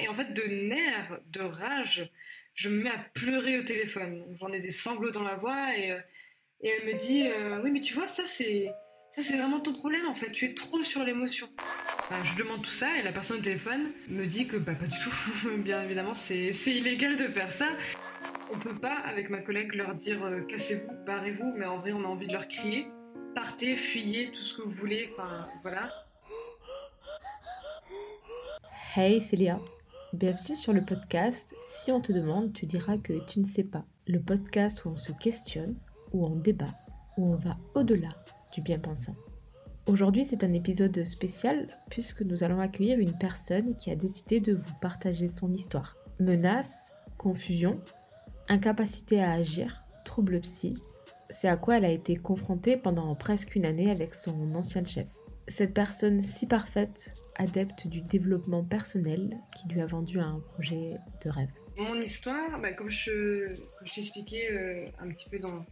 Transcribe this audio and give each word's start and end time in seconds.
Et 0.00 0.08
en 0.08 0.14
fait, 0.14 0.32
de 0.32 0.42
nerfs, 0.42 1.18
de 1.26 1.40
rage, 1.40 2.10
je 2.54 2.68
me 2.68 2.82
mets 2.82 2.90
à 2.90 2.98
pleurer 3.14 3.58
au 3.58 3.62
téléphone. 3.62 4.24
J'en 4.38 4.52
ai 4.52 4.60
des 4.60 4.72
sanglots 4.72 5.10
dans 5.10 5.22
la 5.22 5.36
voix 5.36 5.76
et, 5.76 5.92
euh, 5.92 5.98
et 6.62 6.68
elle 6.68 6.86
me 6.86 6.98
dit 6.98 7.26
euh, 7.26 7.60
Oui, 7.62 7.70
mais 7.70 7.80
tu 7.80 7.94
vois, 7.94 8.06
ça 8.06 8.24
c'est. 8.26 8.70
Ça, 9.10 9.22
c'est 9.22 9.38
vraiment 9.38 9.60
ton 9.60 9.72
problème 9.72 10.06
en 10.06 10.14
fait, 10.14 10.30
tu 10.30 10.44
es 10.44 10.52
trop 10.52 10.82
sur 10.82 11.02
l'émotion. 11.02 11.48
je 12.22 12.36
demande 12.36 12.62
tout 12.62 12.70
ça 12.70 12.98
et 12.98 13.02
la 13.02 13.12
personne 13.12 13.38
au 13.38 13.42
téléphone 13.42 13.90
me 14.08 14.26
dit 14.26 14.46
que 14.46 14.58
bah, 14.58 14.74
pas 14.74 14.84
du 14.84 14.98
tout. 14.98 15.14
Bien 15.58 15.82
évidemment, 15.82 16.14
c'est 16.14 16.50
illégal 16.66 17.16
de 17.16 17.28
faire 17.28 17.50
ça. 17.50 17.68
On 18.52 18.58
peut 18.58 18.78
pas, 18.78 18.96
avec 19.06 19.30
ma 19.30 19.38
collègue, 19.38 19.74
leur 19.74 19.94
dire 19.94 20.22
euh, 20.22 20.42
cassez-vous, 20.42 20.92
barrez-vous, 21.06 21.54
mais 21.56 21.64
en 21.64 21.78
vrai, 21.78 21.92
on 21.92 22.04
a 22.04 22.08
envie 22.08 22.26
de 22.26 22.32
leur 22.32 22.46
crier 22.46 22.88
partez, 23.36 23.76
fuyez, 23.76 24.30
tout 24.30 24.40
ce 24.40 24.56
que 24.56 24.62
vous 24.62 24.70
voulez, 24.70 25.10
enfin 25.12 25.44
voilà. 25.60 25.90
Hey 28.96 29.20
Célia, 29.20 29.58
bienvenue 30.12 30.56
sur 30.56 30.72
le 30.72 30.84
podcast. 30.84 31.54
Si 31.82 31.90
on 31.90 32.00
te 32.00 32.12
demande, 32.12 32.52
tu 32.52 32.66
diras 32.66 32.96
que 32.98 33.12
tu 33.28 33.40
ne 33.40 33.46
sais 33.46 33.64
pas. 33.64 33.84
Le 34.06 34.20
podcast 34.20 34.84
où 34.84 34.90
on 34.90 34.96
se 34.96 35.12
questionne, 35.12 35.76
où 36.12 36.24
on 36.24 36.36
débat, 36.36 36.74
où 37.16 37.26
on 37.26 37.36
va 37.36 37.56
au-delà 37.74 38.10
du 38.52 38.60
bien-pensant. 38.60 39.14
Aujourd'hui, 39.86 40.24
c'est 40.24 40.44
un 40.44 40.52
épisode 40.52 41.04
spécial 41.04 41.68
puisque 41.90 42.22
nous 42.22 42.44
allons 42.44 42.60
accueillir 42.60 42.98
une 42.98 43.18
personne 43.18 43.76
qui 43.76 43.90
a 43.90 43.96
décidé 43.96 44.40
de 44.40 44.54
vous 44.54 44.74
partager 44.80 45.28
son 45.28 45.52
histoire. 45.52 45.96
Menaces, 46.20 46.92
confusion, 47.18 47.80
incapacité 48.48 49.22
à 49.22 49.32
agir, 49.32 49.82
troubles 50.04 50.40
psy, 50.40 50.76
c'est 51.30 51.48
à 51.48 51.56
quoi 51.56 51.78
elle 51.78 51.84
a 51.84 51.90
été 51.90 52.16
confrontée 52.16 52.76
pendant 52.76 53.14
presque 53.16 53.56
une 53.56 53.64
année 53.64 53.90
avec 53.90 54.14
son 54.14 54.54
ancien 54.54 54.84
chef. 54.84 55.08
Cette 55.48 55.74
personne 55.74 56.22
si 56.22 56.46
parfaite, 56.46 57.12
adepte 57.36 57.86
du 57.86 58.00
développement 58.00 58.64
personnel, 58.64 59.38
qui 59.56 59.68
lui 59.68 59.80
a 59.80 59.86
vendu 59.86 60.18
un 60.18 60.40
projet 60.52 60.96
de 61.24 61.30
rêve. 61.30 61.50
Mon 61.76 62.00
histoire, 62.00 62.60
bah, 62.60 62.72
comme 62.72 62.88
je, 62.88 63.54
t'expliquais 63.94 64.50
euh, 64.50 64.86
un 64.98 65.08
petit 65.10 65.28
peu 65.28 65.38
dans, 65.38 65.66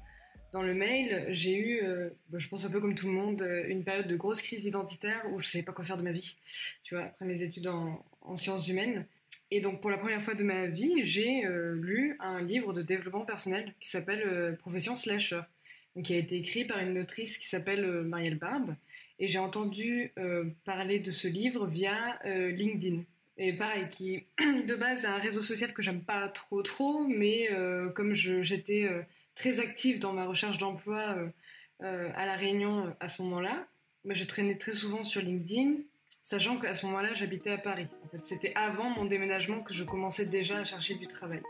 dans 0.53 0.62
le 0.62 0.75
mail, 0.75 1.27
j'ai 1.31 1.57
eu, 1.57 1.83
euh, 1.83 2.11
bah, 2.29 2.39
je 2.39 2.48
pense 2.48 2.65
un 2.67 2.70
peu 2.70 2.81
comme 2.81 2.95
tout 2.95 3.07
le 3.07 3.15
monde, 3.15 3.41
euh, 3.41 3.65
une 3.69 3.85
période 3.85 4.07
de 4.07 4.17
grosse 4.17 4.42
crise 4.42 4.67
identitaire 4.67 5.23
où 5.33 5.41
je 5.41 5.48
ne 5.48 5.51
savais 5.51 5.65
pas 5.65 5.73
quoi 5.73 5.85
faire 5.85 5.97
de 5.97 6.03
ma 6.03 6.12
vie. 6.12 6.37
Tu 6.83 6.95
vois, 6.95 7.05
après 7.05 7.25
mes 7.25 7.42
études 7.42 7.69
en, 7.69 8.05
en 8.20 8.37
sciences 8.37 8.69
humaines, 8.69 9.07
et 9.51 9.61
donc, 9.61 9.81
pour 9.81 9.91
la 9.91 9.98
première 9.98 10.23
fois 10.23 10.35
de 10.35 10.42
ma 10.42 10.67
vie, 10.67 11.05
j'ai 11.05 11.42
lu 11.47 12.17
un 12.19 12.42
livre 12.42 12.73
de 12.73 12.83
développement 12.83 13.25
personnel 13.25 13.75
qui 13.79 13.89
s'appelle 13.89 14.57
Profession 14.59 14.97
Slasher, 14.97 15.42
qui 16.03 16.15
a 16.15 16.17
été 16.17 16.37
écrit 16.37 16.65
par 16.65 16.81
une 16.81 16.98
autrice 16.98 17.39
qui 17.39 17.47
s'appelle 17.47 17.87
Marielle 18.03 18.39
Barbe. 18.39 18.75
Et 19.19 19.29
j'ai 19.29 19.39
entendu 19.39 20.12
parler 20.65 20.98
de 20.98 21.11
ce 21.11 21.29
livre 21.29 21.67
via 21.67 22.19
LinkedIn. 22.25 23.03
Et 23.37 23.53
pareil, 23.53 23.89
qui 23.91 24.25
de 24.41 24.75
base 24.75 25.05
est 25.05 25.09
un 25.09 25.19
réseau 25.19 25.41
social 25.41 25.73
que 25.73 25.83
j'aime 25.83 26.03
pas 26.03 26.29
trop 26.29 26.62
trop, 26.62 27.07
mais 27.07 27.48
comme 27.95 28.15
j'étais 28.15 28.89
très 29.35 29.61
active 29.61 30.01
dans 30.01 30.12
ma 30.12 30.27
recherche 30.27 30.59
d'emploi 30.59 31.17
à 31.81 32.27
la 32.27 32.35
Réunion 32.35 32.95
à 32.98 33.09
ce 33.09 33.23
moment-là, 33.23 33.67
bah, 34.05 34.15
je 34.15 34.25
traînais 34.25 34.57
très 34.57 34.73
souvent 34.73 35.05
sur 35.05 35.23
LinkedIn 35.23 35.77
sachant 36.25 36.59
qu'à 36.59 36.75
ce 36.75 36.87
moment-là, 36.87 37.15
j'habitais 37.15 37.51
à 37.51 37.59
Paris. 37.59 37.87
C'était 38.23 38.53
avant 38.57 38.89
mon 38.91 39.05
déménagement 39.05 39.61
que 39.61 39.73
je 39.73 39.85
commençais 39.85 40.25
déjà 40.25 40.59
à 40.59 40.65
chercher 40.65 40.95
du 40.95 41.07
travail. 41.07 41.42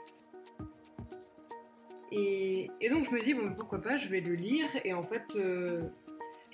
Et, 2.13 2.71
donc 2.91 3.07
je 3.07 3.11
me 3.11 3.23
dis, 3.23 3.35
bon, 3.35 3.55
pourquoi 3.55 3.81
pas, 3.81 3.97
je 3.97 4.09
vais 4.09 4.21
le 4.21 4.35
lire. 4.35 4.69
Et 4.85 4.93
en 4.93 5.03
fait, 5.03 5.25
euh, 5.37 5.83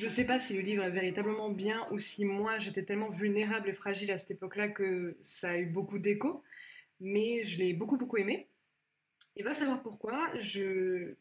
je 0.00 0.08
sais 0.08 0.24
pas 0.24 0.40
si 0.40 0.54
le 0.54 0.60
livre 0.60 0.82
est 0.82 0.90
véritablement 0.90 1.50
bien 1.50 1.86
ou 1.90 1.98
si 1.98 2.24
moi 2.24 2.58
j'étais 2.58 2.84
tellement 2.84 3.10
vulnérable 3.10 3.68
et 3.68 3.74
fragile 3.74 4.10
à 4.12 4.16
cette 4.16 4.30
époque-là 4.30 4.68
que 4.68 5.18
ça 5.20 5.50
a 5.50 5.58
eu 5.58 5.66
beaucoup 5.66 5.98
d'écho. 5.98 6.42
Mais 7.00 7.44
je 7.44 7.58
l'ai 7.58 7.74
beaucoup, 7.74 7.98
beaucoup 7.98 8.16
aimé. 8.16 8.48
Et 9.36 9.42
va 9.42 9.52
savoir 9.52 9.82
pourquoi, 9.82 10.32
j'ai 10.38 11.16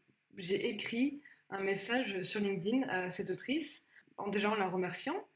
écrit 0.69 1.21
un 1.49 1.59
message 1.59 2.21
sur 2.23 2.39
LinkedIn 2.39 2.87
à 2.87 3.11
cette 3.11 3.29
autrice, 3.31 3.85
en, 4.17 4.29
déjà 4.29 4.49
en 4.49 4.55
la 4.55 4.69
remerciant, 4.69 5.27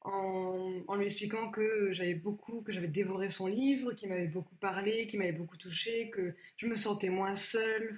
en, 0.00 0.96
lui 0.96 1.06
expliquant 1.06 1.52
que 1.52 1.92
j'avais 1.92 2.14
beaucoup, 2.14 2.62
que 2.62 2.72
j'avais 2.72 2.88
dévoré 2.88 3.30
son 3.30 3.46
livre, 3.46 3.92
qu'il 3.92 4.08
m'avait 4.08 4.26
beaucoup 4.26 4.56
parlé, 4.56 5.06
qu'il 5.06 5.20
m'avait 5.20 5.30
beaucoup 5.30 5.56
touché, 5.56 6.10
que 6.10 6.34
je 6.56 6.66
me 6.66 6.74
sentais 6.74 7.10
moins 7.10 7.36
seule. 7.36 7.96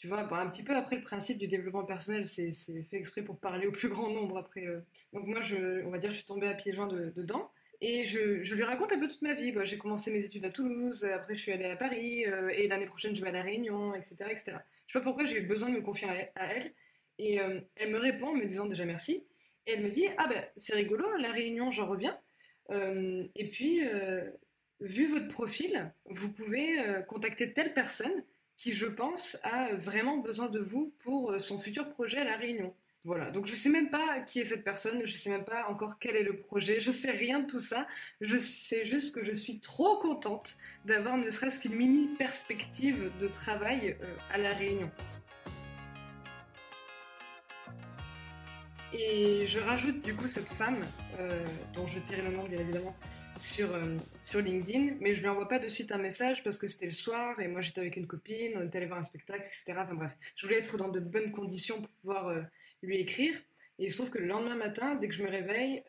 Tu 0.00 0.08
vois, 0.08 0.20
un 0.20 0.48
petit 0.48 0.62
peu 0.62 0.74
après 0.74 0.96
le 0.96 1.02
principe 1.02 1.36
du 1.36 1.46
développement 1.46 1.84
personnel, 1.84 2.26
c'est 2.26 2.52
fait 2.52 2.96
exprès 2.96 3.20
pour 3.20 3.38
parler 3.38 3.66
au 3.66 3.70
plus 3.70 3.90
grand 3.90 4.08
nombre 4.08 4.38
après. 4.38 4.64
Euh. 4.64 4.80
Donc 5.12 5.26
moi, 5.26 5.42
je, 5.42 5.84
on 5.84 5.90
va 5.90 5.98
dire, 5.98 6.10
je 6.10 6.16
suis 6.16 6.24
tombée 6.24 6.48
à 6.48 6.54
pieds 6.54 6.72
joints 6.72 6.86
dedans. 6.86 7.52
Et 7.82 8.04
je, 8.04 8.54
lui 8.54 8.62
raconte 8.62 8.92
un 8.92 8.98
peu 8.98 9.08
toute 9.08 9.20
ma 9.20 9.34
vie. 9.34 9.52
Bah, 9.52 9.66
j'ai 9.66 9.76
commencé 9.76 10.10
mes 10.10 10.24
études 10.24 10.46
à 10.46 10.48
Toulouse, 10.48 11.04
après 11.04 11.36
je 11.36 11.42
suis 11.42 11.52
allée 11.52 11.66
à 11.66 11.76
Paris, 11.76 12.24
euh, 12.26 12.48
et 12.48 12.66
l'année 12.66 12.86
prochaine 12.86 13.14
je 13.14 13.20
vais 13.20 13.28
à 13.28 13.32
La 13.32 13.42
Réunion, 13.42 13.94
etc. 13.94 14.16
etc. 14.30 14.56
Je 14.86 14.92
sais 14.94 15.00
pas 15.00 15.04
pourquoi 15.04 15.26
j'ai 15.26 15.36
eu 15.36 15.46
besoin 15.46 15.68
de 15.68 15.74
me 15.74 15.82
confier 15.82 16.08
à, 16.34 16.46
elle. 16.54 16.72
Et 17.18 17.38
euh, 17.38 17.60
elle 17.76 17.90
me 17.90 17.98
répond 17.98 18.28
en 18.28 18.34
me 18.34 18.46
disant 18.46 18.64
déjà 18.64 18.86
merci. 18.86 19.26
Et 19.66 19.72
elle 19.72 19.82
me 19.82 19.90
dit 19.90 20.06
Ah 20.16 20.28
ben 20.28 20.42
c'est 20.56 20.76
rigolo, 20.76 21.14
la 21.18 21.30
réunion, 21.30 21.70
j'en 21.72 21.86
reviens. 21.86 22.18
Et 22.70 23.50
puis, 23.50 23.82
vu 24.80 25.08
votre 25.08 25.28
profil, 25.28 25.92
vous 26.06 26.32
pouvez 26.32 26.78
contacter 27.06 27.52
telle 27.52 27.74
personne 27.74 28.24
qui, 28.60 28.74
je 28.74 28.84
pense, 28.84 29.38
a 29.42 29.74
vraiment 29.74 30.18
besoin 30.18 30.50
de 30.50 30.58
vous 30.58 30.92
pour 30.98 31.34
son 31.40 31.58
futur 31.58 31.88
projet 31.88 32.18
à 32.18 32.24
la 32.24 32.36
réunion. 32.36 32.74
Voilà, 33.04 33.30
donc 33.30 33.46
je 33.46 33.54
sais 33.54 33.70
même 33.70 33.88
pas 33.88 34.20
qui 34.20 34.40
est 34.40 34.44
cette 34.44 34.64
personne, 34.64 35.00
je 35.06 35.14
sais 35.14 35.30
même 35.30 35.46
pas 35.46 35.66
encore 35.70 35.98
quel 35.98 36.14
est 36.14 36.22
le 36.22 36.36
projet, 36.36 36.78
je 36.78 36.90
sais 36.90 37.10
rien 37.10 37.40
de 37.40 37.46
tout 37.46 37.58
ça. 37.58 37.86
Je 38.20 38.36
sais 38.36 38.84
juste 38.84 39.14
que 39.14 39.24
je 39.24 39.32
suis 39.32 39.60
trop 39.60 39.96
contente 39.96 40.58
d'avoir 40.84 41.16
ne 41.16 41.30
serait-ce 41.30 41.58
qu'une 41.58 41.74
mini 41.74 42.08
perspective 42.18 43.10
de 43.18 43.28
travail 43.28 43.96
à 44.30 44.36
la 44.36 44.52
Réunion. 44.52 44.90
Et 48.92 49.46
je 49.46 49.58
rajoute 49.58 50.02
du 50.02 50.14
coup 50.14 50.28
cette 50.28 50.50
femme, 50.50 50.84
euh, 51.18 51.46
dont 51.72 51.86
je 51.86 51.98
tirer 52.00 52.20
le 52.20 52.36
nom 52.36 52.44
bien 52.44 52.58
évidemment, 52.58 52.94
sur, 53.38 53.74
euh, 53.74 53.96
sur 54.24 54.40
LinkedIn, 54.40 54.96
mais 55.00 55.14
je 55.14 55.20
lui 55.20 55.28
envoie 55.28 55.48
pas 55.48 55.58
de 55.58 55.68
suite 55.68 55.92
un 55.92 55.98
message 55.98 56.42
parce 56.42 56.56
que 56.56 56.66
c'était 56.66 56.86
le 56.86 56.92
soir 56.92 57.40
et 57.40 57.48
moi 57.48 57.60
j'étais 57.60 57.80
avec 57.80 57.96
une 57.96 58.06
copine, 58.06 58.52
on 58.56 58.66
était 58.66 58.78
allé 58.78 58.86
voir 58.86 58.98
un 58.98 59.04
spectacle, 59.04 59.44
etc. 59.46 59.78
Enfin 59.82 59.94
bref, 59.94 60.12
je 60.36 60.46
voulais 60.46 60.58
être 60.58 60.76
dans 60.76 60.88
de 60.88 61.00
bonnes 61.00 61.32
conditions 61.32 61.80
pour 61.80 61.90
pouvoir 62.02 62.28
euh, 62.28 62.42
lui 62.82 62.98
écrire. 62.98 63.34
Et 63.78 63.84
il 63.84 63.90
se 63.90 63.96
trouve 63.96 64.10
que 64.10 64.18
le 64.18 64.26
lendemain 64.26 64.56
matin, 64.56 64.94
dès 64.94 65.08
que 65.08 65.14
je 65.14 65.24
me 65.24 65.30
réveille, 65.30 65.82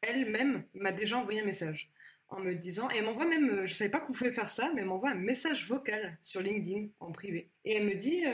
elle-même 0.00 0.64
m'a 0.72 0.92
déjà 0.92 1.18
envoyé 1.18 1.42
un 1.42 1.44
message 1.44 1.90
en 2.30 2.40
me 2.40 2.54
disant, 2.54 2.90
et 2.90 2.96
elle 2.96 3.04
m'envoie 3.04 3.26
même, 3.26 3.66
je 3.66 3.74
savais 3.74 3.90
pas 3.90 4.00
qu'on 4.00 4.14
pouvait 4.14 4.32
faire 4.32 4.48
ça, 4.48 4.70
mais 4.74 4.80
elle 4.80 4.86
m'envoie 4.86 5.10
un 5.10 5.14
message 5.14 5.66
vocal 5.66 6.16
sur 6.22 6.40
LinkedIn 6.40 6.86
en 7.00 7.12
privé. 7.12 7.50
Et 7.66 7.74
elle 7.74 7.84
me 7.84 7.96
dit, 7.96 8.24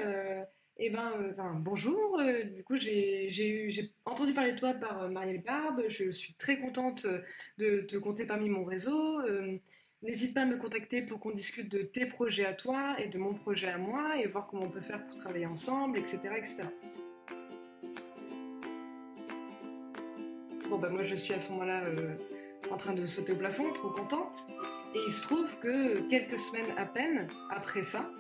eh 0.76 0.90
ben, 0.90 1.12
euh, 1.18 1.32
bonjour. 1.60 2.18
Euh, 2.18 2.42
du 2.42 2.64
coup, 2.64 2.76
j'ai 2.76 3.92
entendu 4.04 4.34
parler 4.34 4.52
de 4.52 4.58
toi 4.58 4.74
par 4.74 5.04
euh, 5.04 5.08
Marielle 5.08 5.42
Barbe. 5.42 5.84
Je 5.88 6.10
suis 6.10 6.34
très 6.34 6.58
contente 6.58 7.06
de 7.58 7.82
te 7.82 7.96
compter 7.96 8.26
parmi 8.26 8.48
mon 8.48 8.64
réseau. 8.64 9.20
N'hésite 10.02 10.34
pas 10.34 10.42
à 10.42 10.46
me 10.46 10.58
contacter 10.58 11.00
pour 11.02 11.20
qu'on 11.20 11.30
discute 11.30 11.70
de 11.70 11.82
tes 11.82 12.06
projets 12.06 12.44
à 12.44 12.52
toi 12.52 12.96
et 12.98 13.08
de 13.08 13.18
mon 13.18 13.34
projet 13.34 13.68
à 13.68 13.78
moi 13.78 14.18
et 14.20 14.26
voir 14.26 14.48
comment 14.48 14.64
on 14.64 14.70
peut 14.70 14.80
faire 14.80 15.06
pour 15.06 15.16
travailler 15.16 15.46
ensemble, 15.46 15.96
etc. 15.96 16.18
etc. 16.36 16.62
Bon, 20.68 20.78
ben 20.78 20.90
moi, 20.90 21.04
je 21.04 21.14
suis 21.14 21.32
à 21.32 21.40
ce 21.40 21.52
moment-là 21.52 21.84
en 22.70 22.76
train 22.76 22.94
de 22.94 23.06
sauter 23.06 23.32
au 23.32 23.36
plafond, 23.36 23.72
trop 23.72 23.90
contente. 23.90 24.46
Et 24.94 24.98
il 25.06 25.12
se 25.12 25.22
trouve 25.22 25.58
que 25.60 26.00
quelques 26.10 26.38
semaines 26.38 26.70
à 26.76 26.84
peine 26.84 27.28
après 27.50 27.82
ça, 27.82 28.10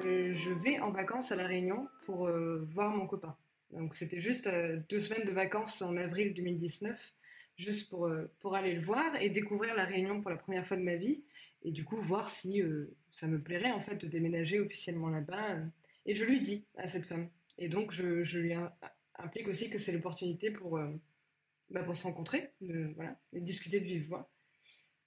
euh, 0.00 0.32
je 0.34 0.50
vais 0.50 0.78
en 0.80 0.90
vacances 0.90 1.32
à 1.32 1.36
La 1.36 1.46
Réunion 1.46 1.88
pour 2.06 2.26
euh, 2.26 2.64
voir 2.66 2.94
mon 2.94 3.06
copain. 3.06 3.36
Donc 3.70 3.94
c'était 3.94 4.20
juste 4.20 4.46
euh, 4.46 4.80
deux 4.88 4.98
semaines 4.98 5.26
de 5.26 5.32
vacances 5.32 5.82
en 5.82 5.96
avril 5.96 6.34
2019, 6.34 7.14
juste 7.56 7.90
pour, 7.90 8.54
aller 8.54 8.74
le 8.74 8.80
voir 8.80 9.14
et 9.20 9.30
découvrir 9.30 9.74
La 9.74 9.84
Réunion 9.84 10.20
pour 10.20 10.30
la 10.30 10.36
première 10.36 10.66
fois 10.66 10.76
de 10.76 10.82
ma 10.82 10.96
vie. 10.96 11.24
Et 11.62 11.70
du 11.70 11.84
coup, 11.84 11.96
voir 11.96 12.28
si 12.28 12.60
ça 13.12 13.28
me 13.28 13.40
plairait 13.40 13.70
en 13.70 13.80
fait 13.80 13.94
de 13.94 14.08
déménager 14.08 14.58
officiellement 14.58 15.10
là-bas. 15.10 15.58
Et 16.06 16.14
je 16.14 16.24
lui 16.24 16.40
dis 16.40 16.64
à 16.76 16.88
cette 16.88 17.06
femme. 17.06 17.28
Et 17.56 17.68
donc 17.68 17.92
je, 17.92 18.38
lui 18.38 18.52
implique 19.16 19.46
aussi 19.46 19.70
que 19.70 19.78
c'est 19.78 19.92
l'opportunité 19.92 20.50
pour, 20.50 20.80
bah, 21.70 21.84
pour 21.84 21.94
se 21.94 22.02
rencontrer, 22.02 22.50
de, 22.62 22.92
voilà, 22.96 23.16
discuter 23.32 23.78
de 23.78 23.84
vive 23.84 24.08
voix. 24.08 24.31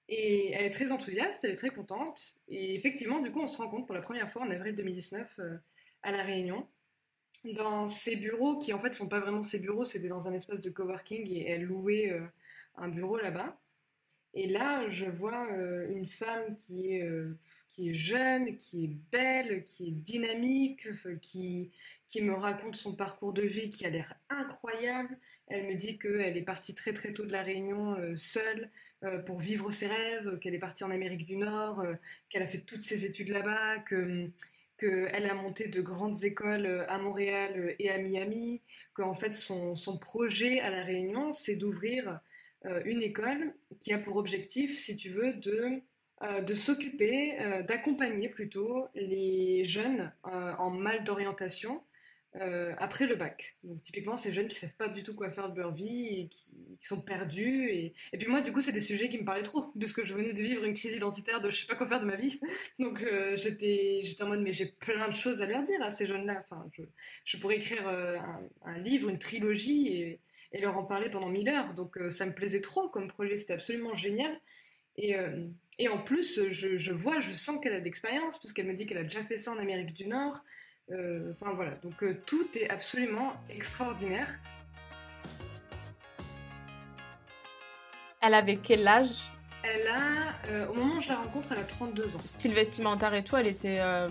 Et 0.08 0.52
elle 0.52 0.66
est 0.66 0.72
très 0.72 0.92
enthousiaste, 0.92 1.44
elle 1.44 1.52
est 1.52 1.56
très 1.56 1.72
contente. 1.72 2.36
Et 2.48 2.76
effectivement, 2.76 3.20
du 3.20 3.32
coup, 3.32 3.42
on 3.42 3.48
se 3.48 3.58
rencontre 3.58 3.86
pour 3.86 3.96
la 3.96 4.02
première 4.02 4.32
fois 4.32 4.44
en 4.44 4.52
avril 4.52 4.76
2019 4.76 5.28
euh, 5.40 5.58
à 6.04 6.12
La 6.12 6.24
Réunion, 6.24 6.68
dans 7.54 7.88
ses 7.88 8.16
bureaux, 8.16 8.58
qui 8.58 8.72
en 8.74 8.80
fait 8.80 8.90
ne 8.90 8.94
sont 8.94 9.10
pas 9.10 9.20
vraiment 9.20 9.44
ses 9.44 9.60
bureaux, 9.60 9.86
c'était 9.86 10.08
dans 10.08 10.28
un 10.28 10.34
espace 10.34 10.62
de 10.62 10.70
coworking 10.70 11.28
et 11.32 11.50
elle 11.50 11.64
louait 11.64 12.12
euh, 12.12 12.22
un 12.78 12.88
bureau 12.88 13.18
là-bas. 13.18 13.60
Et 14.36 14.48
là, 14.48 14.88
je 14.90 15.06
vois 15.06 15.48
euh, 15.52 15.90
une 15.90 16.08
femme 16.08 16.56
qui 16.56 16.92
est, 16.92 17.10
qui 17.70 17.90
est 17.90 17.94
jeune, 17.94 18.58
qui 18.58 18.84
est 18.84 18.96
belle, 19.12 19.64
qui 19.64 19.88
est 19.88 19.92
dynamique, 19.92 20.88
qui, 21.22 21.72
qui 22.10 22.22
me 22.22 22.34
raconte 22.34 22.76
son 22.76 22.96
parcours 22.96 23.34
de 23.34 23.44
vie 23.44 23.70
qui 23.70 23.86
a 23.86 23.90
l'air 23.90 24.14
incroyable. 24.30 25.18
Elle 25.48 25.68
me 25.68 25.76
dit 25.76 25.98
qu'elle 25.98 26.38
est 26.38 26.42
partie 26.42 26.76
très 26.76 26.92
très 26.92 27.14
tôt 27.14 27.26
de 27.26 27.32
la 27.32 27.44
Réunion 27.44 27.96
seule, 28.18 28.70
pour 29.26 29.40
vivre 29.40 29.72
ses 29.72 29.88
rêves, 29.88 30.40
qu'elle 30.40 30.56
est 30.56 30.60
partie 30.60 30.84
en 30.84 30.92
Amérique 30.92 31.26
du 31.26 31.38
Nord, 31.38 31.86
qu'elle 32.30 32.44
a 32.44 32.48
fait 32.48 32.60
toutes 32.60 32.82
ses 32.82 33.06
études 33.06 33.30
là-bas, 33.30 33.80
que 33.80 34.30
qu'elle 34.78 35.30
a 35.30 35.34
monté 35.34 35.70
de 35.70 35.82
grandes 35.82 36.24
écoles 36.24 36.86
à 36.90 36.98
Montréal 36.98 37.76
et 37.80 37.90
à 37.90 37.98
Miami, 37.98 38.62
qu'en 38.94 39.14
fait 39.14 39.32
son, 39.32 39.76
son, 39.76 39.98
projet 39.98 40.60
à 40.60 40.70
La 40.70 40.84
Réunion, 40.84 41.32
c'est 41.34 41.56
d'ouvrir 41.56 42.20
une 42.84 43.02
école 43.02 43.54
qui 43.80 43.94
a 43.94 44.00
pour 44.00 44.18
objectif, 44.18 44.78
si 44.78 44.98
tu 44.98 45.10
veux, 45.10 45.34
de 45.34 45.82
euh, 46.24 46.40
de 46.40 46.54
s'occuper, 46.54 47.38
euh, 47.42 47.62
d'accompagner 47.62 48.30
plutôt 48.30 48.88
les 48.96 49.66
jeunes 49.66 50.14
euh, 50.28 50.54
en 50.58 50.70
mal 50.70 51.04
d'orientation 51.04 51.84
après 52.78 53.08
le 53.08 53.16
bac. 53.16 53.56
Donc 53.64 53.82
typiquement 53.84 54.18
ces 54.18 54.32
jeunes 54.32 54.48
qui 54.48 54.56
savent 54.56 54.76
pas 54.76 54.88
du 54.88 55.04
tout 55.04 55.16
quoi 55.16 55.32
faire 55.32 55.52
de 55.52 55.60
leur 55.60 55.74
vie 55.74 56.08
et 56.08 56.28
qui, 56.28 56.52
sont 56.80 57.02
perdus. 57.02 57.70
Et... 57.72 57.94
puis 58.18 58.28
moi 58.28 58.42
du 58.42 58.52
coup 58.52 58.62
c'est 58.62 58.72
des 58.72 58.82
sujets 58.82 59.10
qui 59.10 59.18
me 59.18 59.26
parlaient 59.26 59.44
trop 59.44 59.72
puisque 59.80 60.04
je 60.04 60.14
venais 60.14 60.34
de 60.34 60.42
vivre 60.42 60.64
une 60.64 60.74
crise 60.74 60.96
identitaire 60.96 61.42
de 61.42 61.50
je 61.50 61.62
sais 61.62 61.68
pas 61.68 61.76
quoi 61.76 61.88
faire 61.88 62.02
de 62.02 62.06
ma 62.06 62.16
vie. 62.16 62.40
Donc 62.80 63.04
j'étais 63.36 64.02
j'étais 64.04 64.24
en 64.24 64.28
mode 64.28 64.42
mais 64.42 64.54
j'ai 64.54 64.66
plein 64.66 65.08
de 65.08 65.16
choses 65.16 65.42
à 65.42 65.46
leur 65.46 65.64
dire 65.64 65.82
à 65.82 65.92
ces 65.92 66.08
jeunes-là. 66.08 66.44
Enfin 66.50 66.70
je, 67.24 67.38
pourrais 67.38 67.56
écrire 67.56 67.88
un, 67.88 68.78
livre, 68.80 69.10
une 69.10 69.20
trilogie 69.20 69.88
et, 69.88 70.20
et, 70.52 70.62
leur 70.62 70.78
en 70.78 70.84
parler 70.84 71.10
pendant 71.10 71.30
mille 71.30 71.50
heures. 71.50 71.74
Donc 71.74 71.98
ça 72.10 72.26
me 72.26 72.34
plaisait 72.34 72.62
trop 72.62 72.90
comme 72.90 73.08
projet, 73.08 73.38
c'était 73.38 73.54
absolument 73.54 73.96
génial. 73.96 74.40
Et, 74.98 75.16
euh, 75.16 75.48
et 75.78 75.88
en 75.88 75.98
plus, 75.98 76.52
je, 76.52 76.78
je, 76.78 76.92
vois, 76.94 77.20
je 77.20 77.32
sens 77.32 77.60
qu'elle 77.62 77.74
a 77.74 77.80
de 77.80 77.86
l'expérience, 77.86 78.40
puisqu'elle 78.40 78.68
me 78.68 78.74
dit 78.74 78.86
qu'elle 78.86 78.98
a 78.98 79.04
déjà 79.04 79.24
fait 79.24 79.38
ça 79.38 79.52
en 79.52 79.58
Amérique 79.58 79.94
du 79.94 80.08
Nord. 80.08 80.44
Euh, 80.92 81.32
enfin 81.34 81.54
voilà, 81.54 81.72
donc 81.82 82.04
euh, 82.04 82.16
tout 82.26 82.48
est 82.56 82.70
absolument 82.70 83.34
extraordinaire. 83.50 84.40
Elle 88.22 88.34
avait 88.34 88.58
quel 88.58 88.88
âge? 88.88 89.24
Elle 89.64 89.88
a, 89.88 90.70
au 90.70 90.74
moment 90.74 90.96
où 90.98 91.02
je 91.02 91.10
la 91.10 91.16
rencontre, 91.16 91.52
elle 91.52 91.60
a 91.60 91.64
32 91.64 92.16
ans. 92.16 92.22
Style 92.24 92.54
vestimentaire 92.54 93.14
et 93.16 93.24
tout, 93.24 93.36
elle 93.36 93.48
était 93.48 93.80
un 93.80 94.10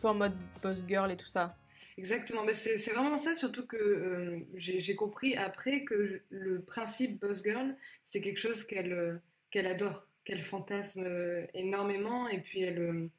peu 0.00 0.08
en 0.08 0.14
mode 0.14 0.34
boss 0.62 0.84
girl 0.86 1.10
et 1.10 1.16
tout 1.16 1.26
ça. 1.26 1.56
Exactement, 1.98 2.44
mais 2.44 2.54
c'est 2.54 2.92
vraiment 2.92 3.18
ça, 3.18 3.34
surtout 3.34 3.66
que 3.66 4.44
j'ai 4.54 4.94
compris 4.94 5.34
après 5.34 5.82
que 5.84 6.20
le 6.30 6.60
principe 6.60 7.20
boss 7.20 7.42
girl, 7.42 7.74
c'est 8.04 8.20
quelque 8.20 8.38
chose 8.38 8.64
qu'elle 8.64 9.20
adore, 9.66 10.06
qu'elle 10.26 10.42
fantasme 10.42 11.04
euh, 11.06 11.46
énormément. 11.54 12.28
Et 12.28 12.40
puis, 12.40 12.62
elle, 12.62 12.78
euh, 12.78 13.10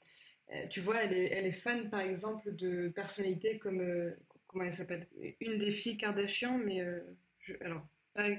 tu 0.69 0.79
vois, 0.79 1.03
elle 1.03 1.13
est, 1.13 1.27
elle 1.31 1.45
est 1.45 1.51
fan, 1.51 1.89
par 1.89 2.01
exemple, 2.01 2.55
de 2.55 2.89
personnalités 2.89 3.57
comme, 3.57 3.81
euh, 3.81 4.11
comment 4.47 4.65
elle 4.65 4.73
s'appelle 4.73 5.07
Une 5.39 5.57
des 5.57 5.71
filles 5.71 5.97
Kardashian, 5.97 6.57
mais, 6.57 6.81
alors, 7.61 7.85
pas, 8.13 8.29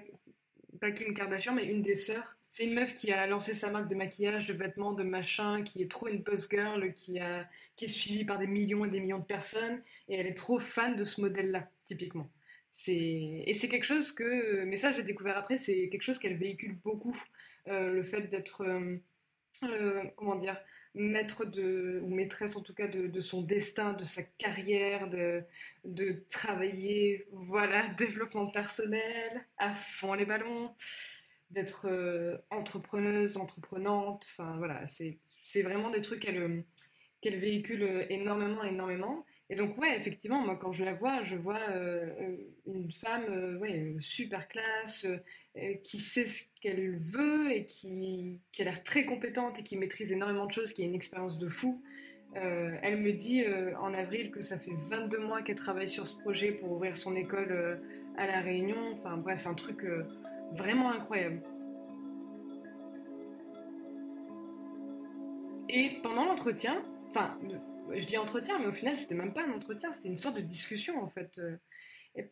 pas 0.81 0.91
Kim 0.93 1.15
Kardashian, 1.15 1.55
mais 1.55 1.65
une 1.65 1.83
des 1.83 1.95
sœurs. 1.95 2.37
C'est 2.51 2.65
une 2.65 2.75
meuf 2.75 2.95
qui 2.95 3.13
a 3.13 3.27
lancé 3.27 3.53
sa 3.53 3.71
marque 3.71 3.89
de 3.89 3.95
maquillage, 3.95 4.47
de 4.47 4.55
vêtements, 4.55 4.95
de 4.95 5.03
machin, 5.03 5.63
qui 5.63 5.83
est 5.83 5.91
trop 5.91 6.09
une 6.09 6.23
buzz 6.23 6.49
girl, 6.51 6.95
qui, 6.95 7.19
a, 7.19 7.47
qui 7.77 7.85
est 7.85 7.89
suivie 7.89 8.25
par 8.25 8.39
des 8.39 8.47
millions 8.47 8.87
et 8.87 8.89
des 8.89 9.01
millions 9.01 9.19
de 9.19 9.25
personnes, 9.25 9.83
et 10.09 10.15
elle 10.15 10.27
est 10.27 10.39
trop 10.39 10.59
fan 10.59 10.97
de 10.97 11.05
ce 11.05 11.21
modèle-là, 11.21 11.71
typiquement. 11.85 12.31
Et 12.87 13.55
c'est 13.55 13.69
quelque 13.69 13.85
chose 13.85 14.13
que, 14.13 14.65
mais 14.65 14.77
ça 14.77 14.93
j'ai 14.93 15.03
découvert 15.03 15.37
après, 15.37 15.59
c'est 15.59 15.89
quelque 15.89 16.03
chose 16.03 16.19
qu'elle 16.19 16.37
véhicule 16.37 16.77
beaucoup. 16.85 17.17
Euh, 17.67 17.93
le 17.93 18.03
fait 18.03 18.23
d'être, 18.29 18.63
euh, 18.63 18.97
euh, 19.65 20.05
comment 20.17 20.37
dire, 20.37 20.57
maître 20.99 21.45
de, 21.45 22.01
ou 22.03 22.15
maîtresse 22.15 22.57
en 22.57 22.63
tout 22.63 22.75
cas 22.75 22.89
de, 22.89 23.21
son 23.21 23.43
destin, 23.43 23.93
de 23.95 24.05
sa 24.05 24.23
carrière, 24.23 25.09
de, 25.09 25.43
de 25.85 26.25
travailler, 26.31 27.27
voilà, 27.33 27.87
développement 27.99 28.49
personnel, 28.49 29.47
à 29.57 29.75
fond 29.75 30.15
les 30.15 30.27
ballons, 30.27 30.75
d'être 31.51 31.89
entrepreneuse, 32.51 33.39
entreprenante, 33.39 34.27
enfin 34.31 34.57
voilà, 34.59 34.85
c'est 34.87 35.63
vraiment 35.63 35.91
des 35.91 36.03
trucs 36.03 36.21
qu'elle 36.21 36.65
qu'elle 37.21 37.39
véhicule 37.39 38.07
énormément, 38.11 38.63
énormément. 38.63 39.25
Et 39.51 39.55
donc, 39.55 39.79
ouais, 39.79 39.97
effectivement, 39.97 40.41
moi, 40.41 40.57
quand 40.57 40.73
je 40.73 40.85
la 40.85 40.93
vois, 40.93 41.23
je 41.25 41.35
vois 41.35 41.61
euh, 41.71 42.37
une 42.67 42.93
femme 42.93 43.25
euh, 43.31 43.59
ouais, 43.59 43.97
super 43.99 44.47
classe, 44.47 45.07
euh, 45.57 45.75
qui 45.83 45.99
sait 45.99 46.27
ce 46.27 46.45
qu'elle 46.61 46.99
veut 46.99 47.51
et 47.53 47.65
qui, 47.65 48.41
qui 48.53 48.63
a 48.63 48.67
l'air 48.67 48.83
très 48.83 49.07
compétente 49.07 49.59
et 49.59 49.63
qui 49.63 49.79
maîtrise 49.79 50.13
énormément 50.13 50.47
de 50.47 50.53
choses, 50.53 50.75
qui 50.75 50.83
a 50.83 50.85
une 50.85 50.95
expérience 50.95 51.39
de 51.39 51.49
fou. 51.49 51.83
elle 52.35 53.01
me 53.01 53.13
dit 53.13 53.43
en 53.81 53.95
avril 53.95 54.31
que 54.31 54.43
ça 54.43 54.59
fait 54.59 54.75
22 54.77 55.19
mois 55.19 55.41
qu'elle 55.43 55.57
travaille 55.57 55.89
sur 55.89 56.07
ce 56.07 56.15
projet 56.15 56.53
pour 56.53 56.73
ouvrir 56.73 56.97
son 56.97 57.17
école 57.17 57.81
à 58.19 58.27
La 58.27 58.41
Réunion. 58.41 58.93
Enfin, 58.93 59.17
bref, 59.17 59.47
un 59.47 59.55
truc 59.55 59.83
vraiment 60.53 60.91
incroyable. 60.91 61.43
Et 65.71 65.99
pendant 66.03 66.27
l'entretien, 66.27 66.83
enfin, 67.09 67.39
je 67.95 68.07
dis 68.07 68.19
entretien, 68.19 68.59
mais 68.59 68.67
au 68.67 68.73
final, 68.73 68.99
c'était 68.99 69.15
même 69.15 69.33
pas 69.33 69.45
un 69.45 69.53
entretien, 69.53 69.93
c'était 69.93 70.09
une 70.09 70.17
sorte 70.17 70.37
de 70.37 70.41
discussion 70.41 71.03
en 71.03 71.09
fait. 71.09 71.39
Euh. 71.39 71.57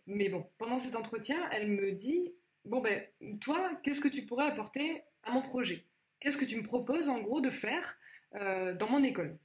Mais 0.06 0.28
bon, 0.28 0.46
pendant 0.58 0.78
cet 0.78 0.96
entretien, 0.96 1.48
elle 1.52 1.68
me 1.68 1.92
dit 1.92 2.34
Bon, 2.64 2.80
ben, 2.80 3.02
toi, 3.40 3.70
qu'est-ce 3.82 4.00
que 4.00 4.08
tu 4.08 4.22
pourrais 4.22 4.46
apporter 4.46 5.02
à 5.22 5.30
mon 5.30 5.42
projet? 5.42 5.84
Qu'est-ce 6.20 6.36
que 6.36 6.44
tu 6.44 6.56
me 6.56 6.64
proposes 6.64 7.08
en 7.08 7.20
gros 7.20 7.40
de 7.40 7.50
faire 7.50 7.98
euh, 8.34 8.74
dans 8.74 8.88
mon 8.88 9.02
école? 9.02 9.38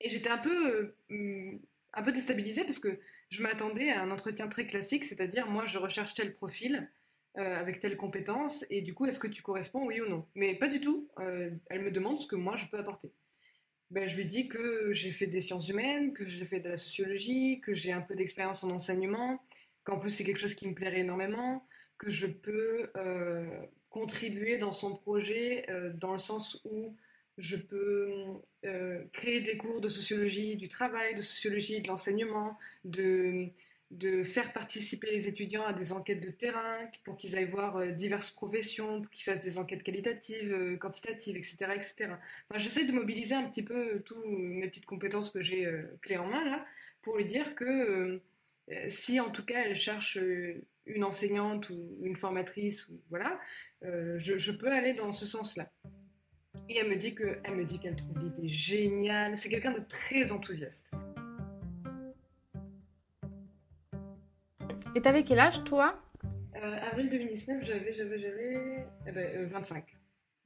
Et 0.00 0.10
j'étais 0.10 0.30
un 0.30 0.38
peu, 0.38 0.94
euh, 1.10 1.58
un 1.94 2.02
peu 2.02 2.12
déstabilisée 2.12 2.64
parce 2.64 2.80
que 2.80 2.98
je 3.30 3.42
m'attendais 3.42 3.90
à 3.90 4.02
un 4.02 4.10
entretien 4.10 4.48
très 4.48 4.66
classique, 4.66 5.04
c'est-à-dire 5.04 5.48
moi, 5.48 5.66
je 5.66 5.78
recherche 5.78 6.14
tel 6.14 6.32
profil. 6.32 6.90
avec 7.36 7.80
telle 7.80 7.98
compétence, 7.98 8.64
et 8.70 8.80
du 8.80 8.94
coup, 8.94 9.04
est-ce 9.04 9.18
que 9.18 9.26
tu 9.26 9.42
corresponds, 9.42 9.84
oui 9.84 10.00
ou 10.00 10.08
non? 10.08 10.24
Mais 10.34 10.54
pas 10.54 10.68
du 10.68 10.80
tout. 10.80 11.06
elle 11.18 11.82
me 11.82 11.90
demande 11.90 12.18
ce 12.18 12.26
que 12.26 12.34
moi, 12.34 12.56
je 12.56 12.64
peux 12.64 12.78
apporter 12.78 13.12
ben, 13.90 14.08
je 14.08 14.16
lui 14.16 14.26
dis 14.26 14.48
que 14.48 14.92
j'ai 14.92 15.12
fait 15.12 15.26
des 15.26 15.40
sciences 15.40 15.68
humaines, 15.68 16.12
que 16.12 16.24
j'ai 16.24 16.44
fait 16.44 16.60
de 16.60 16.68
la 16.68 16.76
sociologie, 16.76 17.60
que 17.60 17.74
j'ai 17.74 17.92
un 17.92 18.00
peu 18.00 18.14
d'expérience 18.14 18.64
en 18.64 18.70
enseignement, 18.70 19.40
qu'en 19.84 19.98
plus 19.98 20.10
c'est 20.10 20.24
quelque 20.24 20.40
chose 20.40 20.54
qui 20.54 20.68
me 20.68 20.74
plairait 20.74 21.00
énormément, 21.00 21.64
que 21.98 22.10
je 22.10 22.26
peux 22.26 22.90
euh, 22.96 23.46
contribuer 23.90 24.58
dans 24.58 24.72
son 24.72 24.96
projet 24.96 25.66
euh, 25.70 25.92
dans 25.94 26.12
le 26.12 26.18
sens 26.18 26.60
où 26.64 26.96
je 27.38 27.56
peux 27.56 28.10
euh, 28.64 29.04
créer 29.12 29.40
des 29.40 29.56
cours 29.56 29.80
de 29.80 29.88
sociologie 29.88 30.56
du 30.56 30.68
travail, 30.68 31.14
de 31.14 31.20
sociologie 31.20 31.80
de 31.80 31.88
l'enseignement, 31.88 32.58
de 32.84 33.48
de 33.90 34.24
faire 34.24 34.52
participer 34.52 35.10
les 35.12 35.28
étudiants 35.28 35.64
à 35.64 35.72
des 35.72 35.92
enquêtes 35.92 36.20
de 36.20 36.30
terrain 36.30 36.78
pour 37.04 37.16
qu'ils 37.16 37.36
aillent 37.36 37.44
voir 37.44 37.76
euh, 37.76 37.90
diverses 37.90 38.30
professions, 38.30 39.02
pour 39.02 39.10
qu'ils 39.10 39.24
fassent 39.24 39.44
des 39.44 39.58
enquêtes 39.58 39.84
qualitatives, 39.84 40.52
euh, 40.52 40.76
quantitatives, 40.76 41.36
etc. 41.36 41.56
etc. 41.74 42.14
J'essaie 42.56 42.84
de 42.84 42.92
mobiliser 42.92 43.34
un 43.34 43.44
petit 43.44 43.62
peu 43.62 44.00
toutes 44.00 44.26
mes 44.26 44.66
petites 44.66 44.86
compétences 44.86 45.30
que 45.30 45.40
j'ai 45.40 45.66
euh, 45.66 45.82
clés 46.02 46.16
en 46.16 46.26
main 46.26 46.44
là, 46.44 46.66
pour 47.02 47.16
lui 47.16 47.26
dire 47.26 47.54
que 47.54 48.20
si 48.88 49.20
en 49.20 49.30
tout 49.30 49.44
cas 49.44 49.62
elle 49.64 49.76
cherche 49.76 50.18
une 50.86 51.04
enseignante 51.04 51.70
ou 51.70 51.98
une 52.02 52.16
formatrice, 52.16 52.88
ou, 52.88 53.00
voilà, 53.10 53.38
je, 53.82 54.50
peux 54.50 54.72
aller 54.72 54.92
dans 54.92 55.12
ce 55.12 55.24
sens-là. 55.24 55.70
Et 56.68 56.78
elle 56.78 56.88
me 56.88 56.96
dit 56.96 57.14
qu'elle 57.14 57.94
trouve 57.94 58.18
l'idée 58.18 58.48
géniale. 58.48 59.36
C'est 59.36 59.48
quelqu'un 59.48 59.70
de 59.70 59.84
très 59.88 60.32
enthousiaste. 60.32 60.90
Et 64.96 65.02
t'avais 65.02 65.24
quel 65.24 65.38
âge, 65.38 65.62
toi? 65.64 65.94
Euh, 66.56 66.78
Avril 66.90 67.10
2019, 67.10 67.62
j'avais, 67.62 67.92
j'avais, 67.92 68.18
j'avais 68.18 68.86
eh 69.06 69.12
ben, 69.12 69.46
25. 69.46 69.76
Euh, 69.76 69.96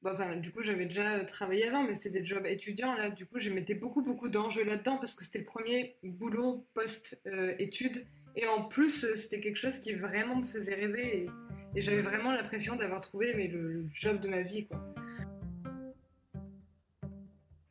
bon, 0.02 0.10
enfin, 0.12 0.34
du 0.34 0.50
coup, 0.50 0.64
j'avais 0.64 0.86
déjà 0.86 1.18
euh, 1.18 1.24
travaillé 1.24 1.68
avant, 1.68 1.84
mais 1.84 1.94
c'était 1.94 2.18
des 2.18 2.26
jobs 2.26 2.44
étudiants. 2.46 2.94
Là, 2.94 3.10
du 3.10 3.26
coup, 3.26 3.38
je 3.38 3.48
mettais 3.50 3.74
beaucoup, 3.74 4.02
beaucoup 4.02 4.28
d'enjeux 4.28 4.64
là-dedans 4.64 4.96
parce 4.96 5.14
que 5.14 5.24
c'était 5.24 5.38
le 5.38 5.44
premier 5.44 5.94
boulot 6.02 6.66
post-études. 6.74 8.04
et 8.34 8.48
en 8.48 8.64
plus, 8.64 9.14
c'était 9.14 9.38
quelque 9.38 9.58
chose 9.58 9.78
qui 9.78 9.92
vraiment 9.92 10.34
me 10.34 10.42
faisait 10.42 10.74
rêver. 10.74 11.28
Et, 11.76 11.80
j'avais 11.80 12.02
vraiment 12.02 12.32
l'impression 12.32 12.74
d'avoir 12.74 13.00
trouvé 13.00 13.32
mais, 13.36 13.46
le, 13.46 13.86
job 13.92 14.18
de 14.18 14.26
ma 14.26 14.42
vie, 14.42 14.66
quoi. 14.66 14.84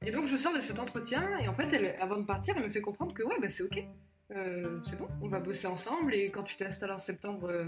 Et 0.06 0.12
donc, 0.12 0.28
je 0.28 0.38
sors 0.38 0.56
de 0.56 0.62
cet 0.62 0.80
entretien, 0.80 1.40
et 1.40 1.50
en 1.50 1.54
fait, 1.54 1.94
avant 2.00 2.20
de 2.20 2.26
partir, 2.26 2.56
elle 2.56 2.64
me 2.64 2.70
fait 2.70 2.80
comprendre 2.80 3.14
que 3.14 3.24
ouais, 3.24 3.36
bah, 3.42 3.50
c'est 3.50 3.64
ok. 3.64 3.84
Euh, 4.32 4.80
c'est 4.84 4.98
bon, 4.98 5.08
on 5.22 5.28
va 5.28 5.40
bosser 5.40 5.68
ensemble 5.68 6.14
et 6.14 6.30
quand 6.30 6.44
tu 6.44 6.56
t'installes 6.56 6.92
en 6.92 7.00
septembre 7.00 7.50
euh, 7.50 7.66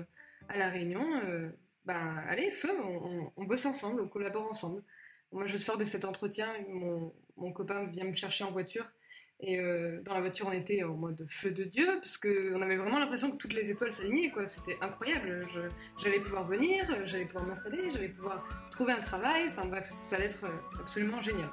à 0.47 0.57
La 0.57 0.69
Réunion, 0.69 1.05
euh, 1.25 1.49
bah 1.85 1.99
allez, 2.27 2.51
feu, 2.51 2.69
on, 3.35 3.43
bosse 3.45 3.65
ensemble, 3.65 4.01
on 4.01 4.07
collabore 4.07 4.47
ensemble. 4.47 4.83
Moi 5.31 5.47
je 5.47 5.57
sors 5.57 5.77
de 5.77 5.83
cet 5.83 6.05
entretien, 6.05 6.53
mon, 6.69 7.13
copain 7.53 7.85
vient 7.85 8.05
me 8.05 8.13
chercher 8.13 8.43
en 8.43 8.51
voiture 8.51 8.85
et 9.43 9.57
dans 10.03 10.13
la 10.13 10.19
voiture 10.19 10.45
on 10.47 10.51
était 10.51 10.83
en 10.83 10.93
mode 10.93 11.25
feu 11.27 11.49
de 11.49 11.63
Dieu 11.63 11.87
parce 11.95 12.19
qu'on 12.19 12.61
avait 12.61 12.75
vraiment 12.75 12.99
l'impression 12.99 13.31
que 13.31 13.37
toutes 13.37 13.53
les 13.53 13.71
étoiles 13.71 13.91
s'alignaient, 13.91 14.29
quoi. 14.29 14.45
C'était 14.45 14.77
incroyable. 14.81 15.47
J'allais 15.97 16.19
pouvoir 16.19 16.45
venir, 16.45 16.85
j'allais 17.05 17.25
pouvoir 17.25 17.47
m'installer, 17.47 17.89
j'allais 17.91 18.09
pouvoir 18.09 18.47
trouver 18.69 18.93
un 18.93 18.99
travail, 19.01 19.47
enfin 19.47 19.65
bref, 19.67 19.91
ça 20.05 20.17
allait 20.17 20.25
être 20.25 20.45
absolument 20.79 21.23
génial. 21.23 21.49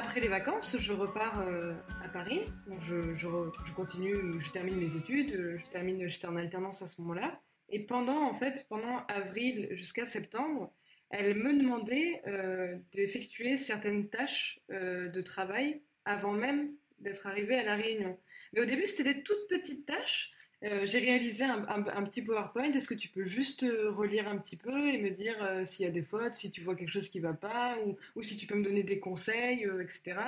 Après 0.00 0.20
les 0.20 0.28
vacances, 0.28 0.76
je 0.78 0.92
repars 0.92 1.40
euh, 1.40 1.74
à 2.04 2.08
Paris. 2.08 2.42
Je, 2.82 3.72
continue, 3.74 4.40
je 4.40 4.50
termine 4.52 4.76
mes 4.76 4.94
études. 4.94 5.56
Je 5.56 5.66
termine, 5.70 6.06
j'étais 6.06 6.28
en 6.28 6.36
alternance 6.36 6.82
à 6.82 6.86
ce 6.86 7.00
moment-là. 7.00 7.40
Et 7.68 7.80
pendant, 7.80 8.22
en 8.22 8.32
fait, 8.32 8.64
pendant 8.68 9.04
avril 9.08 9.66
jusqu'à 9.72 10.04
septembre, 10.04 10.72
elle 11.10 11.34
me 11.34 11.52
demandait 11.52 12.22
euh, 12.28 12.78
d'effectuer 12.92 13.56
certaines 13.56 14.08
tâches 14.08 14.60
euh, 14.70 15.08
de 15.08 15.20
travail 15.20 15.82
avant 16.04 16.32
même 16.32 16.70
d'être 17.00 17.26
arrivée 17.26 17.56
à 17.56 17.64
la 17.64 17.74
réunion. 17.74 18.16
Mais 18.52 18.60
au 18.60 18.66
début, 18.66 18.86
c'était 18.86 19.14
des 19.14 19.22
toutes 19.24 19.48
petites 19.48 19.84
tâches. 19.84 20.30
Euh, 20.64 20.84
j'ai 20.84 20.98
réalisé 20.98 21.44
un, 21.44 21.82
petit 22.04 22.22
PowerPoint. 22.22 22.72
Est-ce 22.72 22.88
que 22.88 22.94
tu 22.94 23.08
peux 23.08 23.24
juste 23.24 23.64
relire 23.88 24.28
un 24.28 24.38
petit 24.38 24.56
peu 24.56 24.88
et 24.88 24.98
me 24.98 25.10
dire 25.10 25.36
s'il 25.64 25.84
y 25.86 25.88
a 25.88 25.92
des 25.92 26.02
fautes, 26.02 26.34
si 26.34 26.50
tu 26.50 26.60
vois 26.60 26.74
quelque 26.74 26.90
chose 26.90 27.08
qui 27.08 27.18
ne 27.18 27.28
va 27.28 27.32
pas, 27.32 27.76
ou, 28.16 28.22
si 28.22 28.36
tu 28.36 28.46
peux 28.46 28.56
me 28.56 28.64
donner 28.64 28.82
des 28.82 28.98
conseils, 28.98 29.68
etc. 29.80 30.18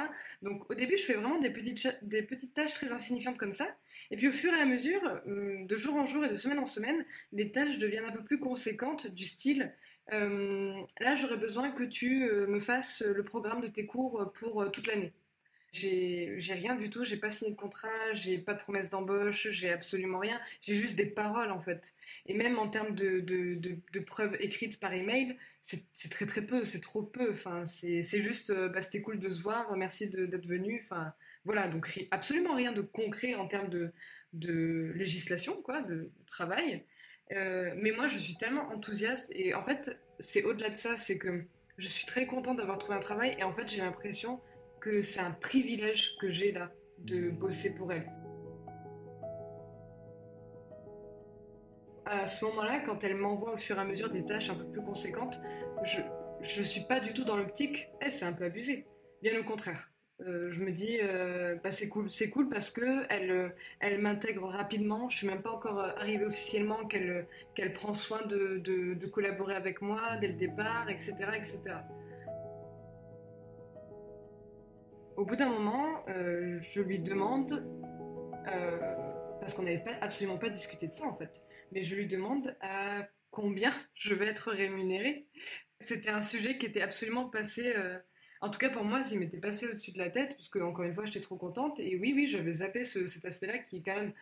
Donc 0.43 0.71
au 0.71 0.75
début, 0.75 0.97
je 0.97 1.03
fais 1.03 1.15
vraiment 1.15 1.41
des 1.41 1.51
petites, 1.51 2.55
tâches 2.55 2.75
très 2.75 2.93
insignifiantes 2.93 3.39
comme 3.39 3.53
ça. 3.53 3.67
Et 4.13 4.17
puis 4.17 4.29
au 4.29 4.33
fur 4.33 4.53
et 4.55 4.61
à 4.61 4.67
mesure, 4.67 5.21
de 5.27 5.77
jour 5.77 5.97
en 5.97 6.07
jour 6.07 6.25
et 6.25 6.29
de 6.29 6.37
semaine 6.37 6.61
en 6.61 6.67
semaine, 6.67 7.05
les 7.33 7.51
tâches 7.51 7.79
deviennent 7.79 8.05
un 8.05 8.13
peu 8.13 8.23
plus 8.23 8.39
conséquentes 8.39 9.09
du 9.09 9.25
style 9.25 9.73
euh, 10.13 10.83
là, 10.99 11.17
j'aurais 11.17 11.37
besoin 11.37 11.71
que 11.71 11.85
tu 11.85 12.29
euh, 12.29 12.47
me 12.47 12.59
fasses 12.59 13.03
le 13.03 13.23
programme 13.23 13.61
de 13.61 13.69
tes 13.69 13.87
cours 13.87 14.33
pour 14.35 14.63
euh, 14.63 14.69
toute 14.69 14.87
l'année. 14.87 15.13
J'ai 15.73 16.39
rien 16.41 16.75
du 16.75 16.91
tout, 16.91 17.05
j'ai 17.05 17.17
pas 17.17 17.31
signé 17.31 17.53
de 17.53 17.57
contrat, 17.57 18.12
j'ai 18.12 18.39
pas 18.39 18.55
de 18.55 18.59
promesse 18.59 18.91
d'embauche, 18.91 19.49
j'ai 19.50 19.71
absolument 19.71 20.19
rien. 20.19 20.41
J'ai 20.62 20.75
juste 20.75 20.97
des 20.97 21.07
paroles 21.07 21.50
en 21.50 21.61
fait. 21.61 21.95
Et 22.27 22.35
même 22.35 22.59
en 22.59 22.69
termes 22.69 22.95
de, 22.95 23.21
de, 23.21 23.55
de, 23.55 24.00
preuves 24.00 24.37
écrites 24.41 24.81
par 24.81 24.93
email, 24.93 25.37
c'est 25.62 26.11
très 26.11 26.27
très 26.27 26.43
peu, 26.43 26.65
c'est 26.65 26.81
trop 26.81 27.03
peu. 27.03 27.33
Enfin, 27.33 27.67
c'est 27.67 28.03
juste, 28.03 28.53
bah, 28.53 28.83
c'était 28.83 29.03
cool 29.03 29.19
de 29.19 29.29
se 29.29 29.43
voir, 29.43 29.77
merci 29.77 30.09
d'être 30.09 30.47
venu. 30.47 30.81
Enfin, 30.85 31.12
voilà, 31.45 31.69
donc 31.69 32.07
absolument 32.11 32.55
rien 32.55 32.73
de 32.73 32.83
concret 32.83 33.35
en 33.35 33.47
termes 33.47 33.69
de, 33.69 33.93
de 34.33 34.93
législation, 34.95 35.62
quoi, 35.62 35.83
de 35.83 36.11
travail. 36.27 36.85
Euh, 37.33 37.73
mais 37.77 37.93
moi, 37.93 38.09
je 38.09 38.19
suis 38.19 38.37
tellement 38.37 38.69
enthousiaste. 38.71 39.33
Et 39.35 39.55
en 39.55 39.65
fait, 39.65 39.99
c'est 40.19 40.43
au-delà 40.43 40.71
de 40.71 40.77
ça, 40.77 40.97
c'est 40.97 41.19
que 41.19 41.45
je 41.79 41.89
suis 41.89 42.07
très 42.07 42.27
contente 42.27 42.59
d'avoir 42.59 42.79
trouvé 42.79 42.97
un 42.97 43.00
travail. 43.00 43.37
Et 43.39 43.43
en 43.43 43.53
fait, 43.53 43.69
j'ai 43.69 43.81
l'impression 43.81 44.41
que 44.81 45.03
c'est 45.03 45.21
un 45.21 45.33
privilège 45.33 46.17
que 46.19 46.31
j'ai 46.31 46.53
là 46.53 46.71
de 46.99 47.31
bosser 47.31 47.75
pour 47.75 47.93
elle. 47.93 48.11
À 52.07 52.27
ce 52.27 52.45
moment-là, 52.47 52.81
quand 52.81 53.05
elle 53.05 53.15
m'envoie 53.15 53.53
au 53.53 53.57
fur 53.57 53.77
et 53.77 53.81
à 53.81 53.85
mesure 53.85 54.11
des 54.11 54.25
tâches 54.25 54.51
un 54.51 54.57
peu 54.57 54.65
plus 54.65 54.83
conséquentes, 54.83 55.41
je 55.85 56.01
ne 56.61 56.65
suis 56.65 56.83
pas 56.83 56.99
du 56.99 57.13
tout 57.13 57.25
dans 57.25 57.37
l'optique, 57.37 57.89
eh, 58.05 58.11
c'est 58.11 58.25
un 58.25 58.33
peu 58.33 58.45
abusé. 58.45 58.87
Bien 59.23 59.39
au 59.39 59.45
contraire. 59.45 59.91
Euh, 60.27 60.51
je 60.51 60.61
me 60.61 60.71
dis 60.71 60.99
euh, 61.03 61.57
bah, 61.65 61.73
c'est 61.73 61.89
cool 61.89 62.11
c'est 62.11 62.29
cool 62.29 62.51
parce 62.51 62.71
que 62.71 63.07
elle 63.09 63.31
euh, 63.31 63.49
elle 63.79 63.99
m'intègre 64.03 64.49
rapidement 64.49 65.09
je 65.09 65.17
suis 65.17 65.27
même 65.27 65.41
pas 65.41 65.51
encore 65.51 65.79
arrivée 65.79 66.27
officiellement 66.27 66.85
qu'elle 66.85 67.27
qu'elle 67.55 67.73
prend 67.73 67.95
soin 67.95 68.21
de, 68.27 68.59
de, 68.59 69.07
collaborer 69.07 69.55
avec 69.55 69.81
moi 69.81 70.17
dès 70.21 70.29
le 70.29 70.35
départ 70.35 70.91
etc 70.91 71.15
etc 71.39 71.59
au 75.17 75.25
bout 75.25 75.37
d'un 75.37 75.49
moment 75.49 76.05
je 76.07 76.81
lui 76.81 76.99
demande 76.99 77.67
parce 79.40 79.55
qu'on 79.55 79.62
n'avait 79.62 79.83
absolument 80.00 80.38
pas 80.38 80.49
discuté 80.49 80.87
de 80.87 80.93
ça 80.93 81.05
en 81.07 81.17
fait 81.17 81.43
mais 81.73 81.83
je 81.83 81.95
lui 81.95 82.07
demande 82.07 82.57
à 82.61 83.07
combien 83.31 83.73
je 83.95 84.14
vais 84.14 84.26
être 84.26 84.50
rémunérée 84.50 85.26
c'était 85.81 86.11
un 86.11 86.23
sujet 86.23 86.59
qui 86.59 86.67
était 86.67 86.83
absolument 86.83 87.26
passé 87.26 87.75
en 88.43 88.49
tout 88.49 88.59
cas, 88.59 88.71
pour 88.71 88.85
moi, 88.85 89.05
ça 89.05 89.14
m'était 89.17 89.38
passé 89.38 89.67
au-dessus 89.67 89.93
de 89.93 89.99
la 89.99 90.09
tête, 90.09 90.35
parce 90.35 90.49
que, 90.49 90.59
encore 90.61 90.85
une 90.85 90.95
fois, 90.95 91.05
j'étais 91.05 91.21
trop 91.21 91.37
contente. 91.37 91.79
Et 91.79 91.97
oui, 91.97 92.12
oui, 92.14 92.26
j'avais 92.26 92.52
zappé 92.52 92.85
cet 92.85 93.25
aspect-là 93.25 93.59
qui 93.59 93.79
est 93.79 93.83
quand 93.83 93.97
même 93.97 94.14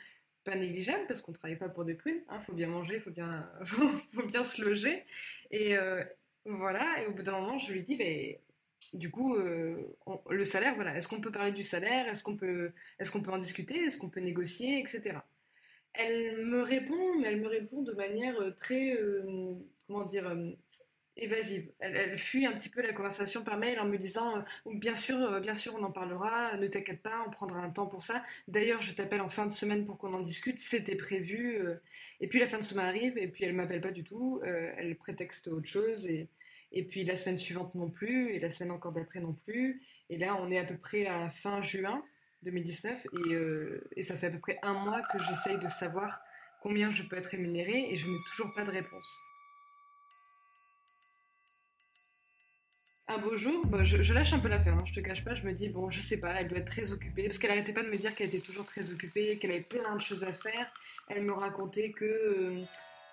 pas 0.45 0.57
négligeable, 0.57 1.05
parce 1.07 1.23
qu'on 1.23 1.33
travaille 1.33 1.59
pas 1.59 1.69
pour 1.69 1.85
des 1.85 1.95
prunes. 1.95 2.23
Il 2.29 2.35
hein, 2.35 2.41
faut 2.41 2.53
bien 2.53 2.67
manger, 2.67 2.97
il 2.97 3.01
faut 3.01 3.11
bien, 3.11 3.49
faut, 3.65 4.27
bien 4.27 4.45
se 4.45 4.63
loger. 4.63 5.05
Et 5.53 5.77
euh, 5.77 6.03
voilà, 6.45 7.03
et 7.03 7.07
au 7.07 7.13
bout 7.13 7.23
d'un 7.23 7.41
moment, 7.41 7.59
je 7.59 7.73
lui 7.73 7.83
dis, 7.83 7.97
mais 7.97 8.41
du 8.95 9.11
coup, 9.11 9.37
euh, 9.37 9.97
le 10.31 10.45
salaire, 10.45 10.75
voilà, 10.75 10.97
est-ce 10.97 11.09
qu'on 11.09 11.21
peut 11.21 11.33
parler 11.33 11.53
du 11.53 11.63
salaire? 11.63 12.09
Est-ce 12.09 12.23
qu'on 12.23 12.37
peut, 12.37 12.73
est 12.99 13.11
qu'on 13.11 13.23
peut 13.23 13.33
en 13.33 13.39
discuter? 13.39 13.77
Est-ce 13.77 13.99
qu'on 13.99 14.11
peut 14.11 14.21
négocier? 14.21 14.81
Etc. 14.81 15.19
Elle 15.95 16.45
me 16.47 16.63
répond, 16.63 17.19
mais 17.19 17.29
elle 17.29 17.41
me 17.41 17.49
répond 17.49 17.83
de 17.83 17.93
manière 17.93 18.37
très, 18.57 18.93
euh, 18.93 19.55
comment 19.87 20.05
dire, 20.05 20.33
évasive. 21.19 21.71
Elle, 21.81 22.17
fuit 22.17 22.47
un 22.47 22.53
petit 22.53 22.69
peu 22.69 22.81
la 22.83 22.93
conversation 22.93 23.43
par 23.43 23.59
mail 23.59 23.79
en 23.81 23.87
me 23.87 23.99
disant 23.99 24.39
euh, 24.39 24.43
bien 24.75 24.95
sûr, 24.95 25.19
euh, 25.19 25.41
bien 25.41 25.55
sûr, 25.55 25.75
on 25.79 25.83
en 25.83 25.91
parlera, 25.91 26.57
ne 26.57 26.67
t'inquiète 26.67 27.03
pas, 27.03 27.25
on 27.27 27.31
prendra 27.31 27.61
un 27.61 27.71
temps 27.71 27.87
pour 27.87 28.03
ça. 28.03 28.25
D'ailleurs, 28.47 28.81
je 28.83 28.95
t'appelle 28.95 29.21
en 29.21 29.29
fin 29.29 29.47
de 29.47 29.53
semaine 29.53 29.85
pour 29.85 29.99
qu'on 29.99 30.15
en 30.15 30.21
discute, 30.21 30.59
c'était 30.59 30.97
prévu. 30.97 31.59
Euh. 31.59 31.77
Et 32.21 32.29
puis 32.29 32.41
la 32.41 32.47
fin 32.47 32.59
de 32.59 32.65
semaine 32.65 32.87
arrive 32.87 33.19
et 33.19 33.29
puis 33.29 33.45
elle 33.45 33.55
m'appelle 33.55 33.81
pas 33.81 33.91
du 33.91 34.03
tout, 34.03 34.41
elle 34.45 34.97
prétexte 34.97 35.49
autre 35.49 35.69
chose 35.69 36.07
et, 36.09 36.29
et 36.73 36.85
puis 36.85 37.05
la 37.05 37.17
semaine 37.17 37.39
suivante 37.39 37.75
non 37.75 37.91
plus 37.91 38.35
et 38.35 38.39
la 38.39 38.51
semaine 38.51 38.73
encore 38.73 38.93
d'après 38.93 39.21
non 39.21 39.33
plus. 39.33 39.83
Et 40.11 40.19
là, 40.19 40.37
on 40.41 40.51
est 40.51 40.59
à 40.59 40.65
peu 40.65 40.77
près 40.77 41.07
à 41.07 41.31
fin 41.31 41.63
juin 41.63 42.03
2019 42.43 43.07
et, 43.07 43.99
et 44.01 44.03
ça 44.03 44.17
fait 44.17 44.29
à 44.29 44.31
peu 44.31 44.39
près 44.39 44.59
un 44.63 44.75
mois 44.75 45.03
que 45.13 45.19
j'essaye 45.19 45.59
de 45.59 45.69
savoir 45.69 46.21
combien 46.63 46.91
je 46.91 47.03
peux 47.03 47.17
être 47.17 47.27
rémunérée 47.27 47.91
et 47.91 47.97
je 47.97 48.09
n'ai 48.09 48.19
toujours 48.27 48.53
pas 48.55 48.65
de 48.65 48.71
réponse. 48.71 49.21
un 53.09 53.19
beau 53.19 53.37
jour, 53.37 53.67
bah, 53.67 53.85
je, 53.85 54.13
lâche 54.13 54.33
un 54.35 54.39
peu 54.39 54.49
l'affaire, 54.49 54.75
hein, 54.75 54.85
je 54.87 54.93
te 54.93 55.01
cache 55.01 55.25
pas, 55.25 55.35
je 55.35 55.43
me 55.43 55.53
dis, 55.53 55.69
bon, 55.69 55.91
je 55.91 56.01
sais 56.01 56.21
pas, 56.21 56.35
elle 56.39 56.49
doit 56.49 56.59
être 56.59 56.71
très 56.71 56.93
occupée, 56.93 57.25
parce 57.25 57.39
qu'elle 57.39 57.51
arrêtait 57.51 57.73
pas 57.73 57.83
de 57.83 57.89
me 57.89 57.97
dire 57.97 58.15
qu'elle 58.15 58.29
était 58.29 58.41
toujours 58.41 58.67
très 58.67 58.91
occupée, 58.91 59.39
qu'elle 59.39 59.51
avait 59.51 59.63
plein 59.63 59.97
de 59.97 60.01
choses 60.01 60.25
à 60.25 60.33
faire. 60.33 60.71
Elle 61.09 61.25
me 61.25 61.33
racontait 61.33 61.91
que, 61.91 62.05
euh, 62.05 62.61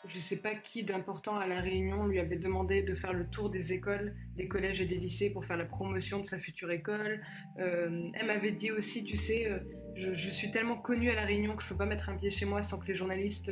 je 0.08 0.18
sais 0.18 0.38
pas 0.38 0.56
qui 0.56 0.84
d'important 0.84 1.38
à 1.38 1.48
la 1.48 1.62
Réunion 1.62 2.08
lui 2.08 2.20
avait 2.20 2.36
demandé 2.38 2.84
de 2.84 2.94
faire 2.94 3.14
le 3.14 3.26
tour 3.28 3.50
des 3.50 3.74
écoles, 3.74 4.16
des 4.36 4.48
collèges 4.48 4.82
et 4.82 4.86
des 4.86 4.98
lycées 4.98 5.30
pour 5.30 5.46
faire 5.46 5.58
la 5.58 5.66
promotion 5.66 6.20
de 6.20 6.26
sa 6.26 6.40
future 6.40 6.72
école. 6.72 7.24
Euh, 7.60 8.08
elle 8.14 8.26
m'avait 8.26 8.52
dit 8.52 8.72
aussi, 8.72 9.04
tu 9.04 9.18
sais, 9.18 9.48
euh, 9.48 9.60
je, 9.96 10.30
suis 10.30 10.52
tellement 10.52 10.78
connue 10.78 11.10
à 11.10 11.16
la 11.16 11.26
Réunion 11.26 11.56
que 11.56 11.64
je 11.64 11.70
peux 11.70 11.78
pas 11.78 11.86
mettre 11.86 12.10
un 12.10 12.18
pied 12.18 12.30
chez 12.30 12.46
moi 12.46 12.62
sans 12.62 12.80
que 12.80 12.88
les 12.88 12.96
journalistes 12.96 13.52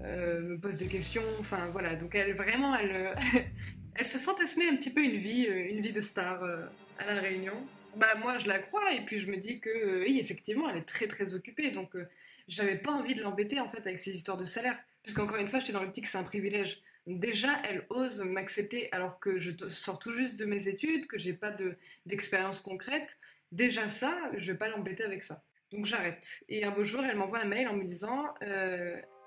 me 0.00 0.56
posent 0.56 0.78
des 0.78 0.88
questions. 0.88 1.24
Enfin 1.40 1.68
voilà, 1.72 1.96
donc 1.96 2.14
elle 2.14 2.34
vraiment, 2.34 2.76
elle, 2.76 3.14
elle 3.98 4.06
se 4.06 4.18
fantasmait 4.18 4.68
un 4.68 4.76
petit 4.76 4.90
peu 4.90 5.02
une 5.02 5.16
vie, 5.16 5.46
euh, 5.48 5.70
une 5.70 5.80
vie 5.80 5.92
de 5.92 6.00
star 6.00 6.42
euh, 6.42 6.66
à 6.98 7.14
la 7.14 7.20
Réunion. 7.20 7.54
Bah 7.96 8.14
moi 8.20 8.38
je 8.38 8.46
la 8.46 8.58
crois 8.58 8.92
et 8.92 9.00
puis 9.00 9.18
je 9.18 9.30
me 9.30 9.38
dis 9.38 9.58
que 9.58 9.70
euh, 9.70 10.04
oui 10.06 10.18
effectivement 10.20 10.68
elle 10.68 10.76
est 10.76 10.84
très 10.84 11.06
très 11.06 11.34
occupée 11.34 11.70
donc 11.70 11.96
j'avais 12.46 12.76
pas 12.76 12.92
envie 12.92 13.14
de 13.14 13.22
l'embêter 13.22 13.58
en 13.58 13.70
fait 13.70 13.78
avec 13.78 13.98
ces 13.98 14.14
histoires 14.14 14.36
de 14.36 14.44
salaire 14.44 14.78
puisqu'encore 15.06 15.38
une 15.38 15.48
fois 15.48 15.60
j'étais 15.60 15.72
dans 15.72 15.82
l'optique 15.82 16.04
que 16.04 16.10
c'est 16.10 16.18
un 16.18 16.22
privilège. 16.22 16.82
Déjà 17.06 17.50
elle 17.64 17.86
ose 17.88 18.20
m'accepter 18.20 18.92
alors 18.92 19.20
que 19.20 19.38
je 19.38 19.52
sors 19.68 19.98
tout 19.98 20.12
juste 20.12 20.36
de 20.36 20.44
mes 20.44 20.68
études, 20.68 21.06
que 21.06 21.16
j'ai 21.16 21.32
pas 21.32 21.50
de 21.50 21.78
d'expérience 22.04 22.60
concrète. 22.60 23.18
Déjà 23.52 23.88
ça 23.88 24.12
je 24.36 24.52
vais 24.52 24.58
pas 24.58 24.68
l'embêter 24.68 25.04
avec 25.04 25.22
ça. 25.22 25.42
Donc 25.72 25.86
j'arrête. 25.86 26.44
Et 26.48 26.64
un 26.64 26.72
beau 26.72 26.84
jour 26.84 27.04
elle 27.04 27.16
m'envoie 27.16 27.38
un 27.38 27.46
mail 27.46 27.68
en 27.68 27.74
me 27.74 27.84
disant 27.84 28.34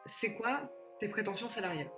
c'est 0.06 0.36
quoi 0.36 0.70
tes 1.00 1.08
prétentions 1.08 1.50
salariales? 1.50 1.90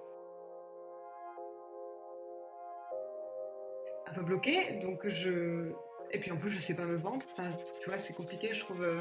Un 4.08 4.14
peu 4.14 4.24
bloqué, 4.24 4.80
donc 4.82 5.08
je. 5.08 5.72
Et 6.12 6.20
puis 6.20 6.32
en 6.32 6.38
plus, 6.38 6.52
je 6.52 6.60
sais 6.60 6.76
pas 6.76 6.84
me 6.84 6.98
vendre. 6.98 7.26
Enfin, 7.32 7.50
tu 7.82 7.90
vois, 7.90 7.98
c'est 7.98 8.14
compliqué. 8.14 8.54
Je 8.54 8.60
trouve 8.60 8.84
euh, 8.84 9.00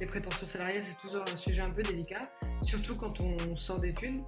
les 0.00 0.06
prétentions 0.06 0.46
salariales, 0.46 0.82
c'est 0.84 0.98
toujours 0.98 1.22
un 1.22 1.36
sujet 1.36 1.62
un 1.62 1.70
peu 1.70 1.82
délicat, 1.82 2.20
surtout 2.62 2.96
quand 2.96 3.20
on 3.20 3.56
sort 3.56 3.80
d'études. 3.80 4.18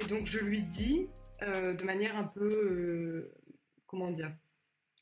Et 0.00 0.06
donc, 0.06 0.26
je 0.26 0.38
lui 0.38 0.62
dis 0.62 1.08
euh, 1.42 1.74
de 1.74 1.84
manière 1.84 2.16
un 2.16 2.24
peu, 2.24 2.44
euh, 2.44 3.32
comment 3.86 4.10
dire, 4.10 4.32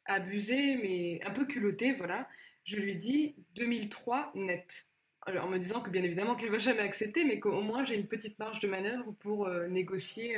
abusée, 0.07 0.77
mais 0.77 1.21
un 1.25 1.31
peu 1.31 1.47
culottée, 1.47 1.93
voilà. 1.93 2.29
Je 2.65 2.77
lui 2.77 2.97
dis 2.97 3.37
2003 3.57 4.33
net. 4.35 4.87
Alors, 5.23 5.47
en 5.47 5.49
me 5.49 5.59
disant 5.59 5.81
que 5.81 5.91
bien 5.91 6.03
évidemment 6.03 6.35
qu'elle 6.35 6.51
va 6.51 6.59
jamais 6.59 6.83
accepter, 6.83 7.25
mais 7.25 7.41
qu'au 7.41 7.63
moins 7.63 7.85
j'ai 7.85 7.97
une 7.97 8.09
petite 8.09 8.39
marge 8.39 8.61
de 8.61 8.69
manœuvre 8.69 9.13
pour 9.21 9.49
négocier 9.49 10.37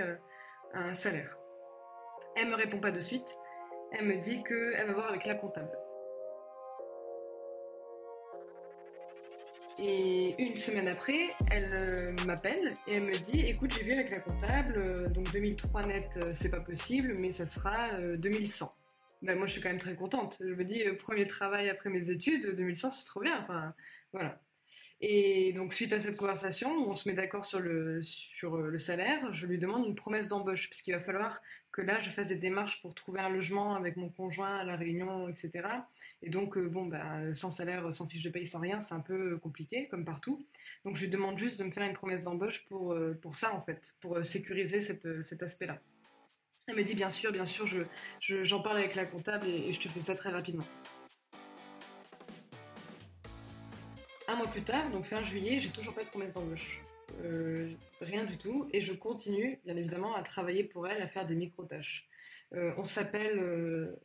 un 0.74 0.94
salaire. 0.94 1.36
Elle 2.36 2.48
me 2.48 2.54
répond 2.54 2.78
pas 2.78 2.92
de 2.92 3.00
suite. 3.00 3.36
Elle 3.92 4.06
me 4.06 4.16
dit 4.16 4.44
qu'elle 4.44 4.86
va 4.86 4.92
voir 4.92 5.08
avec 5.08 5.26
la 5.26 5.34
comptable. 5.34 5.76
Et 9.78 10.34
une 10.42 10.56
semaine 10.56 10.88
après, 10.88 11.34
elle 11.50 11.70
euh, 11.74 12.12
m'appelle 12.26 12.72
et 12.86 12.94
elle 12.94 13.02
me 13.02 13.12
dit 13.12 13.40
écoute, 13.40 13.74
j'ai 13.74 13.84
vu 13.84 13.92
avec 13.92 14.10
la 14.10 14.20
comptable, 14.20 14.74
euh, 14.78 15.08
donc 15.10 15.30
2003 15.32 15.86
net, 15.86 16.08
euh, 16.16 16.30
c'est 16.32 16.50
pas 16.50 16.60
possible, 16.60 17.14
mais 17.18 17.30
ça 17.30 17.44
sera 17.44 17.98
2100. 18.16 18.72
Ben, 19.22 19.36
moi, 19.36 19.46
je 19.46 19.52
suis 19.52 19.60
quand 19.60 19.68
même 19.68 19.78
très 19.78 19.94
contente. 19.94 20.38
Je 20.40 20.54
me 20.54 20.64
dis 20.64 20.82
premier 20.98 21.26
travail 21.26 21.68
après 21.68 21.90
mes 21.90 22.10
études, 22.10 22.54
2100, 22.54 22.90
c'est 22.90 23.04
trop 23.04 23.20
bien. 23.20 23.38
Enfin, 23.42 23.74
voilà. 24.12 24.40
Et 25.02 25.52
donc, 25.52 25.74
suite 25.74 25.92
à 25.92 26.00
cette 26.00 26.16
conversation, 26.16 26.70
on 26.88 26.94
se 26.94 27.06
met 27.08 27.14
d'accord 27.14 27.44
sur 27.44 27.60
le, 27.60 28.00
sur 28.02 28.56
le 28.56 28.78
salaire. 28.78 29.30
Je 29.32 29.46
lui 29.46 29.58
demande 29.58 29.86
une 29.86 29.94
promesse 29.94 30.28
d'embauche, 30.28 30.68
puisqu'il 30.68 30.92
va 30.92 31.00
falloir 31.00 31.42
que 31.70 31.82
là, 31.82 32.00
je 32.00 32.08
fasse 32.08 32.28
des 32.28 32.36
démarches 32.36 32.80
pour 32.80 32.94
trouver 32.94 33.20
un 33.20 33.28
logement 33.28 33.74
avec 33.74 33.96
mon 33.96 34.08
conjoint 34.08 34.56
à 34.56 34.64
La 34.64 34.76
Réunion, 34.76 35.28
etc. 35.28 35.68
Et 36.22 36.30
donc, 36.30 36.56
euh, 36.56 36.66
bon, 36.66 36.86
ben, 36.86 37.34
sans 37.34 37.50
salaire, 37.50 37.92
sans 37.92 38.06
fiche 38.06 38.22
de 38.22 38.30
paye, 38.30 38.46
sans 38.46 38.60
rien, 38.60 38.80
c'est 38.80 38.94
un 38.94 39.00
peu 39.00 39.36
compliqué, 39.36 39.86
comme 39.88 40.06
partout. 40.06 40.46
Donc, 40.86 40.96
je 40.96 41.02
lui 41.02 41.10
demande 41.10 41.38
juste 41.38 41.58
de 41.58 41.64
me 41.64 41.70
faire 41.70 41.86
une 41.86 41.94
promesse 41.94 42.22
d'embauche 42.22 42.64
pour, 42.66 42.94
euh, 42.94 43.12
pour 43.20 43.36
ça, 43.36 43.54
en 43.54 43.60
fait, 43.60 43.94
pour 44.00 44.16
euh, 44.16 44.22
sécuriser 44.22 44.80
cette, 44.80 45.22
cet 45.22 45.42
aspect-là. 45.42 45.78
Elle 46.68 46.76
me 46.76 46.82
dit, 46.82 46.94
bien 46.94 47.10
sûr, 47.10 47.30
bien 47.32 47.46
sûr, 47.46 47.66
j'en 47.66 47.84
je, 48.18 48.44
j'en 48.44 48.62
parle 48.62 48.78
avec 48.78 48.94
la 48.94 49.04
comptable 49.04 49.46
et 49.46 49.72
je 49.72 49.80
te 49.80 49.88
fais 49.88 50.00
ça 50.00 50.14
très 50.14 50.30
rapidement. 50.30 50.64
Un 54.28 54.34
mois 54.34 54.48
plus 54.48 54.62
tard, 54.62 54.90
donc 54.90 55.04
fin 55.04 55.22
juillet, 55.22 55.60
j'ai 55.60 55.70
toujours 55.70 55.94
pas 55.94 56.02
de 56.02 56.08
promesse 56.08 56.32
d'embauche. 56.32 56.80
Euh, 57.22 57.70
rien 58.00 58.24
du 58.24 58.36
tout. 58.36 58.68
Et 58.72 58.80
je 58.80 58.92
continue, 58.92 59.60
bien 59.64 59.76
évidemment, 59.76 60.16
à 60.16 60.22
travailler 60.22 60.64
pour 60.64 60.88
elle, 60.88 61.00
à 61.00 61.06
faire 61.06 61.26
des 61.26 61.36
micro-tâches. 61.36 62.08
Euh, 62.52 62.72
on 62.76 62.82
s'appelle 62.82 63.38
euh, 63.38 63.96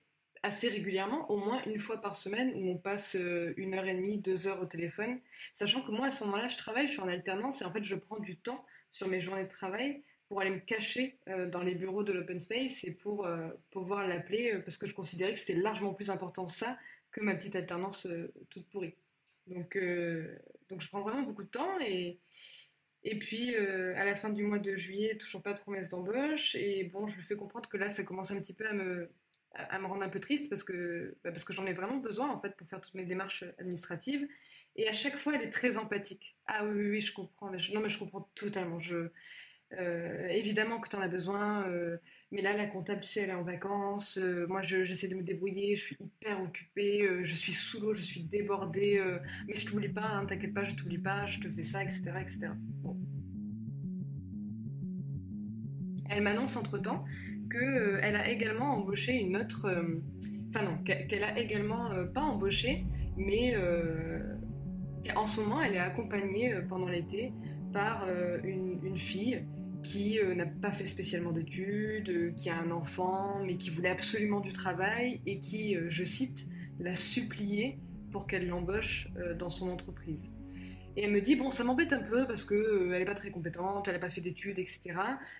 assez 0.43 0.69
régulièrement, 0.69 1.29
au 1.31 1.37
moins 1.37 1.63
une 1.65 1.79
fois 1.79 1.97
par 2.01 2.13
semaine, 2.13 2.53
où 2.55 2.69
on 2.69 2.77
passe 2.77 3.17
une 3.57 3.73
heure 3.73 3.85
et 3.85 3.95
demie, 3.95 4.19
deux 4.19 4.45
heures 4.45 4.61
au 4.61 4.65
téléphone. 4.65 5.19
Sachant 5.53 5.81
que 5.81 5.91
moi, 5.91 6.07
à 6.07 6.11
ce 6.11 6.23
moment-là, 6.25 6.49
je 6.49 6.57
travaille, 6.57 6.85
je 6.85 6.93
suis 6.93 7.01
en 7.01 7.07
alternance, 7.07 7.63
et 7.63 7.65
en 7.65 7.71
fait, 7.71 7.83
je 7.83 7.95
prends 7.95 8.19
du 8.19 8.37
temps 8.37 8.63
sur 8.91 9.07
mes 9.07 9.21
journées 9.21 9.45
de 9.45 9.49
travail 9.49 10.03
pour 10.29 10.39
aller 10.39 10.51
me 10.51 10.59
cacher 10.59 11.17
dans 11.51 11.61
les 11.61 11.75
bureaux 11.75 12.03
de 12.03 12.13
l'open 12.13 12.39
space 12.39 12.85
et 12.85 12.91
pour 12.91 13.27
pouvoir 13.69 14.07
l'appeler, 14.07 14.59
parce 14.63 14.77
que 14.77 14.87
je 14.87 14.93
considérais 14.93 15.33
que 15.33 15.39
c'était 15.39 15.59
largement 15.59 15.93
plus 15.93 16.09
important 16.09 16.47
ça 16.47 16.77
que 17.11 17.21
ma 17.21 17.35
petite 17.35 17.55
alternance 17.55 18.07
toute 18.49 18.65
pourrie. 18.67 18.95
Donc, 19.47 19.75
euh, 19.75 20.37
donc 20.69 20.81
je 20.81 20.87
prends 20.89 21.01
vraiment 21.01 21.23
beaucoup 21.23 21.43
de 21.43 21.49
temps 21.49 21.79
et, 21.81 22.19
et 23.03 23.17
puis 23.19 23.55
euh, 23.55 23.95
à 23.97 24.05
la 24.05 24.15
fin 24.15 24.29
du 24.29 24.43
mois 24.43 24.59
de 24.59 24.75
juillet, 24.75 25.17
toujours 25.17 25.43
pas 25.43 25.53
de 25.53 25.59
promesse 25.59 25.89
d'embauche 25.89 26.55
et 26.55 26.83
bon, 26.85 27.07
je 27.07 27.15
lui 27.15 27.23
fais 27.23 27.35
comprendre 27.35 27.67
que 27.69 27.77
là, 27.77 27.89
ça 27.89 28.03
commence 28.03 28.31
un 28.31 28.39
petit 28.39 28.53
peu 28.53 28.67
à 28.67 28.73
me, 28.73 29.09
à 29.53 29.79
me 29.79 29.87
rendre 29.87 30.03
un 30.03 30.09
peu 30.09 30.19
triste 30.19 30.49
parce 30.49 30.63
que, 30.63 31.17
bah, 31.23 31.31
parce 31.31 31.43
que 31.43 31.53
j'en 31.53 31.65
ai 31.65 31.73
vraiment 31.73 31.97
besoin 31.97 32.29
en 32.29 32.39
fait 32.39 32.55
pour 32.55 32.67
faire 32.67 32.81
toutes 32.81 32.93
mes 32.95 33.05
démarches 33.05 33.43
administratives. 33.59 34.27
Et 34.77 34.87
à 34.87 34.93
chaque 34.93 35.17
fois, 35.17 35.35
elle 35.35 35.41
est 35.41 35.49
très 35.49 35.77
empathique. 35.77 36.37
Ah 36.47 36.63
oui, 36.65 36.71
oui, 36.79 36.89
oui 36.91 37.01
je 37.01 37.13
comprends. 37.13 37.49
Mais 37.51 37.57
non, 37.73 37.81
mais 37.81 37.89
je 37.89 37.99
comprends 37.99 38.29
totalement. 38.35 38.79
Je, 38.79 39.09
euh, 39.79 40.27
évidemment 40.27 40.79
que 40.79 40.89
tu 40.89 40.95
en 40.97 41.01
as 41.01 41.07
besoin, 41.07 41.65
euh, 41.67 41.97
mais 42.31 42.41
là, 42.41 42.55
la 42.55 42.65
comptable, 42.65 43.01
tu 43.01 43.07
sais, 43.07 43.21
elle 43.21 43.29
est 43.29 43.33
en 43.33 43.43
vacances. 43.43 44.17
Euh, 44.17 44.45
moi, 44.47 44.61
j'essaie 44.61 45.07
de 45.07 45.15
me 45.15 45.23
débrouiller, 45.23 45.75
je 45.75 45.81
suis 45.81 45.97
hyper 45.99 46.41
occupée, 46.41 47.07
je 47.23 47.35
suis 47.35 47.53
sous 47.53 47.79
l'eau, 47.79 47.93
je 47.93 48.01
suis 48.01 48.23
débordée, 48.23 49.01
mais 49.47 49.55
je 49.55 49.65
t'oublie 49.65 49.89
pas, 49.89 50.01
hein, 50.01 50.25
t'inquiète 50.25 50.53
pas, 50.53 50.63
je 50.63 50.75
t'oublie 50.75 50.97
pas, 50.97 51.25
je 51.25 51.39
te 51.39 51.49
fais 51.49 51.63
ça, 51.63 51.83
etc. 51.83 52.11
etc. 52.19 52.49
Elle 56.09 56.23
m'annonce 56.23 56.57
entre-temps 56.57 57.05
qu'elle 57.49 58.15
a 58.15 58.29
également 58.29 58.75
embauché 58.75 59.13
une 59.13 59.37
autre... 59.37 59.67
Enfin 60.49 60.65
non, 60.65 60.77
qu'elle 60.83 61.23
a 61.23 61.39
également 61.39 61.91
pas 62.13 62.21
embauché, 62.21 62.85
mais 63.15 63.55
en 65.15 65.27
ce 65.27 65.39
moment, 65.39 65.61
elle 65.61 65.75
est 65.75 65.79
accompagnée 65.79 66.53
pendant 66.67 66.87
l'été 66.87 67.31
par 67.71 68.05
une, 68.43 68.79
une, 68.83 68.97
fille 68.97 69.45
qui 69.81 70.19
euh, 70.19 70.35
n'a 70.35 70.45
pas 70.45 70.71
fait 70.71 70.85
spécialement 70.85 71.31
d'études, 71.31 72.09
euh, 72.09 72.31
qui 72.31 72.49
a 72.49 72.57
un 72.57 72.71
enfant, 72.71 73.43
mais 73.43 73.57
qui 73.57 73.69
voulait 73.69 73.89
absolument 73.89 74.39
du 74.39 74.53
travail 74.53 75.21
et 75.25 75.39
qui, 75.39 75.75
euh, 75.75 75.89
je 75.89 76.03
cite, 76.03 76.47
l'a 76.79 76.95
supplié 76.95 77.79
pour 78.11 78.27
qu'elle 78.27 78.47
l'embauche 78.47 79.07
dans 79.37 79.49
son 79.49 79.69
entreprise. 79.69 80.33
Et 80.97 81.03
elle 81.03 81.11
me 81.11 81.21
dit, 81.21 81.37
bon, 81.37 81.49
ça 81.49 81.63
m'embête 81.63 81.93
un 81.93 82.01
peu 82.01 82.27
parce 82.27 82.43
qu'elle 82.43 82.89
n'est 82.89 83.05
pas 83.05 83.15
très 83.15 83.31
compétente, 83.31 83.87
elle 83.87 83.93
n'a 83.93 83.99
pas 83.99 84.09
fait 84.09 84.19
d'études, 84.19 84.59
etc. 84.59 84.81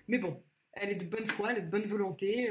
Mais 0.08 0.16
bon, 0.16 0.40
elle 0.72 0.88
est 0.88 0.94
de 0.94 1.04
bonne 1.04 1.26
foi, 1.26 1.52
elle 1.52 1.58
est 1.58 1.66
de 1.66 1.70
bonne 1.70 1.84
volonté, 1.84 2.48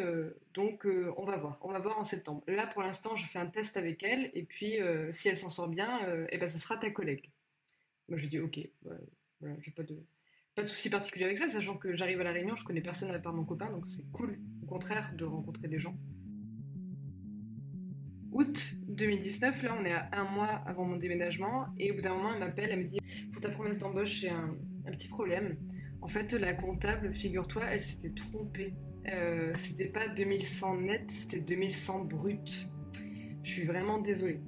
donc 0.54 0.86
on 1.18 1.26
va 1.26 1.38
voir, 1.38 1.58
on 1.62 1.72
va 1.72 1.80
voir 1.80 1.98
en 1.98 2.04
septembre. 2.04 2.44
Là, 2.48 2.68
pour 2.68 2.84
l'instant, 2.84 3.16
je 3.16 3.26
fais 3.26 3.40
un 3.40 3.48
test 3.48 3.78
avec 3.78 4.04
elle, 4.04 4.30
et 4.36 4.44
puis 4.44 4.76
si 5.12 5.28
elle 5.28 5.38
s'en 5.38 5.50
sort 5.50 5.70
bien, 5.70 6.00
eh 6.30 6.38
ben, 6.38 6.48
ça 6.48 6.60
sera 6.60 6.78
ta 6.78 6.92
collègue. 6.92 7.32
Moi, 8.08 8.20
je 8.20 8.28
dis, 8.28 8.40
ok, 8.40 8.60
voilà, 9.40 9.56
j'ai 9.60 9.72
pas 9.72 9.82
de 9.82 9.98
pas 10.56 10.64
de 10.64 10.68
souci 10.68 10.90
particulier 10.90 11.26
avec 11.26 11.38
ça, 11.38 11.48
sachant 11.48 11.78
que 11.78 11.94
j'arrive 11.94 12.20
à 12.22 12.24
la 12.24 12.32
Réunion, 12.32 12.56
je 12.56 12.64
connais 12.64 12.82
personne 12.82 13.10
à 13.12 13.20
part 13.20 13.34
mon 13.34 13.46
copain, 13.46 13.70
donc 13.72 13.88
c'est 13.88 14.04
cool, 14.12 14.40
au 14.64 14.66
contraire, 14.66 15.14
de 15.16 15.24
rencontrer 15.24 15.68
des 15.68 15.80
gens. 15.80 15.96
Août 18.32 18.76
2019, 18.88 19.64
là 19.64 19.78
on 19.80 19.86
est 19.86 19.92
à 19.92 20.10
un 20.14 20.24
mois 20.24 20.62
avant 20.66 20.86
mon 20.86 20.98
déménagement, 20.98 21.68
et 21.78 21.92
au 21.92 21.96
bout 21.96 22.02
d'un 22.02 22.14
moment 22.14 22.34
elle 22.34 22.40
m'appelle, 22.40 22.70
elle 22.72 22.80
me 22.80 22.88
dit 22.88 23.00
Pour 23.32 23.42
ta 23.42 23.50
promesse 23.50 23.80
d'embauche, 23.80 24.12
j'ai 24.12 24.30
un, 24.30 24.56
petit 24.86 25.08
problème. 25.08 25.58
En 26.02 26.08
fait, 26.08 26.34
la 26.34 26.54
comptable, 26.54 27.14
figure-toi, 27.14 27.64
elle 27.70 27.84
s'était 27.84 28.14
trompée. 28.14 28.74
Euh, 29.08 29.54
c'était 29.56 29.86
pas 29.86 30.08
2100 30.08 30.82
net, 30.82 31.12
c'était 31.12 31.40
2100 31.40 32.06
brut. 32.06 32.68
Je 33.44 33.50
suis 33.50 33.66
vraiment 33.66 34.00
désolée. 34.00 34.42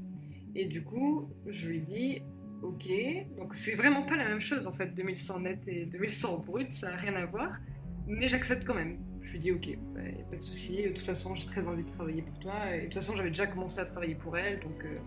Et 0.56 0.66
du 0.66 0.84
coup, 0.84 1.30
je 1.48 1.68
lui 1.68 1.82
dis 1.82 2.22
Ok, 2.64 2.90
donc 3.36 3.56
c'est 3.56 3.76
vraiment 3.76 4.04
pas 4.04 4.16
la 4.16 4.24
même 4.24 4.40
chose 4.40 4.68
en 4.68 4.72
fait, 4.72 4.96
2100 4.96 5.42
net 5.42 5.68
et 5.68 5.86
2100 5.86 6.46
brut, 6.46 6.72
ça 6.72 6.92
n'a 6.92 6.96
rien 6.96 7.14
à 7.16 7.26
voir, 7.26 7.60
mais 8.08 8.30
j'accepte 8.30 8.64
quand 8.64 8.74
même. 8.74 9.00
Je 9.22 9.34
lui 9.34 9.40
dis 9.40 9.52
ok, 9.52 9.78
bah, 9.94 10.00
pas 10.32 10.38
de 10.38 10.42
souci, 10.42 10.82
de 10.82 10.88
toute 10.88 11.00
façon 11.00 11.36
j'ai 11.36 11.46
très 11.46 11.68
envie 11.68 11.84
de 11.84 11.90
travailler 11.90 12.22
pour 12.22 12.40
toi, 12.40 12.74
et 12.74 12.78
de 12.78 12.84
toute 12.86 12.94
façon 12.94 13.18
j'avais 13.18 13.32
déjà 13.32 13.48
commencé 13.48 13.82
à 13.82 13.86
travailler 13.86 14.16
pour 14.16 14.38
elle, 14.38 14.62
donc 14.62 14.78
il 14.80 14.92
euh, 14.92 15.00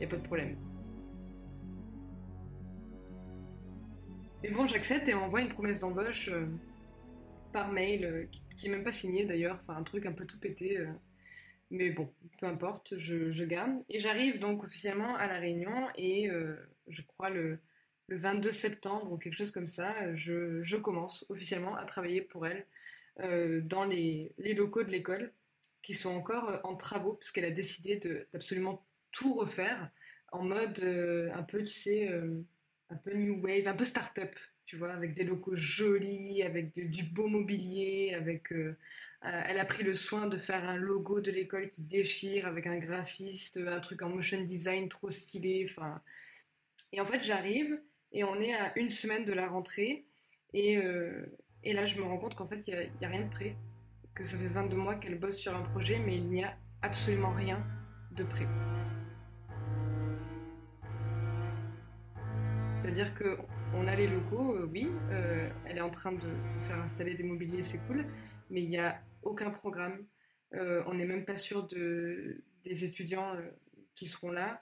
n'y 0.00 0.04
a 0.04 0.08
pas 0.08 0.16
de 0.16 0.22
problème. 0.22 0.56
Mais 4.42 4.50
bon, 4.50 4.66
j'accepte 4.66 5.06
et 5.06 5.14
on 5.14 5.22
envoie 5.22 5.42
une 5.42 5.48
promesse 5.48 5.78
d'embauche 5.78 6.28
euh, 6.32 6.46
par 7.52 7.70
mail, 7.70 8.04
euh, 8.04 8.26
qui, 8.56 8.68
n'est 8.68 8.74
même 8.74 8.84
pas 8.84 8.90
signée 8.90 9.24
d'ailleurs, 9.24 9.60
enfin 9.62 9.76
un 9.78 9.84
truc 9.84 10.06
un 10.06 10.12
peu 10.12 10.26
tout 10.26 10.40
pété. 10.40 10.76
mais 11.70 11.90
bon, 11.90 12.10
peu 12.40 12.46
importe, 12.46 12.98
je, 12.98 13.30
je 13.30 13.44
garde. 13.44 13.74
Et 13.88 14.00
j'arrive 14.00 14.40
donc 14.40 14.64
officiellement 14.64 15.14
à 15.14 15.28
la 15.28 15.38
réunion 15.38 15.86
et 15.96 16.28
je 16.90 17.02
crois, 17.02 17.30
le, 17.30 17.58
22 18.16 18.50
septembre 18.52 19.12
ou 19.12 19.18
quelque 19.18 19.36
chose 19.36 19.52
comme 19.52 19.68
ça, 19.68 19.94
je, 20.16 20.76
commence 20.76 21.24
officiellement 21.28 21.76
à 21.76 21.84
travailler 21.84 22.20
pour 22.20 22.46
elle 22.46 22.66
euh, 23.20 23.60
dans 23.60 23.84
les, 23.84 24.32
locaux 24.38 24.82
de 24.82 24.90
l'école 24.90 25.32
qui 25.82 25.94
sont 25.94 26.10
encore 26.10 26.48
euh, 26.48 26.58
en 26.64 26.74
travaux 26.76 27.14
puisqu'elle 27.14 27.44
a 27.44 27.50
décidé 27.50 28.00
d'absolument 28.32 28.84
tout 29.12 29.34
refaire 29.34 29.90
en 30.32 30.44
mode 30.44 30.78
euh, 30.80 31.30
un 31.34 31.42
peu, 31.42 31.62
tu 31.64 31.72
sais, 31.72 32.08
un 32.88 32.96
peu 32.96 33.12
new 33.14 33.40
wave, 33.42 33.66
un 33.66 33.74
peu 33.74 33.84
start-up, 33.84 34.34
tu 34.66 34.76
vois, 34.76 34.92
avec 34.92 35.14
des 35.14 35.24
locaux 35.24 35.56
jolis, 35.56 36.42
avec 36.42 36.72
du 36.72 37.02
beau 37.04 37.26
mobilier, 37.26 38.14
avec... 38.16 38.52
elle 39.22 39.58
a 39.58 39.64
pris 39.64 39.82
le 39.82 39.94
soin 39.94 40.28
de 40.28 40.36
faire 40.36 40.68
un 40.68 40.76
logo 40.76 41.20
de 41.20 41.32
l'école 41.32 41.68
qui 41.70 41.82
déchire 41.82 42.46
avec 42.46 42.68
un 42.68 42.78
graphiste, 42.78 43.58
un 43.58 43.80
truc 43.80 44.02
en 44.02 44.08
motion 44.08 44.40
design 44.42 44.88
trop 44.88 45.10
stylé, 45.10 45.66
enfin 45.68 46.00
et 46.92 47.00
en 47.00 47.04
fait, 47.04 47.22
j'arrive 47.22 47.80
et 48.12 48.24
on 48.24 48.40
est 48.40 48.52
à 48.52 48.76
une 48.76 48.90
semaine 48.90 49.24
de 49.24 49.32
la 49.32 49.48
rentrée. 49.48 50.06
Et, 50.52 50.76
euh, 50.78 51.26
et 51.62 51.72
là, 51.72 51.86
je 51.86 51.98
me 52.00 52.04
rends 52.04 52.18
compte 52.18 52.34
qu'en 52.34 52.48
fait, 52.48 52.66
il 52.66 52.90
n'y 52.98 53.06
a, 53.06 53.08
rien 53.08 53.24
de 53.24 53.30
prêt. 53.30 53.56
Que 54.14 54.24
ça 54.24 54.36
fait 54.36 54.48
22 54.48 54.76
mois 54.76 54.96
qu'elle 54.96 55.18
bosse 55.18 55.38
sur 55.38 55.54
un 55.54 55.62
projet, 55.62 55.98
mais 56.00 56.16
il 56.16 56.28
n'y 56.28 56.42
a 56.42 56.56
absolument 56.82 57.32
rien 57.32 57.64
de 58.12 58.24
prêt. 58.24 58.48
C'est-à-dire 62.74 63.14
qu'on 63.14 63.86
a 63.86 63.94
les 63.94 64.08
locaux, 64.08 64.56
euh, 64.56 64.68
oui, 64.72 64.90
euh, 65.10 65.48
elle 65.66 65.78
est 65.78 65.82
en 65.82 65.90
train 65.90 66.12
de 66.12 66.28
faire 66.66 66.78
installer 66.80 67.14
des 67.14 67.22
mobiliers, 67.22 67.62
c'est 67.62 67.78
cool, 67.86 68.06
mais 68.48 68.62
il 68.62 68.68
n'y 68.68 68.78
a 68.78 69.00
aucun 69.22 69.50
programme. 69.50 70.04
on 70.52 70.94
n'est 70.94 71.06
même 71.06 71.24
pas 71.24 71.36
sûr 71.36 71.68
de, 71.68 72.42
des 72.64 72.84
étudiants 72.84 73.36
qui 73.94 74.06
seront 74.06 74.32
là. 74.32 74.60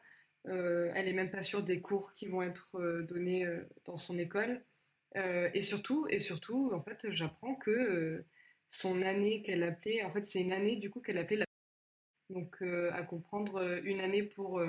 Euh, 0.49 0.91
elle 0.95 1.09
est 1.09 1.13
même 1.13 1.31
pas 1.31 1.43
sûre 1.43 1.63
des 1.63 1.81
cours 1.81 2.13
qui 2.13 2.27
vont 2.27 2.43
être 2.43 2.77
euh, 2.77 3.03
donnés 3.03 3.45
euh, 3.45 3.69
dans 3.85 3.97
son 3.97 4.19
école. 4.19 4.63
et 5.15 5.61
surtout, 5.61 6.07
et 6.11 6.21
surtout, 6.21 6.71
en 6.73 6.83
fait, 6.83 7.11
j'apprends 7.11 7.57
que 7.57 8.25
son 8.69 9.03
année 9.03 9.43
qu'elle 9.43 9.63
appelait, 9.63 10.05
en 10.05 10.13
fait, 10.13 10.25
c'est 10.25 10.41
une 10.41 10.53
année 10.53 10.77
du 10.77 10.91
coup 10.91 11.01
qu'elle 11.01 11.19
appelait 11.19 11.39
la 11.39 11.45
donc 12.31 12.63
à 12.93 13.03
comprendre 13.03 13.81
une 13.85 14.01
année 14.01 14.23
pour, 14.23 14.63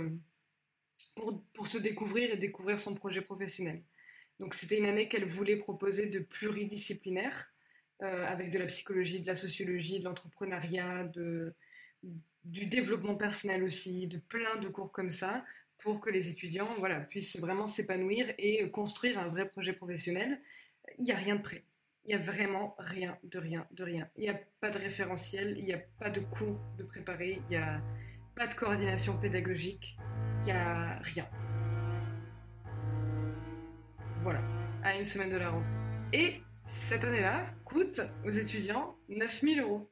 pour, 1.15 1.43
pour, 1.53 1.67
se 1.67 1.77
découvrir 1.77 2.31
et 2.31 2.37
découvrir 2.37 2.79
son 2.79 2.95
projet 2.95 3.21
professionnel. 3.21 3.83
Donc 4.39 4.53
c'était 4.55 4.79
une 4.79 4.85
année 4.85 5.07
qu'elle 5.09 5.25
voulait 5.25 5.57
proposer 5.57 6.07
de 6.07 6.19
pluridisciplinaire, 6.19 7.53
avec 7.99 8.49
de 8.49 8.57
la 8.59 8.65
psychologie, 8.67 9.19
de 9.19 9.27
la 9.27 9.35
sociologie, 9.35 9.99
de 9.99 10.05
l'entrepreneuriat, 10.05 11.03
de, 11.03 11.53
du 12.45 12.65
développement 12.65 13.15
personnel 13.15 13.63
aussi, 13.63 14.07
de 14.07 14.17
plein 14.17 14.55
de 14.57 14.69
cours 14.69 14.91
comme 14.91 15.11
ça, 15.11 15.43
pour 15.79 15.99
que 16.01 16.09
les 16.09 16.29
étudiants 16.29 16.67
voilà, 16.77 16.99
puissent 16.99 17.39
vraiment 17.39 17.67
s'épanouir 17.67 18.33
et 18.37 18.69
construire 18.69 19.19
un 19.19 19.27
vrai 19.27 19.47
projet 19.47 19.73
professionnel. 19.73 20.41
Il 20.97 21.05
n'y 21.05 21.11
a 21.11 21.15
rien 21.15 21.35
de 21.35 21.41
prêt. 21.41 21.63
Il 22.05 22.09
n'y 22.09 22.21
a 22.21 22.25
vraiment 22.25 22.75
rien 22.79 23.17
de 23.23 23.39
rien 23.39 23.67
de 23.71 23.83
rien. 23.83 24.09
Il 24.15 24.21
n'y 24.21 24.29
a 24.29 24.39
pas 24.59 24.69
de 24.69 24.77
référentiel, 24.77 25.55
il 25.57 25.65
n'y 25.65 25.73
a 25.73 25.81
pas 25.99 26.09
de 26.09 26.19
cours 26.21 26.59
de 26.77 26.83
préparer, 26.83 27.41
il 27.47 27.49
n'y 27.49 27.57
a 27.57 27.81
pas 28.35 28.47
de 28.47 28.55
coordination 28.55 29.17
pédagogique, 29.19 29.97
il 30.41 30.45
n'y 30.45 30.51
a 30.51 30.99
rien. 30.99 31.29
Voilà, 34.17 34.41
à 34.83 34.95
une 34.95 35.05
semaine 35.05 35.29
de 35.29 35.37
la 35.37 35.49
rentrée. 35.49 35.71
Et 36.13 36.41
cette 36.65 37.03
année-là 37.03 37.53
coûte 37.65 38.01
aux 38.25 38.31
étudiants 38.31 38.97
9000 39.09 39.61
euros. 39.61 39.91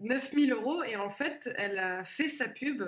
9000 0.00 0.52
euros 0.52 0.82
et 0.82 0.96
en 0.96 1.10
fait, 1.10 1.48
elle 1.56 1.78
a 1.78 2.04
fait 2.04 2.28
sa 2.28 2.48
pub 2.48 2.82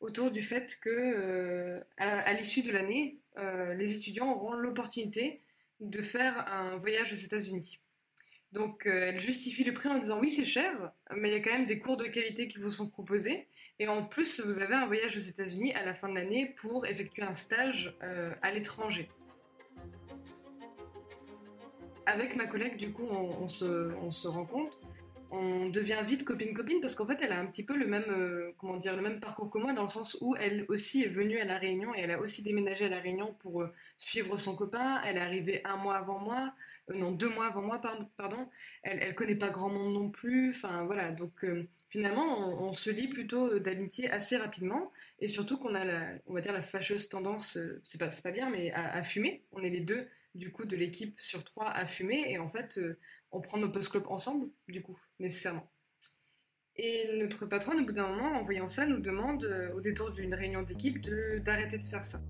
autour 0.00 0.30
du 0.30 0.42
fait 0.42 0.78
que 0.80 0.90
euh, 0.90 1.80
à, 1.96 2.32
l'issue 2.34 2.62
de 2.62 2.72
l'année, 2.72 3.18
euh, 3.38 3.74
les 3.74 3.94
étudiants 3.96 4.32
auront 4.32 4.52
l'opportunité 4.52 5.42
de 5.80 6.02
faire 6.02 6.46
un 6.52 6.76
voyage 6.76 7.12
aux 7.12 7.16
États-Unis. 7.16 7.78
Donc 8.52 8.86
euh, 8.86 9.08
elle 9.08 9.20
justifie 9.20 9.64
le 9.64 9.74
prix 9.74 9.88
en 9.88 9.98
disant 9.98 10.20
oui 10.20 10.30
c'est 10.30 10.44
cher, 10.44 10.92
mais 11.14 11.30
il 11.30 11.32
y 11.32 11.36
a 11.36 11.40
quand 11.40 11.52
même 11.52 11.66
des 11.66 11.78
cours 11.78 11.96
de 11.96 12.04
qualité 12.04 12.48
qui 12.48 12.58
vous 12.58 12.70
sont 12.70 12.88
proposés 12.88 13.48
et 13.78 13.88
en 13.88 14.04
plus 14.04 14.40
vous 14.40 14.60
avez 14.60 14.74
un 14.74 14.86
voyage 14.86 15.16
aux 15.16 15.20
États-Unis 15.20 15.74
à 15.74 15.84
la 15.84 15.94
fin 15.94 16.08
de 16.08 16.14
l'année 16.14 16.54
pour 16.60 16.86
effectuer 16.86 17.22
un 17.22 17.34
stage 17.34 17.94
à 18.40 18.50
l'étranger. 18.52 19.10
Avec 22.06 22.36
ma 22.36 22.46
collègue 22.46 22.76
du 22.76 22.92
coup 22.92 23.06
on, 23.10 23.48
se, 23.48 23.92
on 23.96 24.12
se 24.12 24.28
rend 24.28 24.46
compte 24.46 24.78
on 25.30 25.68
devient 25.68 25.98
vite 26.04 26.24
copine-copine 26.24 26.80
parce 26.80 26.94
qu'en 26.94 27.06
fait, 27.06 27.18
elle 27.20 27.32
a 27.32 27.38
un 27.38 27.46
petit 27.46 27.64
peu 27.64 27.76
le 27.76 27.86
même, 27.86 28.04
euh, 28.08 28.52
comment 28.58 28.76
dire, 28.76 28.94
le 28.94 29.02
même 29.02 29.20
parcours 29.20 29.50
que 29.50 29.58
moi 29.58 29.72
dans 29.72 29.82
le 29.82 29.88
sens 29.88 30.16
où 30.20 30.36
elle 30.36 30.64
aussi 30.68 31.02
est 31.02 31.08
venue 31.08 31.40
à 31.40 31.44
La 31.44 31.58
Réunion 31.58 31.94
et 31.94 32.00
elle 32.00 32.12
a 32.12 32.20
aussi 32.20 32.42
déménagé 32.42 32.86
à 32.86 32.88
La 32.88 33.00
Réunion 33.00 33.34
pour 33.40 33.62
euh, 33.62 33.72
suivre 33.98 34.36
son 34.36 34.54
copain. 34.54 35.00
Elle 35.04 35.16
est 35.16 35.20
arrivée 35.20 35.60
un 35.64 35.76
mois 35.76 35.96
avant 35.96 36.18
moi, 36.18 36.54
euh, 36.90 36.94
non, 36.94 37.10
deux 37.10 37.28
mois 37.28 37.46
avant 37.46 37.62
moi, 37.62 37.80
pardon. 38.16 38.48
Elle, 38.82 39.00
elle 39.02 39.14
connaît 39.14 39.34
pas 39.34 39.50
grand 39.50 39.68
monde 39.68 39.94
non 39.94 40.10
plus. 40.10 40.50
Enfin, 40.50 40.84
voilà. 40.84 41.10
Donc, 41.10 41.44
finalement, 41.90 42.62
on, 42.62 42.72
se 42.72 42.90
lie 42.90 43.08
plutôt 43.08 43.58
d'amitié 43.58 44.10
assez 44.10 44.36
rapidement 44.36 44.92
et 45.18 45.28
surtout 45.28 45.58
qu'on 45.58 45.74
a 45.74 45.84
la, 45.84 46.06
on 46.26 46.34
va 46.34 46.40
dire, 46.40 46.52
la 46.52 46.62
fâcheuse 46.62 47.08
tendance, 47.08 47.58
c'est 47.84 47.98
pas, 47.98 48.08
pas 48.08 48.30
bien, 48.30 48.50
mais 48.50 48.70
à, 48.72 48.94
à, 48.94 49.02
fumer. 49.02 49.42
On 49.52 49.62
est 49.62 49.70
les 49.70 49.80
deux, 49.80 50.06
du 50.34 50.52
coup, 50.52 50.66
de 50.66 50.76
l'équipe 50.76 51.18
sur 51.18 51.42
trois 51.42 51.70
à 51.70 51.86
fumer 51.86 52.26
et 52.28 52.38
en 52.38 52.48
fait, 52.48 52.78
on 53.32 53.40
prend 53.40 53.58
nos 53.58 53.70
post-clubs 53.70 54.06
ensemble, 54.08 54.48
du 54.68 54.82
coup, 54.82 54.98
nécessairement. 55.18 55.70
Et 56.78 57.16
notre 57.18 57.46
patronne, 57.46 57.80
au 57.80 57.86
bout 57.86 57.92
d'un 57.92 58.08
moment, 58.08 58.32
en 58.32 58.42
voyant 58.42 58.66
ça, 58.66 58.86
nous 58.86 59.00
demande, 59.00 59.44
euh, 59.44 59.72
au 59.72 59.80
détour 59.80 60.10
d'une 60.10 60.34
réunion 60.34 60.62
d'équipe, 60.62 61.00
d'arrêter 61.42 61.78
de, 61.78 61.84
faire 61.84 62.04
ça. 62.04 62.20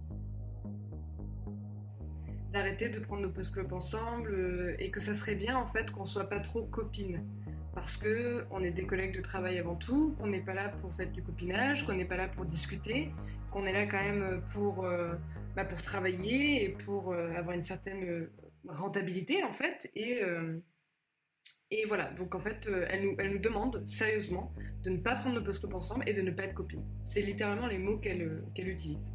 D'arrêter 2.52 2.88
de 2.88 3.00
prendre 3.00 3.22
nos 3.22 3.30
post-clubs 3.30 3.72
ensemble 3.72 4.32
euh, 4.32 4.76
et 4.78 4.92
que 4.92 5.00
ça 5.00 5.14
serait 5.14 5.34
bien, 5.34 5.56
en 5.56 5.66
fait, 5.66 5.90
qu'on 5.90 6.04
soit 6.04 6.28
pas 6.28 6.38
trop 6.38 6.62
copines. 6.64 7.26
Parce 7.74 7.96
que 7.96 8.44
on 8.52 8.62
est 8.62 8.70
des 8.70 8.86
collègues 8.86 9.16
de 9.16 9.20
travail 9.20 9.58
avant 9.58 9.74
tout, 9.74 10.14
qu'on 10.14 10.28
n'est 10.28 10.40
pas 10.40 10.54
là 10.54 10.68
pour 10.68 10.94
faire 10.94 11.10
du 11.10 11.22
copinage, 11.22 11.84
qu'on 11.84 11.94
n'est 11.94 12.06
pas 12.06 12.16
là 12.16 12.28
pour 12.28 12.46
discuter, 12.46 13.10
qu'on 13.50 13.66
est 13.66 13.72
là 13.72 13.86
quand 13.86 14.00
même 14.00 14.42
pour, 14.52 14.84
euh, 14.84 15.14
bah, 15.56 15.64
pour 15.64 15.82
travailler 15.82 16.64
et 16.64 16.68
pour 16.68 17.12
avoir 17.14 17.54
une 17.54 17.64
certaine 17.64 18.28
rentabilité, 18.66 19.42
en 19.42 19.52
fait. 19.52 19.90
Et 19.94 20.22
et 21.72 21.84
voilà, 21.84 22.10
donc 22.10 22.36
en 22.36 22.38
fait, 22.38 22.68
euh, 22.68 22.86
elle, 22.88 23.32
nous, 23.32 23.38
demande 23.40 23.82
sérieusement 23.88 24.52
de 24.84 24.90
ne 24.90 24.98
pas 24.98 25.16
prendre 25.16 25.34
nos 25.34 25.42
post 25.42 25.64
ensemble 25.64 26.08
et 26.08 26.12
de 26.12 26.22
ne 26.22 26.30
pas 26.30 26.44
être 26.44 26.54
copine. 26.54 26.84
C'est 27.04 27.22
littéralement 27.22 27.66
les 27.66 27.78
mots 27.78 27.98
qu'elle 27.98 28.22
euh, 28.22 28.42
utilise. 28.56 29.12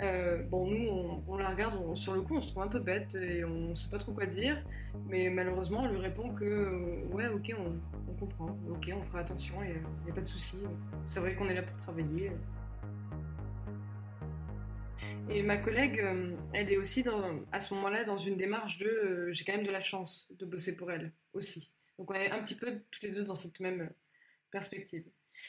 Euh, 0.00 0.42
bon, 0.44 0.66
nous, 0.66 0.88
on, 1.28 1.36
la 1.36 1.50
regarde, 1.50 1.94
sur 1.94 2.14
le 2.14 2.22
coup, 2.22 2.36
on 2.36 2.40
se 2.40 2.48
trouve 2.48 2.62
un 2.62 2.68
peu 2.68 2.80
bête 2.80 3.14
et 3.14 3.44
on 3.44 3.70
ne 3.70 3.74
sait 3.74 3.90
pas 3.90 3.98
trop 3.98 4.12
quoi 4.12 4.24
dire, 4.24 4.64
mais 5.06 5.28
malheureusement, 5.28 5.82
on 5.82 5.88
lui 5.92 5.98
répond 5.98 6.32
que 6.34 7.04
ouais, 7.12 7.28
ok, 7.28 7.54
on, 7.58 8.14
comprend, 8.14 8.56
ok, 8.70 8.90
on 8.94 9.02
fera 9.02 9.18
attention, 9.18 9.56
il 9.62 9.72
n'y 10.04 10.10
a, 10.10 10.14
pas 10.14 10.22
de 10.22 10.26
souci. 10.26 10.56
C'est 11.06 11.20
vrai 11.20 11.34
qu'on 11.34 11.48
est 11.50 11.54
là 11.54 11.62
pour 11.62 11.76
travailler. 11.76 12.32
Et 15.28 15.42
ma 15.42 15.58
collègue, 15.58 16.02
elle 16.54 16.72
est 16.72 16.78
aussi 16.78 17.04
à 17.52 17.60
ce 17.60 17.74
moment-là 17.74 18.04
dans 18.04 18.16
une 18.16 18.38
démarche 18.38 18.78
de 18.78 19.28
j'ai 19.32 19.44
quand 19.44 19.52
même 19.52 19.66
de 19.66 19.70
la 19.70 19.82
chance 19.82 20.32
de 20.38 20.46
bosser 20.46 20.74
pour 20.74 20.90
elle 20.90 21.12
aussi. 21.34 21.74
Donc 21.98 22.10
on 22.10 22.14
est 22.14 22.30
un 22.30 22.42
petit 22.42 22.54
peu 22.54 22.80
tous 22.90 23.02
les 23.02 23.10
deux 23.10 23.24
dans 23.24 23.34
cette 23.34 23.60
même 23.60 23.90
perspective. 24.50 25.04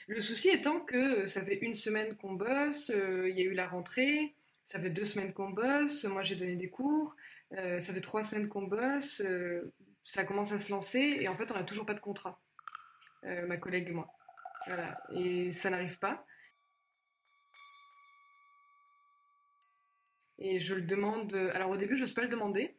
Le 0.08 0.22
souci 0.22 0.50
étant 0.50 0.80
que 0.80 1.28
ça 1.28 1.44
fait 1.44 1.58
une 1.58 1.76
semaine 1.76 2.16
qu'on 2.18 2.34
bosse, 2.34 2.90
euh, 2.90 3.30
il 3.30 3.38
y 3.38 3.42
a 3.42 3.46
eu 3.46 3.54
la 3.54 3.68
rentrée, 3.68 4.36
ça 4.64 4.80
fait 4.80 4.90
deux 4.90 5.06
semaines 5.06 5.34
qu'on 5.34 5.50
bosse, 5.50 6.04
moi 6.06 6.24
j'ai 6.24 6.36
donné 6.36 6.56
des 6.56 6.70
cours, 6.70 7.16
euh, 7.54 7.80
ça 7.80 7.94
fait 7.94 8.02
trois 8.02 8.24
semaines 8.24 8.50
qu'on 8.50 8.64
bosse, 8.64 9.22
euh, 9.22 9.74
ça 10.04 10.24
commence 10.24 10.52
à 10.52 10.60
se 10.60 10.72
lancer 10.72 11.18
et 11.20 11.28
en 11.28 11.36
fait 11.36 11.52
on 11.52 11.56
n'a 11.56 11.64
toujours 11.64 11.86
pas 11.86 11.94
de 11.94 12.00
contrat, 12.00 12.42
ma 13.24 13.58
collègue 13.58 13.90
et 13.90 13.94
moi. 13.94 14.14
Voilà, 14.68 15.02
et 15.14 15.52
ça 15.52 15.70
n'arrive 15.70 16.00
pas. 16.00 16.26
Et 20.40 20.60
je 20.60 20.76
le 20.76 20.82
demande, 20.82 21.34
alors 21.54 21.70
au 21.70 21.78
début 21.78 21.96
je 21.96 22.02
n'ose 22.02 22.14
pas 22.14 22.22
le 22.22 22.28
demander, 22.28 22.76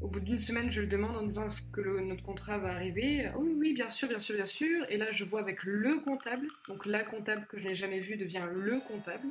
au 0.00 0.08
bout 0.08 0.20
d'une 0.20 0.40
semaine, 0.40 0.70
je 0.70 0.80
le 0.80 0.86
demande 0.86 1.16
en 1.16 1.22
disant 1.22 1.46
est-ce 1.46 1.62
que 1.72 2.00
notre 2.00 2.22
contrat 2.22 2.58
va 2.58 2.72
arriver? 2.72 3.30
Oui, 3.36 3.54
oui, 3.58 3.74
bien 3.74 3.90
sûr, 3.90 4.08
bien 4.08 4.18
sûr, 4.18 4.34
bien 4.34 4.46
sûr. 4.46 4.86
Et 4.88 4.96
là, 4.96 5.12
je 5.12 5.24
vois 5.24 5.40
avec 5.40 5.62
le 5.64 6.00
comptable, 6.00 6.46
donc 6.68 6.86
la 6.86 7.04
comptable 7.04 7.46
que 7.46 7.58
je 7.58 7.68
n'ai 7.68 7.74
jamais 7.74 8.00
vue 8.00 8.16
devient 8.16 8.46
le 8.52 8.80
comptable. 8.88 9.26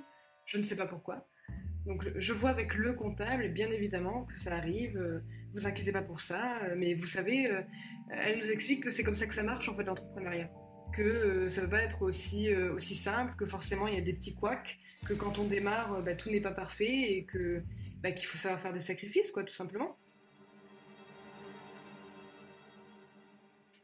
Je 0.45 0.58
ne 0.58 0.63
sais 0.63 0.75
pas 0.75 0.86
pourquoi. 0.86 1.27
Donc 1.86 2.03
je 2.15 2.34
vois 2.34 2.51
avec 2.51 2.75
le 2.75 2.93
comptable, 2.93 3.49
bien 3.49 3.69
évidemment 3.71 4.25
que 4.25 4.38
ça 4.38 4.55
arrive. 4.55 4.97
Euh, 4.97 5.21
vous 5.53 5.65
inquiétez 5.65 5.91
pas 5.91 6.03
pour 6.03 6.19
ça, 6.19 6.60
euh, 6.63 6.75
mais 6.77 6.93
vous 6.93 7.08
savez, 7.08 7.47
euh, 7.47 7.62
elle 8.12 8.38
nous 8.38 8.51
explique 8.51 8.84
que 8.84 8.91
c'est 8.91 9.03
comme 9.03 9.15
ça 9.15 9.25
que 9.25 9.34
ça 9.34 9.43
marche 9.43 9.69
en 9.69 9.75
fait 9.75 9.84
l'entrepreneuriat, 9.84 10.51
que 10.93 11.49
ça 11.49 11.62
ne 11.62 11.65
va 11.65 11.77
pas 11.77 11.84
être 11.84 12.03
aussi 12.03 12.53
aussi 12.53 12.95
simple, 12.95 13.34
que 13.36 13.45
forcément 13.45 13.88
il 13.88 13.95
y 13.95 13.97
a 13.97 14.01
des 14.01 14.13
petits 14.13 14.36
couacs, 14.36 14.77
que 15.05 15.13
quand 15.13 15.39
on 15.39 15.45
démarre, 15.45 16.03
bah, 16.03 16.13
tout 16.13 16.29
n'est 16.29 16.41
pas 16.41 16.51
parfait 16.51 17.13
et 17.13 17.23
que 17.23 17.63
bah, 18.01 18.12
qu'il 18.12 18.27
faut 18.27 18.38
savoir 18.38 18.62
faire 18.62 18.73
des 18.73 18.82
sacrifices, 18.82 19.32
quoi, 19.32 19.43
tout 19.43 19.53
simplement. 19.53 19.97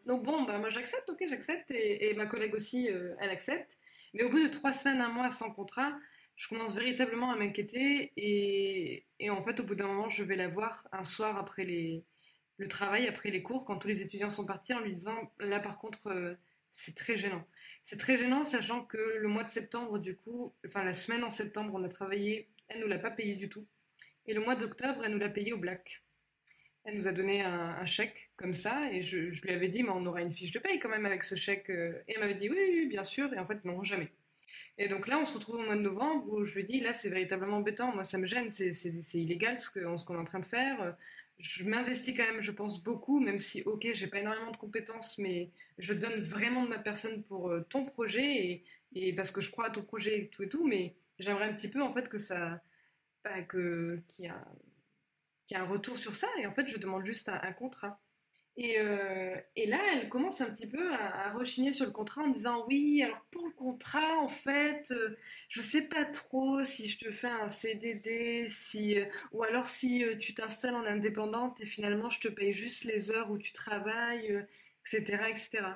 Donc 0.05 0.23
bon, 0.23 0.43
bah, 0.43 0.59
moi 0.59 0.69
j'accepte, 0.69 1.09
ok, 1.09 1.23
j'accepte, 1.27 1.71
et, 1.71 2.13
ma 2.15 2.27
collègue 2.27 2.53
aussi, 2.53 2.89
euh, 2.89 3.15
elle 3.19 3.29
accepte. 3.31 3.77
Mais 4.13 4.23
au 4.23 4.29
bout 4.29 4.39
de 4.43 4.47
trois 4.47 4.71
semaines, 4.73 5.01
un 5.01 5.09
mois 5.09 5.31
sans 5.31 5.51
contrat, 5.51 5.93
je 6.35 6.47
commence 6.47 6.75
véritablement 6.75 7.31
à 7.31 7.35
m'inquiéter, 7.35 8.13
et, 8.17 9.29
en 9.29 9.41
fait, 9.41 9.59
au 9.59 9.63
bout 9.63 9.75
d'un 9.75 9.87
moment, 9.87 10.09
je 10.09 10.23
vais 10.23 10.35
la 10.35 10.47
voir 10.47 10.87
un 10.91 11.03
soir 11.03 11.37
après 11.37 11.63
les, 11.63 12.05
le 12.57 12.67
travail, 12.67 13.07
après 13.07 13.31
les 13.31 13.41
cours, 13.41 13.65
quand 13.65 13.77
tous 13.77 13.87
les 13.87 14.01
étudiants 14.01 14.29
sont 14.29 14.45
partis, 14.45 14.73
en 14.73 14.81
lui 14.81 14.93
disant, 14.93 15.31
là 15.39 15.59
par 15.59 15.79
contre, 15.79 16.07
euh, 16.07 16.35
c'est 16.71 16.95
très 16.95 17.17
gênant. 17.17 17.43
C'est 17.83 17.97
très 17.97 18.17
gênant, 18.17 18.43
sachant 18.43 18.83
que 18.85 18.97
le 18.97 19.27
mois 19.27 19.43
de 19.43 19.49
septembre, 19.49 19.99
du 19.99 20.15
coup, 20.15 20.53
enfin 20.65 20.83
la 20.83 20.95
semaine 20.95 21.23
en 21.23 21.31
septembre, 21.31 21.73
on 21.75 21.83
a 21.83 21.89
travaillé, 21.89 22.49
elle 22.67 22.81
nous 22.81 22.87
l'a 22.87 22.99
pas 22.99 23.11
payé 23.11 23.35
du 23.35 23.49
tout. 23.49 23.67
Et 24.27 24.33
le 24.33 24.41
mois 24.41 24.55
d'octobre, 24.55 25.03
elle 25.05 25.11
nous 25.11 25.19
l'a 25.19 25.29
payé 25.29 25.53
au 25.53 25.57
black. 25.57 26.04
Elle 26.85 26.97
nous 26.97 27.07
a 27.07 27.11
donné 27.11 27.41
un, 27.41 27.85
chèque 27.87 28.29
comme 28.37 28.53
ça 28.53 28.91
et 28.91 29.01
je, 29.01 29.17
lui 29.17 29.51
avais 29.51 29.69
dit, 29.69 29.81
mais 29.81 29.89
on 29.89 30.05
aura 30.05 30.21
une 30.21 30.31
fiche 30.31 30.51
de 30.51 30.59
paye 30.59 30.79
quand 30.79 30.89
même 30.89 31.07
avec 31.07 31.23
ce 31.23 31.33
chèque. 31.33 31.71
Euh, 31.71 31.99
et 32.07 32.13
elle 32.13 32.19
m'avait 32.19 32.35
dit, 32.35 32.47
oui, 32.47 32.85
bien 32.87 33.03
sûr. 33.03 33.33
Et 33.33 33.39
en 33.39 33.45
fait, 33.47 33.65
non, 33.65 33.83
jamais. 33.83 34.11
Et 34.77 34.87
donc 34.87 35.07
là, 35.07 35.17
on 35.17 35.25
se 35.25 35.33
retrouve 35.33 35.55
au 35.55 35.63
mois 35.63 35.75
de 35.75 35.81
novembre 35.81 36.31
où 36.31 36.45
je 36.45 36.53
lui 36.53 36.63
dis, 36.63 36.79
là, 36.81 36.93
c'est 36.93 37.09
véritablement 37.09 37.57
embêtant. 37.57 37.91
Moi, 37.91 38.03
ça 38.03 38.19
me 38.19 38.27
gêne. 38.27 38.51
C'est 38.51 38.71
illégal 39.15 39.57
ce 39.57 39.69
qu'on 39.71 40.15
est 40.15 40.19
en 40.19 40.25
train 40.25 40.39
de 40.39 40.45
faire. 40.45 40.95
Je 41.39 41.63
m'investis 41.63 42.15
quand 42.15 42.23
même, 42.23 42.41
je 42.41 42.51
pense, 42.51 42.83
beaucoup, 42.83 43.19
même 43.19 43.39
si, 43.39 43.63
ok, 43.63 43.87
j'ai 43.93 44.07
pas 44.07 44.19
énormément 44.19 44.51
de 44.51 44.57
compétences, 44.57 45.17
mais 45.17 45.49
je 45.79 45.93
donne 45.93 46.21
vraiment 46.21 46.63
de 46.63 46.69
ma 46.69 46.79
personne 46.79 47.23
pour 47.23 47.49
euh, 47.49 47.61
ton 47.69 47.83
projet 47.83 48.63
et, 48.93 49.13
parce 49.13 49.31
que 49.31 49.41
je 49.41 49.51
crois 49.51 49.67
à 49.67 49.69
ton 49.69 49.81
projet 49.81 50.19
et 50.19 50.27
tout 50.27 50.43
et 50.43 50.49
tout. 50.49 50.67
Mais 50.67 50.95
j'aimerais 51.19 51.45
un 51.45 51.53
petit 51.53 51.69
peu, 51.69 51.81
en 51.81 51.91
fait, 51.91 52.09
que 52.09 52.19
ça. 52.19 52.61
Que, 53.49 53.99
qu'il 54.07 54.25
y 54.25 54.31
qu'il 55.47 55.57
y 55.57 55.59
a 55.59 55.63
un 55.63 55.67
retour 55.67 55.97
sur 55.97 56.15
ça, 56.15 56.27
et 56.39 56.47
en 56.47 56.53
fait, 56.53 56.67
je 56.67 56.77
demande 56.77 57.05
juste 57.05 57.29
un, 57.29 57.53
contrat. 57.53 57.99
Et, 58.57 58.79
euh, 58.79 59.35
et, 59.57 59.67
là, 59.67 59.79
elle 59.93 60.07
commence 60.07 60.39
un 60.41 60.49
petit 60.49 60.67
peu 60.67 60.93
à, 60.93 61.31
rechigner 61.33 61.73
sur 61.73 61.85
le 61.85 61.91
contrat 61.91 62.21
en 62.23 62.29
disant 62.29 62.65
oui, 62.67 63.03
alors 63.03 63.19
pour 63.31 63.45
le 63.45 63.51
contrat, 63.51 64.17
en 64.19 64.29
fait, 64.29 64.91
euh, 64.91 65.17
je 65.49 65.61
sais 65.61 65.89
pas 65.89 66.05
trop 66.05 66.63
si 66.63 66.87
je 66.87 66.97
te 66.97 67.11
fais 67.11 67.27
un 67.27 67.49
CDD, 67.49 68.47
si 68.49 68.97
euh, 68.97 69.05
ou 69.33 69.43
alors 69.43 69.69
si 69.69 70.05
tu 70.19 70.33
t'installes 70.33 70.75
en 70.75 70.85
indépendante 70.85 71.59
et 71.59 71.65
finalement 71.65 72.09
je 72.09 72.21
te 72.21 72.27
paye 72.29 72.53
juste 72.53 72.85
les 72.85 73.11
heures 73.11 73.29
où 73.29 73.37
tu 73.37 73.51
travailles, 73.51 74.45
etc., 74.85 75.23
etc. 75.29 75.75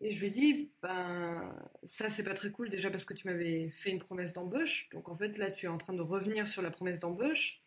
Et 0.00 0.10
je 0.10 0.20
lui 0.20 0.30
dis 0.30 0.72
ben 0.82 1.54
ça 1.86 2.10
c'est 2.10 2.24
pas 2.24 2.34
très 2.34 2.50
cool 2.50 2.68
déjà 2.70 2.90
parce 2.90 3.04
que 3.04 3.14
tu 3.14 3.28
m'avais 3.28 3.70
fait 3.70 3.90
une 3.90 4.00
promesse 4.00 4.32
d'embauche, 4.32 4.88
donc 4.90 5.08
en 5.08 5.16
fait 5.16 5.38
là 5.38 5.52
tu 5.52 5.66
es 5.66 5.68
en 5.68 5.78
train 5.78 5.92
de 5.92 6.02
revenir 6.02 6.48
sur 6.48 6.62
la 6.62 6.72
promesse 6.72 6.98
d'embauche 6.98 7.61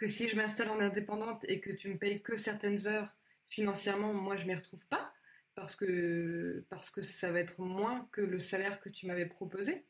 que 0.00 0.06
si 0.06 0.28
je 0.28 0.34
m'installe 0.34 0.70
en 0.70 0.80
indépendante 0.80 1.44
et 1.46 1.60
que 1.60 1.70
tu 1.70 1.90
me 1.90 1.98
payes 1.98 2.22
que 2.22 2.34
certaines 2.34 2.86
heures 2.86 3.14
financièrement, 3.48 4.14
moi 4.14 4.34
je 4.34 4.46
m'y 4.46 4.54
retrouve 4.54 4.86
pas 4.86 5.12
parce 5.54 5.76
que, 5.76 6.64
parce 6.70 6.88
que 6.88 7.02
ça 7.02 7.30
va 7.30 7.38
être 7.38 7.60
moins 7.60 8.08
que 8.10 8.22
le 8.22 8.38
salaire 8.38 8.80
que 8.80 8.88
tu 8.88 9.06
m'avais 9.06 9.26
proposé, 9.26 9.84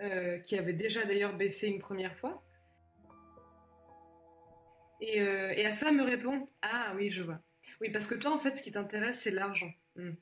euh, 0.00 0.38
qui 0.38 0.58
avait 0.58 0.72
déjà 0.72 1.04
d'ailleurs 1.04 1.36
baissé 1.36 1.68
une 1.68 1.78
première 1.78 2.16
fois. 2.16 2.44
Et, 5.00 5.20
euh, 5.20 5.52
et, 5.54 5.66
à 5.66 5.72
ça 5.72 5.92
me 5.92 6.02
répond 6.02 6.48
Ah 6.60 6.92
oui, 6.96 7.08
je 7.08 7.22
vois. 7.22 7.40
Oui, 7.80 7.90
parce 7.90 8.08
que 8.08 8.16
toi 8.16 8.32
en 8.32 8.40
fait 8.40 8.56
ce 8.56 8.62
qui 8.62 8.72
t'intéresse 8.72 9.20
c'est 9.20 9.30
l'argent. 9.30 9.72
Hmm. 9.94 10.14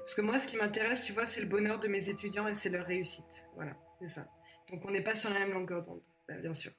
Parce 0.00 0.16
que 0.16 0.20
moi 0.20 0.40
ce 0.40 0.48
qui 0.48 0.56
m'intéresse, 0.56 1.04
tu 1.04 1.12
vois, 1.12 1.26
c'est 1.26 1.42
le 1.42 1.46
bonheur 1.46 1.78
de 1.78 1.86
mes 1.86 2.08
étudiants 2.08 2.48
et 2.48 2.54
c'est 2.54 2.70
leur 2.70 2.86
réussite. 2.86 3.46
Voilà, 3.54 3.76
c'est 4.00 4.08
ça. 4.08 4.28
Donc 4.68 4.84
on 4.84 4.90
n'est 4.90 5.04
pas 5.04 5.14
sur 5.14 5.30
la 5.30 5.38
même 5.38 5.52
longueur 5.52 5.84
d'onde, 5.84 6.02
ben, 6.26 6.40
bien 6.40 6.54
sûr. 6.54 6.72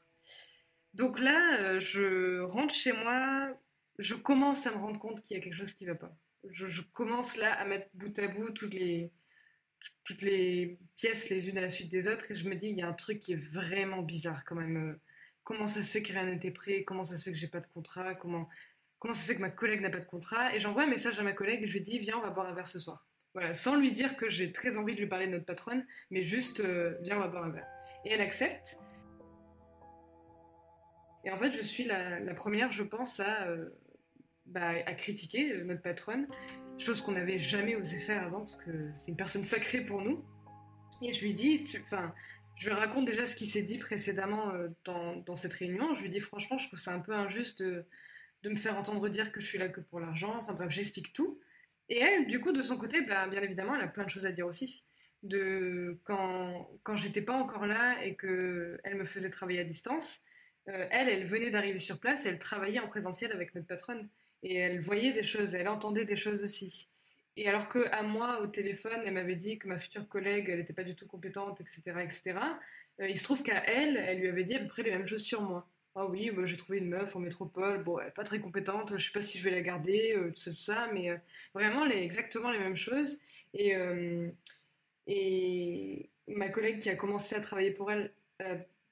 Donc 0.93 1.19
là, 1.19 1.79
je 1.79 2.39
rentre 2.41 2.73
chez 2.73 2.93
moi, 2.93 3.53
je 3.99 4.15
commence 4.15 4.65
à 4.65 4.71
me 4.71 4.77
rendre 4.77 4.99
compte 4.99 5.23
qu'il 5.23 5.37
y 5.37 5.39
a 5.39 5.43
quelque 5.43 5.55
chose 5.55 5.73
qui 5.73 5.85
ne 5.85 5.91
va 5.91 5.95
pas. 5.95 6.15
Je, 6.51 6.81
commence 6.93 7.37
là 7.37 7.53
à 7.53 7.65
mettre 7.65 7.89
bout 7.93 8.17
à 8.17 8.27
bout 8.27 8.49
toutes 8.51 8.73
les, 8.73 9.11
toutes 10.05 10.21
les 10.21 10.79
pièces 10.95 11.29
les 11.29 11.49
unes 11.49 11.57
à 11.57 11.61
la 11.61 11.69
suite 11.69 11.89
des 11.89 12.07
autres 12.07 12.31
et 12.31 12.35
je 12.35 12.47
me 12.47 12.55
dis, 12.55 12.69
il 12.69 12.77
y 12.77 12.81
a 12.81 12.87
un 12.87 12.93
truc 12.93 13.19
qui 13.19 13.33
est 13.33 13.43
vraiment 13.53 14.01
bizarre 14.01 14.45
quand 14.45 14.55
même. 14.55 14.97
Comment 15.43 15.67
ça 15.67 15.83
se 15.83 15.91
fait 15.91 16.01
que 16.01 16.13
rien 16.13 16.25
n'était 16.25 16.51
prêt? 16.51 16.83
Comment 16.83 17.03
ça 17.03 17.17
se 17.17 17.23
fait 17.23 17.31
que 17.31 17.37
j'ai 17.37 17.47
pas 17.47 17.59
de 17.59 17.67
contrat? 17.67 18.15
Comment, 18.15 18.47
comment 18.99 19.13
ça 19.13 19.21
se 19.21 19.27
fait 19.27 19.35
que 19.35 19.41
ma 19.41 19.49
collègue 19.49 19.81
n'a 19.81 19.89
pas 19.89 19.99
de 19.99 20.05
contrat? 20.05 20.55
Et 20.55 20.59
j'envoie 20.59 20.83
un 20.83 20.89
message 20.89 21.19
à 21.19 21.23
ma 21.23 21.33
collègue 21.33 21.63
et 21.63 21.67
je 21.67 21.73
lui 21.73 21.81
dis, 21.81 21.99
viens, 21.99 22.17
on 22.17 22.21
va 22.21 22.29
boire 22.29 22.47
un 22.47 22.53
verre 22.53 22.67
ce 22.67 22.79
soir. 22.79 23.05
Voilà, 23.33 23.53
sans 23.53 23.75
lui 23.75 23.91
dire 23.91 24.15
que 24.15 24.29
j'ai 24.29 24.51
très 24.51 24.77
envie 24.77 24.95
de 24.95 24.99
lui 24.99 25.07
parler 25.07 25.27
de 25.27 25.33
notre 25.33 25.45
patronne, 25.45 25.85
mais 26.09 26.21
juste, 26.21 26.61
euh, 26.61 26.97
viens, 27.01 27.17
on 27.17 27.19
va 27.19 27.27
boire 27.27 27.43
un 27.43 27.51
verre. 27.51 27.67
Et 28.05 28.11
elle 28.11 28.21
accepte. 28.21 28.79
Et 31.25 31.31
en 31.31 31.37
fait, 31.37 31.51
je 31.51 31.61
suis 31.61 31.85
la, 31.85 32.33
première, 32.33 32.71
je 32.71 32.83
pense, 32.83 33.19
à, 33.19 33.47
euh, 33.47 33.69
bah, 34.45 34.81
critiquer 34.93 35.53
euh, 35.53 35.63
notre 35.63 35.81
patronne, 35.81 36.27
chose 36.77 37.01
qu'on 37.01 37.11
n'avait 37.11 37.39
jamais 37.39 37.75
osé 37.75 37.97
faire 37.97 38.23
avant, 38.23 38.41
parce 38.41 38.55
que 38.55 38.89
c'est 38.93 39.09
une 39.09 39.17
personne 39.17 39.43
sacrée 39.43 39.81
pour 39.81 40.01
nous. 40.01 40.23
Et 41.01 41.11
je 41.11 41.23
lui 41.23 41.33
dis, 41.33 41.67
enfin, 41.81 42.13
je 42.55 42.69
lui 42.69 42.75
raconte 42.75 43.05
déjà 43.05 43.27
ce 43.27 43.35
qui 43.35 43.45
s'est 43.45 43.63
dit 43.63 43.77
précédemment 43.77 44.51
dans, 44.83 45.15
dans, 45.17 45.35
cette 45.35 45.53
réunion. 45.53 45.93
Je 45.93 46.01
lui 46.01 46.09
dis, 46.09 46.19
franchement, 46.19 46.57
je 46.57 46.67
trouve 46.67 46.79
ça 46.79 46.93
un 46.93 46.99
peu 46.99 47.13
injuste 47.13 47.61
de, 47.61 47.85
de 48.43 48.49
me 48.49 48.55
faire 48.55 48.77
entendre 48.77 49.07
dire 49.09 49.31
que 49.31 49.41
je 49.41 49.45
suis 49.45 49.57
là 49.57 49.69
que 49.69 49.81
pour 49.81 49.99
l'argent. 49.99 50.35
Enfin 50.39 50.53
bref, 50.53 50.69
j'explique 50.69 51.13
tout. 51.13 51.39
Et 51.89 51.99
elle, 51.99 52.27
du 52.27 52.39
coup, 52.39 52.51
de 52.51 52.61
son 52.61 52.77
côté, 52.77 53.01
bah, 53.01 53.27
bien 53.27 53.41
évidemment, 53.41 53.75
elle 53.75 53.81
a 53.81 53.87
plein 53.87 54.05
de 54.05 54.09
choses 54.09 54.25
à 54.25 54.31
dire 54.31 54.47
aussi. 54.47 54.83
De 55.23 55.99
quand, 56.05 56.69
quand 56.83 56.95
j'étais 56.95 57.21
pas 57.21 57.33
encore 57.33 57.67
là 57.67 58.01
et 58.03 58.15
que 58.15 58.79
elle 58.83 58.95
me 58.95 59.05
faisait 59.05 59.29
travailler 59.29 59.59
à 59.59 59.65
distance, 59.65 60.21
euh, 60.67 60.87
elle, 60.91 61.09
elle 61.09 61.25
venait 61.25 61.51
d'arriver 61.51 61.79
sur 61.79 61.99
place 61.99 62.25
et 62.25 62.29
elle 62.29 62.39
travaillait 62.39 62.79
en 62.79 62.87
présentiel 62.87 63.31
avec 63.31 63.55
notre 63.55 63.67
patronne. 63.67 64.09
Et 64.43 64.55
elle 64.55 64.79
voyait 64.79 65.11
des 65.11 65.23
choses, 65.23 65.55
elle 65.55 65.67
entendait 65.67 66.05
des 66.05 66.15
choses 66.15 66.43
aussi. 66.43 66.89
Et 67.35 67.47
alors 67.47 67.69
que 67.69 67.87
à 67.91 68.03
moi, 68.03 68.41
au 68.41 68.47
téléphone, 68.47 69.01
elle 69.05 69.13
m'avait 69.13 69.35
dit 69.35 69.57
que 69.57 69.67
ma 69.67 69.79
future 69.79 70.07
collègue, 70.07 70.49
elle 70.49 70.59
n'était 70.59 70.73
pas 70.73 70.83
du 70.83 70.95
tout 70.95 71.07
compétente, 71.07 71.61
etc., 71.61 71.81
etc. 72.03 72.35
Euh, 72.99 73.07
il 73.07 73.17
se 73.17 73.23
trouve 73.23 73.43
qu'à 73.43 73.63
elle, 73.65 73.97
elle 73.97 74.19
lui 74.19 74.27
avait 74.27 74.43
dit 74.43 74.55
à 74.55 74.59
peu 74.59 74.67
près 74.67 74.83
les 74.83 74.91
mêmes 74.91 75.07
choses 75.07 75.23
sur 75.23 75.41
moi. 75.41 75.67
Ah 75.95 76.05
oui, 76.05 76.31
bah, 76.31 76.45
j'ai 76.45 76.57
trouvé 76.57 76.79
une 76.79 76.89
meuf 76.89 77.15
en 77.15 77.19
métropole, 77.19 77.83
bon, 77.83 77.99
pas 78.15 78.23
très 78.23 78.39
compétente, 78.39 78.97
je 78.97 79.05
sais 79.05 79.11
pas 79.11 79.21
si 79.21 79.37
je 79.37 79.43
vais 79.43 79.51
la 79.51 79.61
garder, 79.61 80.13
euh, 80.15 80.31
tout 80.31 80.39
ça, 80.39 80.51
tout 80.51 80.57
ça, 80.57 80.89
mais 80.93 81.11
vraiment 81.53 81.85
exactement 81.87 82.51
les 82.51 82.59
mêmes 82.59 82.75
choses. 82.75 83.19
Et, 83.53 83.73
ma 86.27 86.49
collègue 86.49 86.79
qui 86.79 86.89
a 86.89 86.95
commencé 86.95 87.35
à 87.35 87.41
travailler 87.41 87.71
pour 87.71 87.91
elle 87.91 88.11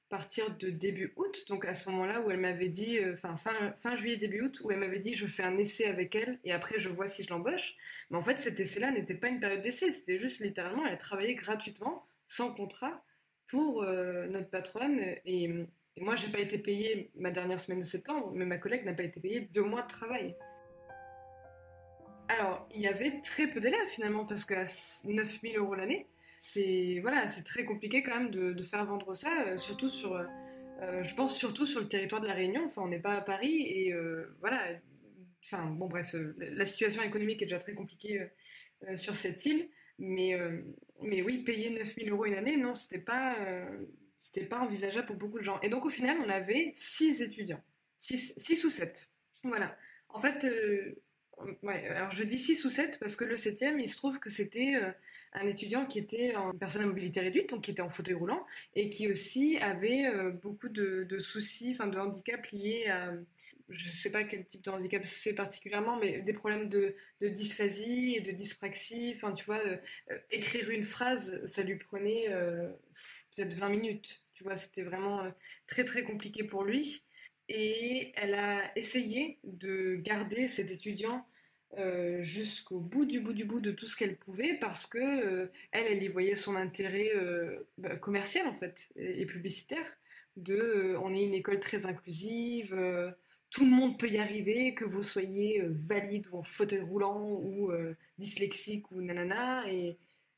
partir 0.09 0.55
de 0.57 0.69
début 0.69 1.13
août, 1.15 1.45
donc 1.49 1.65
à 1.65 1.73
ce 1.73 1.89
moment-là 1.89 2.21
où 2.21 2.31
elle 2.31 2.39
m'avait 2.39 2.69
dit, 2.69 2.99
enfin 3.13 3.35
fin, 3.37 3.73
fin 3.73 3.95
juillet, 3.95 4.17
début 4.17 4.41
août, 4.41 4.61
où 4.63 4.71
elle 4.71 4.79
m'avait 4.79 4.99
dit 4.99 5.13
je 5.13 5.27
fais 5.27 5.43
un 5.43 5.57
essai 5.57 5.85
avec 5.85 6.15
elle 6.15 6.39
et 6.43 6.51
après 6.51 6.79
je 6.79 6.89
vois 6.89 7.07
si 7.07 7.23
je 7.23 7.29
l'embauche. 7.29 7.75
Mais 8.09 8.17
en 8.17 8.23
fait, 8.23 8.39
cet 8.39 8.59
essai-là 8.59 8.91
n'était 8.91 9.15
pas 9.15 9.27
une 9.27 9.39
période 9.39 9.61
d'essai, 9.61 9.91
c'était 9.91 10.19
juste 10.19 10.39
littéralement, 10.39 10.85
elle 10.85 10.93
a 10.93 10.97
travaillé 10.97 11.35
gratuitement, 11.35 12.07
sans 12.25 12.53
contrat, 12.53 13.03
pour 13.47 13.83
notre 13.83 14.49
patronne. 14.49 14.99
Et 15.25 15.67
et 15.97 16.01
moi, 16.01 16.15
j'ai 16.15 16.27
pas 16.27 16.39
été 16.39 16.59
payée 16.59 17.09
ma 17.15 17.31
dernière 17.31 17.59
semaine 17.59 17.79
de 17.79 17.83
septembre, 17.83 18.31
mais 18.31 18.45
ma 18.45 18.59
collègue 18.59 18.85
n'a 18.85 18.93
pas 18.93 19.01
été 19.01 19.19
payée 19.19 19.41
deux 19.41 19.63
mois 19.63 19.81
de 19.81 19.87
travail. 19.87 20.35
Alors, 22.27 22.69
il 22.71 22.81
y 22.81 22.87
avait 22.87 23.19
très 23.21 23.47
peu 23.47 23.59
d'élèves 23.59 23.87
finalement, 23.87 24.23
parce 24.23 24.45
qu'à 24.45 24.65
9000 25.05 25.57
euros 25.57 25.73
l'année, 25.73 26.05
c'est 26.39 26.99
voilà, 27.01 27.27
c'est 27.27 27.43
très 27.43 27.65
compliqué 27.65 28.03
quand 28.03 28.15
même 28.15 28.31
de, 28.31 28.63
faire 28.63 28.85
vendre 28.85 29.13
ça, 29.13 29.45
euh, 29.47 29.57
surtout 29.57 29.89
sur, 29.89 30.15
euh, 30.15 31.03
je 31.03 31.15
pense 31.15 31.37
surtout 31.37 31.65
sur 31.65 31.81
le 31.81 31.87
territoire 31.87 32.21
de 32.21 32.27
la 32.27 32.33
Réunion. 32.33 32.65
Enfin, 32.65 32.83
on 32.83 32.87
n'est 32.87 32.99
pas 32.99 33.15
à 33.15 33.21
Paris 33.21 33.63
et 33.67 33.93
euh, 33.93 34.35
voilà. 34.39 34.61
Enfin, 35.43 35.65
bon, 35.65 35.87
bref, 35.87 36.15
la 36.37 36.65
situation 36.65 37.01
économique 37.03 37.41
est 37.41 37.45
déjà 37.45 37.59
très 37.59 37.73
compliquée 37.73 38.27
sur 38.95 39.15
cette 39.15 39.45
île, 39.45 39.69
mais 39.97 40.37
mais 41.01 41.21
oui, 41.21 41.43
payer 41.43 41.69
9000 41.69 42.09
euros 42.11 42.25
une 42.25 42.33
année, 42.33 42.57
non, 42.57 42.75
c'était 42.75 42.99
pas 42.99 43.37
c'était 44.17 44.45
pas 44.45 44.59
envisageable 44.59 45.07
pour 45.07 45.15
beaucoup 45.15 45.39
de 45.39 45.43
gens. 45.43 45.59
Et 45.61 45.69
donc 45.69 45.85
au 45.85 45.89
final, 45.89 46.17
on 46.25 46.29
avait 46.29 46.73
six 46.75 47.21
étudiants, 47.21 47.61
six, 47.97 48.63
ou 48.65 48.69
sept. 48.69 49.09
Voilà. 49.43 49.77
En 50.09 50.19
fait, 50.19 50.43
euh, 50.45 50.95
alors 51.63 52.11
je 52.11 52.23
dis 52.23 52.37
six 52.37 52.63
ou 52.65 52.69
sept 52.69 52.99
parce 52.99 53.15
que 53.15 53.23
le 53.23 53.35
septième, 53.35 53.79
il 53.79 53.89
se 53.89 53.97
trouve 53.97 54.19
que 54.19 54.29
c'était 54.29 54.75
euh, 54.75 54.91
un 55.39 55.47
étudiant 55.47 55.85
qui 55.85 55.99
était 55.99 56.35
en 56.35 56.53
personne 56.53 56.83
à 56.83 56.85
mobilité 56.85 57.19
réduite, 57.19 57.49
donc 57.49 57.61
qui 57.61 57.71
était 57.71 57.81
en 57.81 57.89
fauteuil 57.89 58.15
roulant, 58.15 58.45
et 58.75 58.89
qui 58.89 59.09
aussi 59.09 59.57
avait 59.57 60.07
euh, 60.07 60.31
beaucoup 60.31 60.69
de, 60.69 61.17
soucis, 61.19 61.71
enfin 61.71 61.87
de 61.87 61.97
handicaps 61.97 62.51
liés 62.51 62.87
à, 62.87 63.13
je 63.69 63.89
ne 63.89 63.93
sais 63.93 64.11
pas 64.11 64.23
quel 64.23 64.45
type 64.45 64.63
de 64.63 64.69
handicap 64.71 65.05
c'est 65.05 65.35
particulièrement, 65.35 65.97
mais 65.99 66.21
des 66.21 66.33
problèmes 66.33 66.69
de, 66.69 66.95
dysphasie 67.21 68.15
et 68.15 68.21
de 68.21 68.31
dyspraxie. 68.31 69.13
Enfin, 69.15 69.33
tu 69.33 69.43
vois, 69.43 69.59
écrire 70.31 70.69
une 70.69 70.85
phrase, 70.85 71.45
ça 71.45 71.63
lui 71.63 71.75
prenait 71.75 72.27
peut-être 73.35 73.53
20 73.53 73.69
minutes. 73.69 74.23
Tu 74.33 74.43
vois, 74.43 74.55
c'était 74.55 74.83
vraiment 74.83 75.23
euh, 75.23 75.31
très 75.65 75.83
très 75.83 76.03
compliqué 76.03 76.43
pour 76.43 76.63
lui. 76.63 77.03
Et 77.49 78.11
elle 78.15 78.33
a 78.33 78.77
essayé 78.77 79.39
de 79.43 79.95
garder 79.95 80.47
cet 80.47 80.69
étudiant 80.69 81.25
euh, 81.77 82.21
jusqu'au 82.21 82.79
bout 82.79 83.05
du 83.05 83.19
bout 83.19 83.33
du 83.33 83.45
bout 83.45 83.59
de 83.59 83.71
tout 83.71 83.85
ce 83.85 83.95
qu'elle 83.95 84.15
pouvait 84.15 84.53
parce 84.55 84.85
que 84.85 84.97
euh, 84.97 85.51
elle, 85.71 85.85
elle 85.87 86.03
y 86.03 86.07
voyait 86.07 86.35
son 86.35 86.55
intérêt 86.55 87.11
bah, 87.77 87.95
commercial 87.95 88.47
en 88.47 88.53
fait 88.53 88.89
et, 88.95 89.25
publicitaire. 89.25 89.85
De, 90.35 90.95
on 91.01 91.15
est 91.15 91.23
une 91.23 91.33
école 91.33 91.59
très 91.59 91.87
inclusive, 91.87 92.75
tout 93.49 93.65
le 93.65 93.71
monde 93.71 93.97
peut 93.97 94.07
y 94.07 94.19
arriver, 94.19 94.75
que 94.75 94.85
vous 94.85 95.01
soyez 95.01 95.63
valide 95.65 96.27
ou 96.31 96.37
en 96.37 96.43
fauteuil 96.43 96.81
roulant 96.81 97.23
ou 97.23 97.71
dyslexique 98.19 98.91
ou 98.91 99.01
nanana 99.01 99.67
et 99.67 99.97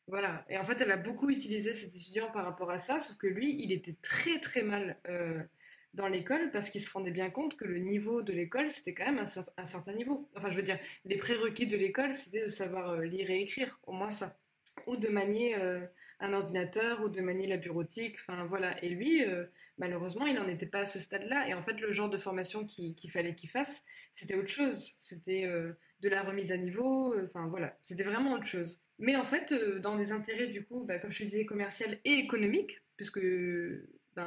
voilà. 0.09 0.43
Et 0.49 0.57
en 0.57 0.65
fait, 0.65 0.81
elle 0.81 0.91
a 0.91 0.97
beaucoup 0.97 1.29
utilisé 1.29 1.73
cet 1.73 1.95
étudiant 1.95 2.31
par 2.31 2.43
rapport 2.43 2.71
à 2.71 2.79
ça, 2.79 2.99
sauf 2.99 3.15
que 3.17 3.27
lui, 3.27 3.55
il 3.61 3.71
était 3.71 3.95
très 4.01 4.39
très 4.39 4.63
mal 4.63 4.97
euh, 5.07 5.41
dans 5.93 6.07
l'école 6.07 6.51
parce 6.51 6.69
qu'il 6.69 6.81
se 6.81 6.91
rendait 6.91 7.11
bien 7.11 7.29
compte 7.29 7.57
que 7.57 7.65
le 7.65 7.79
niveau 7.79 8.21
de 8.21 8.33
l'école, 8.33 8.69
c'était 8.69 8.93
quand 8.93 9.05
même 9.05 9.19
un, 9.19 9.65
certain 9.65 9.93
niveau. 9.93 10.29
Enfin, 10.35 10.51
je 10.51 10.55
veux 10.55 10.63
dire, 10.63 10.79
les 11.05 11.17
prérequis 11.17 11.67
de 11.67 11.77
l'école, 11.77 12.13
c'était 12.13 12.45
de 12.45 12.49
savoir 12.49 12.91
euh, 12.91 13.05
lire 13.05 13.29
et 13.29 13.41
écrire, 13.41 13.79
au 13.83 13.93
moins 13.93 14.11
ça. 14.11 14.37
Ou 14.87 14.97
de 14.97 15.07
manier 15.07 15.55
euh, 15.57 15.85
un 16.19 16.33
ordinateur, 16.33 17.03
ou 17.03 17.09
de 17.09 17.21
manier 17.21 17.47
la 17.47 17.57
bureautique, 17.57 18.17
enfin 18.19 18.45
voilà. 18.45 18.81
Et 18.83 18.89
lui, 18.89 19.23
malheureusement, 19.77 20.25
il 20.25 20.35
n'en 20.35 20.47
était 20.47 20.65
pas 20.65 20.81
à 20.81 20.85
ce 20.85 20.99
stade-là. 20.99 21.47
Et 21.47 21.53
en 21.53 21.61
fait, 21.61 21.79
le 21.79 21.91
genre 21.91 22.09
de 22.09 22.17
formation 22.17 22.65
qu'il 22.65 23.11
fallait 23.11 23.35
qu'il 23.35 23.49
fasse, 23.49 23.83
c'était 24.15 24.35
autre 24.35 24.49
chose. 24.49 24.93
C'était 24.99 25.45
de 25.45 26.09
la 26.09 26.23
remise 26.23 26.51
à 26.51 26.57
niveau, 26.57 27.15
enfin 27.23 27.47
voilà. 27.47 27.77
C'était 27.83 28.03
vraiment 28.03 28.33
autre 28.33 28.47
chose. 28.47 28.83
Mais 28.99 29.15
en 29.15 29.23
fait, 29.23 29.53
euh, 29.53 29.79
dans 29.79 29.95
des 29.95 30.11
intérêts, 30.11 30.47
du 30.47 30.65
coup, 30.65 30.83
bah, 30.83 30.99
comme 30.99 31.11
je 31.11 31.23
disais, 31.23 31.45
commercial 31.45 31.97
et 32.03 32.13
économique, 32.13 32.81
puisque, 32.97 33.21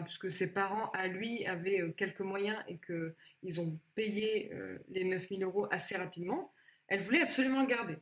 puisque 0.02 0.30
ses 0.30 0.52
parents, 0.52 0.90
à 0.92 1.08
lui, 1.08 1.44
avaient 1.46 1.82
euh, 1.82 1.92
quelques 1.92 2.20
moyens 2.20 2.56
et 2.68 2.78
qu'ils 2.78 3.60
ont 3.60 3.78
payé 3.94 4.50
euh, 4.54 4.78
les 4.88 5.04
9000 5.04 5.42
euros 5.44 5.66
assez 5.70 5.96
rapidement, 5.96 6.52
elle 6.88 7.00
voulait 7.00 7.20
absolument 7.20 7.62
le 7.62 7.68
garder. 7.68 7.96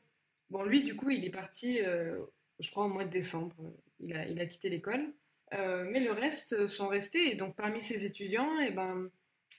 Bon, 0.50 0.62
lui, 0.62 0.82
du 0.82 0.94
coup, 0.96 1.10
il 1.10 1.24
est 1.24 1.30
parti, 1.30 1.78
je 1.78 2.70
crois, 2.70 2.86
au 2.86 2.88
mois 2.88 3.04
de 3.04 3.10
décembre. 3.10 3.54
Il 4.00 4.12
a, 4.16 4.46
quitté 4.46 4.68
l'école. 4.68 5.14
mais 5.52 6.00
le 6.00 6.10
reste 6.10 6.66
sont 6.66 6.88
restés. 6.88 7.30
Et 7.30 7.36
donc, 7.36 7.54
parmi 7.54 7.80
ses 7.80 8.04
étudiants, 8.04 8.58
eh 8.58 8.72
ben, 8.72 9.08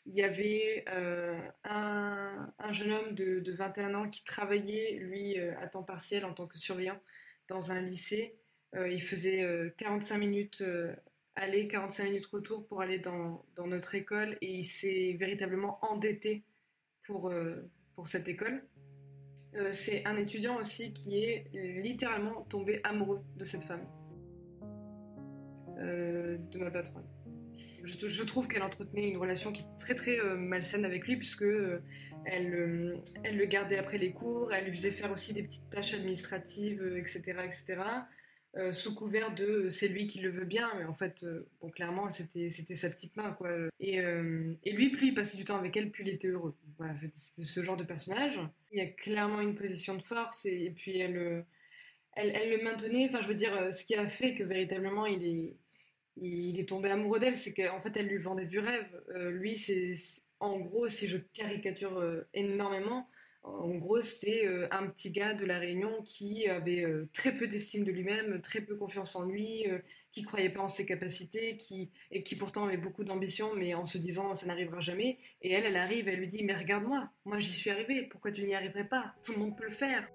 il 0.06 0.16
y 0.16 0.24
avait 0.24 0.84
euh, 0.90 1.40
un, 1.64 2.52
jeune 2.72 2.92
homme 2.92 3.16
de, 3.16 3.52
21 3.52 3.94
ans 3.96 4.10
qui 4.10 4.24
travaillait, 4.24 4.94
lui, 4.94 5.40
euh, 5.40 5.54
à 5.60 5.68
temps 5.68 5.84
partiel 5.84 6.26
en 6.26 6.34
tant 6.34 6.48
que 6.48 6.58
surveillant 6.58 7.00
dans 7.48 7.72
un 7.72 7.82
lycée. 7.82 8.36
Euh, 8.76 8.90
il 8.90 9.04
faisait 9.04 9.46
45 9.78 10.18
minutes 10.18 10.64
aller, 11.36 11.68
45 11.68 12.06
minutes 12.06 12.26
retour 12.28 12.68
pour 12.68 12.82
aller 12.82 13.00
dans, 13.00 13.46
notre 13.66 13.96
école 13.96 14.38
et 14.42 14.54
il 14.54 14.64
s'est 14.64 15.16
véritablement 15.20 15.80
endetté 15.84 16.44
pour, 17.06 17.34
pour 17.96 18.08
cette 18.08 18.28
école. 18.28 18.64
C'est 19.72 20.06
un 20.06 20.18
étudiant 20.18 20.58
aussi 20.58 20.94
qui 20.94 21.24
est 21.24 21.50
littéralement 21.54 22.44
tombé 22.44 22.80
amoureux 22.84 23.22
de 23.38 23.44
cette 23.44 23.64
femme, 23.64 23.86
de 25.78 26.58
ma 26.58 26.72
patronne 26.72 27.08
je, 27.84 28.24
trouve 28.24 28.48
qu'elle 28.48 28.64
entretenait 28.64 29.10
une 29.10 29.18
relation 29.18 29.52
qui 29.52 29.64
est 29.64 29.80
très 29.80 29.96
très 29.96 30.20
euh, 30.20 30.36
malsaine 30.36 30.86
avec 30.86 31.08
lui 31.08 31.18
puisque 31.18 31.44
euh, 31.44 31.82
elle, 32.26 32.54
euh, 32.54 32.98
elle 33.24 33.38
le 33.38 33.46
gardait 33.46 33.78
après 33.78 33.98
les 33.98 34.12
cours, 34.12 34.54
elle 34.54 34.66
lui 34.66 34.72
faisait 34.72 34.92
faire 34.92 35.12
aussi 35.12 35.34
des 35.34 35.44
petites 35.44 35.70
tâches 35.70 35.94
administratives, 35.94 36.96
etc., 36.98 37.22
etc. 37.46 37.82
sous 38.72 38.94
couvert 38.96 39.34
de 39.34 39.70
c'est 39.70 39.88
lui 39.88 40.08
qui 40.08 40.20
le 40.20 40.30
veut 40.30 40.46
bien, 40.46 40.70
mais 40.78 40.84
en 40.84 40.94
fait, 40.94 41.26
bon, 41.62 41.70
clairement, 41.70 42.10
c'était, 42.10 42.50
c'était 42.50 42.76
sa 42.76 42.90
petite 42.90 43.16
main, 43.16 43.32
quoi. 43.32 43.50
Et, 43.80 43.96
et, 43.96 44.72
lui, 44.72 44.90
plus 44.90 45.08
il 45.08 45.14
passait 45.14 45.38
du 45.38 45.46
temps 45.46 45.58
avec 45.58 45.76
elle, 45.78 45.90
plus 45.90 46.04
il 46.04 46.10
était 46.10 46.28
heureux. 46.28 46.56
Voilà, 46.78 46.96
c'était, 46.98 47.44
ce 47.44 47.64
genre 47.64 47.78
de 47.78 47.84
personnage. 47.84 48.40
Il 48.72 48.80
y 48.80 48.82
a 48.82 48.88
clairement 48.88 49.42
une 49.42 49.56
position 49.56 49.96
de 49.96 50.02
force, 50.02 50.46
et, 50.46 50.66
et 50.66 50.70
puis 50.70 51.00
elle, 51.00 51.46
elle, 52.14 52.34
elle, 52.36 52.50
le 52.58 52.64
maintenait, 52.64 53.08
enfin, 53.10 53.22
je 53.22 53.28
veux 53.28 53.36
dire, 53.36 53.74
ce 53.74 53.86
qui 53.86 53.96
a 53.96 54.08
fait 54.08 54.36
que 54.36 54.44
véritablement 54.44 55.06
il 55.06 55.26
est 55.26 55.56
il 56.18 56.60
est 56.60 56.68
tombé 56.68 56.90
amoureux 56.92 57.20
d'elle, 57.20 57.38
c'est 57.38 57.54
qu'en 57.54 57.80
fait 57.80 57.96
elle 57.96 58.08
lui 58.08 58.18
vendait 58.18 58.46
du 58.46 58.60
rêve. 58.60 59.02
lui, 59.16 59.58
c'est 59.58 59.96
en 60.40 60.60
gros, 60.60 60.90
si 60.90 61.08
je 61.08 61.18
caricature 61.18 62.04
énormément, 62.34 63.08
en 63.44 63.70
gros, 63.76 64.02
c'est 64.02 64.46
euh, 64.46 64.68
un 64.72 64.88
petit 64.88 65.12
gars 65.12 65.34
de 65.34 65.46
la 65.46 65.58
Réunion 65.58 66.02
qui 66.04 66.48
avait 66.48 66.84
euh, 66.84 67.10
très 67.14 67.36
peu 67.36 67.48
d'estime 67.48 67.84
de 67.84 67.92
lui-même, 67.92 68.40
très 68.42 68.62
peu 68.62 68.76
confiance 68.76 69.16
en 69.16 69.24
lui, 69.24 69.68
euh, 69.68 69.80
qui 70.12 70.24
croyait 70.24 70.50
pas 70.50 70.62
en 70.62 70.68
ses 70.68 70.86
capacités, 70.86 71.56
qui 71.58 71.92
et 72.12 72.22
qui 72.22 72.36
pourtant 72.36 72.66
avait 72.66 72.78
beaucoup 72.78 73.04
d'ambition, 73.04 73.56
mais 73.56 73.74
en 73.74 73.86
se 73.86 73.98
disant 73.98 74.36
ça 74.36 74.46
n'arrivera 74.46 74.80
jamais. 74.80 75.18
Et 75.42 75.52
elle, 75.54 75.66
elle 75.66 75.78
arrive, 75.78 76.08
elle 76.08 76.20
lui 76.20 76.28
dit 76.28 76.44
mais 76.44 76.56
regarde-moi, 76.56 77.10
moi, 77.26 77.40
j'y 77.40 77.54
suis 77.54 77.72
arrivée, 77.72 78.04
pourquoi 78.04 78.32
tu 78.32 78.44
n'y 78.44 78.54
arriverais 78.54 78.88
pas? 78.88 79.16
Tout 79.24 79.34
le 79.34 79.40
monde 79.40 79.58
peut 79.58 79.66
le 79.66 79.72
faire. 79.72 80.08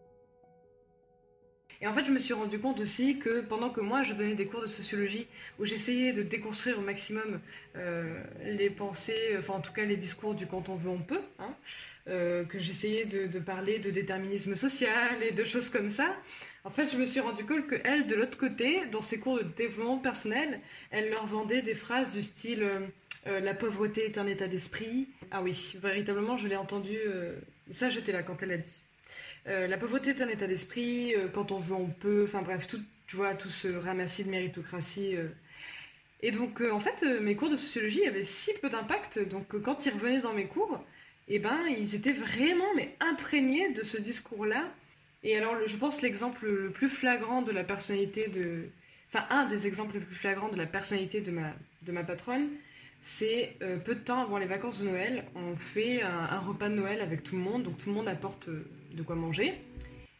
Et 1.80 1.86
en 1.86 1.94
fait, 1.94 2.04
je 2.04 2.12
me 2.12 2.18
suis 2.18 2.34
rendu 2.34 2.58
compte 2.58 2.80
aussi 2.80 3.18
que 3.18 3.40
pendant 3.40 3.70
que 3.70 3.80
moi, 3.80 4.02
je 4.02 4.14
donnais 4.14 4.34
des 4.34 4.46
cours 4.46 4.62
de 4.62 4.66
sociologie 4.66 5.26
où 5.58 5.64
j'essayais 5.64 6.12
de 6.12 6.22
déconstruire 6.22 6.78
au 6.78 6.82
maximum 6.82 7.40
les 8.42 8.70
pensées, 8.70 9.36
enfin 9.38 9.52
en 9.54 9.60
tout 9.60 9.72
cas 9.72 9.84
les 9.84 9.98
discours 9.98 10.34
du 10.34 10.46
quand 10.46 10.70
on 10.70 10.76
veut, 10.76 10.88
on 10.88 10.98
peut, 10.98 11.20
hein, 11.38 11.54
euh, 12.08 12.44
que 12.44 12.60
j'essayais 12.60 13.04
de, 13.04 13.38
parler 13.40 13.80
de 13.80 13.90
déterminisme 13.90 14.54
social 14.54 15.20
et 15.28 15.32
de 15.32 15.44
choses 15.44 15.68
comme 15.68 15.90
ça. 15.90 16.16
En 16.62 16.70
fait, 16.70 16.88
je 16.88 16.96
me 16.96 17.04
suis 17.04 17.18
rendu 17.18 17.44
compte 17.44 17.66
qu'elle, 17.66 18.06
de 18.06 18.14
l'autre 18.14 18.38
côté, 18.38 18.86
dans 18.92 19.02
ses 19.02 19.18
cours 19.18 19.38
de 19.38 19.42
développement 19.42 19.98
personnel, 19.98 20.60
elle 20.92 21.10
leur 21.10 21.26
vendait 21.26 21.62
des 21.62 21.74
phrases 21.74 22.14
du 22.14 22.22
style 22.22 22.62
euh, 22.62 22.80
euh, 23.26 23.40
La 23.40 23.54
pauvreté 23.54 24.04
est 24.04 24.18
un 24.18 24.26
état 24.28 24.46
d'esprit. 24.46 25.08
Ah 25.32 25.42
oui, 25.42 25.76
véritablement, 25.82 26.36
je 26.36 26.46
l'ai 26.46 26.54
entendu. 26.54 26.96
ça, 27.72 27.90
j'étais 27.90 28.12
là 28.12 28.22
quand 28.22 28.40
elle 28.40 28.52
a 28.52 28.58
dit. 28.58 28.85
La 29.46 29.78
pauvreté 29.78 30.10
est 30.10 30.20
un 30.20 30.28
état 30.28 30.46
d'esprit. 30.46 31.14
quand 31.32 31.52
on 31.52 31.58
veut, 31.58 31.74
on 31.74 31.86
peut. 31.86 32.24
Enfin 32.24 32.42
bref, 32.42 32.66
tout, 32.66 32.80
tu 33.06 33.16
vois, 33.16 33.34
tout 33.34 33.48
ce 33.48 33.68
ramassis 33.68 34.24
de 34.24 34.30
méritocratie. 34.30 35.14
Et 36.22 36.30
donc, 36.30 36.60
en 36.60 36.80
fait, 36.80 37.04
mes 37.20 37.36
cours 37.36 37.50
de 37.50 37.56
sociologie 37.56 38.04
avaient 38.06 38.24
si 38.24 38.52
peu 38.60 38.68
d'impact. 38.68 39.20
Donc, 39.28 39.60
quand 39.62 39.86
ils 39.86 39.92
revenaient 39.92 40.20
dans 40.20 40.32
mes 40.32 40.46
cours, 40.46 40.84
eh 41.28 41.38
ben, 41.38 41.58
ils 41.68 41.94
étaient 41.94 42.12
vraiment 42.12 42.74
mais 42.74 42.94
imprégnés 43.00 43.72
de 43.72 43.82
ce 43.82 43.98
discours-là. 43.98 44.64
Et 45.22 45.36
alors, 45.36 45.56
je 45.66 45.76
pense 45.76 46.02
l'exemple 46.02 46.46
le 46.46 46.70
plus 46.70 46.88
flagrant 46.88 47.42
de 47.42 47.52
la 47.52 47.64
personnalité 47.64 48.28
de... 48.28 48.68
Enfin, 49.12 49.26
un 49.30 49.46
des 49.46 49.66
exemples 49.66 49.94
les 49.94 50.00
plus 50.00 50.14
flagrants 50.14 50.48
de 50.48 50.56
la 50.56 50.66
personnalité 50.66 51.20
de 51.20 51.30
ma, 51.30 51.52
de 51.84 51.92
ma 51.92 52.04
patronne, 52.04 52.48
c'est 53.02 53.56
euh, 53.62 53.76
peu 53.76 53.94
de 53.94 54.00
temps 54.00 54.20
avant 54.20 54.38
les 54.38 54.46
vacances 54.46 54.80
de 54.80 54.88
Noël, 54.88 55.24
on 55.34 55.56
fait 55.56 56.02
un, 56.02 56.38
repas 56.40 56.68
de 56.68 56.74
Noël 56.74 57.00
avec 57.00 57.22
tout 57.22 57.36
le 57.36 57.42
monde, 57.42 57.62
donc 57.62 57.78
tout 57.78 57.88
le 57.88 57.94
monde 57.94 58.08
apporte 58.08 58.48
euh, 58.48 58.68
de 58.96 59.02
quoi 59.02 59.14
manger. 59.14 59.54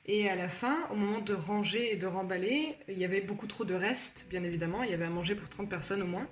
Et 0.08 0.28
à 0.28 0.36
la 0.36 0.48
fin, 0.48 0.76
au 0.92 0.94
moment 0.94 1.20
de 1.20 1.34
ranger 1.34 1.92
et 1.92 1.96
de 1.96 2.06
remballer, 2.06 2.76
il 2.88 2.98
y 2.98 3.04
avait 3.04 3.20
beaucoup 3.20 3.48
trop 3.48 3.64
de 3.64 3.74
restes, 3.74 4.26
bien 4.30 4.44
évidemment, 4.44 4.84
il 4.84 4.90
y 4.90 4.94
avait 4.94 5.04
à 5.04 5.10
manger 5.10 5.34
pour 5.34 5.48
30 5.48 5.68
personnes 5.68 6.02
au 6.02 6.06
moins. 6.06 6.28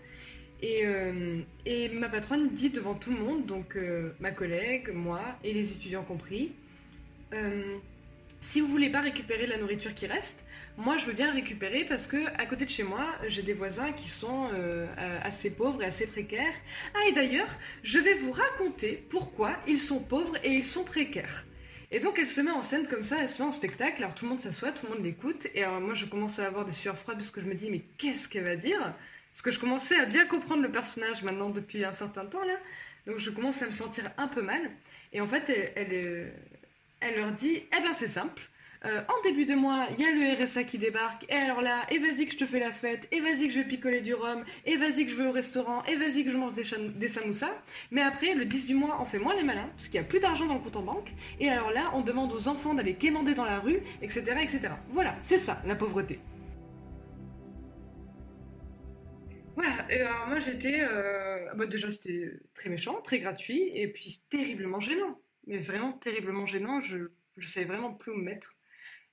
Euh, 0.62 1.40
et, 1.66 1.88
ma 1.90 2.08
patronne 2.08 2.50
dit 2.50 2.70
devant 2.70 2.94
tout 2.94 3.10
le 3.10 3.18
monde, 3.18 3.46
donc 3.46 3.76
euh, 3.76 4.14
ma 4.20 4.30
collègue, 4.30 4.90
moi 4.94 5.20
et 5.42 5.52
les 5.52 5.72
étudiants 5.72 6.04
compris, 6.04 6.52
euh, 7.34 7.76
si 8.40 8.60
vous 8.60 8.68
voulez 8.68 8.90
pas 8.90 9.00
récupérer 9.00 9.46
la 9.46 9.58
nourriture 9.58 9.92
qui 9.92 10.06
reste, 10.06 10.46
moi 10.76 10.96
je 10.96 11.06
veux 11.06 11.12
bien 11.12 11.26
la 11.26 11.32
récupérer 11.32 11.84
parce 11.84 12.06
que 12.06 12.16
à 12.38 12.46
côté 12.46 12.64
de 12.64 12.70
chez 12.70 12.82
moi, 12.82 13.06
j'ai 13.28 13.42
des 13.42 13.52
voisins 13.52 13.92
qui 13.92 14.08
sont 14.08 14.48
assez 15.22 15.54
pauvres 15.54 15.82
et 15.82 15.86
assez 15.86 16.06
précaires. 16.06 16.54
Ah 16.94 17.08
et 17.08 17.12
d'ailleurs, 17.12 17.48
je 17.82 17.98
vais 17.98 18.14
vous 18.14 18.32
raconter 18.32 19.02
pourquoi 19.08 19.56
ils 19.66 19.80
sont 19.80 20.00
pauvres 20.00 20.36
et 20.44 20.50
ils 20.50 20.64
sont 20.64 20.84
précaires. 20.84 21.44
Et 21.94 22.00
donc 22.00 22.18
elle 22.18 22.28
se 22.28 22.40
met 22.40 22.50
en 22.50 22.64
scène 22.64 22.88
comme 22.88 23.04
ça, 23.04 23.18
elle 23.20 23.28
se 23.28 23.40
met 23.40 23.46
en 23.46 23.52
spectacle, 23.52 24.02
alors 24.02 24.16
tout 24.16 24.24
le 24.24 24.30
monde 24.30 24.40
s'assoit, 24.40 24.72
tout 24.72 24.84
le 24.86 24.94
monde 24.94 25.04
l'écoute, 25.04 25.46
et 25.54 25.62
alors 25.62 25.80
moi 25.80 25.94
je 25.94 26.06
commence 26.06 26.40
à 26.40 26.46
avoir 26.48 26.64
des 26.64 26.72
sueurs 26.72 26.98
froides 26.98 27.18
parce 27.18 27.30
que 27.30 27.40
je 27.40 27.46
me 27.46 27.54
dis 27.54 27.70
mais 27.70 27.82
qu'est-ce 27.98 28.28
qu'elle 28.28 28.42
va 28.42 28.56
dire? 28.56 28.80
Parce 29.32 29.42
que 29.42 29.52
je 29.52 29.60
commençais 29.60 29.94
à 30.00 30.04
bien 30.04 30.26
comprendre 30.26 30.60
le 30.62 30.72
personnage 30.72 31.22
maintenant 31.22 31.50
depuis 31.50 31.84
un 31.84 31.92
certain 31.92 32.26
temps 32.26 32.42
là. 32.42 32.56
Donc 33.06 33.18
je 33.18 33.30
commence 33.30 33.62
à 33.62 33.66
me 33.66 33.70
sentir 33.70 34.10
un 34.18 34.26
peu 34.26 34.42
mal. 34.42 34.72
Et 35.12 35.20
en 35.20 35.28
fait, 35.28 35.48
elle, 35.48 35.72
elle, 35.76 36.32
elle 36.98 37.16
leur 37.16 37.30
dit 37.30 37.62
Eh 37.72 37.80
ben 37.80 37.92
c'est 37.92 38.08
simple. 38.08 38.42
Euh, 38.84 39.00
en 39.08 39.22
début 39.22 39.46
de 39.46 39.54
mois, 39.54 39.86
il 39.96 40.04
y 40.04 40.06
a 40.06 40.12
le 40.12 40.42
RSA 40.42 40.64
qui 40.64 40.76
débarque, 40.76 41.24
et 41.30 41.34
alors 41.34 41.62
là, 41.62 41.86
et 41.90 41.98
vas-y 41.98 42.26
que 42.26 42.32
je 42.32 42.36
te 42.36 42.44
fais 42.44 42.60
la 42.60 42.70
fête, 42.70 43.08
et 43.12 43.20
vas-y 43.20 43.46
que 43.46 43.54
je 43.54 43.60
vais 43.60 43.64
picoler 43.64 44.02
du 44.02 44.12
rhum, 44.12 44.44
et 44.66 44.76
vas-y 44.76 45.06
que 45.06 45.10
je 45.10 45.16
vais 45.16 45.26
au 45.26 45.32
restaurant, 45.32 45.82
et 45.84 45.96
vas-y 45.96 46.22
que 46.22 46.30
je 46.30 46.36
mange 46.36 46.54
des, 46.54 46.64
des 46.94 47.08
samoussas. 47.08 47.62
Mais 47.90 48.02
après, 48.02 48.34
le 48.34 48.44
10 48.44 48.66
du 48.66 48.74
mois, 48.74 48.98
on 49.00 49.06
fait 49.06 49.18
moins 49.18 49.34
les 49.34 49.42
malins, 49.42 49.70
parce 49.70 49.88
qu'il 49.88 49.98
n'y 49.98 50.06
a 50.06 50.08
plus 50.08 50.20
d'argent 50.20 50.46
dans 50.46 50.54
le 50.54 50.60
compte 50.60 50.76
en 50.76 50.82
banque, 50.82 51.12
et 51.40 51.48
alors 51.48 51.70
là, 51.70 51.92
on 51.94 52.02
demande 52.02 52.30
aux 52.32 52.46
enfants 52.48 52.74
d'aller 52.74 52.94
quémander 52.94 53.34
dans 53.34 53.46
la 53.46 53.58
rue, 53.58 53.80
etc. 54.02 54.22
etc. 54.42 54.60
Voilà, 54.90 55.16
c'est 55.22 55.38
ça, 55.38 55.62
la 55.66 55.76
pauvreté. 55.76 56.20
Voilà, 59.56 59.86
et 59.88 60.00
alors 60.00 60.26
moi 60.26 60.40
j'étais. 60.40 60.80
Euh, 60.82 61.54
bah, 61.54 61.66
déjà 61.66 61.90
c'était 61.92 62.40
très 62.54 62.68
méchant, 62.68 63.00
très 63.02 63.18
gratuit, 63.18 63.70
et 63.74 63.88
puis 63.88 64.20
terriblement 64.28 64.80
gênant. 64.80 65.20
Mais 65.46 65.58
vraiment 65.58 65.92
terriblement 65.92 66.44
gênant, 66.44 66.80
je 66.80 66.98
ne 66.98 67.42
savais 67.46 67.66
vraiment 67.66 67.94
plus 67.94 68.12
où 68.12 68.16
me 68.16 68.24
mettre. 68.24 68.56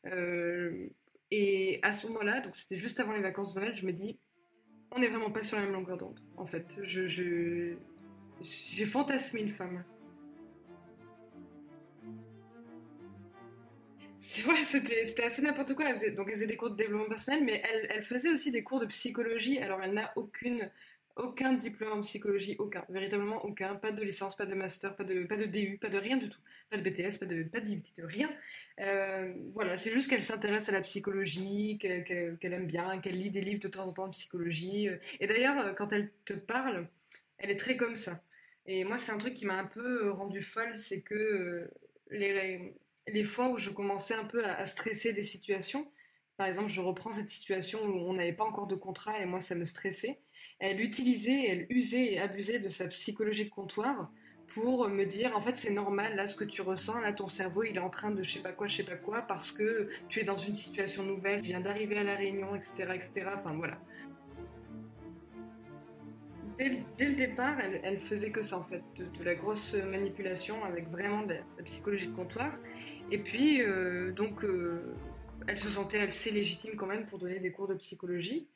Euh, 0.08 0.88
et 1.30 1.80
à 1.84 1.94
ce 1.94 2.08
moment-là, 2.08 2.42
donc 2.42 2.56
c'était 2.56 2.76
juste 2.76 3.00
avant 3.00 3.14
les 3.14 3.22
vacances 3.22 3.54
de 3.54 3.60
Noël, 3.60 3.76
je 3.76 3.86
me 3.86 3.94
dis, 3.94 4.20
on 4.92 5.00
n'est 5.00 5.08
vraiment 5.08 5.32
pas 5.32 5.44
sur 5.44 5.58
la 5.58 5.64
même 5.64 5.74
longueur 5.74 5.98
d'onde, 5.98 6.20
en 6.38 6.46
fait. 6.46 6.78
Je, 6.84 7.08
j'ai 8.42 8.86
fantasmé 8.86 9.42
une 9.42 9.52
femme. 9.52 9.84
Ouais, 14.48 14.64
c'était 14.64 15.24
assez 15.24 15.42
n'importe 15.42 15.74
quoi. 15.74 15.90
Elle 15.90 15.96
faisait, 15.96 16.12
donc 16.12 16.28
elle 16.28 16.36
faisait 16.36 16.48
des 16.48 16.56
cours 16.56 16.70
de 16.70 16.76
développement 16.76 17.10
personnel, 17.10 17.44
mais 17.44 17.62
elle, 17.72 17.88
elle 17.90 18.04
faisait 18.04 18.30
aussi 18.30 18.52
des 18.52 18.64
cours 18.64 18.80
de 18.80 18.86
psychologie. 18.86 19.60
Alors 19.60 19.82
elle 19.82 19.94
n'a 19.94 20.12
aucune, 20.16 20.70
aucun 21.15 21.54
diplôme 21.54 22.00
en 22.00 22.02
psychologie, 22.02 22.56
aucun, 22.60 22.86
véritablement 22.89 23.43
aucun. 23.45 23.76
Pas 23.76 23.91
de 23.91 24.04
licence, 24.04 24.36
pas 24.36 24.45
de 24.45 24.56
master, 24.56 24.95
pas 24.95 25.04
de, 25.04 25.24
pas 25.24 25.38
de 25.38 25.45
DU, 25.45 25.78
pas 25.80 25.89
de 25.89 25.97
rien 25.97 26.17
du 26.17 26.30
tout. 26.30 26.39
Pas 26.69 26.78
de 26.78 26.89
BTS, 26.89 27.17
pas 27.19 27.26
de, 27.26 27.43
pas 27.43 27.60
de 27.60 28.04
rien. 28.04 28.30
Euh, 28.80 29.34
voilà, 29.54 29.78
c'est 29.78 29.91
juste 29.91 30.10
qu'elle 30.10 30.24
s'intéresse 30.24 30.69
à 30.69 30.71
la 30.71 30.82
psychologie, 30.82 31.78
qu'elle 31.80 32.54
aime 32.54 32.67
bien, 32.67 33.00
qu'elle 33.00 33.17
lit 33.17 33.32
des 33.32 33.41
livres 33.41 33.62
de 33.62 33.67
temps 33.67 33.88
en 33.88 33.93
temps 33.93 34.08
de 34.08 34.13
psychologie. 34.13 34.89
Et 35.19 35.28
d'ailleurs, 35.28 35.76
quand 35.76 35.91
elle 35.93 36.12
te 36.26 36.34
parle, 36.34 36.88
elle 37.38 37.52
est 37.52 37.56
très 37.56 37.78
comme 37.78 37.95
ça. 37.95 38.24
Et 38.65 38.84
moi, 38.84 38.97
c'est 38.97 39.12
un 39.12 39.17
truc 39.17 39.34
qui 39.34 39.45
m'a 39.45 39.58
un 39.58 39.65
peu 39.65 40.12
rendu 40.12 40.41
folle, 40.41 40.78
c'est 40.78 41.02
que 41.02 41.15
euh, 41.15 41.71
les 42.12 42.74
les 43.08 43.24
fois 43.24 43.50
où 43.50 43.58
je 43.58 43.69
commençais 43.69 44.13
un 44.13 44.26
peu 44.26 44.45
à, 44.45 44.65
stresser 44.65 45.13
des 45.13 45.24
situations, 45.24 45.88
par 46.38 46.47
exemple, 46.47 46.69
je 46.69 46.82
reprends 46.82 47.12
cette 47.12 47.30
situation 47.30 47.84
où 47.84 48.10
on 48.10 48.13
n'avait 48.13 48.34
pas 48.34 48.45
encore 48.45 48.67
de 48.67 48.76
contrat 48.76 49.19
et 49.19 49.26
moi 49.26 49.41
ça 49.41 49.56
me 49.56 49.65
stressait. 49.65 50.19
Elle 50.63 50.80
utilisait, 50.80 51.47
elle 51.47 51.65
usait 51.69 52.13
et 52.13 52.19
abusait 52.19 52.60
de 52.60 52.69
sa 52.69 52.88
psychologie 52.88 53.45
de 53.45 53.50
comptoir 53.50 54.12
pour 54.54 54.88
me 54.89 55.06
dire 55.06 55.36
en 55.36 55.41
fait 55.41 55.56
c'est 55.56 55.71
normal 55.71 56.15
là 56.15 56.28
ce 56.28 56.36
que 56.36 56.43
tu 56.43 56.62
ressens 56.62 57.00
là 57.00 57.13
ton 57.13 57.28
cerveau 57.28 57.63
il 57.63 57.78
est 57.78 57.80
en 57.80 57.89
train 57.89 58.12
de 58.12 58.21
je 58.21 58.32
sais 58.32 58.41
pas 58.41 58.52
quoi 58.52 58.67
je 58.67 58.78
sais 58.78 58.84
pas 58.84 58.95
quoi 58.95 59.21
parce 59.21 59.52
que 59.52 59.89
tu 60.10 60.19
es 60.19 60.24
dans 60.24 60.36
une 60.36 60.54
situation 60.54 61.04
nouvelle 61.04 61.41
tu 61.41 61.47
viens 61.47 61.62
d'arriver 61.62 61.97
à 61.97 62.04
la 62.04 62.15
réunion 62.15 62.56
etc 62.56 62.91
etc 62.93 63.28
enfin 63.38 63.56
voilà. 63.56 63.80
Dès, 66.60 67.06
le 67.08 67.15
départ 67.15 67.58
elle, 67.84 68.00
faisait 68.00 68.32
que 68.32 68.43
ça 68.43 68.60
en 68.60 68.63
fait 68.63 68.84
de, 68.97 69.24
la 69.24 69.34
grosse 69.34 69.74
manipulation 69.74 70.63
avec 70.63 70.89
vraiment 70.89 71.24
de 71.24 71.34
la 71.58 71.63
psychologie 71.63 72.08
de 72.08 72.15
comptoir. 72.15 72.54
Et 73.10 73.17
puis, 73.17 73.63
euh, 73.63 74.12
donc, 74.12 74.43
euh, 74.43 74.95
elle 75.47 75.58
se 75.58 75.69
sentait 75.69 76.02
assez 76.02 76.30
légitime 76.30 76.76
quand 76.76 76.86
même 76.86 77.06
pour 77.08 77.17
donner 77.17 77.39
des 77.39 77.52
cours 77.52 77.67
de 77.67 77.74
psychologie, 77.74 78.47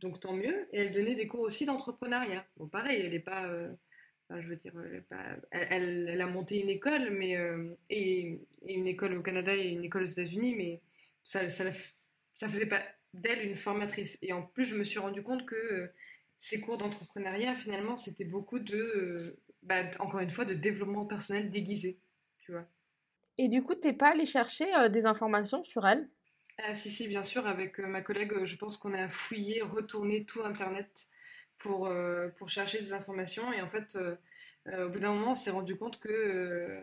donc 0.00 0.20
tant 0.20 0.32
mieux. 0.32 0.68
Et 0.72 0.78
elle 0.80 0.92
donnait 0.92 1.14
des 1.14 1.26
cours 1.26 1.40
aussi 1.40 1.64
d'entrepreneuriat. 1.64 2.44
Bon, 2.56 2.68
pareil, 2.68 3.00
elle 3.00 3.10
n'est 3.10 3.20
pas. 3.20 3.46
Euh, 3.46 3.72
je 4.30 4.46
veux 4.46 4.56
dire, 4.56 4.72
elle, 5.50 6.08
elle, 6.08 6.20
a 6.20 6.26
monté 6.26 6.60
une 6.60 6.70
école, 6.70 7.10
mais. 7.10 7.36
Et, 7.88 8.40
une 8.66 8.86
école 8.86 9.14
au 9.14 9.22
Canada 9.22 9.54
et 9.54 9.68
une 9.68 9.84
école 9.84 10.02
aux 10.02 10.06
États-Unis, 10.06 10.54
mais 10.54 10.80
ça, 11.24 11.48
ça, 11.48 11.72
faisait 12.48 12.66
pas 12.66 12.82
d'elle 13.12 13.44
une 13.44 13.56
formatrice. 13.56 14.18
Et 14.22 14.32
en 14.32 14.42
plus, 14.42 14.64
je 14.64 14.76
me 14.76 14.84
suis 14.84 14.98
rendu 15.00 15.22
compte 15.22 15.46
que 15.46 15.90
ces 16.38 16.60
cours 16.60 16.78
d'entrepreneuriat, 16.78 17.56
finalement, 17.56 17.96
c'était 17.96 18.24
beaucoup 18.24 18.58
de. 18.58 19.36
Bah, 19.62 19.82
encore 19.98 20.20
une 20.20 20.30
fois, 20.30 20.44
de 20.44 20.54
développement 20.54 21.04
personnel 21.04 21.50
déguisé, 21.50 21.98
tu 22.38 22.52
vois. 22.52 22.66
Et 23.42 23.48
du 23.48 23.62
coup, 23.62 23.74
t'es 23.74 23.94
pas 23.94 24.10
allé 24.10 24.26
chercher 24.26 24.74
euh, 24.74 24.88
des 24.88 25.06
informations 25.06 25.62
sur 25.62 25.86
elle? 25.86 26.08
Ah, 26.64 26.74
Si, 26.74 26.90
si, 26.90 27.08
bien 27.08 27.22
sûr. 27.22 27.46
Avec 27.46 27.80
euh, 27.80 27.86
ma 27.86 28.02
collègue, 28.02 28.32
euh, 28.32 28.44
je 28.44 28.56
pense 28.56 28.76
qu'on 28.76 28.94
a 28.94 29.08
fouillé, 29.08 29.62
retourné 29.62 30.24
tout 30.24 30.42
Internet 30.42 31.08
pour, 31.58 31.92
pour 32.36 32.48
chercher 32.48 32.80
des 32.80 32.94
informations. 32.94 33.52
Et 33.52 33.60
en 33.60 33.66
fait, 33.66 33.98
au 34.66 34.88
bout 34.88 34.98
d'un 34.98 35.12
moment, 35.12 35.32
on 35.32 35.34
s'est 35.34 35.50
rendu 35.50 35.76
compte 35.76 36.00
que 36.00 36.80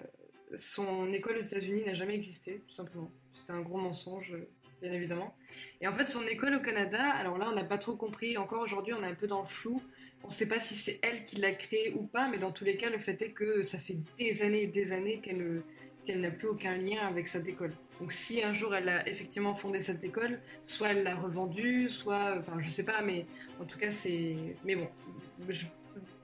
son 0.56 1.12
école 1.14 1.38
aux 1.38 1.42
États-Unis 1.42 1.82
n'a 1.84 1.96
jamais 1.96 2.14
existé, 2.14 2.62
tout 2.68 2.76
simplement. 2.76 3.12
C'était 3.34 3.54
un 3.54 3.62
gros 3.62 3.80
mensonge, 3.80 4.36
bien 4.80 4.92
évidemment. 4.92 5.36
Et 5.82 5.88
en 5.88 5.94
fait, 5.94 6.06
son 6.06 6.22
école 6.28 6.54
au 6.54 6.60
Canada, 6.60 7.04
alors 7.04 7.40
là, 7.40 7.50
on 7.50 7.56
n'a 7.56 7.64
pas 7.64 7.80
trop 7.80 7.96
compris. 7.96 8.38
Encore 8.38 8.62
aujourd'hui, 8.62 8.94
on 8.94 9.02
est 9.02 9.08
un 9.08 9.16
peu 9.16 9.26
dans 9.26 9.42
le 9.42 9.48
flou. 9.48 9.82
On 10.24 10.28
ne 10.28 10.32
sait 10.32 10.48
pas 10.48 10.60
si 10.60 10.76
c'est 10.76 11.00
elle 11.02 11.24
qui 11.24 11.38
l'a 11.38 11.54
créé 11.54 11.94
ou 11.94 12.04
pas, 12.04 12.28
mais 12.30 12.38
dans 12.38 12.52
tous 12.52 12.66
les 12.66 12.78
cas, 12.78 12.90
le 12.90 13.00
fait 13.00 13.20
est 13.24 13.32
que 13.32 13.64
ça 13.64 13.78
fait 13.78 13.98
des 14.20 14.44
années 14.44 14.64
et 14.64 14.68
des 14.68 14.92
années 14.92 15.22
qu'elle 15.22 15.64
qu'elle 16.08 16.22
n'a 16.22 16.32
plus 16.32 16.48
aucun 16.48 16.78
lien 16.78 17.06
avec 17.06 17.28
cette 17.28 17.48
école. 17.48 17.74
Donc 18.00 18.14
si 18.14 18.44
un 18.44 18.54
jour 18.54 18.74
elle 18.74 18.90
a 18.90 19.08
effectivement 19.08 19.54
fondé 19.54 19.82
cette 19.82 20.04
école, 20.04 20.40
soit 20.64 20.90
elle 20.90 21.04
l'a 21.04 21.16
revendue, 21.16 21.90
soit, 21.90 22.36
enfin 22.40 22.54
je 22.60 22.70
sais 22.70 22.86
pas, 22.86 23.02
mais 23.02 23.26
en 23.60 23.66
tout 23.66 23.78
cas 23.78 23.92
c'est, 23.92 24.36
mais 24.64 24.76
bon, 24.76 24.88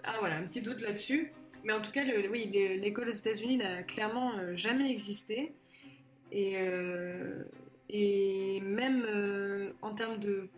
ah 0.03 0.15
voilà, 0.19 0.37
un 0.37 0.43
petit 0.43 0.61
doute 0.61 0.81
là-dessus. 0.81 1.31
Mais 1.63 1.73
en 1.73 1.81
tout 1.81 1.91
cas, 1.91 2.03
oui, 2.29 2.49
l'école 2.81 3.09
aux 3.09 3.13
États-Unis 3.13 3.57
n'a 3.57 3.83
clairement 3.83 4.37
euh, 4.37 4.55
jamais 4.55 4.91
existé. 4.91 5.53
Et, 6.31 6.57
euh, 6.57 7.43
et 7.89 8.59
même 8.61 9.05
euh, 9.07 9.71
en 9.81 9.93
termes 9.93 10.19
de, 10.19 10.49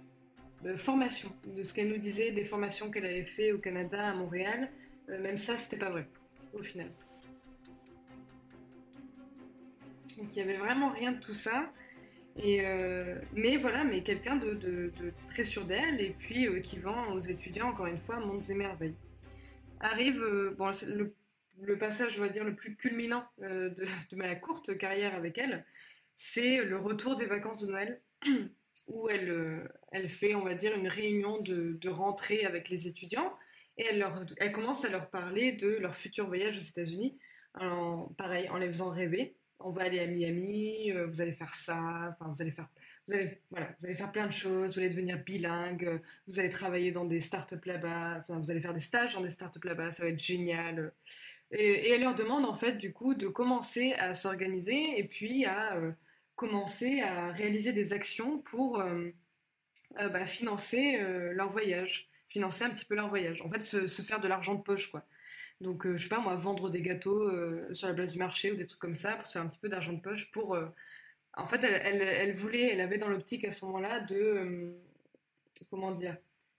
formation, 0.77 1.31
de 1.55 1.61
ce 1.61 1.73
qu'elle 1.73 1.89
nous 1.89 1.97
disait, 1.97 2.31
des 2.31 2.45
formations 2.45 2.89
qu'elle 2.89 3.05
avait 3.05 3.25
fait 3.25 3.51
au 3.51 3.59
Canada, 3.59 4.07
à 4.07 4.13
Montréal, 4.15 4.71
même 5.07 5.37
ça, 5.37 5.57
c'était 5.57 5.77
pas 5.77 5.91
vrai, 5.91 6.07
au 6.53 6.63
final. 6.63 6.89
Donc 10.17 10.35
il 10.35 10.39
y 10.39 10.41
avait 10.41 10.57
vraiment 10.57 10.89
rien 10.89 11.11
de 11.11 11.19
tout 11.19 11.33
ça. 11.33 11.71
Et 12.37 12.61
mais 13.33 13.55
voilà, 13.57 13.85
mais 13.85 14.03
quelqu'un 14.03 14.35
de, 14.35 14.91
très 15.27 15.45
sûr 15.45 15.63
d'elle 15.65 16.01
et 16.01 16.09
puis 16.09 16.47
qui 16.61 16.79
vend 16.79 17.13
aux 17.13 17.19
étudiants, 17.19 17.69
encore 17.69 17.85
une 17.85 17.97
fois, 17.97 18.19
mondes 18.19 18.41
et 18.49 18.55
merveilles 18.55 18.95
arrive 19.79 20.21
euh, 20.21 20.55
le, 21.61 21.77
passage, 21.77 22.17
on 22.17 22.21
va 22.21 22.29
dire, 22.29 22.43
le 22.43 22.55
plus 22.55 22.75
culminant 22.75 23.25
euh, 23.41 23.69
de, 24.11 24.15
ma 24.15 24.35
courte 24.35 24.77
carrière 24.77 25.15
avec 25.15 25.37
elle, 25.37 25.65
c'est 26.17 26.63
le 26.63 26.77
retour 26.77 27.15
des 27.15 27.25
vacances 27.25 27.65
de 27.65 27.71
Noël, 27.71 28.01
où 28.87 29.09
elle, 29.09 29.29
euh, 29.29 30.07
fait, 30.07 30.35
on 30.35 30.43
va 30.43 30.55
dire, 30.55 30.75
une 30.75 30.87
réunion 30.87 31.41
de, 31.41 31.89
rentrée 31.89 32.45
avec 32.45 32.69
les 32.69 32.87
étudiants, 32.87 33.33
et 33.77 33.85
elle, 33.87 34.51
commence 34.53 34.85
à 34.85 34.89
leur 34.89 35.09
parler 35.09 35.51
de 35.51 35.67
leur 35.67 35.95
futur 35.95 36.27
voyage 36.27 36.55
aux 36.55 36.61
États-Unis, 36.61 37.17
pareil, 38.17 38.47
en 38.49 38.55
les 38.55 38.67
faisant 38.67 38.89
rêver. 38.89 39.35
On 39.59 39.71
va 39.71 39.83
aller 39.83 39.99
à 39.99 40.07
Miami, 40.07 40.91
vous 40.91 41.21
allez 41.21 41.33
faire 41.33 41.53
ça, 41.53 42.15
enfin, 42.19 42.31
vous 42.31 42.41
allez 42.41 42.51
faire 42.51 42.67
vous 43.07 43.13
allez, 43.13 43.39
voilà, 43.51 43.67
vous 43.79 43.85
allez 43.85 43.95
faire 43.95 44.11
plein 44.11 44.25
de 44.25 44.33
choses, 44.33 44.73
vous 44.73 44.79
allez 44.79 44.89
devenir 44.89 45.19
bilingue, 45.19 46.01
vous 46.27 46.39
allez 46.39 46.49
travailler 46.49 46.91
dans 46.91 47.05
des 47.05 47.21
startups 47.21 47.55
là-bas, 47.65 48.17
enfin, 48.19 48.39
vous 48.39 48.49
allez 48.49 48.61
faire 48.61 48.73
des 48.73 48.79
stages 48.79 49.13
dans 49.13 49.21
des 49.21 49.29
startups 49.29 49.63
là-bas, 49.63 49.91
ça 49.91 50.03
va 50.03 50.09
être 50.09 50.21
génial. 50.21 50.91
Et, 51.51 51.91
elle 51.91 52.01
leur 52.01 52.15
demande 52.15 52.45
en 52.45 52.55
fait 52.55 52.73
du 52.73 52.91
coup 52.93 53.13
de 53.13 53.27
commencer 53.27 53.93
à 53.93 54.13
s'organiser 54.13 54.99
et 54.99 55.03
puis 55.03 55.45
à 55.45 55.75
euh, 55.75 55.91
commencer 56.35 57.01
à 57.01 57.31
réaliser 57.31 57.73
des 57.73 57.93
actions 57.93 58.39
pour 58.39 58.79
euh, 58.79 59.09
euh, 59.99 60.09
bah, 60.09 60.25
financer 60.25 60.99
leur 61.33 61.49
voyage, 61.49 62.09
financer 62.27 62.63
un 62.63 62.71
petit 62.71 62.85
peu 62.85 62.95
leur 62.95 63.09
voyage. 63.09 63.41
En 63.43 63.49
fait, 63.49 63.61
se, 63.61 63.87
se 63.87 64.01
faire 64.01 64.19
de 64.19 64.27
l'argent 64.27 64.55
de 64.55 64.61
poche 64.61 64.89
quoi. 64.89 65.05
Donc, 65.61 65.87
je 65.87 65.97
sais 65.97 66.09
pas 66.09 66.19
moi, 66.19 66.35
vendre 66.35 66.69
des 66.69 66.81
gâteaux 66.81 67.31
sur 67.73 67.87
la 67.87 67.93
place 67.93 68.13
du 68.13 68.19
marché 68.19 68.51
ou 68.51 68.55
des 68.55 68.67
trucs 68.67 68.81
comme 68.81 68.95
ça 68.95 69.15
pour 69.15 69.25
se 69.25 69.33
faire 69.33 69.41
un 69.41 69.47
petit 69.47 69.59
peu 69.59 69.69
d'argent 69.69 69.93
de 69.93 70.01
poche 70.01 70.29
pour 70.31 70.57
en 71.37 71.45
fait, 71.45 71.63
elle, 71.63 72.33
voulait, 72.33 72.69
elle 72.71 72.81
avait 72.81 72.97
dans 72.97 73.09
l'optique 73.09 73.43
à 73.43 73.51
ce 73.51 73.65
moment-là 73.65 73.99
de, 73.99 74.15
euh, 74.15 74.71
comment 75.69 75.91
dire, 75.91 76.17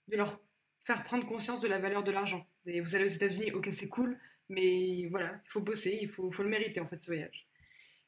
de 0.09 0.16
leur 0.16 0.38
faire 0.80 1.03
prendre 1.03 1.26
conscience 1.26 1.61
de 1.61 1.68
la 1.68 1.78
valeur 1.78 2.05
de 2.05 2.12
l'argent. 2.12 2.47
Vous 2.66 2.94
allez 2.94 3.05
aux 3.05 3.09
États-Unis, 3.09 3.53
ok, 3.53 3.68
c'est 3.72 3.88
cool, 3.88 4.18
mais 4.49 5.07
voilà, 5.11 5.40
il 5.44 5.51
faut 5.51 5.61
bosser, 5.61 5.99
il 6.01 6.09
faut, 6.09 6.30
le 6.38 6.49
mériter 6.49 6.80
en 6.80 6.86
fait 6.86 7.01
ce 7.01 7.07
voyage. 7.07 7.47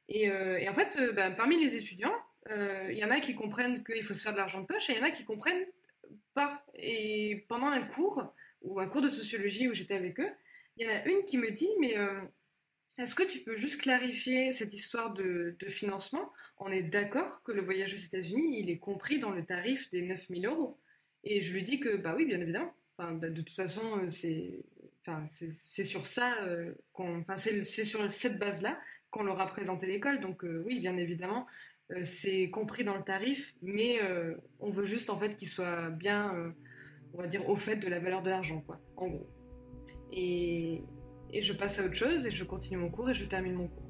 Et, 0.09 0.31
euh, 0.31 0.63
en 0.69 0.75
fait, 0.75 0.97
euh, 1.01 1.13
bah, 1.13 1.31
parmi 1.31 1.63
les 1.63 1.75
étudiants, 1.77 2.15
il 2.51 2.97
y 2.97 3.05
en 3.05 3.11
a 3.11 3.21
qui 3.21 3.35
comprennent 3.35 3.85
qu'il 3.85 4.03
faut 4.03 4.15
se 4.15 4.23
faire 4.23 4.33
de 4.33 4.39
l'argent 4.39 4.63
de 4.63 4.67
poche 4.67 4.89
et 4.89 4.95
il 4.95 4.99
y 4.99 5.03
en 5.03 5.05
a 5.05 5.11
qui 5.11 5.25
comprennent 5.25 5.67
pas. 6.33 6.65
Et 6.75 7.45
pendant 7.47 7.67
un 7.67 7.83
cours, 7.83 8.33
ou 8.63 8.81
un 8.81 8.87
cours 8.87 9.03
de 9.03 9.11
sociologie 9.11 9.69
où 9.69 9.75
j'étais 9.75 9.95
avec 9.95 10.19
eux, 10.19 10.31
il 10.79 10.87
y 10.87 10.91
en 10.91 10.95
a 10.95 11.05
une 11.07 11.25
qui 11.25 11.39
me 11.39 11.51
dit, 11.51 11.69
mais 11.81 11.95
est-ce 12.99 13.15
que 13.15 13.23
tu 13.23 13.39
peux 13.41 13.57
juste 13.57 13.81
clarifier 13.81 14.53
cette 14.53 14.75
histoire 14.75 15.15
de, 15.15 15.57
financement? 15.69 16.33
On 16.59 16.73
est 16.73 16.83
d'accord 16.83 17.43
que 17.45 17.53
le 17.53 17.63
voyage 17.63 17.95
aux 17.95 17.97
États-Unis, 17.97 18.59
il 18.61 18.71
est 18.71 18.79
compris 18.79 19.21
dans 19.21 19.31
le 19.31 19.45
tarif 19.45 19.89
des 19.91 20.03
9000 20.03 20.47
euros. 20.47 20.79
Et 21.23 21.41
je 21.41 21.55
lui 21.55 21.63
dis 21.63 21.79
que, 21.79 21.97
bah 21.97 22.15
oui, 22.17 22.25
bien 22.25 22.41
évidemment. 22.41 22.75
Enfin, 22.97 23.13
bah, 23.13 23.31
de 23.31 23.41
toute 23.41 23.55
façon, 23.55 23.99
euh, 23.99 24.11
c'est 24.11 24.65
enfin, 25.07 25.25
sur 25.29 26.09
ça 26.09 26.43
euh, 26.43 26.75
qu'on. 26.93 27.21
Enfin, 27.21 27.37
c'est 27.37 27.63
sur 27.63 28.11
cette 28.11 28.39
base-là 28.39 28.81
qu'on 29.11 29.23
leur 29.23 29.41
a 29.41 29.47
présenté 29.47 29.87
l'école. 29.87 30.19
Donc, 30.21 30.45
euh, 30.45 30.65
oui, 30.67 30.81
bien 30.81 30.97
évidemment, 30.97 31.47
c'est 32.03 32.51
compris 32.51 32.83
dans 32.83 32.97
le 32.97 33.05
tarif, 33.05 33.55
mais 33.63 33.99
on 34.61 34.69
veut 34.69 34.85
juste, 34.85 35.09
en 35.09 35.17
fait, 35.17 35.37
qu'il 35.39 35.49
soit 35.49 35.89
bien, 35.89 36.53
on 37.15 37.23
va 37.23 37.27
dire, 37.27 37.49
au 37.49 37.57
fait 37.57 37.77
de 37.77 37.89
la 37.89 37.99
valeur 37.99 38.23
de 38.23 38.29
l'argent, 38.29 38.61
quoi, 38.61 38.79
en 38.97 39.07
gros. 39.07 39.38
Et, 40.13 40.83
je 41.33 41.53
passe 41.53 41.79
à 41.79 41.85
autre 41.85 41.95
chose 41.95 42.27
et 42.27 42.31
je 42.31 42.45
continue 42.45 42.79
mon 42.79 42.89
cours 42.89 43.11
et 43.11 43.15
je 43.15 43.25
termine 43.25 43.55
mon 43.55 43.69
cours. 43.69 43.83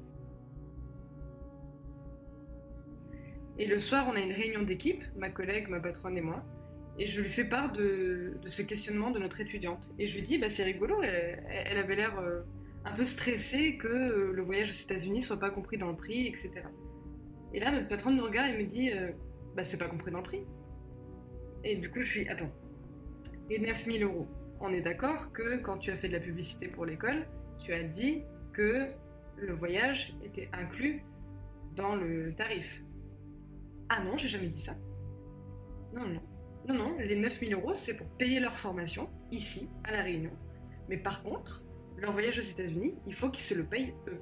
Et 3.57 3.65
le 3.65 3.79
soir, 3.79 4.07
on 4.09 4.15
a 4.15 4.19
une 4.19 4.31
réunion 4.31 4.63
d'équipe, 4.63 5.03
ma 5.17 5.29
collègue, 5.29 5.67
ma 5.67 5.79
patronne 5.79 6.17
et 6.17 6.21
moi, 6.21 6.43
et 6.97 7.05
je 7.05 7.21
lui 7.21 7.29
fais 7.29 7.43
part 7.43 7.71
de, 7.71 8.37
ce 8.45 8.61
questionnement 8.61 9.11
de 9.11 9.19
notre 9.19 9.41
étudiante. 9.41 9.89
Et 9.99 10.07
je 10.07 10.15
lui 10.15 10.21
dis, 10.21 10.37
bah, 10.37 10.49
c'est 10.49 10.63
rigolo, 10.63 11.01
elle, 11.01 11.77
avait 11.77 11.95
l'air 11.95 12.17
euh, 12.19 12.41
un 12.85 12.91
peu 12.93 13.05
stressée 13.05 13.77
que 13.77 13.87
euh, 13.87 14.31
le 14.33 14.41
voyage 14.41 14.69
aux 14.69 14.83
États-Unis 14.83 15.21
soit 15.21 15.39
pas 15.39 15.49
compris 15.49 15.77
dans 15.77 15.89
le 15.89 15.95
prix, 15.95 16.27
etc. 16.27 16.51
Et 17.53 17.59
là, 17.59 17.71
notre 17.71 17.87
patronne 17.87 18.15
nous 18.15 18.23
regarde 18.23 18.53
et 18.53 18.57
me 18.57 18.65
dit, 18.65 18.91
euh, 18.91 19.11
bah, 19.55 19.63
c'est 19.63 19.77
pas 19.77 19.87
compris 19.87 20.11
dans 20.11 20.19
le 20.19 20.25
prix. 20.25 20.43
Et 21.63 21.75
du 21.75 21.89
coup, 21.89 22.01
je 22.01 22.07
suis, 22.07 22.29
attends, 22.29 22.51
et 23.49 23.59
9000 23.59 24.03
euros 24.03 24.27
on 24.61 24.71
est 24.71 24.81
d'accord 24.81 25.31
que 25.31 25.57
quand 25.57 25.77
tu 25.77 25.91
as 25.91 25.97
fait 25.97 26.07
de 26.07 26.13
la 26.13 26.19
publicité 26.19 26.67
pour 26.67 26.85
l'école, 26.85 27.27
tu 27.59 27.73
as 27.73 27.83
dit 27.83 28.23
que 28.53 28.87
le 29.37 29.53
voyage 29.53 30.15
était 30.23 30.49
inclus 30.53 31.03
dans 31.75 31.95
le 31.95 32.33
tarif. 32.35 32.83
Ah 33.89 34.03
non, 34.03 34.17
j'ai 34.17 34.27
jamais 34.27 34.47
dit 34.47 34.61
ça. 34.61 34.75
Non, 35.93 36.07
non. 36.07 36.21
Non, 36.67 36.75
non, 36.75 36.97
les 36.99 37.15
9000 37.15 37.53
euros, 37.53 37.73
c'est 37.73 37.95
pour 37.97 38.07
payer 38.17 38.39
leur 38.39 38.53
formation, 38.53 39.09
ici, 39.31 39.69
à 39.83 39.91
La 39.91 40.03
Réunion. 40.03 40.31
Mais 40.89 40.97
par 40.97 41.23
contre, 41.23 41.63
leur 41.97 42.11
voyage 42.11 42.37
aux 42.37 42.43
États-Unis, 42.43 42.95
il 43.07 43.13
faut 43.13 43.29
qu'ils 43.29 43.43
se 43.43 43.53
le 43.53 43.63
payent 43.63 43.95
eux. 44.07 44.19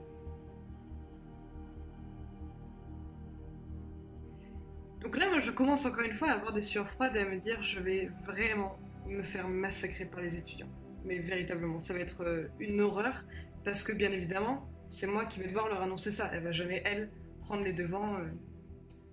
Donc 5.02 5.18
là, 5.18 5.30
moi, 5.30 5.40
je 5.40 5.52
commence 5.52 5.86
encore 5.86 6.04
une 6.04 6.14
fois 6.14 6.30
à 6.30 6.34
avoir 6.34 6.54
des 6.54 6.62
sueurs 6.62 6.88
froides 6.88 7.16
et 7.16 7.20
à 7.20 7.30
me 7.30 7.38
dire, 7.38 7.62
je 7.62 7.80
vais 7.80 8.12
vraiment 8.26 8.78
me 9.08 9.24
faire 9.24 9.48
massacrer 9.48 10.06
par 10.06 10.22
les 10.22 10.36
étudiants. 10.36 10.70
Mais 11.06 11.20
véritablement, 11.20 11.80
ça 11.80 11.94
va 11.94 12.00
être 12.00 12.22
euh, 12.24 12.48
une 12.60 12.82
horreur 12.82 13.24
parce 13.64 13.84
que 13.84 13.92
bien 13.92 14.12
évidemment, 14.12 14.70
c'est 14.88 15.08
moi 15.08 15.26
qui 15.26 15.40
vais 15.40 15.48
devoir 15.48 15.68
leur 15.68 15.82
annoncer 15.82 16.12
ça. 16.12 16.30
Elle 16.34 16.44
va 16.44 16.52
jamais, 16.52 16.82
elle, 16.86 17.10
prendre 17.42 17.64
les 17.64 17.74
devants 17.74 18.18
euh, 18.18 18.26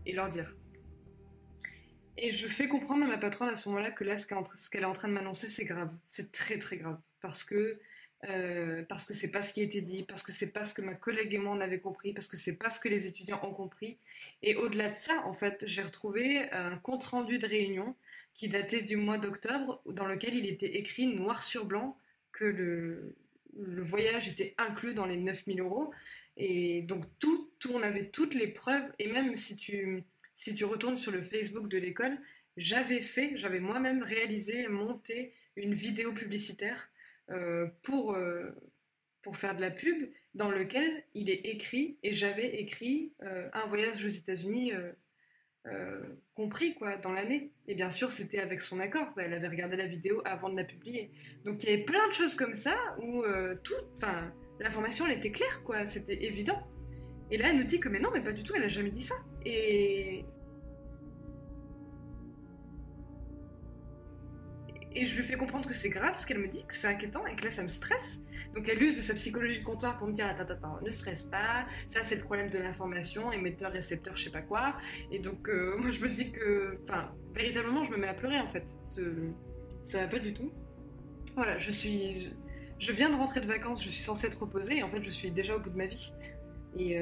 et 0.07 0.13
leur 0.13 0.29
dire. 0.29 0.55
Et 2.17 2.31
je 2.31 2.47
fais 2.47 2.69
comprendre 2.69 3.05
à 3.05 3.09
ma 3.09 3.19
patronne 3.19 3.49
à 3.49 3.57
ce 3.57 3.69
moment-là 3.69 3.91
que 3.91 4.05
là, 4.05 4.17
ce 4.17 4.27
qu'elle 4.27 4.83
est 4.83 4.87
en 4.87 4.93
train 4.93 5.09
de 5.09 5.15
m'annoncer, 5.15 5.49
c'est 5.49 5.65
grave. 5.65 5.91
C'est 6.07 6.31
très 6.31 6.59
très 6.59 6.77
grave. 6.77 6.99
Parce 7.21 7.43
que 7.43 7.81
euh, 8.29 8.83
parce 8.89 9.05
c'est 9.13 9.31
pas 9.31 9.43
ce 9.43 9.53
qui 9.53 9.61
a 9.61 9.65
été 9.65 9.81
dit, 9.83 10.03
parce 10.05 10.23
que 10.23 10.33
c'est 10.33 10.53
pas 10.53 10.65
ce 10.65 10.73
que 10.73 10.81
ma 10.81 10.95
collègue 10.95 11.35
et 11.35 11.39
moi 11.39 11.53
on 11.53 11.61
avait 11.61 11.81
compris, 11.81 12.13
parce 12.13 12.27
que 12.27 12.37
c'est 12.37 12.57
pas 12.57 12.71
ce 12.71 12.81
que 12.81 12.89
les 12.89 13.07
étudiants 13.07 13.41
ont 13.43 13.53
compris. 13.53 13.99
Et 14.43 14.55
au-delà 14.55 14.89
de 14.89 14.95
ça, 14.95 15.23
en 15.27 15.35
fait, 15.35 15.65
j'ai 15.67 15.83
retrouvé 15.83 16.51
un 16.53 16.79
compte 16.79 17.05
rendu 17.05 17.39
de 17.39 17.47
réunion 17.47 17.95
qui 18.35 18.49
datait 18.49 18.83
du 18.83 18.97
mois 18.97 19.19
d'octobre, 19.19 19.81
dans 19.87 20.07
lequel 20.07 20.35
il 20.35 20.47
était 20.47 20.77
écrit 20.77 21.07
noir 21.07 21.43
sur 21.43 21.65
blanc 21.65 21.97
que 22.33 22.45
le, 22.45 23.17
voyage 23.57 24.29
était 24.29 24.55
inclus 24.59 24.95
dans 24.95 25.07
les 25.07 25.17
9000 25.17 25.61
euros. 25.61 25.93
Et 26.37 26.83
donc 26.83 27.05
tout, 27.21 27.49
on 27.73 27.83
avait 27.83 28.09
toutes 28.09 28.35
les 28.35 28.49
preuves, 28.49 28.93
et 28.99 29.07
même 29.11 29.37
si 29.37 29.57
tu, 29.57 30.03
si 30.35 30.55
tu 30.55 30.65
retournes 30.65 30.97
sur 30.97 31.13
le 31.13 31.23
Facebook 31.23 31.69
de 31.69 31.79
l'école, 31.79 32.19
j'avais 32.57 33.01
fait, 33.01 33.37
j'avais 33.37 33.61
moi-même 33.61 34.03
réalisé, 34.03 34.67
monté 34.69 35.33
une 35.57 35.75
vidéo 35.75 36.13
publicitaire 36.13 36.91
euh, 37.31 37.69
pour, 37.83 38.15
euh, 38.15 38.51
pour 39.23 39.37
faire 39.37 39.55
de 39.55 39.61
la 39.61 39.71
pub, 39.71 40.11
dans 40.35 40.51
lequel 40.51 41.05
il 41.15 41.31
est 41.31 41.47
écrit, 41.47 41.97
et 42.03 42.13
j'avais 42.13 42.57
écrit 42.57 43.13
euh, 43.23 43.49
un 43.53 43.67
voyage 43.67 44.05
aux 44.05 44.09
États-Unis 44.09 44.73
euh, 45.67 46.03
compris 46.35 46.75
quoi 46.75 46.97
dans 46.97 47.13
l'année. 47.13 47.53
Et 47.69 47.75
bien 47.75 47.91
sûr, 47.91 48.13
c'était 48.13 48.41
avec 48.41 48.61
son 48.61 48.81
accord. 48.81 49.09
Elle 49.17 49.33
avait 49.33 49.49
regardé 49.49 49.77
la 49.77 49.87
vidéo 49.87 50.21
avant 50.25 50.51
de 50.51 50.57
la 50.57 50.65
publier. 50.65 51.11
Donc 51.45 51.63
il 51.63 51.71
y 51.71 51.73
avait 51.73 51.85
plein 51.85 52.07
de 52.09 52.13
choses 52.13 52.35
comme 52.35 52.55
ça 52.55 52.77
où 53.03 53.23
euh, 53.23 53.55
tout, 53.63 53.75
enfin, 53.95 54.33
l'information 54.61 55.07
elle 55.07 55.19
était 55.19 55.33
claire 55.33 55.63
quoi, 55.65 55.87
c'était 55.87 56.25
évident. 56.25 56.67
Et 57.31 57.39
là, 57.39 57.49
elle 57.51 57.57
nous 57.57 57.65
dit 57.65 57.81
que 57.81 57.89
mais 57.89 58.01
non, 58.01 58.11
mais 58.13 58.21
pas 58.21 58.33
du 58.33 58.43
tout, 58.43 58.55
elle 58.55 58.65
a 58.65 58.69
jamais 58.69 58.91
dit 58.91 59.03
ça. 59.03 59.15
Et 59.45 60.25
et 64.97 65.07
je 65.07 65.17
lui 65.17 65.25
fais 65.25 65.37
comprendre 65.37 65.67
que 65.67 65.75
c'est 65.75 65.89
grave 65.89 66.11
parce 66.11 66.25
qu'elle 66.25 66.39
me 66.39 66.47
dit 66.47 66.65
que 66.67 66.77
c'est 66.77 66.87
inquiétant 66.87 67.27
et 67.27 67.35
que 67.35 67.45
là 67.45 67.51
ça 67.51 67.63
me 67.63 67.69
stresse. 67.69 68.23
Donc 68.55 68.69
elle 68.69 68.83
use 68.83 68.97
de 68.97 69.03
sa 69.03 69.15
psychologie 69.15 69.61
de 69.61 69.65
comptoir 69.65 69.99
pour 69.99 70.07
me 70.07 70.13
dire 70.13 70.27
attends 70.27 70.53
attends 70.53 70.81
ne 70.81 70.91
stresse 70.91 71.25
pas, 71.25 71.67
ça 71.89 72.03
c'est 72.03 72.17
le 72.17 72.23
problème 72.23 72.51
de 72.51 72.59
l'information, 72.59 73.33
émetteur 73.33 73.73
récepteur 73.73 74.17
je 74.17 74.25
sais 74.25 74.31
pas 74.31 74.43
quoi. 74.43 74.77
Et 75.11 75.19
donc 75.19 75.49
euh, 75.49 75.77
moi 75.79 75.91
je 75.91 76.01
me 76.01 76.09
dis 76.09 76.31
que 76.31 76.79
enfin 76.83 77.13
véritablement 77.35 77.85
je 77.85 77.91
me 77.91 77.97
mets 77.97 78.09
à 78.09 78.15
pleurer 78.15 78.39
en 78.39 78.49
fait. 78.49 78.65
Ça 79.85 80.01
va 80.01 80.09
pas 80.09 80.19
du 80.19 80.35
tout. 80.35 80.53
Voilà 81.35 81.59
je 81.59 81.71
suis 81.71 82.33
je 82.79 82.93
viens 82.93 83.11
de 83.11 83.17
rentrer 83.17 83.41
de 83.41 83.47
vacances, 83.47 83.83
je 83.83 83.89
suis 83.89 84.03
censée 84.03 84.29
être 84.29 84.41
reposée 84.41 84.83
en 84.83 84.89
fait 84.89 85.03
je 85.03 85.11
suis 85.11 85.31
déjà 85.31 85.57
au 85.57 85.61
bout 85.61 85.71
de 85.71 85.77
ma 85.77 85.87
vie. 85.87 86.13
Et, 86.77 86.97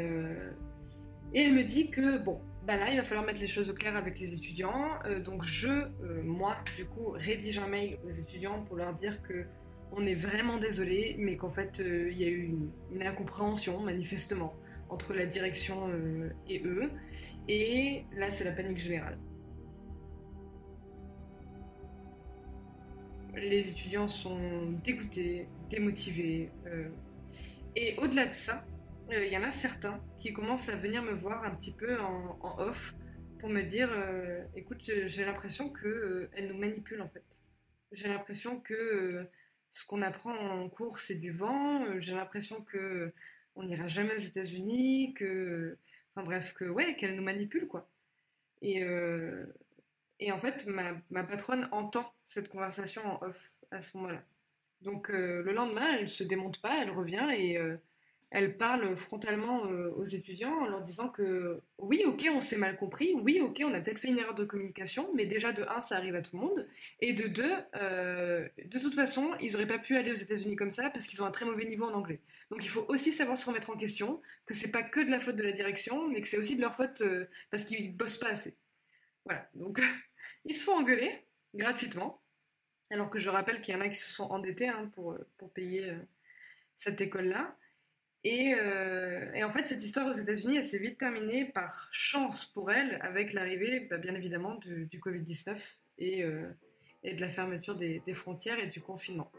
et 1.35 1.41
elle 1.41 1.55
me 1.55 1.65
dit 1.65 1.89
que, 1.89 2.19
bon, 2.19 2.43
bah 2.67 2.77
là, 2.77 2.91
il 2.91 2.99
va 2.99 3.05
falloir 3.05 3.25
mettre 3.25 3.41
les 3.41 3.47
choses 3.47 3.71
au 3.71 3.73
clair 3.73 3.97
avec 3.97 4.21
les 4.21 4.35
étudiants. 4.35 4.99
donc 5.25 5.45
je, 5.45 5.89
moi, 6.23 6.57
du 6.77 6.85
coup, 6.85 7.13
rédige 7.13 7.59
un 7.59 7.69
mail 7.69 7.99
aux 8.07 8.11
étudiants 8.11 8.63
pour 8.65 8.77
leur 8.77 8.93
dire 8.93 9.23
que 9.23 9.47
on 9.93 10.07
est 10.07 10.15
vraiment 10.15 10.59
désolé, 10.59 11.17
mais 11.19 11.37
qu'en 11.37 11.51
fait, 11.51 11.81
il 11.81 12.17
y 12.17 12.25
a 12.25 12.29
eu 12.29 12.55
une, 12.93 13.03
incompréhension, 13.03 13.81
manifestement, 13.81 14.55
entre 14.89 15.15
la 15.15 15.27
direction 15.27 15.91
et 16.49 16.63
eux. 16.65 16.91
Et 17.49 18.05
là, 18.17 18.31
c'est 18.31 18.45
la 18.45 18.53
panique 18.53 18.79
générale. 18.79 19.19
les 23.35 23.71
étudiants 23.71 24.09
sont 24.09 24.71
dégoûtés, 24.85 25.49
démotivés. 25.71 26.51
Euh, 26.67 26.89
et 27.77 27.97
au-delà 27.99 28.27
de 28.27 28.33
ça, 28.33 28.65
euh, 29.11 29.25
il 29.25 29.33
y 29.33 29.37
en 29.37 29.43
a 29.43 29.51
certains 29.51 30.01
qui 30.19 30.33
commencent 30.33 30.69
à 30.69 30.77
venir 30.77 31.03
me 31.03 31.13
voir 31.13 31.45
un 31.45 31.51
petit 31.55 31.73
peu 31.73 32.01
en, 32.01 32.59
off 32.59 32.95
pour 33.41 33.49
me 33.49 33.63
dire 33.63 33.91
euh, 33.93 34.45
écoute, 34.55 34.81
j'ai 34.83 35.25
l'impression 35.25 35.73
qu'elle 35.73 36.49
nous 36.49 36.59
manipule 36.59 37.01
en 37.01 37.09
fait. 37.09 37.25
J'ai 37.93 38.09
l'impression 38.09 38.61
que 38.61 39.27
ce 39.73 39.85
qu'on 39.87 40.03
apprend 40.03 40.35
en 40.35 40.69
cours, 40.69 41.01
c'est 41.01 41.17
du 41.17 41.33
vent. 41.33 41.99
J'ai 41.99 42.15
l'impression 42.15 42.63
que 42.63 43.13
on 43.57 43.65
n'ira 43.65 43.89
jamais 43.89 44.15
aux 44.15 44.19
États-Unis, 44.19 45.15
que. 45.15 45.77
Enfin 46.15 46.25
bref, 46.25 46.55
que 46.55 46.65
ouais, 46.67 46.95
qu'elle 46.97 47.17
nous 47.17 47.23
manipule 47.23 47.67
quoi. 47.67 47.89
Et, 48.63 48.85
et 50.21 50.31
en 50.31 50.39
fait, 50.39 50.67
ma, 50.67 51.25
patronne 51.25 51.69
entend 51.73 52.13
cette 52.27 52.49
conversation 52.49 53.03
en 53.05 53.27
off 53.27 53.51
à 53.73 53.81
ce 53.81 53.97
moment-là. 53.97 54.23
Donc 54.83 55.11
euh, 55.11 55.43
le 55.43 55.53
lendemain, 55.53 55.97
elle 55.99 56.09
se 56.09 56.23
démonte 56.23 56.61
pas, 56.61 56.81
elle 56.81 56.91
revient 56.91 57.29
et 57.37 57.59
euh, 57.59 57.77
elle 58.33 58.57
parle 58.57 58.97
frontalement 58.97 59.67
euh, 59.67 59.93
aux 59.97 60.05
étudiants 60.05 60.55
en 60.55 60.67
leur 60.67 60.83
disant 60.83 61.09
que 61.09 61.61
oui, 61.79 62.03
ok, 62.05 62.29
on 62.35 62.41
s'est 62.41 62.57
mal 62.57 62.77
compris, 62.77 63.15
oui, 63.15 63.41
ok, 63.41 63.63
on 63.65 63.73
a 63.73 63.81
peut-être 63.81 64.01
fait 64.01 64.09
une 64.09 64.19
erreur 64.19 64.35
de 64.35 64.45
communication, 64.45 65.09
mais 65.15 65.27
déjà 65.27 65.53
de 65.53 65.63
un, 65.63 65.81
ça 65.81 65.97
arrive 65.97 66.17
à 66.17 66.23
tout 66.23 66.37
le 66.37 66.43
monde, 66.43 66.67
et 67.01 67.13
de 67.13 67.29
deux, 67.29 67.53
de 67.75 68.79
toute 68.81 68.95
façon, 68.95 69.31
ils 69.41 69.53
n'auraient 69.53 69.67
pas 69.67 69.79
pu 69.79 69.97
aller 69.97 70.11
aux 70.11 70.15
États-Unis 70.15 70.57
comme 70.57 70.73
ça 70.73 70.91
parce 70.91 71.07
qu'ils 71.07 71.23
ont 71.23 71.27
un 71.27 71.31
très 71.31 71.45
mauvais 71.45 71.67
niveau 71.67 71.85
en 71.85 71.95
anglais. 71.95 72.21
Donc 72.51 72.65
il 72.65 72.69
faut 72.69 72.85
aussi 72.89 73.13
savoir 73.13 73.37
se 73.37 73.47
remettre 73.47 73.71
en 73.71 73.77
question, 73.77 74.21
que 74.47 74.55
c'est 74.55 74.73
pas 74.73 74.83
que 74.83 75.01
de 75.01 75.11
la 75.11 75.21
faute 75.21 75.37
de 75.37 75.43
la 75.43 75.53
direction, 75.53 76.09
mais 76.09 76.21
que 76.21 76.29
c'est 76.29 76.39
aussi 76.39 76.57
de 76.57 76.61
leur 76.61 76.75
faute 76.75 77.03
parce 77.51 77.65
qu'ils 77.65 77.97
bossent 77.97 78.19
pas 78.19 78.29
assez. 78.29 78.57
Voilà, 79.25 79.49
donc 79.55 79.81
Ils 80.45 80.57
se 80.57 80.65
font 80.65 80.77
engueuler 80.77 81.25
gratuitement, 81.55 82.21
alors 82.91 83.11
que 83.11 83.19
je 83.19 83.29
rappelle 83.29 83.61
qu'il 83.61 83.75
y 83.75 83.77
en 83.77 83.81
a 83.81 83.89
qui 83.89 83.95
se 83.99 84.11
sont 84.11 84.25
endettés 84.25 84.69
hein, 84.69 84.91
pour, 84.95 85.17
pour 85.39 85.53
payer 85.53 85.91
euh, 85.91 85.99
cette 86.77 87.01
école-là. 87.01 87.57
Euh, 88.25 89.33
et, 89.35 89.43
en 89.43 89.51
fait, 89.51 89.67
cette 89.67 89.83
histoire 89.83 90.07
aux 90.07 90.13
États-Unis, 90.13 90.59
elle 90.59 90.65
s'est 90.65 90.79
vite 90.79 90.99
terminée 90.99 91.45
par 91.45 91.89
chance 91.93 92.47
pour 92.47 92.71
elle, 92.71 92.99
avec 93.03 93.33
l'arrivée, 93.33 93.81
bah, 93.81 93.99
bien 93.99 94.15
évidemment, 94.15 94.55
du, 94.57 94.89
Covid-19 95.01 95.57
et, 95.99 96.23
euh, 96.23 96.49
et, 97.03 97.15
de 97.15 97.21
la 97.21 97.31
fermeture 97.31 97.75
des, 97.75 98.01
des, 98.07 98.15
frontières 98.15 98.59
et 98.59 98.69
du 98.69 98.81
confinement. 98.81 99.31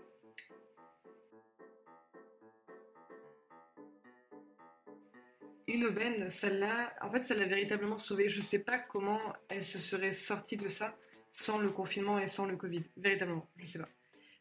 une 5.66 5.86
aubaine, 5.86 6.30
celle-là, 6.30 6.94
en 7.02 7.10
fait, 7.10 7.22
ça 7.22 7.34
l'a 7.34 7.46
véritablement 7.46 7.98
sauvée. 7.98 8.30
Je 8.30 8.38
ne 8.38 8.44
sais 8.44 8.64
pas 8.64 8.78
comment 8.78 9.20
elle 9.50 9.64
se 9.64 9.80
serait 9.80 10.14
sortie 10.14 10.58
de 10.58 10.68
ça 10.68 10.96
sans 11.32 11.58
le 11.58 11.70
confinement 11.70 12.20
et 12.20 12.28
sans 12.28 12.46
le 12.46 12.56
Covid. 12.58 12.84
Véritablement, 12.96 13.50
je 13.58 13.64
ne 13.64 13.68
sais 13.68 13.80
pas. 13.80 13.90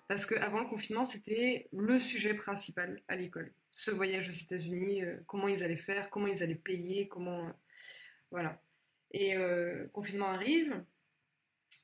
Parce 0.09 0.26
qu'avant 0.26 0.61
le 0.61 0.66
confinement, 0.66 1.07
c'était 1.07 1.68
le 1.72 1.99
sujet 1.99 2.34
principal 2.34 3.01
à 3.09 3.16
l'école. 3.16 3.51
Ce 3.73 3.91
voyage 3.91 4.29
aux 4.29 4.33
États-Unis, 4.33 5.03
euh, 5.03 5.16
comment 5.27 5.49
ils 5.49 5.64
allaient 5.64 5.79
faire, 5.79 6.11
comment 6.11 6.27
ils 6.27 6.43
allaient 6.43 6.55
payer, 6.55 7.09
comment. 7.09 7.49
Euh, 7.49 7.53
voilà. 8.31 8.62
Et 9.12 9.35
euh, 9.37 9.87
confinement 9.93 10.29
arrive. 10.29 10.85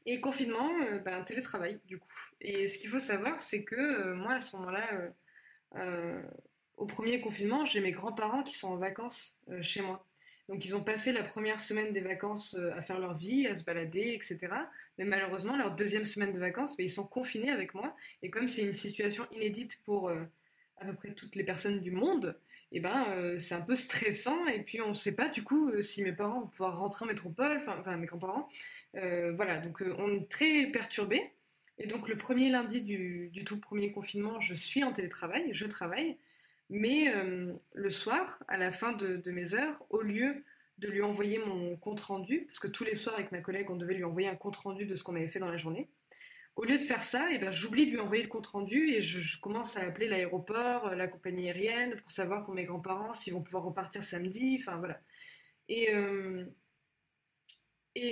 Et 0.05 0.21
confinement, 0.21 0.71
ben, 1.05 1.23
télétravail, 1.25 1.81
du 1.87 1.99
coup. 1.99 2.13
Et 2.43 2.69
ce 2.69 2.77
qu'il 2.77 2.91
faut 2.91 3.01
savoir, 3.01 3.41
c'est 3.41 3.65
que 3.65 4.13
moi, 4.13 4.35
à 4.35 4.41
ce 4.41 4.55
moment-là, 4.57 5.15
au 6.77 6.87
premier 6.87 7.21
confinement, 7.23 7.65
j'ai 7.65 7.81
mes 7.81 7.93
grands-parents 7.93 8.43
qui 8.43 8.55
sont 8.55 8.69
en 8.69 8.77
vacances 8.77 9.39
chez 9.63 9.81
moi. 9.81 10.07
Donc 10.51 10.65
ils 10.65 10.77
ont 10.77 10.85
passé 10.85 11.13
la 11.13 11.23
première 11.23 11.61
semaine 11.61 11.95
des 11.95 12.01
vacances 12.03 12.55
à 12.75 12.83
faire 12.83 12.99
leur 12.99 13.17
vie, 13.17 13.47
à 13.47 13.55
se 13.55 13.65
balader, 13.65 14.13
etc. 14.13 14.53
Mais 14.99 15.05
malheureusement, 15.05 15.57
leur 15.57 15.75
deuxième 15.75 16.05
semaine 16.05 16.33
de 16.33 16.39
vacances, 16.39 16.75
ils 16.79 16.91
sont 16.91 17.07
confinés 17.07 17.51
avec 17.51 17.73
moi. 17.73 17.97
Et 18.23 18.29
comme 18.29 18.47
c'est 18.47 18.63
une 18.63 18.75
situation 18.75 19.27
inédite 19.33 19.81
pour 19.85 20.11
à 20.81 20.87
peu 20.87 20.95
près 20.95 21.13
toutes 21.13 21.35
les 21.35 21.45
personnes 21.45 21.81
du 21.81 21.91
monde, 21.91 22.37
et 22.71 22.77
eh 22.77 22.81
ben, 22.81 23.39
c'est 23.39 23.55
un 23.55 23.63
peu 23.63 23.75
stressant. 23.75 24.47
Et 24.47 24.63
puis 24.63 24.83
on 24.83 24.91
ne 24.91 24.95
sait 24.95 25.17
pas 25.17 25.29
du 25.29 25.43
coup 25.43 25.73
si 25.81 26.03
mes 26.03 26.13
parents 26.13 26.41
vont 26.41 26.47
pouvoir 26.49 26.79
rentrer 26.79 27.07
en 27.07 27.09
métropole, 27.09 27.63
enfin, 27.67 27.97
mes 27.97 28.07
grands-parents. 28.07 28.47
voilà, 28.93 29.59
donc 29.59 29.83
on 29.99 30.15
est 30.15 30.29
très 30.29 30.67
perturbés. 30.67 31.33
Et 31.79 31.87
donc 31.87 32.09
le 32.09 32.17
premier 32.17 32.51
lundi 32.51 32.83
du, 32.83 33.45
tout 33.45 33.61
premier 33.61 33.93
confinement, 33.93 34.41
je 34.41 34.55
suis 34.55 34.83
en 34.83 34.93
télétravail, 34.93 35.51
je 35.53 35.67
travaille. 35.67 36.19
Mais 36.71 37.15
euh, 37.15 37.55
le 37.73 37.91
soir, 37.91 38.43
à 38.49 38.57
la 38.57 38.73
fin 38.73 38.93
de, 38.93 39.23
mes 39.31 39.55
heures, 39.55 39.85
au 39.91 40.03
lieu 40.03 40.45
de 40.79 40.89
lui 40.89 41.03
envoyer 41.03 41.39
mon 41.39 41.77
compte 41.77 42.01
rendu, 42.01 42.43
parce 42.47 42.59
que 42.59 42.69
tous 42.69 42.85
les 42.85 42.95
soirs 42.95 43.15
avec 43.15 43.33
ma 43.33 43.41
collègue, 43.41 43.71
on 43.71 43.77
devait 43.77 43.95
lui 43.95 44.05
envoyer 44.05 44.29
un 44.29 44.37
compte 44.37 44.57
rendu 44.57 44.85
de 44.85 44.95
ce 44.95 45.03
qu'on 45.03 45.17
avait 45.17 45.29
fait 45.29 45.39
dans 45.39 45.49
la 45.49 45.57
journée. 45.57 45.89
Au 46.59 46.65
lieu 46.65 46.77
de 46.77 46.83
faire 46.83 47.05
ça, 47.05 47.29
eh 47.31 47.39
ben, 47.39 47.53
j'oublie 47.53 47.87
de 47.87 47.93
lui 47.93 48.01
envoyer 48.01 48.23
le 48.23 48.29
compte 48.29 48.49
rendu 48.49 48.91
et 48.91 49.01
je, 49.01 49.41
commence 49.41 49.77
à 49.77 49.85
appeler 49.85 50.09
l'aéroport, 50.09 50.89
euh, 50.89 50.95
la 50.97 51.07
compagnie 51.07 51.49
aérienne, 51.49 51.97
pour 52.01 52.11
savoir 52.11 52.45
pour 52.45 52.53
mes 52.53 52.65
grands-parents 52.65 53.15
s'ils 53.15 53.33
vont 53.33 53.43
pouvoir 53.43 53.63
repartir 53.63 54.03
samedi. 54.03 54.59
Enfin 54.61 54.77
voilà. 54.77 55.01
Et, 55.69 55.95
euh, 55.95 56.45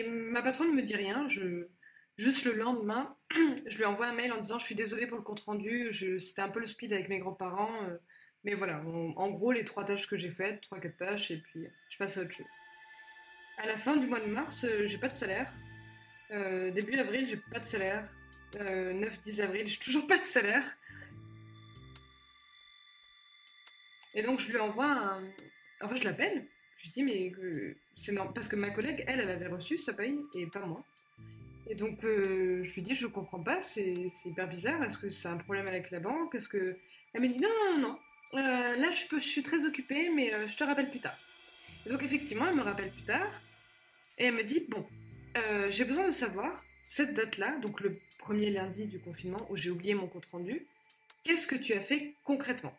ma 0.07 0.43
patronne 0.43 0.71
ne 0.71 0.77
me 0.77 0.83
dit 0.83 0.97
rien. 0.97 1.27
Juste 2.17 2.45
le 2.45 2.53
lendemain, 2.53 3.17
je 3.67 3.77
lui 3.77 3.85
envoie 3.85 4.07
un 4.07 4.15
mail 4.15 4.33
en 4.33 4.41
disant 4.41 4.61
Je 4.61 4.65
suis 4.65 4.77
désolée 4.77 5.09
pour 5.09 5.19
le 5.19 5.25
compte 5.25 5.41
rendu, 5.41 5.93
c'était 6.21 6.43
un 6.43 6.49
peu 6.49 6.61
le 6.61 6.67
speed 6.67 6.93
avec 6.93 7.09
mes 7.09 7.19
grands-parents. 7.19 7.81
Mais 8.45 8.55
voilà, 8.55 8.81
en 9.17 9.29
gros, 9.31 9.51
les 9.51 9.65
trois 9.65 9.85
tâches 9.85 10.07
que 10.07 10.17
j'ai 10.17 10.31
faites, 10.31 10.61
trois, 10.61 10.79
quatre 10.79 10.97
tâches, 10.97 11.33
et 11.33 11.39
puis 11.39 11.67
je 11.91 11.99
passe 11.99 12.17
à 12.17 12.23
autre 12.23 12.31
chose. 12.31 12.47
À 13.59 13.67
la 13.67 13.77
fin 13.77 13.97
du 13.97 14.07
mois 14.07 14.21
de 14.21 14.27
mars, 14.27 14.65
euh, 14.65 14.87
j'ai 14.87 14.99
pas 14.99 15.09
de 15.09 15.15
salaire. 15.15 15.51
Euh, 16.31 16.71
début 16.71 16.97
avril, 16.99 17.27
j'ai 17.27 17.39
pas 17.39 17.59
de 17.59 17.65
salaire. 17.65 18.07
9-10 18.57 19.41
euh, 19.41 19.45
avril, 19.45 19.69
j'ai 19.69 19.79
toujours 19.79 20.07
pas 20.07 20.19
de 20.19 20.25
salaire. 20.25 20.65
Et 24.15 24.23
donc 24.23 24.41
je 24.41 24.51
lui 24.51 24.59
envoie 24.59 24.91
un. 24.91 25.23
Enfin, 25.83 25.97
je 25.97 26.05
l'appelle. 26.05 26.47
Je 26.79 26.85
lui 26.85 26.91
dis, 26.91 27.03
mais 27.03 27.33
c'est 27.97 28.13
normal. 28.13 28.35
Parce 28.35 28.49
que 28.49 28.57
ma 28.57 28.71
collègue, 28.71 29.05
elle, 29.07 29.21
elle 29.21 29.31
avait 29.31 29.49
reçu 29.49 29.79
sa 29.79 29.93
paye 29.93 30.19
et 30.35 30.47
pas 30.47 30.65
moi. 30.65 30.85
Et 31.69 31.75
donc 31.75 31.99
je 32.03 32.75
lui 32.75 32.83
dis, 32.83 32.95
je 32.95 33.07
comprends 33.07 33.43
pas, 33.43 33.61
c'est 33.61 33.95
hyper 34.25 34.49
bizarre. 34.49 34.83
Est-ce 34.85 34.99
que 34.99 35.11
c'est 35.11 35.29
un 35.29 35.37
problème 35.37 35.67
avec 35.67 35.91
la 35.91 36.01
banque? 36.01 36.35
Est-ce 36.35 36.49
que. 36.49 36.77
Elle 37.13 37.23
me 37.23 37.29
dit, 37.29 37.39
non, 37.39 37.49
non, 37.49 37.79
non, 37.79 37.89
non. 37.89 37.99
Euh, 38.35 38.77
là, 38.77 38.91
je, 38.91 39.19
suis 39.19 39.43
très 39.43 39.65
occupée, 39.65 40.11
mais 40.11 40.33
euh, 40.35 40.47
je 40.47 40.57
te 40.57 40.65
rappelle 40.65 40.91
plus 40.91 41.01
tard. 41.01 41.17
donc, 41.89 42.03
effectivement, 42.03 42.49
elle 42.49 42.57
me 42.57 42.63
rappelle 42.63 42.91
plus 42.91 43.05
tard. 43.05 43.31
Et 44.19 44.25
elle 44.25 44.35
me 44.35 44.43
dit, 44.43 44.67
bon, 44.69 44.87
euh, 45.37 45.71
j'ai 45.71 45.85
besoin 45.85 46.07
de 46.07 46.13
savoir, 46.13 46.65
cette 46.87 47.15
date-là, 47.15 47.59
donc 47.59 47.81
le 47.81 47.99
premier 48.19 48.51
lundi 48.51 48.87
du 48.87 48.99
confinement, 48.99 49.47
où 49.51 49.57
j'ai 49.57 49.71
oublié 49.71 49.95
mon 49.95 50.07
compte 50.07 50.27
rendu, 50.27 50.67
qu'est-ce 51.25 51.47
que 51.47 51.57
tu 51.57 51.75
as 51.75 51.81
fait 51.81 52.15
concrètement? 52.25 52.77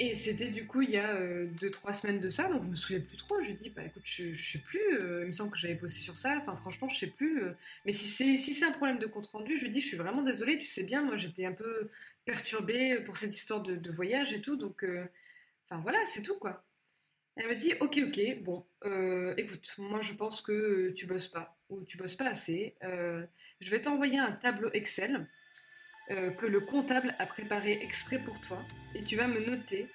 Et 0.00 0.14
c'était 0.14 0.48
du 0.48 0.64
coup 0.64 0.82
il 0.82 0.90
y 0.90 0.96
a 0.96 1.20
2-3 1.20 1.20
euh, 1.20 1.92
semaines 1.92 2.20
de 2.20 2.28
ça, 2.28 2.48
donc 2.48 2.62
je 2.62 2.68
me 2.68 2.76
souviens 2.76 3.00
plus 3.00 3.16
trop. 3.16 3.42
Je 3.42 3.50
dis, 3.50 3.70
bah 3.70 3.82
écoute, 3.84 4.04
je, 4.04 4.32
je 4.32 4.52
sais 4.52 4.60
plus, 4.60 4.80
euh, 4.94 5.22
il 5.22 5.26
me 5.26 5.32
semble 5.32 5.50
que 5.50 5.58
j'avais 5.58 5.74
posté 5.74 5.98
sur 6.00 6.16
ça, 6.16 6.40
franchement, 6.40 6.88
je 6.88 6.98
sais 6.98 7.08
plus. 7.08 7.42
Euh. 7.42 7.52
mais 7.84 7.92
si 7.92 8.06
c'est 8.06 8.36
si 8.36 8.54
c'est 8.54 8.64
un 8.64 8.72
problème 8.72 8.98
de 8.98 9.06
compte 9.06 9.26
rendu, 9.26 9.58
je 9.58 9.66
dis, 9.66 9.80
je 9.80 9.88
suis 9.88 9.96
vraiment 9.96 10.22
désolée, 10.22 10.58
tu 10.58 10.66
sais 10.66 10.84
bien, 10.84 11.02
moi 11.02 11.16
j'étais 11.16 11.46
un 11.46 11.52
peu 11.52 11.90
perturbée 12.24 13.00
pour 13.00 13.16
cette 13.16 13.34
histoire 13.34 13.60
de, 13.62 13.90
voyage 13.90 14.32
et 14.32 14.40
tout, 14.40 14.56
donc 14.56 14.84
enfin 15.68 15.80
voilà, 15.82 15.98
c'est 16.06 16.22
tout 16.22 16.38
quoi. 16.38 16.64
Elle 17.38 17.48
me 17.48 17.54
dit, 17.54 17.72
ok, 17.80 18.00
ok, 18.08 18.42
bon, 18.42 18.66
écoute, 19.36 19.74
moi 19.78 20.02
je 20.02 20.12
pense 20.12 20.42
que 20.42 20.90
tu 20.90 21.06
bosses 21.06 21.28
pas, 21.28 21.56
ou 21.70 21.84
tu 21.84 21.96
bosses 21.96 22.16
pas 22.16 22.28
assez. 22.28 22.76
je 22.82 23.70
vais 23.70 23.80
t'envoyer 23.80 24.18
un 24.18 24.32
tableau 24.32 24.70
Excel 24.72 25.26
euh, 26.10 26.30
que 26.30 26.46
le 26.46 26.60
comptable 26.60 27.14
a 27.18 27.26
préparé 27.26 27.72
exprès 27.82 28.18
pour 28.18 28.40
toi 28.40 28.64
et 28.94 29.02
tu 29.02 29.16
vas 29.16 29.26
me 29.26 29.44
noter 29.44 29.88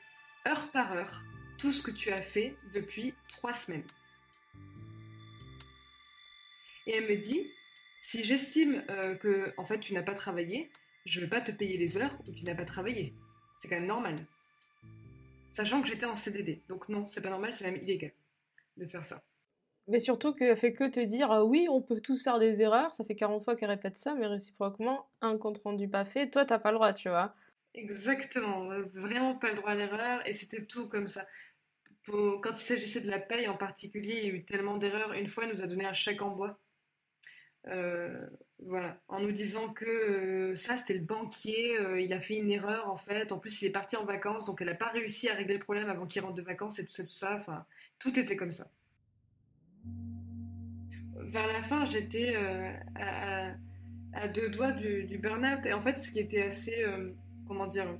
heure 0.48 0.70
par 0.70 0.94
heure 0.94 1.24
tout 1.58 1.72
ce 1.72 1.82
que 1.82 1.90
tu 1.90 2.12
as 2.12 2.22
fait 2.22 2.56
depuis 2.72 3.16
trois 3.30 3.54
semaines. 3.54 3.86
Et 6.86 6.98
elle 6.98 7.08
me 7.08 7.16
dit, 7.16 7.50
si 8.04 8.24
j'estime 8.24 8.84
euh, 8.92 9.16
que 9.16 9.56
en 9.58 9.66
fait 9.66 9.80
tu 9.80 9.96
n'as 9.96 10.04
pas 10.04 10.14
travaillé, 10.14 10.70
je 11.08 11.20
ne 11.20 11.26
vais 11.26 11.30
pas 11.30 11.42
te 11.42 11.52
payer 11.52 11.78
les 11.78 11.98
heures 11.98 12.16
où 12.28 12.32
tu 12.32 12.46
n'as 12.46 12.54
pas 12.54 12.66
travaillé. 12.66 13.16
C'est 13.58 13.68
quand 13.68 13.78
même 13.78 13.88
normal. 13.88 14.16
Sachant 15.54 15.82
que 15.82 15.88
j'étais 15.88 16.06
en 16.06 16.16
CDD. 16.16 16.64
Donc 16.68 16.90
non, 16.90 17.08
c'est 17.08 17.22
pas 17.22 17.30
normal, 17.30 17.56
c'est 17.56 17.66
même 17.72 17.82
illégal 17.82 18.12
de 18.78 18.86
faire 18.88 19.06
ça. 19.06 19.24
Mais 19.88 20.00
surtout 20.00 20.34
qu'elle 20.34 20.58
fait 20.58 20.74
que 20.74 20.90
te 20.90 21.00
dire 21.00 21.32
euh, 21.32 21.44
oui, 21.44 21.68
on 21.70 21.82
peut 21.82 22.02
tous 22.02 22.24
faire 22.24 22.40
des 22.40 22.62
erreurs, 22.62 22.94
ça 22.94 23.06
fait 23.06 23.16
40 23.16 23.44
fois 23.44 23.56
qu'elle 23.56 23.70
répète 23.70 23.98
ça, 23.98 24.16
mais 24.16 24.28
réciproquement, 24.28 25.10
un 25.22 25.38
compte 25.38 25.60
rendu 25.64 25.88
pas 25.90 26.06
fait, 26.06 26.30
toi 26.30 26.46
t'as 26.46 26.60
pas 26.60 26.72
le 26.72 26.78
droit, 26.78 26.94
tu 26.94 27.10
vois. 27.10 27.36
Exactement, 27.76 28.68
vraiment 28.94 29.36
pas 29.36 29.50
le 29.50 29.56
droit 29.56 29.72
à 29.72 29.76
l'erreur 29.76 30.28
et 30.28 30.34
c'était 30.34 30.66
tout 30.66 30.88
comme 30.88 31.08
ça. 31.08 31.26
Pour- 32.04 32.42
quand 32.42 32.52
il 32.54 32.64
s'agissait 32.64 33.02
de 33.02 33.10
la 33.10 33.20
paye 33.20 33.48
en 33.48 33.58
particulier, 33.58 34.20
il 34.24 34.28
y 34.28 34.32
a 34.32 34.34
eu 34.36 34.46
tellement 34.46 34.78
d'erreurs. 34.78 35.14
Une 35.14 35.28
fois, 35.28 35.46
il 35.46 35.52
nous 35.52 35.64
a 35.64 35.68
donné 35.68 35.86
un 35.86 35.94
chèque 35.94 36.22
en 36.22 36.32
bois. 36.32 36.60
Euh, 37.68 38.28
voilà, 38.60 39.02
en 39.08 39.20
nous 39.20 39.32
disant 39.32 39.70
que 39.70 39.86
euh, 39.86 40.56
ça, 40.56 40.78
c'était 40.78 40.94
le 40.94 41.04
banquier, 41.04 41.78
euh, 41.80 42.00
il 42.00 42.14
a 42.14 42.22
fait 42.22 42.38
une 42.38 42.50
erreur 42.50 42.90
en 42.90 42.98
fait. 42.98 43.32
En 43.32 43.40
plus, 43.40 43.62
il 43.62 43.66
est 43.66 43.72
parti 43.72 43.96
en 43.96 44.06
vacances, 44.06 44.46
donc 44.46 44.62
elle 44.62 44.68
n'a 44.68 44.76
pas 44.76 44.90
réussi 44.90 45.30
à 45.30 45.34
régler 45.34 45.56
le 45.56 45.60
problème 45.60 45.90
avant 45.90 46.06
qu'il 46.06 46.22
rentre 46.22 46.36
de 46.36 46.42
vacances 46.42 46.80
et 46.80 46.86
tout 46.86 46.92
ça, 46.92 47.04
tout 47.04 47.12
ça. 47.12 47.36
Enfin, 47.36 47.66
tout 48.00 48.18
était 48.18 48.38
comme 48.38 48.52
ça. 48.52 48.72
Vers 51.16 51.48
la 51.48 51.64
fin, 51.64 51.86
j'étais 51.86 52.36
euh, 52.36 52.72
à, 54.14 54.28
deux 54.28 54.50
doigts 54.50 54.72
du, 54.72 55.18
burn-out. 55.18 55.66
Et 55.66 55.74
en 55.74 55.82
fait, 55.82 56.00
ce 56.00 56.12
qui 56.12 56.20
était 56.20 56.44
assez, 56.44 56.86
comment 57.48 57.68
dire, 57.68 57.98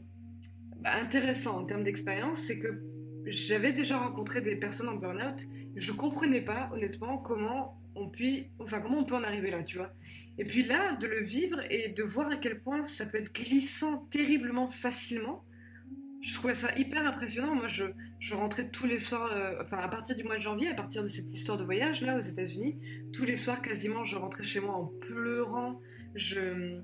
bah, 0.78 0.92
intéressant 0.96 1.62
en 1.62 1.66
termes 1.66 1.84
d'expérience, 1.84 2.40
c'est 2.40 2.60
que 2.60 2.84
j'avais 3.26 3.74
déjà 3.74 3.98
rencontré 3.98 4.42
des 4.42 4.56
personnes 4.56 4.90
en 4.90 4.96
burn-out. 4.96 5.46
Je 5.76 5.92
comprenais 5.92 6.42
pas, 6.42 6.70
honnêtement, 6.74 7.18
comment 7.18 7.83
on 7.96 8.12
enfin, 8.60 8.80
comment 8.80 9.00
on 9.00 9.04
peut 9.04 9.16
en 9.16 9.24
arriver 9.24 9.52
là, 9.52 9.64
tu 9.64 9.78
vois? 9.78 9.94
Et 10.38 10.46
puis 10.46 10.64
là, 10.64 10.96
de 10.96 11.08
le 11.08 11.22
vivre 11.22 11.60
et 11.70 11.90
de 11.90 12.04
voir 12.04 12.30
à 12.30 12.38
quel 12.38 12.60
point 12.60 12.84
ça 12.86 13.06
peut 13.06 13.20
être 13.20 13.34
glissant 13.34 14.08
terriblement 14.10 14.68
facilement, 14.68 15.46
je 16.22 16.34
trouvais 16.34 16.56
ça 16.56 16.70
hyper 16.78 17.06
impressionnant. 17.06 17.54
Moi, 17.54 17.68
je, 17.68 17.84
je 18.20 18.34
rentrais 18.34 18.70
tous 18.70 18.88
les 18.88 18.98
soirs, 18.98 19.30
euh, 19.34 19.62
enfin, 19.62 19.78
à 19.78 19.88
partir 19.88 20.16
du 20.16 20.24
mois 20.24 20.38
de 20.38 20.42
janvier, 20.42 20.70
à 20.70 20.74
partir 20.74 21.04
de 21.04 21.08
cette 21.08 21.32
histoire 21.32 21.58
de 21.58 21.64
voyage 21.64 22.02
là 22.02 22.18
aux 22.18 22.22
États-Unis, 22.22 22.78
tous 23.12 23.26
les 23.26 23.36
soirs 23.36 23.62
quasiment, 23.62 24.04
je 24.04 24.16
rentrais 24.16 24.44
chez 24.44 24.60
moi 24.60 24.74
en 24.74 24.86
pleurant. 24.86 25.80
Je, 26.16 26.80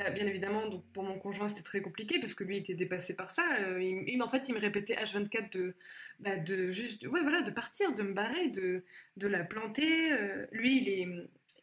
euh, 0.00 0.10
bien 0.10 0.26
évidemment, 0.26 0.68
donc 0.68 0.84
pour 0.92 1.02
mon 1.04 1.18
conjoint, 1.18 1.48
c'était 1.48 1.62
très 1.62 1.80
compliqué 1.80 2.18
parce 2.20 2.34
que 2.34 2.44
lui 2.44 2.58
était 2.58 2.74
dépassé 2.74 3.16
par 3.16 3.30
ça. 3.30 3.44
Euh, 3.60 3.82
il- 3.82 4.04
il- 4.08 4.22
en 4.22 4.28
fait, 4.28 4.48
il 4.48 4.54
me 4.54 4.60
répétait 4.60 4.94
H24 4.94 5.50
de, 5.52 5.74
bah, 6.20 6.36
de 6.36 6.70
juste, 6.72 7.06
ouais, 7.06 7.20
voilà, 7.22 7.42
de 7.42 7.50
partir, 7.50 7.94
de 7.94 8.02
me 8.02 8.12
barrer, 8.12 8.48
de, 8.50 8.84
de 9.16 9.26
la 9.26 9.44
planter. 9.44 10.12
Euh, 10.12 10.46
lui, 10.52 10.78
il 10.82 10.88
est, 10.88 11.08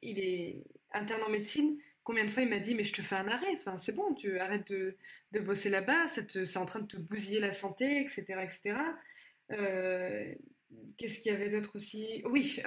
il 0.01 0.19
est 0.19 0.63
interne 0.93 1.21
en 1.23 1.29
médecine. 1.29 1.77
Combien 2.03 2.25
de 2.25 2.29
fois 2.31 2.43
il 2.43 2.49
m'a 2.49 2.59
dit, 2.59 2.75
mais 2.75 2.83
je 2.83 2.93
te 2.93 3.01
fais 3.01 3.15
un 3.15 3.27
arrêt, 3.27 3.47
enfin, 3.55 3.77
c'est 3.77 3.95
bon, 3.95 4.13
tu 4.13 4.37
arrêtes 4.39 4.67
de, 4.71 4.97
de 5.31 5.39
bosser 5.39 5.69
là-bas, 5.69 6.07
c'est 6.07 6.57
en 6.57 6.65
train 6.65 6.79
de 6.81 6.87
te 6.87 6.97
bousiller 6.97 7.39
la 7.39 7.53
santé, 7.53 8.01
etc. 8.01 8.43
etc. 8.43 8.77
Qu'est-ce 10.97 11.19
qu'il 11.19 11.31
y 11.31 11.35
avait 11.35 11.49
d'autre 11.49 11.75
aussi? 11.75 12.21
Oui, 12.25 12.61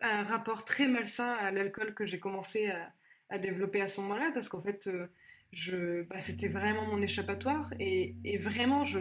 un 0.00 0.24
rapport 0.24 0.64
très 0.64 0.88
malsain 0.88 1.32
à 1.34 1.50
l'alcool 1.50 1.94
que 1.94 2.06
j'ai 2.06 2.18
commencé 2.20 2.68
à, 2.68 2.92
à 3.32 3.38
développer 3.38 3.80
à 3.80 3.88
ce 3.88 4.00
moment-là, 4.02 4.30
parce 4.34 4.48
qu'en 4.48 4.60
fait, 4.60 4.86
euh, 4.86 5.06
je, 5.52 6.02
bah, 6.02 6.20
c'était 6.20 6.48
vraiment 6.48 6.86
mon 6.86 7.00
échappatoire, 7.00 7.72
et, 7.80 8.14
vraiment, 8.38 8.84
je, 8.84 9.00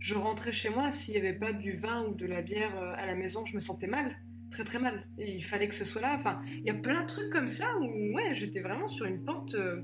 je 0.00 0.14
rentrais 0.14 0.52
chez 0.52 0.68
moi, 0.68 0.90
s'il 0.90 1.14
n'y 1.14 1.20
avait 1.20 1.38
pas 1.38 1.52
du 1.52 1.72
vin 1.76 2.04
ou 2.04 2.14
de 2.14 2.26
la 2.26 2.42
bière 2.42 2.76
euh, 2.76 2.92
à 2.96 3.06
la 3.06 3.14
maison, 3.14 3.46
je 3.46 3.54
me 3.54 3.60
sentais 3.60 3.86
mal, 3.86 4.18
très 4.50 4.64
très 4.64 4.80
mal, 4.80 5.06
et 5.16 5.32
il 5.32 5.44
fallait 5.44 5.68
que 5.68 5.76
ce 5.76 5.84
soit 5.84 6.02
là, 6.02 6.14
enfin, 6.16 6.42
il 6.48 6.64
y 6.64 6.70
a 6.70 6.74
plein 6.74 7.02
de 7.02 7.06
trucs 7.06 7.30
comme 7.30 7.48
ça 7.48 7.78
où, 7.78 8.14
ouais, 8.14 8.34
j'étais 8.34 8.60
vraiment 8.60 8.88
sur 8.88 9.06
une 9.06 9.24
pente 9.24 9.54
euh, 9.54 9.80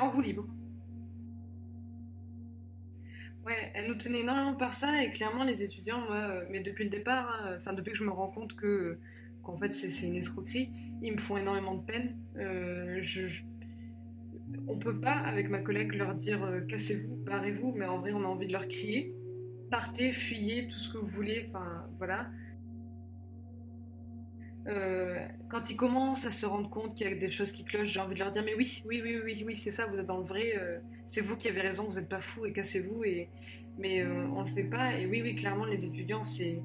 en 0.00 0.10
roue 0.10 0.22
libre. 0.22 0.46
Ouais, 3.44 3.72
elle 3.74 3.88
nous 3.88 3.96
tenait 3.96 4.20
énormément 4.20 4.54
par 4.54 4.72
ça. 4.72 5.02
Et 5.02 5.10
clairement 5.10 5.42
les 5.42 5.64
étudiants, 5.64 6.00
moi, 6.02 6.16
euh, 6.16 6.44
mais 6.48 6.60
depuis 6.60 6.84
le 6.84 6.90
départ, 6.90 7.28
hein, 7.28 7.56
enfin 7.58 7.72
depuis 7.72 7.90
que 7.90 7.98
je 7.98 8.04
me 8.04 8.12
rends 8.12 8.30
compte 8.30 8.54
que 8.54 9.00
qu'en 9.42 9.56
fait 9.56 9.72
c'est 9.72 10.06
une 10.06 10.16
escroquerie, 10.16 10.70
ils 11.02 11.12
me 11.12 11.18
font 11.18 11.36
énormément 11.36 11.74
de 11.74 11.82
peine. 11.84 12.16
Euh, 12.36 12.98
je, 13.02 13.26
je- 13.26 13.42
on 14.68 14.76
peut 14.78 15.00
pas 15.00 15.12
avec 15.14 15.48
ma 15.48 15.58
collègue 15.60 15.94
leur 15.94 16.14
dire 16.14 16.42
euh, 16.44 16.60
cassez-vous, 16.60 17.16
barrez-vous, 17.24 17.72
mais 17.76 17.86
en 17.86 17.98
vrai 17.98 18.12
on 18.12 18.22
a 18.22 18.26
envie 18.26 18.46
de 18.46 18.52
leur 18.52 18.68
crier, 18.68 19.14
partez, 19.70 20.12
fuyez, 20.12 20.68
tout 20.68 20.76
ce 20.76 20.92
que 20.92 20.98
vous 20.98 21.06
voulez, 21.06 21.46
enfin 21.48 21.86
voilà. 21.96 22.30
Euh, 24.68 25.18
quand 25.48 25.70
ils 25.70 25.76
commencent 25.76 26.24
à 26.24 26.30
se 26.30 26.46
rendre 26.46 26.70
compte 26.70 26.94
qu'il 26.94 27.08
y 27.08 27.10
a 27.10 27.14
des 27.16 27.30
choses 27.30 27.50
qui 27.50 27.64
clochent, 27.64 27.88
j'ai 27.88 27.98
envie 27.98 28.14
de 28.14 28.20
leur 28.20 28.30
dire 28.30 28.44
mais 28.44 28.54
oui, 28.54 28.82
oui, 28.86 29.00
oui, 29.02 29.18
oui, 29.24 29.42
oui, 29.44 29.56
c'est 29.56 29.72
ça, 29.72 29.86
vous 29.86 29.98
êtes 29.98 30.06
dans 30.06 30.18
le 30.18 30.24
vrai, 30.24 30.52
euh, 30.56 30.78
c'est 31.04 31.20
vous 31.20 31.36
qui 31.36 31.48
avez 31.48 31.60
raison, 31.62 31.84
vous 31.84 31.94
n'êtes 31.96 32.08
pas 32.08 32.20
fous 32.20 32.46
et 32.46 32.52
cassez-vous 32.52 33.02
et 33.04 33.28
mais 33.78 34.02
euh, 34.02 34.26
on 34.36 34.42
le 34.42 34.48
fait 34.48 34.62
pas 34.62 34.94
et 34.96 35.06
oui, 35.06 35.20
oui, 35.22 35.34
clairement 35.34 35.64
les 35.64 35.84
étudiants 35.84 36.22
c'est 36.22 36.62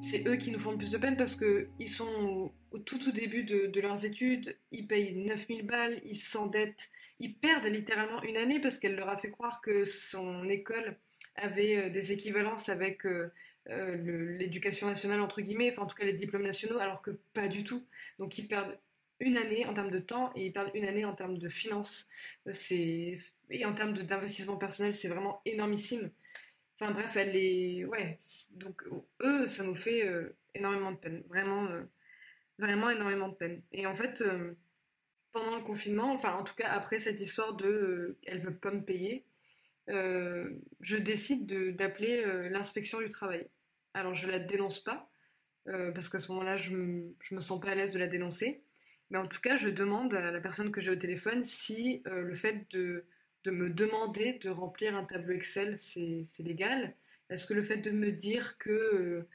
c'est 0.00 0.26
eux 0.26 0.36
qui 0.36 0.50
nous 0.50 0.58
font 0.58 0.72
le 0.72 0.78
plus 0.78 0.90
de 0.90 0.98
peine 0.98 1.16
parce 1.16 1.34
que 1.34 1.68
ils 1.78 1.88
sont 1.88 2.08
au, 2.08 2.52
au 2.76 2.78
tout 2.78 2.98
tout 2.98 3.12
début 3.12 3.44
de, 3.44 3.80
leurs 3.80 4.04
études, 4.04 4.56
ils 4.70 4.86
payent 4.86 5.14
9000 5.14 5.66
balles, 5.66 6.00
ils 6.04 6.16
s'endettent, 6.16 6.90
ils 7.20 7.34
perdent 7.34 7.64
littéralement 7.64 8.22
une 8.22 8.36
année 8.36 8.60
parce 8.60 8.78
qu'elle 8.78 8.96
leur 8.96 9.08
a 9.08 9.16
fait 9.16 9.30
croire 9.30 9.60
que 9.60 9.84
son 9.84 10.48
école 10.48 10.96
avait 11.36 11.76
euh, 11.76 11.90
des 11.90 12.12
équivalences 12.12 12.68
avec 12.68 13.06
euh, 13.06 13.32
euh, 13.70 14.36
l'éducation 14.38 14.86
nationale, 14.86 15.20
entre 15.20 15.40
guillemets, 15.40 15.70
enfin 15.72 15.82
en 15.82 15.86
tout 15.86 15.96
cas 15.96 16.04
les 16.04 16.12
diplômes 16.12 16.42
nationaux, 16.42 16.78
alors 16.78 17.02
que 17.02 17.12
pas 17.32 17.48
du 17.48 17.64
tout. 17.64 17.82
Donc 18.18 18.38
ils 18.38 18.46
perdent 18.46 18.76
une 19.20 19.38
année 19.38 19.64
en 19.64 19.72
termes 19.72 19.90
de 19.90 19.98
temps 19.98 20.32
et 20.36 20.46
ils 20.46 20.52
perdent 20.52 20.70
une 20.74 20.84
année 20.84 21.04
en 21.04 21.14
termes 21.14 21.38
de 21.38 21.48
finances. 21.48 22.08
Et 22.44 23.64
en 23.64 23.72
termes 23.72 23.94
d'investissement 23.94 24.56
personnel, 24.56 24.94
c'est 24.94 25.08
vraiment 25.08 25.40
énormissime. 25.46 26.10
Enfin 26.78 26.92
bref, 26.92 27.16
elle 27.16 27.36
est... 27.36 27.84
Ouais, 27.86 28.18
donc 28.54 28.82
eux, 29.22 29.46
ça 29.46 29.64
nous 29.64 29.74
fait 29.74 30.06
euh, 30.06 30.36
énormément 30.54 30.92
de 30.92 30.96
peine. 30.98 31.22
Vraiment, 31.28 31.64
euh, 31.66 31.82
vraiment 32.58 32.90
énormément 32.90 33.28
de 33.28 33.34
peine. 33.34 33.62
Et 33.72 33.86
en 33.86 33.94
fait, 33.94 34.20
euh, 34.22 34.54
pendant 35.32 35.56
le 35.56 35.62
confinement, 35.62 36.12
enfin 36.12 36.34
en 36.34 36.44
tout 36.44 36.54
cas 36.54 36.70
après 36.70 36.98
cette 37.00 37.20
histoire 37.20 37.54
de... 37.56 38.18
elle 38.26 38.40
veut 38.40 38.56
pas 38.56 38.70
me 38.72 38.82
payer, 38.82 39.26
je 39.88 40.96
décide 40.96 41.46
de- 41.46 41.70
d'appeler 41.70 42.24
l'inspection 42.50 43.00
du 43.00 43.08
travail. 43.08 43.46
Alors 43.94 44.14
je 44.14 44.28
la 44.30 44.38
dénonce 44.38 44.82
pas, 44.82 45.10
parce 45.66 46.08
qu'à 46.08 46.18
ce 46.18 46.30
moment-là, 46.32 46.56
je, 46.56 46.72
me- 46.72 47.14
je 47.20 47.34
me 47.34 47.40
sens 47.40 47.60
pas 47.60 47.70
à 47.70 47.74
l'aise 47.74 47.92
de 47.92 47.98
la 47.98 48.06
dénoncer. 48.08 48.62
Mais 49.10 49.18
en 49.18 49.26
tout 49.28 49.40
cas, 49.40 49.56
je 49.56 49.68
demande 49.68 50.14
à 50.14 50.30
la 50.32 50.40
personne 50.40 50.72
que 50.72 50.80
j'ai 50.80 50.90
au 50.92 50.96
téléphone 50.96 51.44
si 51.44 52.02
le 52.06 52.34
fait 52.34 52.66
de, 52.72 53.04
de 53.46 53.52
me 53.52 53.70
demander 53.70 54.34
de 54.42 54.50
remplir 54.50 54.96
un 54.96 55.04
tableau 55.04 55.34
Excel, 55.34 55.78
c'est 55.78 56.26
légal. 56.40 56.94
Est-ce 57.30 57.46
que 57.46 57.54
le 57.54 57.62
fait 57.62 57.76
de 57.76 57.90
me 57.92 58.10
dire 58.10 58.58
que 58.58 58.70
euh, 58.70 59.28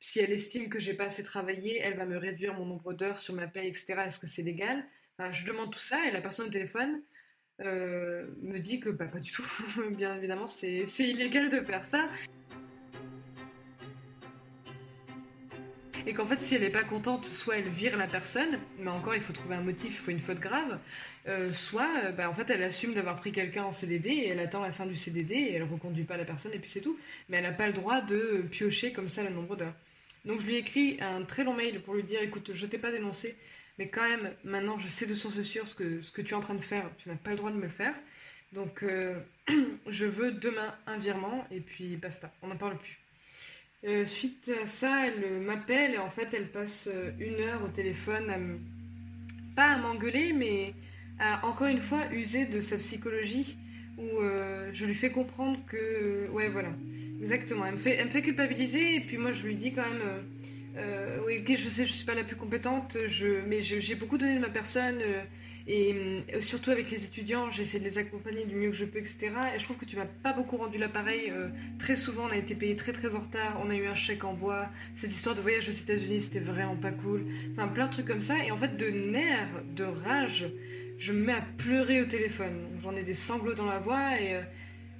si 0.00 0.18
elle 0.18 0.32
estime 0.32 0.68
que 0.68 0.80
j'ai 0.80 0.94
pas 0.94 1.04
assez 1.04 1.22
travaillé, 1.22 1.78
elle 1.78 1.96
va 1.96 2.04
me 2.04 2.16
réduire 2.16 2.54
mon 2.54 2.66
nombre 2.66 2.92
d'heures 2.92 3.18
sur 3.18 3.34
ma 3.34 3.46
paye, 3.46 3.68
etc., 3.68 3.94
est-ce 4.06 4.18
que 4.18 4.26
c'est 4.26 4.42
légal? 4.42 4.84
Je 5.30 5.46
demande 5.46 5.72
tout 5.72 5.78
ça 5.78 6.06
et 6.06 6.10
la 6.10 6.20
personne 6.20 6.46
au 6.46 6.50
téléphone 6.50 7.02
euh, 7.60 8.26
me 8.40 8.58
dit 8.58 8.80
que 8.80 8.88
bah, 8.90 9.06
pas 9.06 9.20
du 9.20 9.30
tout. 9.30 9.46
Bien 9.90 10.16
évidemment, 10.16 10.46
c'est 10.48 10.84
illégal 10.98 11.48
de 11.48 11.60
faire 11.60 11.84
ça. 11.84 12.08
Et 16.08 16.14
qu'en 16.14 16.24
fait, 16.24 16.40
si 16.40 16.54
elle 16.54 16.62
n'est 16.62 16.70
pas 16.70 16.84
contente, 16.84 17.26
soit 17.26 17.58
elle 17.58 17.68
vire 17.68 17.98
la 17.98 18.06
personne, 18.06 18.58
mais 18.78 18.90
encore 18.90 19.14
il 19.14 19.20
faut 19.20 19.34
trouver 19.34 19.56
un 19.56 19.60
motif, 19.60 19.90
il 19.90 19.98
faut 19.98 20.10
une 20.10 20.20
faute 20.20 20.40
grave, 20.40 20.78
euh, 21.28 21.52
soit 21.52 21.86
euh, 22.02 22.12
bah, 22.12 22.30
en 22.30 22.34
fait 22.34 22.48
elle 22.48 22.62
assume 22.62 22.94
d'avoir 22.94 23.16
pris 23.16 23.30
quelqu'un 23.30 23.64
en 23.64 23.72
CDD 23.72 24.08
et 24.08 24.28
elle 24.28 24.40
attend 24.40 24.62
la 24.62 24.72
fin 24.72 24.86
du 24.86 24.96
CDD 24.96 25.34
et 25.34 25.52
elle 25.52 25.64
reconduit 25.64 26.04
pas 26.04 26.16
la 26.16 26.24
personne 26.24 26.54
et 26.54 26.58
puis 26.58 26.70
c'est 26.70 26.80
tout. 26.80 26.98
Mais 27.28 27.36
elle 27.36 27.42
n'a 27.42 27.52
pas 27.52 27.66
le 27.66 27.74
droit 27.74 28.00
de 28.00 28.42
piocher 28.50 28.94
comme 28.94 29.10
ça 29.10 29.22
le 29.22 29.28
nombre 29.28 29.54
d'heures. 29.54 29.74
Donc 30.24 30.40
je 30.40 30.46
lui 30.46 30.54
ai 30.54 30.58
écrit 30.60 30.96
un 31.02 31.24
très 31.24 31.44
long 31.44 31.52
mail 31.52 31.82
pour 31.82 31.92
lui 31.92 32.04
dire 32.04 32.22
écoute, 32.22 32.52
je 32.54 32.64
t'ai 32.64 32.78
pas 32.78 32.90
dénoncé, 32.90 33.36
mais 33.78 33.88
quand 33.88 34.08
même, 34.08 34.32
maintenant 34.44 34.78
je 34.78 34.88
sais 34.88 35.04
de 35.04 35.14
source 35.14 35.42
sûre 35.42 35.68
ce 35.68 35.74
que, 35.74 36.00
ce 36.00 36.10
que 36.10 36.22
tu 36.22 36.32
es 36.32 36.36
en 36.38 36.40
train 36.40 36.54
de 36.54 36.64
faire, 36.64 36.90
tu 36.96 37.10
n'as 37.10 37.16
pas 37.16 37.32
le 37.32 37.36
droit 37.36 37.50
de 37.50 37.56
me 37.56 37.64
le 37.64 37.68
faire. 37.68 37.94
Donc 38.54 38.82
euh, 38.82 39.20
je 39.88 40.06
veux 40.06 40.32
demain 40.32 40.74
un 40.86 40.96
virement 40.96 41.46
et 41.50 41.60
puis 41.60 41.96
basta, 41.96 42.32
on 42.40 42.46
n'en 42.46 42.56
parle 42.56 42.78
plus. 42.78 42.97
Euh, 43.84 44.04
suite 44.04 44.50
à 44.60 44.66
ça, 44.66 45.06
elle 45.06 45.40
m'appelle 45.40 45.94
et 45.94 45.98
en 45.98 46.10
fait, 46.10 46.28
elle 46.32 46.50
passe 46.50 46.88
euh, 46.92 47.12
une 47.20 47.40
heure 47.40 47.62
au 47.64 47.68
téléphone 47.68 48.28
à 48.28 48.36
me... 48.36 48.58
pas 49.54 49.66
à 49.66 49.78
m'engueuler, 49.78 50.32
mais 50.32 50.74
à 51.20 51.46
encore 51.46 51.68
une 51.68 51.80
fois 51.80 52.12
user 52.12 52.46
de 52.46 52.60
sa 52.60 52.76
psychologie 52.78 53.56
où 53.96 54.20
euh, 54.20 54.70
je 54.72 54.84
lui 54.84 54.94
fais 54.94 55.10
comprendre 55.10 55.60
que 55.68 56.28
ouais 56.32 56.48
voilà. 56.48 56.70
Exactement. 57.20 57.66
Elle 57.66 57.74
me 57.74 57.78
fait 57.78 57.94
elle 57.94 58.06
me 58.06 58.10
fait 58.10 58.22
culpabiliser 58.22 58.96
et 58.96 59.00
puis 59.00 59.16
moi 59.16 59.32
je 59.32 59.46
lui 59.46 59.54
dis 59.56 59.72
quand 59.72 59.82
même 59.82 60.24
oui 61.26 61.40
ok 61.40 61.56
je 61.56 61.68
sais 61.68 61.84
je 61.84 61.92
suis 61.92 62.06
pas 62.06 62.14
la 62.14 62.22
plus 62.22 62.36
compétente 62.36 62.96
je 63.08 63.40
mais 63.48 63.60
j'ai 63.60 63.96
beaucoup 63.96 64.16
donné 64.16 64.36
de 64.36 64.40
ma 64.40 64.48
personne 64.48 65.00
et 65.68 65.94
euh, 66.34 66.40
surtout 66.40 66.70
avec 66.70 66.90
les 66.90 67.04
étudiants 67.04 67.50
j'essaie 67.50 67.78
de 67.78 67.84
les 67.84 67.98
accompagner 67.98 68.46
du 68.46 68.56
mieux 68.56 68.70
que 68.70 68.76
je 68.76 68.86
peux 68.86 68.98
etc 68.98 69.30
et 69.54 69.58
je 69.58 69.64
trouve 69.64 69.76
que 69.76 69.84
tu 69.84 69.96
m'as 69.96 70.06
pas 70.06 70.32
beaucoup 70.32 70.56
rendu 70.56 70.78
l'appareil 70.78 71.30
euh, 71.30 71.48
Très 71.78 71.96
souvent, 71.96 72.24
on 72.28 72.32
a 72.32 72.36
été 72.36 72.54
payé 72.54 72.76
très 72.76 72.92
très 72.92 73.14
en 73.14 73.20
retard. 73.20 73.60
On 73.64 73.70
a 73.70 73.74
eu 73.74 73.86
un 73.86 73.94
chèque 73.94 74.24
en 74.24 74.34
bois. 74.34 74.68
Cette 74.96 75.10
histoire 75.10 75.34
de 75.34 75.40
voyage 75.40 75.68
aux 75.68 75.72
États-Unis, 75.72 76.22
c'était 76.22 76.40
vraiment 76.40 76.76
pas 76.76 76.90
cool. 76.90 77.26
Enfin, 77.52 77.68
plein 77.68 77.86
de 77.86 77.92
trucs 77.92 78.06
comme 78.06 78.20
ça. 78.20 78.44
Et 78.44 78.50
en 78.50 78.56
fait, 78.56 78.76
de 78.76 78.88
nerfs, 78.88 79.62
de 79.74 79.84
rage, 79.84 80.50
je 80.98 81.12
me 81.12 81.26
mets 81.26 81.34
à 81.34 81.44
pleurer 81.56 82.02
au 82.02 82.06
téléphone. 82.06 82.66
J'en 82.82 82.96
ai 82.96 83.02
des 83.02 83.14
sanglots 83.14 83.54
dans 83.54 83.66
la 83.66 83.78
voix 83.78 84.20
et, 84.20 84.34
euh, 84.34 84.42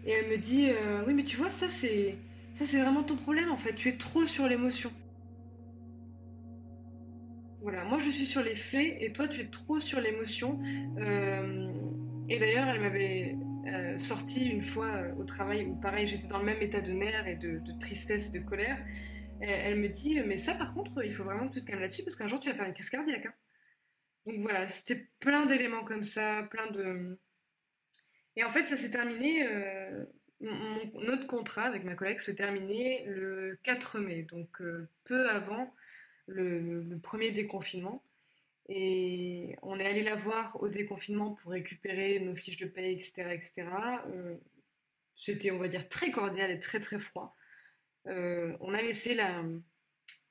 et 0.06 0.12
elle 0.12 0.30
me 0.30 0.38
dit 0.38 0.68
Oui, 1.06 1.14
mais 1.14 1.24
tu 1.24 1.36
vois, 1.36 1.50
ça 1.50 1.68
c'est 1.68 2.16
ça 2.54 2.64
c'est 2.64 2.80
vraiment 2.80 3.02
ton 3.02 3.16
problème 3.16 3.50
en 3.50 3.56
fait. 3.56 3.74
Tu 3.74 3.88
es 3.88 3.96
trop 3.96 4.24
sur 4.24 4.46
l'émotion. 4.48 4.90
Voilà, 7.60 7.82
moi 7.84 7.98
je 7.98 8.08
suis 8.08 8.26
sur 8.26 8.42
les 8.42 8.54
faits 8.54 8.96
et 9.00 9.12
toi 9.12 9.26
tu 9.26 9.40
es 9.40 9.46
trop 9.46 9.80
sur 9.80 10.00
l'émotion. 10.00 10.60
Euh, 10.98 11.72
et 12.28 12.38
d'ailleurs, 12.38 12.68
elle 12.68 12.80
m'avait 12.80 13.36
euh, 13.66 13.98
sortie 13.98 14.48
une 14.48 14.62
fois 14.62 14.86
euh, 14.86 15.14
au 15.14 15.24
travail 15.24 15.66
où, 15.66 15.74
pareil, 15.74 16.06
j'étais 16.06 16.28
dans 16.28 16.38
le 16.38 16.44
même 16.44 16.62
état 16.62 16.80
de 16.80 16.92
nerfs 16.92 17.26
et 17.26 17.36
de, 17.36 17.60
tristesse 17.80 18.28
et 18.28 18.38
de 18.38 18.44
colère. 18.44 18.78
Elle, 19.40 19.78
me 19.78 19.88
dit 19.88 20.20
Mais 20.20 20.36
ça, 20.36 20.54
par 20.54 20.74
contre, 20.74 21.04
il 21.04 21.12
faut 21.12 21.24
vraiment 21.24 21.48
que 21.48 21.54
tu 21.54 21.60
te 21.60 21.66
calmes 21.66 21.80
là-dessus 21.80 22.04
parce 22.04 22.16
qu'un 22.16 22.28
jour, 22.28 22.40
tu 22.40 22.48
vas 22.48 22.56
faire 22.56 22.66
une 22.66 22.74
crise 22.74 22.90
cardiaque. 22.90 23.26
Hein. 23.26 23.34
Donc 24.26 24.40
voilà, 24.40 24.68
c'était 24.68 25.08
plein 25.20 25.46
d'éléments 25.46 25.84
comme 25.84 26.02
ça, 26.02 26.46
plein 26.50 26.68
de. 26.70 27.18
Et 28.36 28.44
en 28.44 28.50
fait, 28.50 28.66
ça 28.66 28.76
s'est 28.76 28.90
terminé. 28.90 29.46
Notre 30.40 31.26
contrat 31.26 31.64
avec 31.64 31.84
ma 31.84 31.94
collègue 31.94 32.20
se 32.20 32.30
terminait 32.30 33.04
le 33.08 33.58
4 33.64 33.98
mai, 34.00 34.22
donc 34.22 34.60
peu 35.04 35.28
avant 35.30 35.72
le, 36.28 36.98
premier 37.02 37.32
déconfinement. 37.32 38.04
Et 38.68 39.56
on 39.62 39.80
est 39.80 39.86
allé 39.86 40.02
la 40.02 40.14
voir 40.14 40.62
au 40.62 40.68
déconfinement 40.68 41.32
pour 41.32 41.52
récupérer 41.52 42.20
nos 42.20 42.34
fiches 42.34 42.58
de 42.58 42.66
paie, 42.66 42.92
etc. 42.92 43.30
etc. 43.32 43.66
C'était, 45.16 45.50
on 45.50 45.58
va 45.58 45.68
dire, 45.68 45.88
très 45.88 46.10
cordial 46.10 46.50
et 46.50 46.60
très 46.60 46.78
très 46.78 47.00
froid. 47.00 47.34
Euh, 48.06 48.56
on 48.60 48.74
a 48.74 48.80
laissé 48.80 49.14
la, 49.14 49.42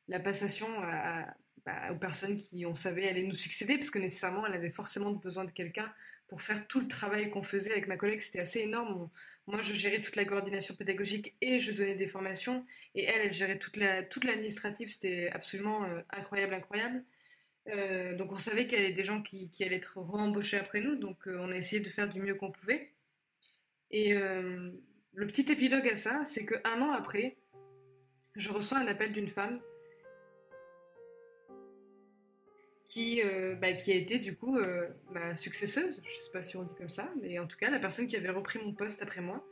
la 0.08 0.20
passation 0.20 0.68
à, 0.82 1.36
bah, 1.66 1.92
aux 1.92 1.98
personnes 1.98 2.38
qui, 2.38 2.66
on 2.66 2.76
savait, 2.76 3.10
allaient 3.10 3.24
nous 3.24 3.36
succéder, 3.36 3.78
parce 3.78 3.90
que 3.90 4.00
nécessairement, 4.00 4.46
elle 4.46 4.54
avait 4.54 4.72
forcément 4.72 5.12
besoin 5.12 5.44
de 5.44 5.52
quelqu'un 5.52 5.94
pour 6.28 6.42
faire 6.42 6.68
tout 6.68 6.80
le 6.80 6.88
travail 6.88 7.30
qu'on 7.30 7.44
faisait 7.44 7.72
avec 7.72 7.88
ma 7.88 7.98
collègue. 7.98 8.22
C'était 8.22 8.40
assez 8.40 8.60
énorme. 8.62 9.10
Moi, 9.48 9.62
je 9.62 9.74
gérais 9.74 10.02
toute 10.02 10.16
la 10.18 10.26
coordination 10.26 10.76
pédagogique 10.76 11.36
et 11.42 11.60
je 11.60 11.72
donnais 11.72 11.96
des 11.96 12.08
formations. 12.08 12.66
Et 12.96 13.06
elle, 13.06 13.28
elle 13.28 13.34
gérait 13.34 13.60
toute 13.60 13.78
l'administrative. 13.78 14.88
La, 14.88 14.94
toute 14.94 15.02
C'était 15.02 15.30
absolument 15.30 15.86
euh, 15.86 16.02
incroyable, 16.10 16.54
incroyable. 16.54 17.04
Euh, 17.70 18.16
donc 18.16 18.32
on 18.32 18.38
savait 18.38 18.66
qu'il 18.66 18.78
y 18.78 18.82
avait 18.82 18.94
des 18.94 19.04
gens 19.04 19.22
qui, 19.22 19.50
allaient 19.62 19.76
être 19.76 19.98
re-embauchés 20.00 20.58
après 20.58 20.80
nous, 20.80 20.96
donc 20.96 21.28
euh, 21.28 21.38
on 21.42 21.52
a 21.52 21.56
essayé 21.56 21.82
de 21.82 21.90
faire 21.90 22.08
du 22.08 22.22
mieux 22.22 22.36
qu'on 22.36 22.52
pouvait. 22.52 22.94
Et 23.92 24.14
le 24.14 25.28
petit 25.28 25.50
épilogue 25.50 25.88
à 25.88 25.96
ça, 25.96 26.24
c'est 26.26 26.46
qu'un 26.46 26.82
an 26.82 26.92
après, 26.92 27.38
je 28.36 28.50
reçois 28.50 28.80
un 28.80 28.88
appel 28.88 29.14
d'une 29.14 29.30
femme 29.30 29.62
qui, 32.88 33.22
bah, 33.60 33.74
qui 33.74 33.92
a 33.92 33.96
été 33.96 34.18
du 34.18 34.36
coup 34.36 34.58
ma 35.12 35.36
successeuse, 35.36 36.02
je 36.04 36.10
ne 36.10 36.22
sais 36.22 36.32
pas 36.32 36.42
si 36.42 36.58
on 36.58 36.64
dit 36.64 36.76
comme 36.76 36.90
ça, 36.90 37.12
mais 37.22 37.38
en 37.40 37.48
tout 37.48 37.58
cas 37.58 37.70
la 37.70 37.80
personne 37.80 38.08
qui 38.08 38.16
avait 38.16 38.30
repris 38.30 38.60
mon 38.60 38.74
poste 38.74 39.02
après 39.02 39.22
moi, 39.22 39.46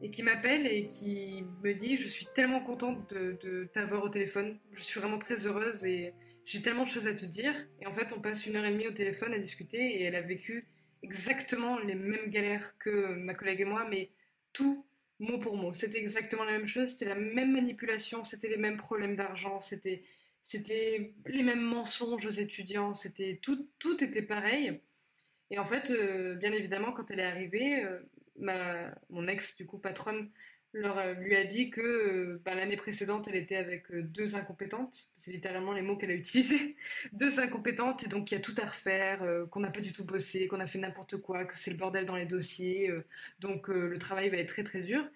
et 0.00 0.10
qui 0.10 0.22
m'appelle 0.22 0.66
et 0.66 0.86
qui 0.86 1.44
me 1.62 1.74
dit 1.74 1.96
je 1.96 2.08
suis 2.08 2.26
tellement 2.34 2.60
contente 2.60 3.12
de 3.12 3.68
t'avoir 3.72 4.02
au 4.02 4.08
téléphone, 4.08 4.58
je 4.72 4.82
suis 4.82 5.00
vraiment 5.00 5.18
très 5.18 5.46
heureuse 5.46 5.84
et 5.84 6.14
j'ai 6.44 6.60
tellement 6.60 6.84
de 6.84 6.88
choses 6.88 7.06
à 7.06 7.14
te 7.14 7.24
dire. 7.24 7.54
Et 7.80 7.86
en 7.86 7.92
fait, 7.92 8.08
on 8.16 8.20
passe 8.20 8.46
une 8.46 8.56
heure 8.56 8.64
et 8.64 8.72
demie 8.72 8.88
au 8.88 8.92
téléphone 8.92 9.32
à 9.32 9.38
discuter 9.38 9.78
et 9.78 10.02
elle 10.02 10.16
a 10.16 10.20
vécu 10.20 10.66
exactement 11.02 11.78
les 11.78 11.94
mêmes 11.94 12.30
galères 12.30 12.76
que 12.78 13.14
ma 13.14 13.34
collègue 13.34 13.60
et 13.60 13.64
moi, 13.64 13.86
mais 13.88 14.10
tout 14.52 14.84
mot 15.18 15.38
pour 15.38 15.56
mot. 15.56 15.72
C'était 15.72 15.98
exactement 15.98 16.44
la 16.44 16.52
même 16.52 16.66
chose, 16.66 16.90
c'était 16.90 17.08
la 17.08 17.14
même 17.14 17.52
manipulation, 17.52 18.24
c'était 18.24 18.48
les 18.48 18.56
mêmes 18.56 18.76
problèmes 18.76 19.14
d'argent, 19.14 19.60
c'était 19.60 20.02
c'était 20.44 21.14
les 21.26 21.42
mêmes 21.42 21.62
mensonges 21.62 22.26
aux 22.26 22.30
étudiants, 22.30 22.94
c'était 22.94 23.38
tout, 23.42 23.68
tout 23.78 24.02
était 24.02 24.22
pareil. 24.22 24.80
Et 25.52 25.58
en 25.58 25.66
fait, 25.66 25.90
euh, 25.90 26.34
bien 26.34 26.52
évidemment, 26.52 26.92
quand 26.92 27.10
elle 27.10 27.20
est 27.20 27.24
arrivée, 27.24 27.84
euh, 27.84 27.98
ma, 28.38 28.90
mon 29.10 29.28
ex, 29.28 29.54
du 29.56 29.66
coup, 29.66 29.78
patronne, 29.78 30.30
leur, 30.72 30.98
euh, 30.98 31.12
lui 31.12 31.36
a 31.36 31.44
dit 31.44 31.68
que 31.68 32.40
bah, 32.44 32.54
l'année 32.54 32.78
précédente, 32.78 33.28
elle 33.28 33.36
était 33.36 33.56
avec 33.56 33.92
deux 33.92 34.34
incompétentes. 34.34 35.08
C'est 35.16 35.30
littéralement 35.30 35.72
les 35.72 35.82
mots 35.82 35.98
qu'elle 35.98 36.10
a 36.10 36.14
utilisés. 36.14 36.76
deux 37.12 37.38
incompétentes, 37.38 38.04
et 38.04 38.08
donc 38.08 38.30
il 38.30 38.34
y 38.34 38.38
a 38.38 38.40
tout 38.40 38.54
à 38.56 38.64
refaire, 38.66 39.26
qu'on 39.50 39.60
n'a 39.60 39.70
pas 39.70 39.82
du 39.82 39.92
tout 39.92 40.04
bossé, 40.04 40.48
qu'on 40.48 40.60
a 40.60 40.66
fait 40.66 40.78
n'importe 40.78 41.18
quoi, 41.18 41.44
que 41.44 41.58
c'est 41.58 41.70
le 41.70 41.76
bordel 41.76 42.06
dans 42.06 42.16
les 42.16 42.26
dossiers. 42.26 42.90
donc 43.38 43.68
le 43.68 43.98
travail 43.98 44.30
va 44.30 44.38
être 44.38 44.48
très 44.48 44.64
très 44.64 44.80
dur. 44.80 45.06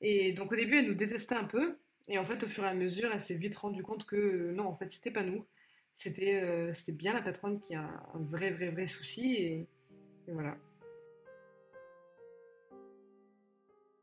Et 0.00 0.32
donc 0.32 0.52
au 0.52 0.56
début, 0.56 0.78
elle 0.78 0.88
nous 0.88 0.94
détestait 0.94 1.36
un 1.36 1.44
peu. 1.44 1.76
Et 2.08 2.18
en 2.18 2.24
fait, 2.24 2.42
au 2.42 2.46
fur 2.46 2.64
et 2.64 2.68
à 2.68 2.74
mesure, 2.74 3.10
elle 3.12 3.20
s'est 3.20 3.36
vite 3.36 3.56
rendue 3.56 3.82
compte 3.82 4.04
que 4.04 4.52
non, 4.52 4.66
en 4.66 4.76
fait, 4.76 4.90
c'était 4.90 5.10
pas 5.10 5.22
nous. 5.22 5.46
C'était 5.92 6.72
c'était 6.72 6.92
bien 6.92 7.14
la 7.14 7.22
patronne 7.22 7.60
qui 7.60 7.74
a 7.74 7.82
un 7.82 8.18
vrai, 8.18 8.50
vrai, 8.50 8.70
vrai 8.70 8.86
souci. 8.86 9.36
et 9.36 9.68
voilà. 10.26 10.56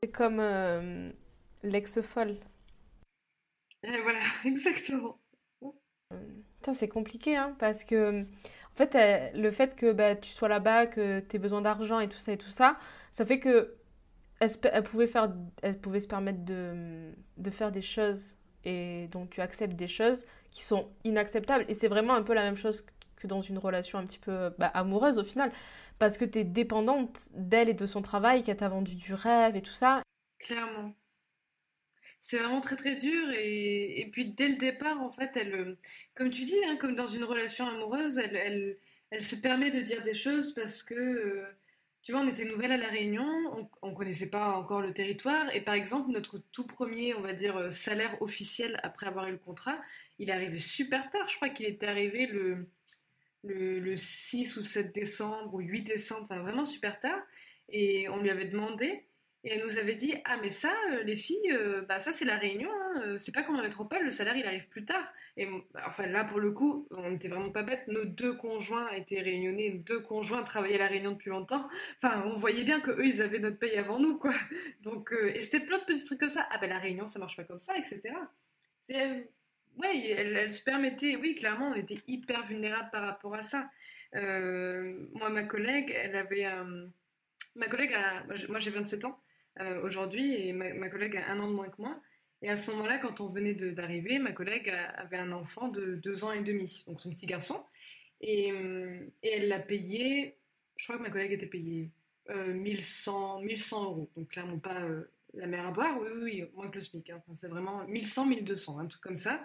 C'est 0.03 0.09
comme 0.11 0.39
euh, 0.39 1.11
l'ex-folle. 1.61 2.37
voilà, 3.83 4.19
exactement. 4.45 5.19
c'est 6.73 6.87
compliqué, 6.87 7.35
hein, 7.35 7.55
parce 7.59 7.83
que, 7.83 8.21
en 8.23 8.75
fait, 8.75 8.97
le 9.35 9.51
fait 9.51 9.75
que 9.75 9.91
bah, 9.91 10.15
tu 10.15 10.31
sois 10.31 10.47
là-bas, 10.47 10.87
que 10.87 11.19
tu 11.19 11.35
aies 11.35 11.39
besoin 11.39 11.61
d'argent 11.61 11.99
et 11.99 12.09
tout 12.09 12.17
ça 12.17 12.31
et 12.31 12.37
tout 12.37 12.49
ça, 12.49 12.79
ça 13.11 13.27
fait 13.27 13.39
que 13.39 13.75
elle, 14.41 14.83
pouvait, 14.83 15.07
faire, 15.07 15.31
elle 15.61 15.79
pouvait 15.79 15.99
se 15.99 16.07
permettre 16.07 16.43
de, 16.43 17.11
de 17.37 17.49
faire 17.49 17.71
des 17.71 17.81
choses 17.81 18.37
et 18.63 19.07
donc 19.11 19.29
tu 19.29 19.41
acceptes 19.41 19.75
des 19.75 19.87
choses 19.87 20.25
qui 20.51 20.63
sont 20.63 20.89
inacceptables. 21.03 21.65
Et 21.67 21.73
c'est 21.73 21.87
vraiment 21.87 22.15
un 22.15 22.23
peu 22.23 22.33
la 22.33 22.43
même 22.43 22.57
chose 22.57 22.85
que 23.15 23.27
dans 23.27 23.41
une 23.41 23.57
relation 23.57 23.99
un 23.99 24.05
petit 24.05 24.19
peu 24.19 24.49
bah, 24.57 24.67
amoureuse 24.73 25.19
au 25.19 25.23
final 25.23 25.51
parce 25.99 26.17
que 26.17 26.25
tu 26.25 26.39
es 26.39 26.43
dépendante 26.43 27.29
d'elle 27.33 27.69
et 27.69 27.75
de 27.75 27.85
son 27.85 28.01
travail, 28.01 28.43
qu'elle 28.43 28.57
t'a 28.57 28.69
vendu 28.69 28.95
du 28.95 29.13
rêve 29.13 29.55
et 29.55 29.61
tout 29.61 29.71
ça. 29.71 30.01
Clairement. 30.39 30.95
C'est 32.19 32.37
vraiment 32.37 32.61
très 32.61 32.75
très 32.75 32.95
dur 32.95 33.29
et, 33.31 34.07
puis 34.11 34.25
dès 34.25 34.47
le 34.47 34.57
départ, 34.57 35.01
en 35.01 35.11
fait, 35.11 35.31
elle, 35.35 35.77
comme 36.15 36.29
tu 36.29 36.43
dis, 36.43 36.57
hein, 36.67 36.77
comme 36.77 36.95
dans 36.95 37.07
une 37.07 37.23
relation 37.23 37.67
amoureuse, 37.67 38.17
elle, 38.19 38.77
elle, 39.09 39.23
se 39.23 39.35
permet 39.35 39.71
de 39.71 39.81
dire 39.81 40.03
des 40.03 40.13
choses 40.13 40.53
parce 40.53 40.83
que, 40.83 40.93
euh, 40.93 41.45
tu 42.03 42.11
vois, 42.11 42.21
on 42.21 42.27
était 42.27 42.45
nouvelle 42.45 42.71
à 42.71 42.77
La 42.77 42.87
Réunion, 42.87 43.69
on 43.81 43.89
ne 43.89 43.95
connaissait 43.95 44.29
pas 44.29 44.55
encore 44.55 44.81
le 44.81 44.93
territoire 44.93 45.53
et 45.53 45.61
par 45.61 45.75
exemple, 45.75 46.11
notre 46.11 46.39
tout 46.51 46.65
premier, 46.65 47.13
on 47.13 47.21
va 47.21 47.33
dire, 47.33 47.57
euh, 47.57 47.71
salaire 47.71 48.21
officiel 48.21 48.79
après 48.83 49.07
avoir 49.07 49.27
eu 49.27 49.31
le 49.31 49.37
contrat, 49.37 49.77
il 50.19 50.29
est 50.29 50.33
arrivé 50.33 50.57
super 50.57 51.09
tard. 51.11 51.27
Je 51.29 51.35
crois 51.35 51.49
qu'il 51.49 51.65
était 51.65 51.87
arrivé 51.87 52.25
le 52.25 52.67
le, 53.43 53.95
6 53.95 54.57
ou 54.57 54.63
7 54.63 54.93
décembre 54.93 55.53
ou 55.53 55.59
8 55.59 55.83
décembre, 55.83 56.21
enfin 56.23 56.39
vraiment 56.39 56.65
super 56.65 56.99
tard. 56.99 57.21
Et 57.69 58.09
on 58.09 58.21
lui 58.21 58.29
avait 58.29 58.45
demandé, 58.45 59.05
et 59.43 59.53
elle 59.53 59.63
nous 59.63 59.77
avait 59.77 59.95
dit 59.95 60.13
Ah, 60.25 60.37
mais 60.41 60.51
ça, 60.51 60.73
euh, 60.91 61.03
les 61.03 61.17
filles, 61.17 61.51
euh, 61.51 61.81
bah, 61.81 61.99
ça 61.99 62.11
c'est 62.11 62.25
la 62.25 62.37
réunion, 62.37 62.69
hein, 62.71 63.01
euh, 63.05 63.17
c'est 63.19 63.33
pas 63.33 63.41
comme 63.43 63.55
en 63.55 63.63
métropole, 63.63 64.03
le 64.03 64.11
salaire 64.11 64.35
il 64.35 64.45
arrive 64.45 64.67
plus 64.69 64.85
tard. 64.85 65.03
Et 65.37 65.47
enfin 65.85 66.05
là, 66.07 66.23
pour 66.23 66.39
le 66.39 66.51
coup, 66.51 66.87
on 66.91 67.09
n'était 67.09 67.27
vraiment 67.27 67.51
pas 67.51 67.63
bêtes, 67.63 67.87
nos 67.87 68.05
deux 68.05 68.33
conjoints 68.33 68.89
étaient 68.91 69.21
réunionnés, 69.21 69.71
nos 69.71 69.79
deux 69.79 69.99
conjoints 69.99 70.43
travaillaient 70.43 70.75
à 70.75 70.79
la 70.79 70.87
réunion 70.87 71.11
depuis 71.11 71.31
longtemps. 71.31 71.67
Enfin, 72.01 72.23
on 72.27 72.35
voyait 72.35 72.63
bien 72.63 72.81
que 72.81 72.91
eux 72.91 73.05
ils 73.05 73.21
avaient 73.21 73.39
notre 73.39 73.57
paye 73.57 73.77
avant 73.77 73.99
nous, 73.99 74.17
quoi. 74.17 74.33
Donc, 74.81 75.11
et 75.13 75.41
c'était 75.41 75.65
plein 75.65 75.79
de 75.79 75.85
petits 75.85 76.05
trucs 76.05 76.19
comme 76.19 76.29
ça 76.29 76.47
Ah, 76.51 76.57
ben 76.59 76.69
la 76.69 76.79
réunion 76.79 77.07
ça 77.07 77.19
marche 77.19 77.35
pas 77.37 77.43
comme 77.43 77.59
ça, 77.59 77.73
etc. 77.77 78.01
C'est 78.83 79.29
oui, 79.77 80.05
elle, 80.11 80.51
se 80.51 80.63
permettait, 80.63 81.15
oui, 81.15 81.35
clairement, 81.35 81.69
on 81.69 81.75
était 81.75 81.99
hyper 82.05 82.43
vulnérable 82.43 82.89
par 82.91 83.03
rapport 83.03 83.33
à 83.35 83.41
ça. 83.41 83.69
Moi, 84.13 85.29
ma 85.29 85.43
collègue, 85.43 85.95
elle 85.95 86.15
avait 86.17 86.45
Ma 87.55 87.67
collègue 87.67 87.93
a. 87.93 88.23
Moi, 88.49 88.59
j'ai 88.59 88.71
27 88.71 89.05
ans 89.05 89.19
euh, 89.59 89.81
aujourd'hui 89.83 90.47
et 90.47 90.53
ma, 90.53 90.89
collègue 90.89 91.17
a 91.17 91.31
un 91.31 91.39
an 91.39 91.47
de 91.47 91.53
moins 91.53 91.69
que 91.69 91.81
moi. 91.81 91.99
Et 92.41 92.49
à 92.49 92.57
ce 92.57 92.71
moment-là, 92.71 92.97
quand 92.97 93.21
on 93.21 93.27
venait 93.27 93.53
d'arriver, 93.53 94.17
ma 94.17 94.31
collègue 94.31 94.73
avait 94.95 95.17
un 95.17 95.31
enfant 95.31 95.67
de 95.67 95.95
2 95.95 96.23
ans 96.23 96.31
et 96.31 96.41
demi, 96.41 96.83
donc 96.87 96.99
son 96.99 97.11
petit 97.11 97.27
garçon. 97.27 97.63
Et, 98.19 98.47
et 99.21 99.29
elle 99.29 99.47
l'a 99.47 99.59
payé. 99.59 100.37
Je 100.77 100.85
crois 100.85 100.97
que 100.97 101.03
ma 101.03 101.11
collègue 101.11 101.33
était 101.33 101.45
payée 101.45 101.91
euh, 102.31 102.53
1100, 102.53 103.41
1100 103.41 103.83
euros. 103.83 104.11
Donc, 104.15 104.29
clairement 104.29 104.57
pas 104.57 104.81
la 105.33 105.47
mer 105.47 105.67
à 105.67 105.71
boire, 105.71 105.99
oui, 106.01 106.09
oui, 106.21 106.43
moins 106.53 106.69
que 106.69 106.75
le 106.75 106.81
SMIC. 106.81 107.09
Hein. 107.09 107.21
c'est 107.33 107.47
vraiment 107.47 107.85
1100, 107.87 108.25
1200, 108.25 108.79
un 108.79 108.87
truc 108.87 109.01
comme 109.01 109.17
ça. 109.17 109.41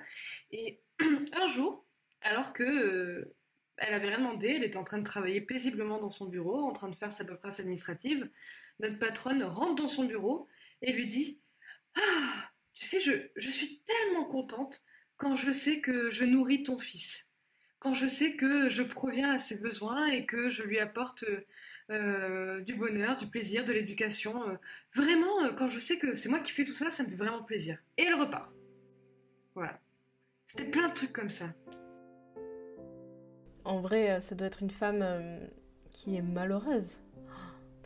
Et 0.50 0.80
un 1.00 1.46
jour, 1.46 1.86
alors 2.22 2.52
que 2.52 2.62
euh, 2.62 3.34
elle 3.76 3.94
avait 3.94 4.09
rien 4.09 4.18
demandé, 4.18 4.54
elle 4.57 4.64
était 4.64 4.76
en 4.76 4.84
train 4.84 4.98
de 4.98 5.04
travailler 5.04 5.40
paisiblement 5.40 5.98
dans 5.98 6.11
son 6.11 6.26
bureau, 6.26 6.64
en 6.64 6.72
train 6.72 6.88
de 6.88 6.96
faire 6.96 7.12
sa 7.12 7.24
paperasse 7.24 7.61
administrative, 7.61 8.28
notre 8.80 8.98
patronne 8.98 9.42
rentre 9.42 9.82
dans 9.82 9.88
son 9.88 10.04
bureau 10.04 10.48
et 10.82 10.92
lui 10.92 11.06
dit 11.06 11.40
Ah, 11.96 12.50
tu 12.74 12.84
sais, 12.84 13.00
je, 13.00 13.12
je 13.36 13.48
suis 13.48 13.82
tellement 13.86 14.24
contente 14.24 14.84
quand 15.16 15.36
je 15.36 15.52
sais 15.52 15.80
que 15.80 16.10
je 16.10 16.24
nourris 16.24 16.62
ton 16.62 16.78
fils, 16.78 17.28
quand 17.78 17.94
je 17.94 18.06
sais 18.06 18.36
que 18.36 18.68
je 18.68 18.82
proviens 18.82 19.32
à 19.32 19.38
ses 19.38 19.58
besoins 19.58 20.08
et 20.08 20.26
que 20.26 20.50
je 20.50 20.62
lui 20.62 20.78
apporte 20.78 21.24
euh, 21.88 22.60
du 22.62 22.74
bonheur, 22.74 23.16
du 23.16 23.28
plaisir, 23.28 23.64
de 23.64 23.72
l'éducation. 23.72 24.48
Euh, 24.48 24.56
vraiment, 24.92 25.44
euh, 25.44 25.52
quand 25.52 25.70
je 25.70 25.78
sais 25.78 25.98
que 25.98 26.14
c'est 26.14 26.28
moi 26.28 26.40
qui 26.40 26.50
fais 26.50 26.64
tout 26.64 26.72
ça, 26.72 26.90
ça 26.90 27.04
me 27.04 27.08
fait 27.08 27.14
vraiment 27.14 27.44
plaisir. 27.44 27.78
Et 27.96 28.02
elle 28.02 28.14
repart. 28.14 28.50
Voilà. 29.54 29.80
C'était 30.46 30.68
plein 30.68 30.88
de 30.88 30.94
trucs 30.94 31.12
comme 31.12 31.30
ça. 31.30 31.46
En 33.64 33.80
vrai, 33.80 34.20
ça 34.20 34.34
doit 34.34 34.46
être 34.46 34.62
une 34.62 34.70
femme 34.70 35.04
qui 35.90 36.16
est 36.16 36.22
malheureuse. 36.22 36.96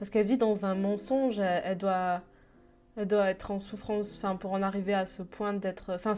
Parce 0.00 0.08
qu'elle 0.08 0.26
vit 0.26 0.38
dans 0.38 0.64
un 0.64 0.74
mensonge, 0.74 1.38
elle, 1.40 1.76
doit, 1.76 2.22
elle 2.96 3.06
doit 3.06 3.28
être 3.28 3.50
en 3.50 3.58
souffrance 3.58 4.16
enfin, 4.16 4.34
pour 4.34 4.52
en 4.52 4.62
arriver 4.62 4.94
à 4.94 5.04
ce 5.04 5.22
point 5.22 5.52
d'être... 5.52 5.92
Enfin, 5.92 6.14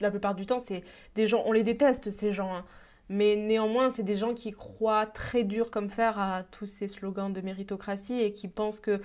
la 0.00 0.10
plupart 0.10 0.34
du 0.34 0.46
temps, 0.46 0.58
c'est 0.58 0.82
des 1.14 1.26
gens, 1.26 1.42
on 1.44 1.52
les 1.52 1.64
déteste, 1.64 2.10
ces 2.10 2.32
gens. 2.32 2.54
Hein. 2.54 2.64
Mais 3.10 3.36
néanmoins, 3.36 3.90
c'est 3.90 4.04
des 4.04 4.16
gens 4.16 4.32
qui 4.32 4.52
croient 4.52 5.04
très 5.04 5.44
dur 5.44 5.70
comme 5.70 5.90
fer 5.90 6.18
à 6.18 6.44
tous 6.50 6.64
ces 6.64 6.88
slogans 6.88 7.30
de 7.30 7.42
méritocratie 7.42 8.22
et 8.22 8.32
qui 8.32 8.48
pensent 8.48 8.80
que 8.80 9.02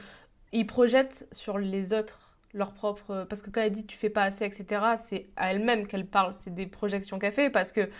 ils 0.54 0.66
projettent 0.66 1.28
sur 1.34 1.58
les 1.58 1.92
autres 1.92 2.38
leur 2.54 2.72
propre. 2.72 3.26
Parce 3.30 3.42
que 3.42 3.50
quand 3.50 3.60
elle 3.60 3.74
dit 3.74 3.86
tu 3.86 3.98
fais 3.98 4.10
pas 4.10 4.24
assez, 4.24 4.46
etc., 4.46 4.82
c'est 4.98 5.28
à 5.36 5.52
elle-même 5.52 5.88
qu'elle 5.88 6.08
parle. 6.08 6.34
C'est 6.40 6.56
des 6.56 6.68
projections 6.68 7.20
qu'elle 7.20 7.34
fait 7.34 7.50
parce 7.50 7.74
que, 7.74 7.82
tu 7.82 7.92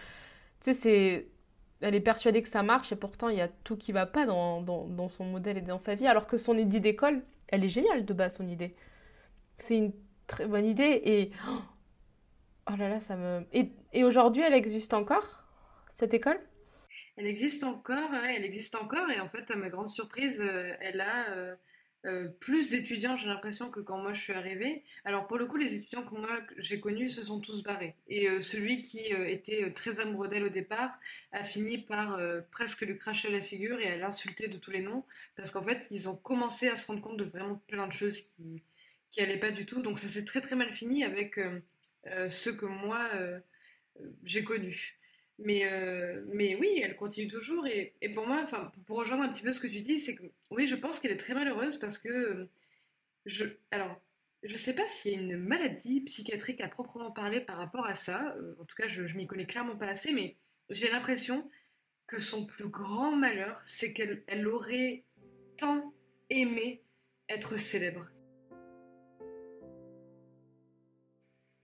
sais, 0.62 0.74
c'est. 0.74 1.28
Elle 1.82 1.96
est 1.96 2.02
persuadée 2.02 2.42
que 2.42 2.50
ça 2.50 2.64
marche 2.64 2.92
et 2.92 2.96
pourtant 2.96 3.30
il 3.30 3.38
y 3.38 3.42
a 3.42 3.48
tout 3.48 3.78
qui 3.78 3.92
va 3.92 4.06
pas 4.06 4.26
dans, 4.26 5.10
son 5.10 5.26
modèle 5.26 5.58
et 5.58 5.62
dans 5.62 5.78
sa 5.78 5.96
vie. 5.96 6.08
Alors 6.08 6.28
que 6.28 6.38
son 6.38 6.58
idée 6.58 6.80
d'école, 6.80 7.22
elle 7.48 7.64
est 7.64 7.70
géniale 7.70 8.06
de 8.06 8.14
base, 8.14 8.38
son 8.38 8.48
idée. 8.48 8.76
C'est 9.58 9.78
une 9.78 9.94
très 10.28 10.46
bonne 10.46 10.66
idée 10.66 11.02
et. 11.06 11.32
Oh 12.72 12.76
là 12.78 12.90
là, 12.90 13.00
ça 13.00 13.16
me. 13.16 13.46
Et, 13.54 14.04
aujourd'hui, 14.04 14.44
elle 14.44 14.54
existe 14.54 14.94
encore, 14.94 15.44
cette 15.90 16.14
école? 16.14 16.40
Elle 17.18 17.28
existe 17.28 17.64
encore, 17.64 18.14
elle 18.14 18.46
existe 18.46 18.76
encore 18.76 19.10
et 19.10 19.20
en 19.20 19.28
fait, 19.28 19.50
à 19.52 19.56
ma 19.56 19.70
grande 19.70 19.90
surprise, 19.90 20.42
euh, 20.42 20.74
elle 20.80 21.02
a. 21.02 21.58
Euh, 22.06 22.30
plus 22.40 22.70
d'étudiants, 22.70 23.18
j'ai 23.18 23.28
l'impression, 23.28 23.70
que 23.70 23.82
quand 23.82 23.98
moi 23.98 24.14
je 24.14 24.22
suis 24.22 24.34
arrivée. 24.34 24.84
Alors 25.04 25.28
pour 25.28 25.38
le 25.38 25.46
coup, 25.46 25.58
les 25.58 25.76
étudiants 25.76 26.04
que 26.04 26.16
moi 26.16 26.40
j'ai 26.58 26.80
connus 26.80 27.10
se 27.10 27.24
sont 27.24 27.40
tous 27.40 27.62
barrés. 27.62 27.96
Et 28.08 28.30
euh, 28.30 28.42
celui 28.42 28.82
qui 28.82 29.14
euh, 29.14 29.28
était 29.28 29.72
très 29.74 30.00
amoureux 30.00 30.30
d'elle 30.30 30.46
au 30.46 30.50
départ 30.50 30.92
a 31.32 31.44
fini 31.44 31.78
par 31.78 32.20
presque 32.52 32.82
lui 32.82 32.98
cracher 32.98 33.30
la 33.30 33.42
figure 33.42 33.80
et 33.80 33.92
à 33.92 33.98
l'insulter 33.98 34.48
de 34.48 34.58
tous 34.58 34.72
les 34.72 34.82
noms. 34.82 35.04
Parce 35.36 35.52
qu'en 35.52 35.64
fait, 35.64 35.88
ils 35.92 36.08
ont 36.08 36.16
commencé 36.16 36.70
à 36.70 36.78
se 36.78 36.88
rendre 36.88 37.02
compte 37.02 37.18
de 37.18 37.24
vraiment 37.26 37.62
plein 37.68 37.88
de 37.88 37.94
choses 37.94 38.20
qui, 38.22 38.64
qui 39.10 39.26
pas 39.38 39.52
du 39.52 39.66
tout. 39.66 39.82
Donc 39.82 40.00
ça 40.00 40.08
s'est 40.08 40.26
très 40.26 40.42
très 40.42 40.56
mal 40.56 40.74
fini 40.74 41.04
avec 41.04 41.40
ceux 42.30 42.54
que 42.54 42.66
moi 42.66 43.10
j'ai 44.24 44.44
connus. 44.44 44.99
Mais, 45.42 45.66
euh, 45.72 46.22
mais 46.34 46.56
oui, 46.58 46.82
elle 46.84 46.96
continue 46.96 47.30
toujours. 47.30 47.66
Et, 47.68 47.94
et 48.02 48.10
pour 48.10 48.28
moi, 48.28 48.46
pour 48.86 48.98
rejoindre 48.98 49.24
un 49.24 49.30
petit 49.30 49.42
peu 49.42 49.54
ce 49.54 49.60
que 49.60 49.68
tu 49.68 49.82
dis, 49.82 50.00
c'est 50.00 50.16
que 50.16 50.24
oui, 50.52 50.68
je 50.68 50.76
pense 50.76 51.00
qu'elle 51.00 51.12
est 51.12 51.18
très 51.18 51.34
malheureuse 51.34 51.78
parce 51.78 51.98
que 51.98 52.50
je. 53.26 53.46
Alors, 53.72 54.02
je 54.44 54.56
sais 54.56 54.76
pas 54.76 54.88
s'il 54.88 55.14
y 55.14 55.16
a 55.16 55.20
une 55.20 55.38
maladie 55.38 56.02
psychiatrique 56.02 56.62
à 56.62 56.68
proprement 56.68 57.12
parler 57.12 57.42
par 57.42 57.58
rapport 57.58 57.86
à 57.86 57.96
ça. 57.96 58.36
Euh, 58.38 58.56
en 58.60 58.66
tout 58.66 58.76
cas, 58.76 58.88
je, 58.88 59.08
je 59.08 59.16
m'y 59.16 59.28
connais 59.28 59.46
clairement 59.46 59.78
pas 59.78 59.88
assez, 59.88 60.14
mais 60.14 60.36
j'ai 60.70 60.90
l'impression 60.90 61.50
que 62.08 62.20
son 62.20 62.46
plus 62.46 62.68
grand 62.68 63.16
malheur, 63.16 63.62
c'est 63.66 63.94
qu'elle 63.94 64.24
elle 64.28 64.48
aurait 64.48 65.04
tant 65.58 65.94
aimé 66.30 66.84
être 67.30 67.58
célèbre. 67.58 68.08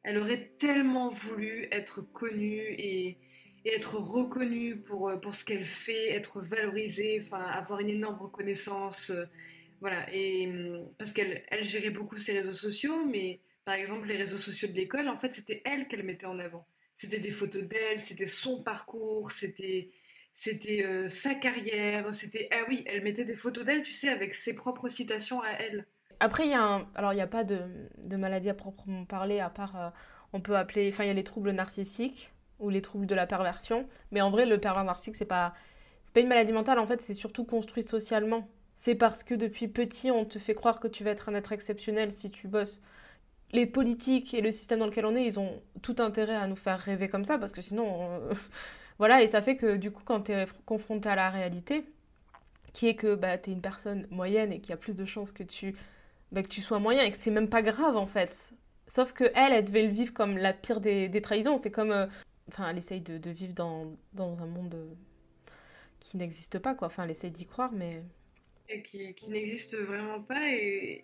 Elle 0.04 0.20
aurait 0.20 0.52
tellement 0.60 1.10
voulu 1.10 1.68
être 1.72 2.02
connue 2.02 2.76
et, 2.78 3.18
et 3.66 3.74
être 3.74 3.98
reconnue 3.98 4.78
pour, 4.78 5.10
euh, 5.10 5.18
pour 5.18 5.36
ce 5.36 5.44
qu'elle 5.44 5.66
fait, 5.66 6.12
être 6.12 6.42
valorisée, 6.42 7.20
enfin 7.24 7.44
avoir 7.44 7.80
une 7.80 7.90
énorme 7.90 8.20
reconnaissance. 8.22 9.10
Euh, 9.10 9.26
voilà, 9.82 10.06
et 10.14 10.48
hum, 10.48 10.88
parce 10.98 11.12
qu'elle 11.12 11.44
elle 11.50 11.64
gérait 11.64 11.90
beaucoup 11.90 12.16
ses 12.16 12.34
réseaux 12.34 12.54
sociaux, 12.54 13.06
mais 13.06 13.42
par 13.66 13.74
exemple 13.74 14.08
les 14.08 14.18
réseaux 14.18 14.38
sociaux 14.38 14.68
de 14.68 14.74
l'école, 14.74 15.10
en 15.10 15.18
fait 15.18 15.34
c'était 15.34 15.62
elle 15.66 15.88
qu'elle 15.88 16.04
mettait 16.04 16.28
en 16.28 16.40
avant. 16.40 16.66
C'était 16.96 17.20
des 17.20 17.32
photos 17.32 17.64
d'elle, 17.64 18.00
c'était 18.00 18.28
son 18.28 18.64
parcours, 18.64 19.32
c'était 19.32 19.90
c'était 20.32 20.86
euh, 20.86 21.10
sa 21.10 21.34
carrière, 21.34 22.14
c'était 22.14 22.48
ah 22.52 22.66
oui, 22.70 22.84
elle 22.88 23.04
mettait 23.04 23.26
des 23.26 23.36
photos 23.36 23.66
d'elle, 23.66 23.84
tu 23.84 23.94
sais, 23.94 24.10
avec 24.10 24.34
ses 24.34 24.56
propres 24.56 24.90
citations 24.90 25.42
à 25.42 25.50
elle. 25.50 25.86
Après 26.20 26.46
il 26.46 26.52
y 26.52 26.54
a 26.54 26.88
alors 26.96 27.14
il 27.14 27.18
n'y 27.18 27.22
a 27.22 27.28
pas 27.28 27.44
de, 27.44 27.60
maladie 28.16 28.50
à 28.50 28.54
proprement 28.54 29.06
parler 29.06 29.40
à 29.40 29.50
part 29.50 29.94
on 30.34 30.42
peut 30.42 30.56
appeler, 30.56 30.90
enfin 30.94 31.04
il 31.04 31.08
y 31.08 31.10
a 31.10 31.14
les 31.14 31.24
troubles 31.24 31.52
narcissiques 31.52 32.32
ou 32.60 32.70
les 32.70 32.82
troubles 32.82 33.06
de 33.06 33.16
la 33.16 33.28
perversion. 33.28 33.88
Mais 34.12 34.22
en 34.22 34.30
vrai, 34.30 34.46
le 34.46 34.60
pervers 34.60 34.84
narcissique, 34.84 35.16
c'est 35.16 35.26
pas, 35.26 35.54
c'est 36.04 36.14
pas 36.14 36.22
une 36.22 36.28
maladie 36.28 36.54
mentale, 36.54 36.80
en 36.80 36.88
fait, 36.88 37.02
c'est 37.02 37.14
surtout 37.14 37.46
construit 37.46 37.84
socialement. 37.84 38.48
C'est 38.74 38.96
parce 38.96 39.24
que 39.24 39.36
depuis 39.36 39.68
petit, 39.68 40.12
on 40.12 40.26
te 40.26 40.40
fait 40.40 40.56
croire 40.56 40.80
que 40.80 40.88
tu 40.88 41.04
vas 41.04 41.12
être 41.12 41.30
un 41.30 41.36
être 41.36 41.52
exceptionnel 41.52 42.12
si 42.12 42.32
tu 42.32 42.48
bosses. 42.48 42.82
Les 43.52 43.66
politiques 43.66 44.34
et 44.34 44.42
le 44.42 44.52
système 44.52 44.80
dans 44.80 44.88
lequel 44.88 45.06
on 45.06 45.16
est, 45.16 45.26
ils 45.26 45.40
ont 45.40 45.62
tout 45.82 45.96
intérêt 46.00 46.36
à 46.36 46.48
nous 46.48 46.56
faire 46.56 46.80
rêver 46.80 47.08
comme 47.10 47.26
ça, 47.26 47.38
parce 47.38 47.52
que 47.54 47.62
sinon. 47.62 48.22
voilà, 49.00 49.22
et 49.22 49.28
ça 49.28 49.42
fait 49.42 49.56
que 49.56 49.78
du 49.78 49.92
coup, 49.92 50.04
quand 50.06 50.24
tu 50.24 50.32
es 50.34 50.46
confronté 50.66 51.10
à 51.10 51.16
la 51.16 51.30
réalité, 51.30 51.86
qui 52.76 52.88
est 52.90 52.96
que 52.96 53.16
bah, 53.16 53.38
tu 53.38 53.50
es 53.50 53.54
une 53.54 53.62
personne 53.62 54.06
moyenne 54.12 54.52
et 54.52 54.60
qu'il 54.60 54.72
y 54.72 54.74
a 54.74 54.78
plus 54.78 54.96
de 54.96 55.06
chances 55.06 55.32
que 55.32 55.44
tu, 55.44 55.76
bah, 56.34 56.44
que 56.44 56.50
tu 56.50 56.62
sois 56.62 56.80
moyen 56.80 57.04
et 57.04 57.12
que 57.12 57.18
c'est 57.18 57.32
même 57.32 57.50
pas 57.50 57.62
grave 57.62 57.96
en 57.96 58.06
fait. 58.06 58.50
Sauf 58.88 59.14
que 59.14 59.24
elle, 59.34 59.54
elle 59.54 59.64
devait 59.66 59.84
le 59.84 59.90
vivre 59.90 60.14
comme 60.14 60.38
la 60.38 60.52
pire 60.54 60.82
des, 60.82 61.08
des 61.08 61.22
trahisons. 61.22 61.56
C'est 61.58 61.72
comme 61.72 61.92
euh, 61.92 62.06
Enfin, 62.48 62.70
elle 62.70 62.78
essaye 62.78 63.02
de, 63.02 63.30
vivre 63.30 63.54
dans, 63.54 63.98
dans, 64.14 64.38
un 64.40 64.46
monde 64.46 64.76
qui 66.00 66.18
n'existe 66.18 66.60
pas, 66.60 66.76
quoi. 66.76 66.88
Enfin, 66.88 67.04
elle 67.04 67.12
essaye 67.12 67.32
d'y 67.32 67.46
croire, 67.46 67.72
mais. 67.72 68.04
Qui, 68.84 69.30
n'existe 69.30 69.76
vraiment 69.76 70.22
pas 70.22 70.52
et, 70.52 71.04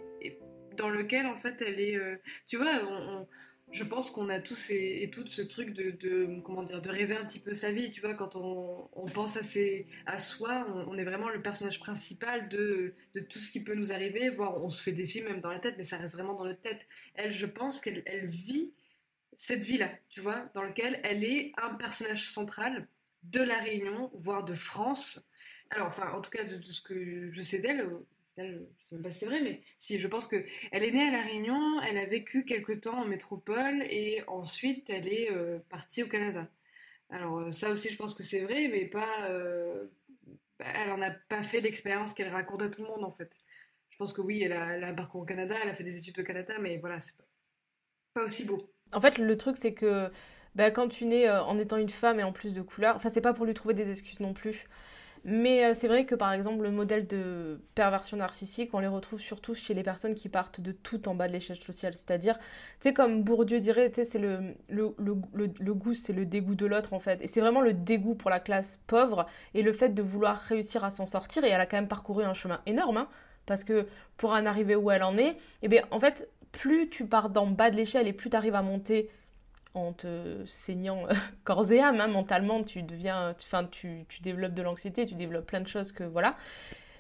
dans 0.78 0.90
lequel, 0.90 1.26
en 1.26 1.38
fait, 1.38 1.62
elle 1.62 1.80
est. 1.80 1.96
Euh... 1.96 2.18
Tu 2.48 2.58
vois, 2.58 2.82
je 3.72 3.84
pense 3.84 4.12
qu'on 4.12 4.30
a 4.30 4.40
tous 4.40 4.70
et, 4.72 5.04
et, 5.04 5.10
toutes 5.10 5.30
ce 5.30 5.42
truc 5.42 5.74
de, 5.74 5.92
de, 5.92 6.42
comment 6.44 6.64
dire, 6.64 6.82
de 6.82 6.90
rêver 6.90 7.16
un 7.16 7.26
petit 7.26 7.40
peu 7.40 7.54
sa 7.54 7.72
vie. 7.72 7.92
Tu 7.92 8.02
vois, 8.02 8.14
quand 8.14 8.36
on, 8.36 9.06
pense 9.14 9.38
à, 9.38 9.42
à 10.06 10.20
soi, 10.20 10.68
on, 10.88 10.98
est 10.98 11.04
vraiment 11.04 11.30
le 11.30 11.42
personnage 11.42 11.80
principal 11.80 12.50
de, 12.50 12.94
de 13.16 13.20
tout 13.22 13.40
ce 13.40 13.52
qui 13.52 13.64
peut 13.64 13.76
nous 13.76 13.94
arriver. 13.94 14.30
Voire, 14.30 14.64
on 14.64 14.70
se 14.70 14.82
fait 14.84 14.92
des 14.92 15.06
films 15.06 15.28
même 15.28 15.42
dans 15.42 15.50
la 15.50 15.60
tête, 15.60 15.76
mais 15.78 15.84
ça 15.84 15.98
reste 15.98 16.16
vraiment 16.16 16.34
dans 16.34 16.46
notre 16.46 16.62
tête. 16.62 16.86
Elle, 17.16 17.32
je 17.32 17.46
pense 17.46 17.80
qu'elle 17.80 18.04
elle 18.06 18.28
vit 18.28 18.74
cette 19.34 19.62
vie-là, 19.62 19.90
tu 20.10 20.22
vois, 20.22 20.50
dans 20.54 20.64
laquelle 20.64 21.00
elle 21.04 21.24
est 21.24 21.54
un 21.58 21.74
personnage 21.76 22.30
central 22.30 22.88
de 23.24 23.42
la 23.42 23.60
Réunion, 23.60 24.12
voire 24.14 24.44
de 24.44 24.54
France. 24.54 25.28
Alors, 25.70 25.88
enfin, 25.88 26.12
en 26.12 26.22
tout 26.22 26.32
cas, 26.32 26.44
de, 26.44 26.62
ce 26.62 26.82
que 26.82 27.32
je 27.32 27.42
sais 27.42 27.60
d'elle, 27.60 27.88
je 28.38 28.44
ne 28.44 28.60
sais 28.82 28.96
même 28.96 29.04
pas 29.04 29.12
c'est 29.12 29.26
vrai, 29.26 29.42
mais 29.42 29.62
si, 29.78 30.00
je 30.00 30.08
pense 30.08 30.28
que 30.28 30.44
elle 30.72 30.84
est 30.84 30.92
née 30.92 31.08
à 31.08 31.12
La 31.12 31.22
Réunion, 31.22 31.82
elle 31.82 31.98
a 31.98 32.06
vécu 32.06 32.46
quelque 32.46 32.74
temps 32.74 33.00
en 33.00 33.06
métropole 33.06 33.84
et 33.84 34.24
ensuite 34.28 34.90
elle 34.90 35.08
est 35.08 35.32
euh, 35.32 35.60
partie 35.70 36.04
au 36.04 36.08
Canada. 36.08 36.50
Alors, 37.10 37.40
euh, 37.40 37.52
ça 37.52 37.72
aussi, 37.72 37.90
je 37.90 37.98
pense 37.98 38.16
que 38.16 38.24
c'est 38.24 38.42
vrai, 38.42 38.68
mais 38.70 38.86
pas. 38.86 39.30
Euh, 39.30 39.88
elle 40.60 40.90
n'en 40.90 41.02
a 41.02 41.12
pas 41.12 41.44
fait 41.44 41.60
l'expérience 41.60 42.14
qu'elle 42.14 42.30
raconte 42.30 42.62
à 42.62 42.70
tout 42.70 42.84
le 42.84 42.88
monde, 42.88 43.04
en 43.04 43.12
fait. 43.12 43.36
Je 43.90 43.98
pense 43.98 44.14
que 44.14 44.22
oui, 44.22 44.44
elle 44.44 44.54
a, 44.54 44.76
elle 44.76 44.84
a 44.84 44.90
un 44.90 44.94
parcours 44.94 45.22
au 45.22 45.26
Canada, 45.26 45.56
elle 45.62 45.70
a 45.70 45.74
fait 45.74 45.84
des 45.84 45.98
études 45.98 46.20
au 46.20 46.24
Canada, 46.24 46.56
mais 46.60 46.78
voilà, 46.78 47.00
c'est 47.00 47.18
pas, 47.18 47.26
pas 48.14 48.24
aussi 48.24 48.46
beau. 48.46 48.72
En 48.94 49.02
fait, 49.02 49.18
le 49.18 49.38
truc, 49.38 49.58
c'est 49.58 49.74
que 49.74 50.10
bah, 50.56 50.72
quand 50.72 50.88
tu 50.88 51.06
nais 51.06 51.28
euh, 51.28 51.44
en 51.44 51.58
étant 51.60 51.78
une 51.78 51.90
femme 51.90 52.20
et 52.20 52.24
en 52.24 52.32
plus 52.32 52.54
de 52.54 52.62
couleur, 52.62 52.96
enfin, 52.96 53.10
c'est 53.10 53.22
pas 53.22 53.34
pour 53.34 53.46
lui 53.46 53.54
trouver 53.54 53.74
des 53.74 53.90
excuses 53.90 54.20
non 54.20 54.34
plus. 54.34 54.68
Mais 55.24 55.66
euh, 55.66 55.74
c'est 55.76 55.88
vrai 55.88 56.06
que 56.06 56.16
par 56.16 56.34
exemple, 56.34 56.64
le 56.64 56.72
modèle 56.72 57.06
de 57.08 57.62
perversion 57.76 58.18
narcissique, 58.18 58.74
on 58.74 58.80
les 58.80 58.88
retrouve 58.88 59.20
surtout 59.22 59.54
chez 59.54 59.74
les 59.76 59.84
personnes 59.84 60.16
qui 60.16 60.30
partent 60.30 60.62
de 60.62 60.72
tout 60.72 61.08
en 61.08 61.14
bas 61.16 61.28
de 61.28 61.34
l'échelle 61.34 61.60
sociale. 61.60 61.94
C'est-à-dire, 61.94 62.38
tu 62.40 62.44
sais, 62.90 62.94
comme 62.94 63.22
Bourdieu 63.24 63.60
dirait, 63.60 63.90
tu 63.90 63.98
sais, 63.98 64.06
c'est 64.06 64.20
le, 64.20 64.56
le, 64.68 64.96
le, 64.98 65.74
goût, 65.74 65.94
c'est 65.94 66.14
le 66.14 66.26
dégoût 66.26 66.56
de 66.56 66.66
l'autre 66.66 66.94
en 66.94 67.00
fait. 67.00 67.22
Et 67.22 67.28
c'est 67.28 67.40
vraiment 67.42 67.62
le 67.62 67.74
dégoût 67.74 68.16
pour 68.16 68.32
la 68.32 68.40
classe 68.40 68.80
pauvre 68.88 69.28
et 69.54 69.62
le 69.62 69.74
fait 69.74 69.90
de 69.90 70.02
vouloir 70.02 70.38
réussir 70.38 70.84
à 70.84 70.90
s'en 70.90 71.06
sortir. 71.06 71.44
Et 71.44 71.50
elle 71.50 71.62
a 71.62 71.68
quand 71.68 71.78
même 71.78 71.88
parcouru 71.88 72.24
un 72.24 72.34
chemin 72.34 72.60
énorme, 72.66 72.98
hein, 72.98 73.08
parce 73.46 73.64
que 73.64 73.86
pour 74.18 74.32
en 74.32 74.46
arriver 74.48 74.76
où 74.76 74.90
elle 74.90 75.04
en 75.04 75.18
est, 75.18 75.38
eh 75.62 75.68
bien 75.68 75.84
en 75.92 76.00
fait, 76.00 76.30
plus 76.52 76.90
tu 76.90 77.06
pars 77.06 77.30
d'en 77.30 77.48
bas 77.48 77.72
de 77.72 77.76
l'échelle 77.76 78.08
et 78.08 78.14
plus 78.14 78.30
tu 78.30 78.36
arrives 78.36 78.56
à 78.56 78.62
monter 78.62 79.10
en 79.74 79.94
te 79.94 80.46
saignant 80.46 81.04
corps 81.44 81.72
et 81.72 81.80
âme, 81.80 82.02
hein, 82.02 82.08
mentalement, 82.08 82.64
tu 82.64 82.84
deviens, 82.84 83.36
enfin, 83.40 83.66
tu, 83.66 84.06
tu, 84.10 84.22
développes 84.22 84.54
de 84.54 84.62
l'anxiété, 84.62 85.06
tu 85.06 85.16
développes 85.16 85.46
plein 85.46 85.62
de 85.62 85.68
choses 85.68 85.92
que 85.92 86.04
voilà. 86.04 86.36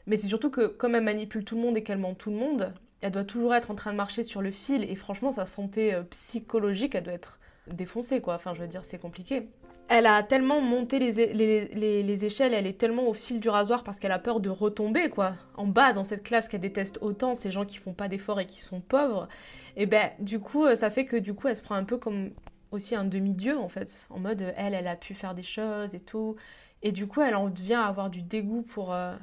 Mais 0.07 0.17
c'est 0.17 0.27
surtout 0.27 0.49
que 0.49 0.67
comme 0.67 0.95
elle 0.95 1.03
manipule 1.03 1.43
tout 1.43 1.55
le 1.55 1.61
monde 1.61 1.77
et 1.77 1.83
qu'elle 1.83 1.97
ment 1.97 2.15
tout 2.15 2.31
le 2.31 2.37
monde, 2.37 2.73
elle 3.01 3.11
doit 3.11 3.25
toujours 3.25 3.53
être 3.53 3.71
en 3.71 3.75
train 3.75 3.91
de 3.91 3.97
marcher 3.97 4.23
sur 4.23 4.41
le 4.41 4.51
fil 4.51 4.83
et 4.83 4.95
franchement, 4.95 5.31
sa 5.31 5.45
santé 5.45 5.93
euh, 5.93 6.03
psychologique, 6.03 6.95
elle 6.95 7.03
doit 7.03 7.13
être 7.13 7.39
défoncée, 7.67 8.21
quoi. 8.21 8.35
Enfin, 8.35 8.53
je 8.53 8.61
veux 8.61 8.67
dire, 8.67 8.85
c'est 8.85 8.99
compliqué 8.99 9.49
elle 9.91 10.05
a 10.05 10.23
tellement 10.23 10.61
monté 10.61 10.99
les, 10.99 11.33
les, 11.33 11.65
les, 11.65 12.01
les, 12.01 12.25
échelles, 12.25 12.53
elle 12.53 12.65
est 12.65 12.79
tellement 12.79 13.09
au 13.09 13.13
fil 13.13 13.41
du 13.41 13.49
rasoir 13.49 13.83
parce 13.83 13.99
qu'elle 13.99 14.13
a 14.13 14.19
peur 14.19 14.39
de 14.39 14.49
retomber, 14.49 15.09
quoi. 15.09 15.33
En 15.55 15.67
bas, 15.67 15.91
dans 15.91 16.05
cette 16.05 16.23
classe 16.23 16.47
qu'elle 16.47 16.61
déteste 16.61 16.97
autant, 17.01 17.35
ces 17.35 17.51
gens 17.51 17.65
qui 17.65 17.77
font 17.77 17.91
pas 17.91 18.07
d'efforts 18.07 18.39
et 18.39 18.45
qui 18.45 18.61
sont 18.61 18.79
pauvres. 18.79 19.27
Et 19.75 19.85
ben, 19.85 20.11
du 20.19 20.39
coup, 20.39 20.65
euh, 20.65 20.77
ça 20.77 20.89
fait 20.89 21.03
que 21.03 21.17
du 21.17 21.33
coup, 21.33 21.49
elle 21.49 21.57
se 21.57 21.61
prend 21.61 21.75
un 21.75 21.83
peu 21.83 21.97
comme 21.97 22.31
aussi 22.71 22.95
un 22.95 23.03
demi-dieu, 23.03 23.57
en 23.57 23.67
fait. 23.67 24.07
En 24.09 24.19
mode, 24.19 24.53
elle, 24.55 24.73
elle 24.73 24.87
a 24.87 24.95
pu 24.95 25.13
faire 25.13 25.35
des 25.35 25.43
choses 25.43 25.93
et 25.93 25.99
tout. 25.99 26.37
Et 26.83 26.93
du 26.93 27.05
coup, 27.05 27.19
elle 27.19 27.35
en 27.35 27.47
vient 27.47 27.81
à 27.81 27.87
avoir 27.87 28.09
du 28.09 28.21
dégoût 28.21 28.61
pour, 28.61 28.93
euh, 28.93 29.13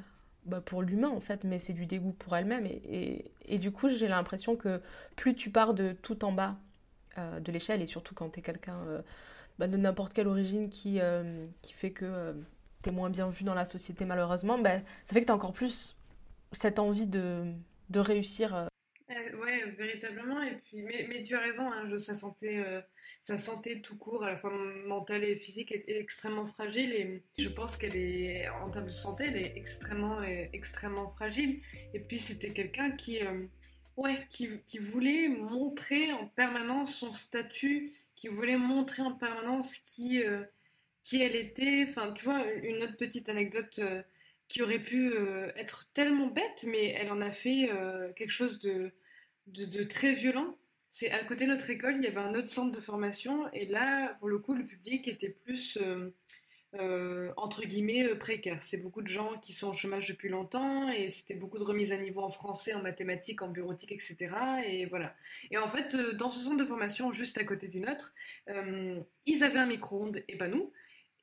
bah, 0.45 0.61
pour 0.61 0.83
l'humain, 0.83 1.09
en 1.09 1.19
fait, 1.19 1.45
mais 1.45 1.57
c'est 1.57 1.73
du 1.73 1.87
dégoût 1.87 2.13
pour 2.13 2.35
elle-même. 2.35 2.67
Et, 2.67 3.31
et, 3.47 3.57
du 3.57 3.71
coup, 3.71 3.89
j'ai 3.89 4.07
l'impression 4.07 4.55
que 4.55 4.81
plus 5.15 5.33
tu 5.33 5.49
pars 5.49 5.73
de 5.73 5.93
tout 5.93 6.23
en 6.23 6.31
bas 6.31 6.57
euh, 7.17 7.39
de 7.39 7.51
l'échelle, 7.51 7.81
et 7.81 7.87
surtout 7.87 8.13
quand 8.13 8.29
t'es 8.29 8.41
quelqu'un 8.41 8.77
euh, 8.87 9.01
bah, 9.59 9.67
de 9.67 9.75
n'importe 9.75 10.13
quelle 10.13 10.27
origine 10.27 10.69
qui, 10.69 11.01
euh, 11.01 11.45
qui 11.61 11.73
fait 11.73 11.91
que 11.91 12.05
euh, 12.05 12.33
tu 12.81 12.89
es 12.89 12.91
moins 12.93 13.09
bien 13.09 13.29
vu 13.29 13.43
dans 13.43 13.53
la 13.53 13.65
société 13.65 14.05
malheureusement, 14.05 14.57
bah, 14.57 14.79
ça 15.05 15.13
fait 15.13 15.19
que 15.19 15.25
tu 15.25 15.31
as 15.33 15.35
encore 15.35 15.51
plus 15.51 15.97
cette 16.53 16.79
envie 16.79 17.07
de, 17.07 17.43
de 17.89 17.99
réussir. 17.99 18.55
Euh. 18.55 18.67
ouais, 19.09 19.69
véritablement. 19.77 20.41
Et 20.43 20.55
puis, 20.63 20.81
mais, 20.83 21.05
mais 21.09 21.23
tu 21.25 21.35
as 21.35 21.41
raison, 21.41 21.69
hein, 21.69 21.99
sa, 21.99 22.15
santé, 22.15 22.63
sa 23.21 23.37
santé 23.37 23.81
tout 23.81 23.97
court, 23.97 24.23
à 24.23 24.31
la 24.31 24.37
fois 24.37 24.51
mentale 24.87 25.25
et 25.25 25.35
physique, 25.35 25.73
est, 25.73 25.83
extrêmement 25.87 26.45
fragile. 26.45 26.93
Et 26.93 27.21
je 27.37 27.49
pense 27.49 27.75
qu'elle 27.75 27.97
est, 27.97 28.47
en 28.47 28.69
termes 28.69 28.85
de 28.85 28.91
santé, 28.91 29.25
elle 29.27 29.37
est 29.37 29.57
extrêmement, 29.57 30.21
euh, 30.21 30.45
extrêmement 30.53 31.09
fragile. 31.09 31.61
Et 31.93 31.99
puis, 31.99 32.17
c'était 32.17 32.53
quelqu'un 32.53 32.91
qui, 32.91 33.19
ouais, 33.97 34.25
qui, 34.29 34.61
qui, 34.67 34.77
voulait 34.77 35.27
montrer 35.27 36.13
en 36.13 36.27
permanence 36.27 36.95
son 36.95 37.11
statut, 37.11 37.91
qui 38.19 38.27
voulait 38.27 38.57
montrer 38.57 39.01
en 39.01 39.13
permanence 39.13 39.77
qui, 39.77 40.21
qui 41.03 41.21
elle 41.21 41.35
était. 41.35 41.85
Enfin, 41.89 42.13
tu 42.13 42.25
vois, 42.25 42.45
une 42.63 42.83
autre 42.83 42.97
petite 42.97 43.29
anecdote 43.29 43.79
qui 44.47 44.61
aurait 44.61 44.83
pu 44.83 45.13
être 45.55 45.91
tellement 45.93 46.27
bête, 46.27 46.65
mais 46.67 46.87
elle 46.89 47.11
en 47.11 47.21
a 47.21 47.31
fait 47.31 47.69
quelque 48.15 48.31
chose 48.31 48.59
de 48.59 48.91
de, 49.53 49.83
très 49.83 50.13
violent. 50.13 50.57
C'est 50.89 51.11
à 51.11 51.23
côté 51.23 51.45
de 51.45 51.51
notre 51.51 51.69
école, 51.69 51.95
il 51.97 52.03
y 52.03 52.07
avait 52.07 52.19
un 52.19 52.33
autre 52.33 52.47
centre 52.47 52.71
de 52.71 52.79
formation, 52.79 53.51
et 53.53 53.65
là, 53.65 54.15
pour 54.19 54.27
le 54.27 54.39
coup, 54.39 54.55
le 54.55 54.65
public 54.65 55.07
était 55.07 55.29
plus 55.29 55.77
euh, 56.75 56.79
euh, 56.79 57.33
entre 57.37 57.63
guillemets 57.65 58.05
euh, 58.05 58.15
précaire. 58.15 58.59
C'est 58.61 58.77
beaucoup 58.77 59.01
de 59.01 59.07
gens 59.07 59.37
qui 59.39 59.53
sont 59.53 59.69
au 59.69 59.73
chômage 59.73 60.07
depuis 60.07 60.29
longtemps, 60.29 60.89
et 60.89 61.09
c'était 61.09 61.33
beaucoup 61.33 61.57
de 61.57 61.63
remises 61.63 61.91
à 61.91 61.97
niveau 61.97 62.21
en 62.21 62.29
français, 62.29 62.73
en 62.73 62.81
mathématiques, 62.81 63.41
en 63.41 63.49
bureautique, 63.49 63.91
etc. 63.91 64.29
Et 64.65 64.85
voilà. 64.85 65.15
Et 65.51 65.57
en 65.57 65.67
fait, 65.67 65.95
dans 66.15 66.29
ce 66.29 66.41
centre 66.41 66.57
de 66.57 66.65
formation, 66.65 67.11
juste 67.11 67.37
à 67.37 67.43
côté 67.43 67.67
du 67.67 67.79
nôtre, 67.79 68.13
ils 69.25 69.43
avaient 69.43 69.59
un 69.59 69.65
micro-ondes, 69.67 70.23
et 70.27 70.37
pas 70.37 70.47
nous. 70.47 70.71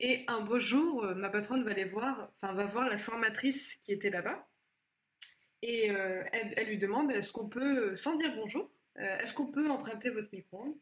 Et 0.00 0.24
un 0.28 0.40
beau 0.40 0.58
jour, 0.58 1.06
ma 1.16 1.30
patronne 1.30 1.64
va 1.64 1.72
les 1.72 1.84
voir, 1.84 2.30
enfin 2.34 2.52
va 2.52 2.66
voir 2.66 2.88
la 2.88 2.98
formatrice 2.98 3.76
qui 3.76 3.92
était 3.92 4.10
là-bas 4.10 4.46
et 5.62 5.90
euh, 5.90 6.22
elle, 6.32 6.66
lui 6.68 6.78
demande 6.78 7.10
est-ce 7.10 7.32
qu'on 7.32 7.48
peut, 7.48 7.96
sans 7.96 8.16
dire 8.16 8.32
bonjour, 8.36 8.70
euh, 8.98 9.18
est-ce 9.18 9.34
qu'on 9.34 9.50
peut 9.50 9.68
emprunter 9.70 10.10
votre 10.10 10.28
micro-ondes? 10.32 10.76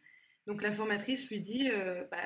Donc 0.47 0.63
la 0.63 0.73
formatrice 0.73 1.31
lui 1.31 1.41
dit 1.41 1.71
euh, 1.71 2.05
bah, 2.11 2.19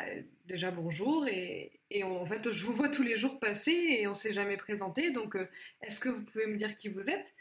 déjà 0.47 0.71
bonjour 0.71 1.27
et, 1.29 1.73
en 2.03 2.27
fait 2.27 2.51
je 2.51 2.65
vous 2.65 2.73
vois 2.73 2.89
tous 2.89 3.03
les 3.03 3.17
jours 3.17 3.39
passer 3.39 3.71
et 3.71 4.07
on 4.09 4.15
s'est 4.15 4.33
jamais 4.33 4.57
présenté 4.57 5.11
donc 5.11 5.37
est-ce 5.83 6.01
que 6.01 6.09
vous 6.09 6.25
pouvez 6.25 6.47
me 6.47 6.57
dire 6.57 6.77
qui 6.77 6.89
vous 6.89 7.11
êtes? 7.11 7.35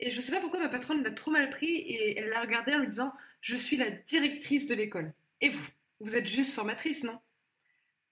Et 0.00 0.10
je 0.10 0.20
sais 0.20 0.30
pas 0.30 0.40
pourquoi 0.40 0.60
ma 0.60 0.68
patronne 0.68 1.02
l'a 1.02 1.10
trop 1.10 1.30
mal 1.30 1.50
pris 1.50 1.74
et 1.74 2.18
elle 2.18 2.28
l'a 2.28 2.40
regardé 2.40 2.74
en 2.74 2.78
lui 2.78 2.88
disant 2.88 3.12
je 3.40 3.56
suis 3.56 3.76
la 3.76 3.90
directrice 3.90 4.66
de 4.68 4.74
l'école. 4.74 5.12
Et 5.40 5.48
vous 5.48 5.66
Vous 6.00 6.14
êtes 6.14 6.26
juste 6.26 6.54
formatrice, 6.54 7.04
non? 7.04 7.18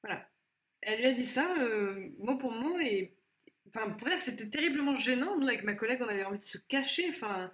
Voilà. 0.03 0.29
Elle 0.81 1.01
lui 1.01 1.07
a 1.07 1.13
dit 1.13 1.27
ça 1.27 1.47
mot 2.19 2.37
pour 2.37 2.53
mot 2.53 2.79
et 2.79 3.17
Enfin, 3.69 3.89
bref, 3.89 4.21
c'était 4.21 4.49
terriblement 4.49 4.97
gênant. 4.97 5.37
Nous, 5.39 5.49
avec 5.49 5.65
ma 5.65 5.75
collègue, 5.75 6.01
on 6.03 6.09
avait 6.09 6.25
envie 6.25 6.39
de 6.39 6.45
se 6.45 6.59
cacher. 6.59 7.07
Enfin, 7.11 7.53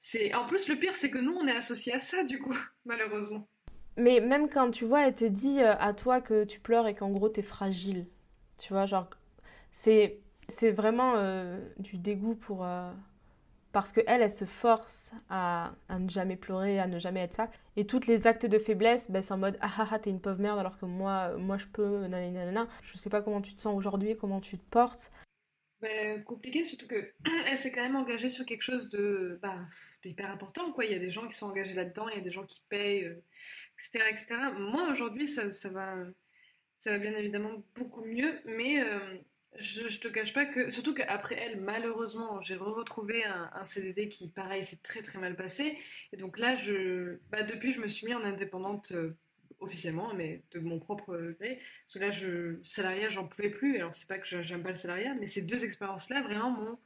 c'est. 0.00 0.34
En 0.34 0.46
plus, 0.46 0.68
le 0.68 0.76
pire, 0.76 0.94
c'est 0.94 1.10
que 1.10 1.18
nous, 1.18 1.32
on 1.32 1.46
est 1.46 1.56
associés 1.56 1.94
à 1.94 2.00
ça, 2.00 2.24
du 2.24 2.38
coup, 2.38 2.56
malheureusement. 2.84 3.48
Mais 3.96 4.20
même 4.20 4.48
quand 4.48 4.70
tu 4.70 4.84
vois, 4.84 5.06
elle 5.06 5.14
te 5.14 5.24
dit 5.24 5.60
euh, 5.60 5.74
à 5.78 5.92
toi 5.92 6.20
que 6.20 6.44
tu 6.44 6.60
pleures 6.60 6.86
et 6.86 6.94
qu'en 6.94 7.10
gros, 7.10 7.28
t'es 7.28 7.42
fragile. 7.42 8.06
Tu 8.58 8.72
vois, 8.72 8.86
genre, 8.86 9.08
c'est 9.70 10.20
c'est 10.48 10.70
vraiment 10.70 11.14
euh, 11.16 11.58
du 11.78 11.98
dégoût 11.98 12.34
pour. 12.34 12.64
Euh, 12.64 12.90
parce 13.72 13.92
qu'elle, 13.92 14.20
elle 14.20 14.30
se 14.30 14.44
force 14.44 15.12
à, 15.30 15.72
à, 15.88 15.98
ne 15.98 16.08
jamais 16.08 16.36
pleurer, 16.36 16.78
à 16.78 16.86
ne 16.86 16.98
jamais 16.98 17.20
être 17.20 17.32
ça. 17.32 17.48
Et 17.76 17.86
toutes 17.86 18.06
les 18.06 18.26
actes 18.26 18.44
de 18.44 18.58
faiblesse, 18.58 19.10
ben, 19.10 19.22
c'est 19.22 19.32
en 19.32 19.38
mode 19.38 19.56
ah 19.62 19.70
ah 19.78 19.88
ah, 19.92 19.98
t'es 19.98 20.10
une 20.10 20.20
pauvre 20.20 20.40
merde 20.40 20.58
alors 20.58 20.78
que 20.78 20.84
moi, 20.84 21.36
moi 21.38 21.56
je 21.56 21.66
peux, 21.66 22.06
nanana. 22.06 22.66
Je 22.82 22.98
sais 22.98 23.10
pas 23.10 23.22
comment 23.22 23.40
tu 23.40 23.54
te 23.54 23.62
sens 23.62 23.74
aujourd'hui, 23.74 24.16
comment 24.16 24.40
tu 24.40 24.58
te 24.58 24.70
portes. 24.70 25.10
Ben, 25.82 26.22
compliqué, 26.22 26.62
surtout 26.62 26.86
que 26.86 27.12
elle 27.48 27.58
s'est 27.58 27.72
quand 27.72 27.82
même 27.82 27.96
engagée 27.96 28.30
sur 28.30 28.46
quelque 28.46 28.62
chose 28.62 28.88
de 28.88 29.40
bah, 29.42 29.66
d'hyper 30.04 30.30
important. 30.30 30.72
Quoi. 30.72 30.84
Il 30.84 30.92
y 30.92 30.94
a 30.94 31.00
des 31.00 31.10
gens 31.10 31.26
qui 31.26 31.34
sont 31.36 31.46
engagés 31.46 31.74
là-dedans, 31.74 32.08
il 32.08 32.14
y 32.14 32.20
a 32.20 32.22
des 32.22 32.30
gens 32.30 32.46
qui 32.46 32.64
payent, 32.68 33.12
etc., 33.78 34.04
euh, 34.04 34.10
etc. 34.10 34.36
Moi, 34.58 34.88
aujourd'hui, 34.92 35.26
ça, 35.26 35.42
va, 35.70 35.96
ça 36.76 36.92
va 36.92 36.98
bien 36.98 37.12
évidemment 37.16 37.64
beaucoup 37.74 38.04
mieux, 38.04 38.40
mais 38.44 38.80
euh, 38.80 39.00
je, 39.58 39.88
je 39.88 39.98
te 39.98 40.06
cache 40.06 40.32
pas 40.32 40.46
que, 40.46 40.70
surtout 40.70 40.94
qu'après 40.94 41.34
elle, 41.34 41.60
malheureusement, 41.60 42.40
j'ai 42.40 42.54
retrouvé 42.54 43.24
un, 43.24 43.50
un, 43.52 43.64
CDD 43.64 44.08
qui, 44.08 44.28
pareil, 44.28 44.64
s'est 44.64 44.80
très 44.84 45.02
très 45.02 45.18
mal 45.18 45.34
passé. 45.34 45.76
Et 46.12 46.16
donc 46.16 46.38
là, 46.38 46.54
je, 46.54 47.18
bah, 47.30 47.42
depuis, 47.42 47.72
je 47.72 47.80
me 47.80 47.88
suis 47.88 48.06
mis 48.06 48.14
en 48.14 48.22
indépendante 48.22 48.92
euh, 48.92 49.16
officiellement, 49.62 50.12
mais 50.14 50.42
de 50.52 50.60
mon 50.60 50.78
propre 50.78 51.16
gré. 51.38 51.60
Parce 51.86 51.94
que 51.94 51.98
là, 51.98 52.10
je, 52.10 52.60
salariat, 52.64 53.08
j'en 53.08 53.26
pouvais 53.26 53.50
plus. 53.50 53.76
Alors, 53.76 53.94
c'est 53.94 54.08
pas 54.08 54.18
que 54.18 54.42
j'aime 54.42 54.62
pas 54.62 54.70
le 54.70 54.76
salariat, 54.76 55.14
mais 55.14 55.26
ces 55.26 55.42
deux 55.42 55.64
expériences-là, 55.64 56.22
vraiment, 56.22 56.50
m'ont 56.50 56.78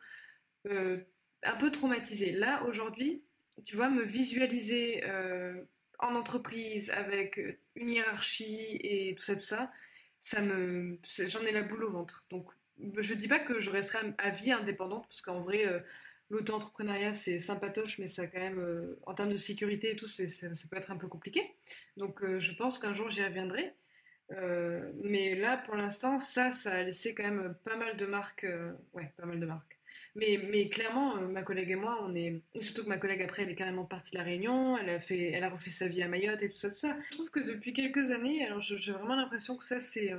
euh, 0.69 0.99
un 1.43 1.57
peu 1.57 1.71
traumatisé. 1.71 2.33
Là, 2.33 2.63
aujourd'hui, 2.65 3.23
tu 3.65 3.77
vois, 3.77 3.89
me 3.89 4.03
visualiser 4.03 5.05
euh, 5.05 5.63
en 5.99 6.15
entreprise 6.15 6.91
avec 6.91 7.41
une 7.75 7.91
hiérarchie 7.91 8.79
et 8.81 9.15
tout 9.15 9.23
ça, 9.23 9.37
tout 9.37 9.43
ça, 9.43 9.73
ça 10.21 10.43
me, 10.43 10.99
j'en 11.29 11.45
ai 11.45 11.53
la 11.53 11.63
boule 11.63 11.85
au 11.85 11.91
ventre. 11.91 12.27
Donc, 12.31 12.51
je 12.99 13.15
dis 13.15 13.29
pas 13.29 13.39
que 13.39 13.61
je 13.61 13.71
resterai 13.71 14.15
à 14.19 14.31
vie 14.31 14.53
indépendante, 14.53 15.07
parce 15.09 15.23
qu'en 15.23 15.41
vrai, 15.41 15.67
euh, 15.67 15.81
l'auto-entrepreneuriat, 16.31 17.15
c'est 17.15 17.41
sympatoche, 17.41 17.99
mais 17.99 18.09
ça 18.09 18.27
quand 18.27 18.41
même, 18.41 18.59
euh, 18.59 18.99
en 19.07 19.15
termes 19.15 19.31
de 19.31 19.37
sécurité 19.37 19.93
et 19.93 19.97
tout, 19.97 20.07
ça, 20.07 20.25
peut 20.71 20.77
être 20.77 20.91
un 20.91 20.97
peu 20.97 21.09
compliqué. 21.09 21.43
Donc 21.97 22.23
euh, 22.23 22.41
je 22.41 22.55
pense 22.55 22.79
qu'un 22.79 22.95
jour 22.95 23.11
j'y 23.11 23.25
reviendrai. 23.25 23.75
Euh, 24.33 24.93
mais 25.05 25.37
là, 25.37 25.57
pour 25.57 25.77
l'instant, 25.77 26.19
ça, 26.19 26.51
ça 26.51 26.73
a 26.73 26.83
laissé 26.83 27.15
quand 27.15 27.23
même 27.23 27.57
pas 27.65 27.77
mal 27.77 27.97
de 27.97 28.07
marques. 28.07 28.47
ouais, 28.93 29.13
pas 29.17 29.27
mal 29.27 29.39
de 29.39 29.47
marques. 29.47 29.79
Mais, 30.17 30.41
mais 30.51 30.71
clairement, 30.71 31.21
ma 31.21 31.43
collègue 31.43 31.71
et 31.71 31.77
moi, 31.77 31.99
on 32.03 32.15
est. 32.15 32.43
Surtout 32.61 32.85
que 32.85 32.89
ma 32.89 32.97
collègue, 32.97 33.23
après, 33.23 33.43
elle 33.43 33.51
est 33.51 33.55
carrément 33.55 33.85
partie 33.85 34.13
de 34.13 34.17
La 34.17 34.25
Réunion, 34.25 34.79
elle 34.79 34.89
a, 34.89 35.01
fait, 35.01 35.31
elle 35.31 35.45
a 35.45 35.51
refait 35.51 35.71
sa 35.71 35.89
vie 35.89 36.03
à 36.03 36.09
Mayotte 36.09 36.43
et 36.43 36.49
tout 36.49 36.57
ça, 36.57 36.71
tout 36.71 36.77
ça. 36.77 36.97
Je 37.11 37.17
trouve 37.17 37.31
que 37.31 37.41
depuis 37.41 37.75
quelques 37.75 38.11
années, 38.11 38.45
alors 38.45 38.63
j'ai 38.63 38.93
vraiment 38.93 39.15
l'impression 39.15 39.57
que 39.59 39.65
ça, 39.65 39.79
c'est 39.79 40.13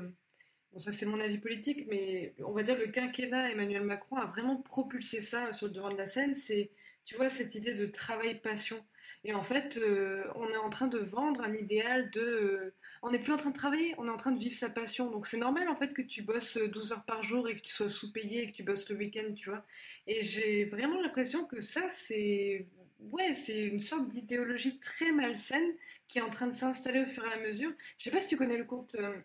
Bon, 0.78 0.82
ça 0.82 0.91
c'est 0.91 1.07
mon 1.07 1.19
avis 1.19 1.39
politique, 1.39 1.88
mais 1.89 2.36
on 2.45 2.51
va 2.51 2.61
dire 2.61 2.78
le 2.78 2.86
quinquennat 2.86 3.49
Emmanuel 3.49 3.82
Macron 3.82 4.17
a 4.17 4.28
vraiment 4.28 4.57
propulsé 4.57 5.21
ça 5.21 5.51
sur 5.51 5.65
le 5.65 5.73
devant 5.73 5.89
de 5.89 5.97
la 5.97 6.05
scène. 6.05 6.36
C'est, 6.36 6.69
tu 7.03 7.15
vois, 7.15 7.32
cette 7.32 7.55
idée 7.55 7.73
de 7.73 7.88
travail-passion. 7.88 8.78
Et 9.23 9.34
en 9.34 9.41
fait, 9.41 9.78
euh, 9.78 10.25
on 10.36 10.47
est 10.49 10.57
en 10.57 10.69
train 10.69 10.86
de 10.86 10.99
vendre 10.99 11.41
un 11.41 11.55
idéal 11.55 12.11
de... 12.11 12.21
Euh, 12.21 12.73
on 13.01 13.09
n'est 13.09 13.17
plus 13.17 13.34
en 13.34 13.38
train 13.38 13.49
de 13.49 13.55
travailler, 13.55 13.95
on 13.97 14.05
est 14.05 14.11
en 14.11 14.17
train 14.17 14.32
de 14.32 14.38
vivre 14.38 14.53
sa 14.53 14.69
passion. 14.69 15.09
Donc 15.09 15.25
c'est 15.25 15.38
normal 15.38 15.67
en 15.67 15.75
fait 15.75 15.93
que 15.93 16.03
tu 16.03 16.21
bosses 16.21 16.59
12 16.59 16.91
heures 16.91 17.05
par 17.05 17.23
jour 17.23 17.49
et 17.49 17.55
que 17.55 17.61
tu 17.61 17.73
sois 17.73 17.89
sous-payé 17.89 18.43
et 18.43 18.51
que 18.51 18.55
tu 18.57 18.61
bosses 18.61 18.88
le 18.89 18.97
week-end, 18.97 19.34
tu 19.34 19.49
vois. 19.49 19.65
Et 20.05 20.21
j'ai 20.21 20.65
vraiment 20.65 21.01
l'impression 21.01 21.45
que 21.45 21.59
ça, 21.59 21.89
c'est... 21.89 22.67
Ouais, 22.99 23.34
c'est 23.34 23.63
une 23.63 23.80
sorte 23.80 24.09
d'idéologie 24.09 24.78
très 24.78 25.11
malsaine 25.11 25.73
qui 26.07 26.19
est 26.19 26.21
en 26.21 26.30
train 26.30 26.45
de 26.45 26.53
s'installer 26.53 27.01
au 27.01 27.07
fur 27.07 27.25
et 27.25 27.34
à 27.34 27.39
mesure. 27.39 27.71
Je 27.97 28.03
sais 28.03 28.11
pas 28.11 28.21
si 28.21 28.28
tu 28.28 28.38
connais 28.38 28.57
le 28.57 28.65
compte... 28.65 28.93
Euh, 28.93 29.17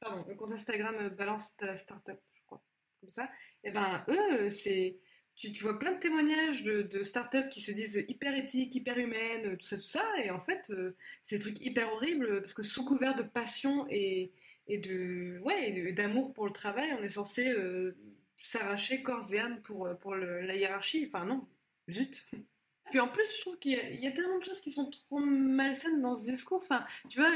pardon, 0.00 0.24
le 0.28 0.34
compte 0.34 0.52
Instagram 0.52 0.96
euh, 0.98 1.10
Balance 1.10 1.56
ta 1.56 1.76
startup, 1.76 2.18
je 2.34 2.42
crois, 2.46 2.62
comme 3.00 3.10
ça, 3.10 3.24
et 3.64 3.68
eh 3.68 3.70
ben 3.70 4.04
eux, 4.08 4.48
c'est. 4.48 4.98
Tu, 5.36 5.52
tu, 5.52 5.62
vois 5.62 5.78
plein 5.78 5.92
de 5.92 6.00
témoignages 6.00 6.64
de, 6.64 6.82
de 6.82 7.02
startups 7.02 7.48
qui 7.48 7.62
se 7.62 7.70
disent 7.70 8.04
hyper 8.08 8.36
éthiques, 8.36 8.74
hyper 8.74 8.98
humaines, 8.98 9.56
tout 9.56 9.64
ça, 9.64 9.76
tout 9.76 9.86
ça, 9.86 10.04
et 10.22 10.30
en 10.30 10.40
fait, 10.40 10.68
euh, 10.70 10.96
c'est 11.22 11.36
des 11.36 11.42
trucs 11.42 11.60
hyper 11.64 11.90
horribles 11.94 12.40
parce 12.42 12.52
que 12.52 12.62
sous 12.62 12.84
couvert 12.84 13.16
de 13.16 13.22
passion 13.22 13.86
et, 13.88 14.32
et 14.66 14.76
de 14.76 15.38
ouais, 15.42 15.92
d'amour 15.92 16.34
pour 16.34 16.46
le 16.46 16.52
travail, 16.52 16.92
on 16.98 17.02
est 17.02 17.08
censé 17.08 17.48
euh, 17.48 17.96
s'arracher 18.42 19.02
corps 19.02 19.32
et 19.32 19.38
âme 19.38 19.62
pour, 19.62 19.88
pour 20.00 20.14
la 20.14 20.54
hiérarchie. 20.56 21.06
Enfin, 21.06 21.24
non, 21.24 21.48
zut. 21.88 22.28
Puis 22.90 23.00
en 23.00 23.08
plus, 23.08 23.24
je 23.36 23.40
trouve 23.40 23.58
qu'il 23.58 23.72
y, 23.72 24.06
a 24.06 24.10
tellement 24.10 24.38
de 24.38 24.44
choses 24.44 24.60
qui 24.60 24.72
sont 24.72 24.90
trop 24.90 25.20
malsaines 25.20 26.02
dans 26.02 26.16
ce 26.16 26.30
discours. 26.30 26.58
Enfin, 26.58 26.84
tu 27.08 27.20
vois, 27.20 27.30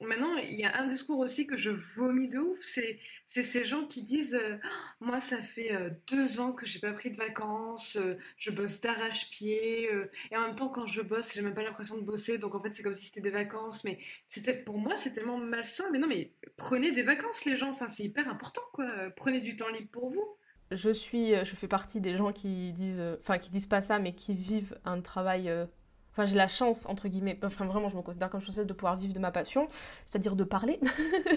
maintenant, 0.00 0.36
il 0.36 0.58
y 0.58 0.64
a 0.64 0.76
un 0.78 0.86
discours 0.86 1.18
aussi 1.20 1.46
que 1.46 1.56
je 1.56 1.70
vomis 1.70 2.28
de 2.28 2.38
ouf. 2.38 2.58
C'est, 2.62 2.98
ces 3.26 3.64
gens 3.64 3.86
qui 3.86 4.02
disent 4.02 4.34
euh, 4.34 4.56
Moi, 5.00 5.20
ça 5.20 5.38
fait 5.38 5.72
euh, 5.72 5.90
deux 6.08 6.40
ans 6.40 6.52
que 6.52 6.66
j'ai 6.66 6.80
pas 6.80 6.92
pris 6.92 7.10
de 7.10 7.16
vacances, 7.16 7.96
euh, 7.96 8.16
je 8.36 8.50
bosse 8.50 8.80
d'arrache-pied, 8.80 9.90
et 10.30 10.36
en 10.36 10.42
même 10.42 10.54
temps, 10.56 10.68
quand 10.68 10.86
je 10.86 11.02
bosse, 11.02 11.32
j'ai 11.34 11.42
même 11.42 11.54
pas 11.54 11.62
l'impression 11.62 11.96
de 11.96 12.02
bosser, 12.02 12.38
donc 12.38 12.54
en 12.54 12.60
fait, 12.60 12.72
c'est 12.72 12.82
comme 12.82 12.94
si 12.94 13.06
c'était 13.06 13.20
des 13.20 13.30
vacances. 13.30 13.84
Mais 13.84 13.98
c'était, 14.28 14.54
pour 14.54 14.78
moi, 14.78 14.96
c'est 14.96 15.12
tellement 15.12 15.38
malsain. 15.38 15.84
Mais 15.92 15.98
non, 15.98 16.08
mais 16.08 16.32
prenez 16.56 16.92
des 16.92 17.02
vacances, 17.02 17.44
les 17.44 17.56
gens. 17.56 17.70
Enfin, 17.70 17.88
c'est 17.88 18.04
hyper 18.04 18.28
important, 18.28 18.62
quoi. 18.72 18.86
Prenez 19.16 19.40
du 19.40 19.56
temps 19.56 19.68
libre 19.68 19.88
pour 19.90 20.10
vous 20.10 20.36
je 20.70 20.90
suis, 20.90 21.34
euh, 21.34 21.44
je 21.44 21.54
fais 21.54 21.68
partie 21.68 22.00
des 22.00 22.16
gens 22.16 22.32
qui 22.32 22.72
disent, 22.72 23.00
euh, 23.00 23.16
enfin 23.20 23.38
qui 23.38 23.50
disent 23.50 23.66
pas 23.66 23.82
ça, 23.82 23.98
mais 23.98 24.14
qui 24.14 24.34
vivent 24.34 24.76
un 24.84 25.00
travail. 25.00 25.48
Euh, 25.48 25.66
enfin, 26.12 26.26
j'ai 26.26 26.34
la 26.36 26.48
chance 26.48 26.86
entre 26.86 27.08
guillemets. 27.08 27.38
Enfin, 27.44 27.66
vraiment, 27.66 27.88
je 27.88 27.96
me 27.96 28.02
considère 28.02 28.30
comme 28.30 28.40
chanceuse 28.40 28.66
de 28.66 28.72
pouvoir 28.72 28.96
vivre 28.96 29.14
de 29.14 29.18
ma 29.18 29.30
passion, 29.30 29.68
c'est-à-dire 30.04 30.34
de 30.34 30.44
parler. 30.44 30.80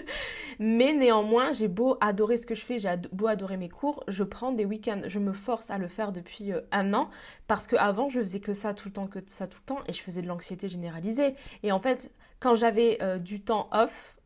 mais 0.58 0.92
néanmoins, 0.92 1.52
j'ai 1.52 1.68
beau 1.68 1.96
adorer 2.00 2.38
ce 2.38 2.46
que 2.46 2.54
je 2.54 2.64
fais, 2.64 2.78
j'ai 2.78 2.94
beau 3.12 3.28
adorer 3.28 3.56
mes 3.56 3.68
cours, 3.68 4.02
je 4.08 4.24
prends 4.24 4.52
des 4.52 4.64
week-ends, 4.64 5.02
je 5.06 5.18
me 5.18 5.32
force 5.32 5.70
à 5.70 5.78
le 5.78 5.88
faire 5.88 6.12
depuis 6.12 6.52
un 6.72 6.92
an 6.94 7.08
parce 7.46 7.66
que 7.66 7.76
avant, 7.76 8.08
je 8.08 8.20
faisais 8.20 8.40
que 8.40 8.52
ça 8.52 8.74
tout 8.74 8.88
le 8.88 8.92
temps, 8.92 9.06
que 9.06 9.20
ça 9.26 9.46
tout 9.46 9.60
le 9.60 9.66
temps, 9.74 9.82
et 9.86 9.92
je 9.92 10.02
faisais 10.02 10.22
de 10.22 10.26
l'anxiété 10.26 10.68
généralisée. 10.68 11.36
Et 11.62 11.72
en 11.72 11.80
fait, 11.80 12.10
quand 12.40 12.54
j'avais 12.56 12.98
du 13.20 13.42
temps 13.42 13.68
off, 13.72 14.16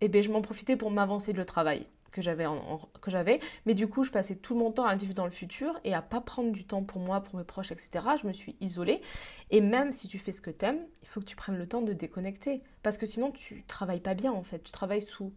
eh 0.00 0.08
ben, 0.08 0.22
je 0.22 0.30
m'en 0.30 0.42
profitais 0.42 0.76
pour 0.76 0.90
m'avancer 0.90 1.32
le 1.32 1.44
travail. 1.44 1.86
Que 2.12 2.22
j'avais, 2.22 2.46
que 3.00 3.10
j'avais. 3.10 3.40
Mais 3.66 3.74
du 3.74 3.88
coup, 3.88 4.04
je 4.04 4.10
passais 4.10 4.36
tout 4.36 4.54
mon 4.54 4.70
temps 4.70 4.84
à 4.84 4.94
vivre 4.94 5.14
dans 5.14 5.24
le 5.24 5.30
futur 5.30 5.78
et 5.84 5.94
à 5.94 6.02
pas 6.02 6.20
prendre 6.20 6.52
du 6.52 6.64
temps 6.64 6.82
pour 6.82 7.00
moi, 7.00 7.20
pour 7.22 7.36
mes 7.36 7.44
proches, 7.44 7.72
etc. 7.72 7.90
Je 8.20 8.26
me 8.26 8.32
suis 8.32 8.56
isolée. 8.60 9.00
Et 9.50 9.60
même 9.60 9.92
si 9.92 10.08
tu 10.08 10.18
fais 10.18 10.32
ce 10.32 10.40
que 10.40 10.50
t'aimes, 10.50 10.80
il 11.02 11.08
faut 11.08 11.20
que 11.20 11.26
tu 11.26 11.36
prennes 11.36 11.58
le 11.58 11.68
temps 11.68 11.82
de 11.82 11.92
déconnecter. 11.92 12.62
Parce 12.82 12.98
que 12.98 13.06
sinon, 13.06 13.30
tu 13.30 13.64
travailles 13.66 14.00
pas 14.00 14.14
bien, 14.14 14.32
en 14.32 14.42
fait. 14.42 14.62
Tu 14.62 14.72
travailles 14.72 15.02
sous 15.02 15.32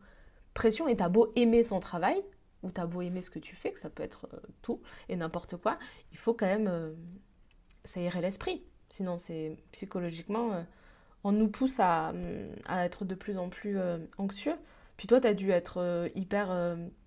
pression 0.53 0.87
et 0.87 0.95
t'as 0.95 1.09
beau 1.09 1.31
aimer 1.35 1.63
ton 1.63 1.79
travail, 1.79 2.21
ou 2.63 2.71
t'as 2.71 2.85
beau 2.85 3.01
aimer 3.01 3.21
ce 3.21 3.29
que 3.29 3.39
tu 3.39 3.55
fais, 3.55 3.71
que 3.71 3.79
ça 3.79 3.89
peut 3.89 4.03
être 4.03 4.27
euh, 4.33 4.39
tout 4.61 4.81
et 5.09 5.15
n'importe 5.15 5.57
quoi, 5.57 5.77
il 6.11 6.17
faut 6.17 6.33
quand 6.33 6.45
même 6.45 6.67
euh, 6.67 6.93
s'aérer 7.83 8.21
l'esprit. 8.21 8.63
Sinon, 8.89 9.17
c'est 9.17 9.57
psychologiquement, 9.71 10.53
euh, 10.53 10.61
on 11.23 11.31
nous 11.31 11.47
pousse 11.47 11.79
à, 11.79 12.13
à, 12.65 12.85
être 12.85 13.05
de 13.05 13.15
plus 13.15 13.37
en 13.37 13.49
plus 13.49 13.77
anxieux. 14.17 14.55
Puis 15.01 15.07
toi, 15.07 15.19
tu 15.19 15.25
as 15.25 15.33
dû 15.33 15.49
être 15.49 16.11
hyper. 16.13 16.55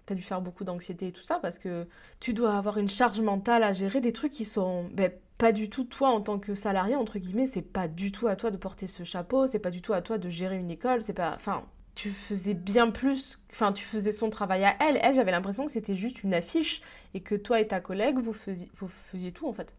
tu 0.05 0.13
as 0.13 0.17
dû 0.17 0.23
faire 0.23 0.41
beaucoup 0.41 0.65
d'anxiété 0.65 1.07
et 1.07 1.13
tout 1.13 1.23
ça 1.23 1.39
parce 1.39 1.61
que 1.61 1.87
tu 2.19 2.35
dois 2.35 2.57
avoir 2.57 2.79
une 2.79 2.89
charge 2.89 3.21
mentale 3.21 3.63
à 3.63 3.73
gérer 3.73 4.01
des 4.01 4.13
trucs 4.13 4.33
qui 4.33 4.45
sont 4.45 4.89
ben, 4.93 5.13
pas 5.39 5.53
du 5.53 5.71
tout 5.71 5.85
toi 5.85 6.09
en 6.09 6.21
tant 6.21 6.41
que 6.41 6.55
salarié, 6.55 6.97
entre 6.97 7.21
guillemets. 7.21 7.47
C'est 7.47 7.63
pas 7.63 7.87
du 7.87 8.11
tout 8.11 8.27
à 8.27 8.35
toi 8.35 8.51
de 8.51 8.57
porter 8.57 8.89
ce 8.89 9.05
chapeau, 9.05 9.47
c'est 9.47 9.61
pas 9.61 9.71
du 9.71 9.81
tout 9.81 9.93
à 9.93 10.03
toi 10.03 10.19
de 10.19 10.29
gérer 10.29 10.57
une 10.57 10.73
école, 10.73 11.03
c'est 11.03 11.13
pas. 11.13 11.35
Enfin, 11.37 11.63
tu 11.95 12.11
faisais 12.11 12.55
bien 12.55 12.91
plus, 12.91 13.41
enfin 13.53 13.73
tu 13.73 13.85
faisais 13.85 14.11
son 14.11 14.29
travail 14.29 14.65
à 14.65 14.75
elle. 14.81 14.99
Elle, 15.01 15.15
j'avais 15.15 15.31
l'impression 15.31 15.65
que 15.65 15.71
c'était 15.71 15.95
juste 15.95 16.25
une 16.25 16.35
affiche 16.35 16.83
et 17.15 17.21
que 17.21 17.37
toi 17.37 17.61
et 17.61 17.69
ta 17.69 17.81
collègue, 17.81 18.19
vous 18.19 18.33
faisiez, 18.33 18.69
vous 18.75 18.89
faisiez 18.89 19.31
tout 19.31 19.47
en 19.47 19.53
fait. 19.53 19.73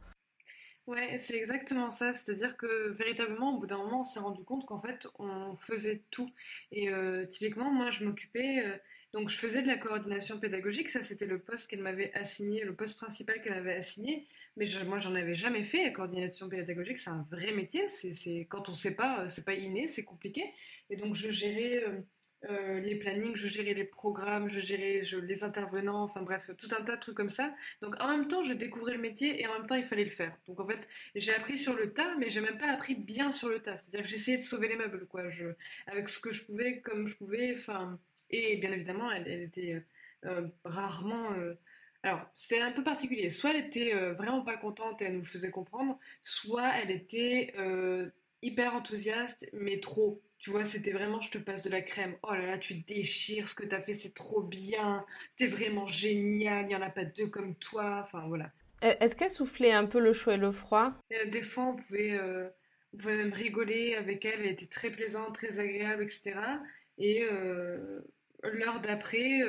Ouais, 0.88 1.18
c'est 1.18 1.36
exactement 1.36 1.90
ça. 1.90 2.14
C'est-à-dire 2.14 2.56
que 2.58 2.90
véritablement, 2.92 3.56
au 3.56 3.60
bout 3.60 3.66
d'un 3.66 3.78
moment, 3.78 4.02
on 4.02 4.04
s'est 4.04 4.20
rendu 4.20 4.44
compte 4.44 4.66
qu'en 4.68 4.80
fait, 4.80 5.08
on 5.18 5.56
faisait 5.56 6.04
tout. 6.12 6.30
Et 6.72 6.90
euh, 6.90 7.26
typiquement, 7.26 7.72
moi, 7.72 7.90
je 7.90 8.04
m'occupais. 8.06 8.64
Euh, 8.64 8.78
donc, 9.14 9.30
je 9.30 9.38
faisais 9.38 9.64
de 9.64 9.68
la 9.68 9.78
coordination 9.78 10.40
pédagogique. 10.40 10.90
Ça, 10.90 11.02
c'était 11.02 11.26
le 11.26 11.40
poste 11.40 11.70
qu'elle 11.72 11.82
m'avait 11.82 12.14
assigné, 12.14 12.64
le 12.64 12.76
poste 12.76 12.98
principal 12.98 13.42
qu'elle 13.42 13.54
m'avait 13.54 13.74
assigné. 13.76 14.28
Mais 14.58 14.68
je, 14.68 14.84
moi, 14.86 15.00
j'en 15.00 15.16
avais 15.16 15.34
jamais 15.34 15.64
fait. 15.64 15.84
La 15.86 15.90
coordination 15.92 16.50
pédagogique, 16.50 17.00
c'est 17.00 17.10
un 17.10 17.28
vrai 17.32 17.52
métier. 17.52 17.90
C'est 17.90 18.46
quand 18.48 18.70
on 18.70 18.74
ne 18.74 18.78
sait 18.78 18.96
pas, 18.96 19.28
c'est 19.28 19.44
pas 19.46 19.56
inné, 19.56 19.88
c'est 19.88 20.04
compliqué. 20.04 20.44
Et 20.92 20.98
donc, 20.98 21.16
je 21.16 21.32
gérais. 21.32 21.84
Euh, 21.84 22.00
euh, 22.50 22.80
les 22.80 22.96
plannings, 22.96 23.36
je 23.36 23.48
gérais 23.48 23.74
les 23.74 23.84
programmes, 23.84 24.50
je 24.50 24.60
gérais 24.60 25.02
les 25.22 25.44
intervenants, 25.44 26.04
enfin 26.04 26.22
bref, 26.22 26.52
tout 26.58 26.68
un 26.78 26.84
tas 26.84 26.96
de 26.96 27.02
trucs 27.02 27.16
comme 27.16 27.30
ça. 27.30 27.56
Donc 27.82 28.02
en 28.02 28.08
même 28.08 28.28
temps, 28.28 28.44
je 28.44 28.54
découvrais 28.54 28.94
le 28.94 29.00
métier 29.00 29.42
et 29.42 29.48
en 29.48 29.54
même 29.54 29.68
temps, 29.68 29.76
il 29.76 29.86
fallait 29.86 30.04
le 30.04 30.12
faire. 30.12 30.36
Donc 30.48 30.60
en 30.60 30.68
fait, 30.68 30.88
j'ai 31.16 31.34
appris 31.34 31.58
sur 31.58 31.76
le 31.76 31.92
tas, 31.94 32.16
mais 32.18 32.30
j'ai 32.30 32.42
même 32.42 32.58
pas 32.58 32.72
appris 32.72 32.96
bien 32.96 33.32
sur 33.32 33.50
le 33.50 33.60
tas. 33.60 33.78
C'est-à-dire 33.78 34.04
que 34.04 34.10
j'essayais 34.10 34.38
de 34.38 34.44
sauver 34.44 34.68
les 34.68 34.76
meubles, 34.76 35.06
quoi, 35.08 35.24
avec 35.88 36.10
ce 36.10 36.20
que 36.20 36.32
je 36.32 36.44
pouvais, 36.44 36.80
comme 36.82 37.08
je 37.08 37.16
pouvais. 37.16 37.54
Enfin, 37.56 38.00
et 38.30 38.58
bien 38.58 38.72
évidemment, 38.72 39.12
elle, 39.12 39.28
était 39.28 39.84
euh, 40.26 40.48
rarement. 40.64 41.34
Euh, 41.34 41.56
alors, 42.04 42.22
c'est 42.36 42.62
un 42.62 42.72
peu 42.72 42.84
particulier. 42.84 43.30
Soit 43.30 43.52
elle 43.52 43.66
était 43.66 43.94
vraiment 44.14 44.42
pas 44.42 44.58
contente 44.58 45.02
et 45.02 45.06
elle 45.06 45.18
nous 45.18 45.24
faisait 45.24 45.50
comprendre, 45.50 45.98
soit 46.22 46.72
elle 46.80 46.92
était 46.92 47.54
hyper 48.44 48.76
enthousiaste, 48.76 49.50
mais 49.54 49.80
trop. 49.80 50.22
Tu 50.46 50.52
vois, 50.52 50.64
c'était 50.64 50.92
vraiment, 50.92 51.20
je 51.22 51.32
te 51.32 51.40
passe 51.40 51.64
de 51.64 51.72
la 51.72 51.82
crème. 51.82 52.18
Oh 52.22 52.32
là 52.32 52.46
là, 52.46 52.58
tu 52.60 52.76
déchires, 52.76 53.50
ce 53.50 53.56
que 53.56 53.66
t'as 53.66 53.82
fait, 53.82 53.94
c'est 53.94 54.14
trop 54.14 54.44
bien. 54.44 55.04
T'es 55.38 55.48
vraiment 55.48 55.88
génial, 55.88 56.66
il 56.66 56.68
n'y 56.68 56.76
en 56.76 56.84
a 56.84 56.92
pas 56.92 57.04
deux 57.04 57.26
comme 57.26 57.56
toi. 57.56 58.02
Enfin, 58.04 58.28
voilà. 58.28 58.52
Est-ce 58.84 59.16
qu'elle 59.16 59.32
soufflait 59.32 59.72
un 59.72 59.88
peu 59.88 60.00
le 60.00 60.14
chaud 60.14 60.30
et 60.30 60.38
le 60.38 60.52
froid? 60.52 60.94
Euh, 61.14 61.26
Des 61.26 61.42
fois, 61.42 61.64
on 61.66 61.76
pouvait, 61.76 62.12
euh, 62.12 62.48
on 62.94 62.98
pouvait 62.98 63.16
même 63.16 63.34
rigoler 63.34 63.96
avec 63.96 64.24
elle. 64.24 64.42
Elle 64.42 64.52
était 64.52 64.68
très 64.68 64.92
plaisante, 64.92 65.34
très 65.34 65.58
agréable, 65.58 66.04
etc. 66.04 66.36
Et 67.00 67.24
euh, 67.24 68.02
l'heure 68.44 68.82
d'après, 68.82 69.42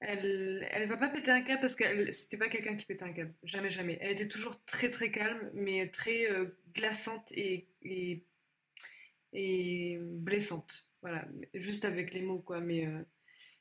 elle, 0.00 0.66
elle 0.70 0.88
va 0.88 0.96
pas 0.96 1.08
péter 1.08 1.32
un 1.32 1.42
câble 1.42 1.60
parce 1.60 1.74
que 1.74 2.12
c'était 2.12 2.38
pas 2.38 2.48
quelqu'un 2.48 2.76
qui 2.76 2.86
pétait 2.86 3.04
un 3.04 3.12
câble. 3.12 3.34
Jamais, 3.44 3.68
jamais. 3.68 3.98
Elle 4.00 4.12
était 4.12 4.28
toujours 4.28 4.64
très, 4.64 4.88
très 4.88 5.10
calme, 5.10 5.50
mais 5.52 5.86
très 5.88 6.26
glaçante 6.74 7.30
et, 7.32 7.68
et 7.82 8.24
et 9.32 9.98
blessante. 10.00 10.88
Voilà, 11.02 11.24
juste 11.54 11.84
avec 11.84 12.12
les 12.12 12.22
mots, 12.22 12.40
quoi. 12.40 12.60
Mais, 12.60 12.86
euh, 12.86 13.02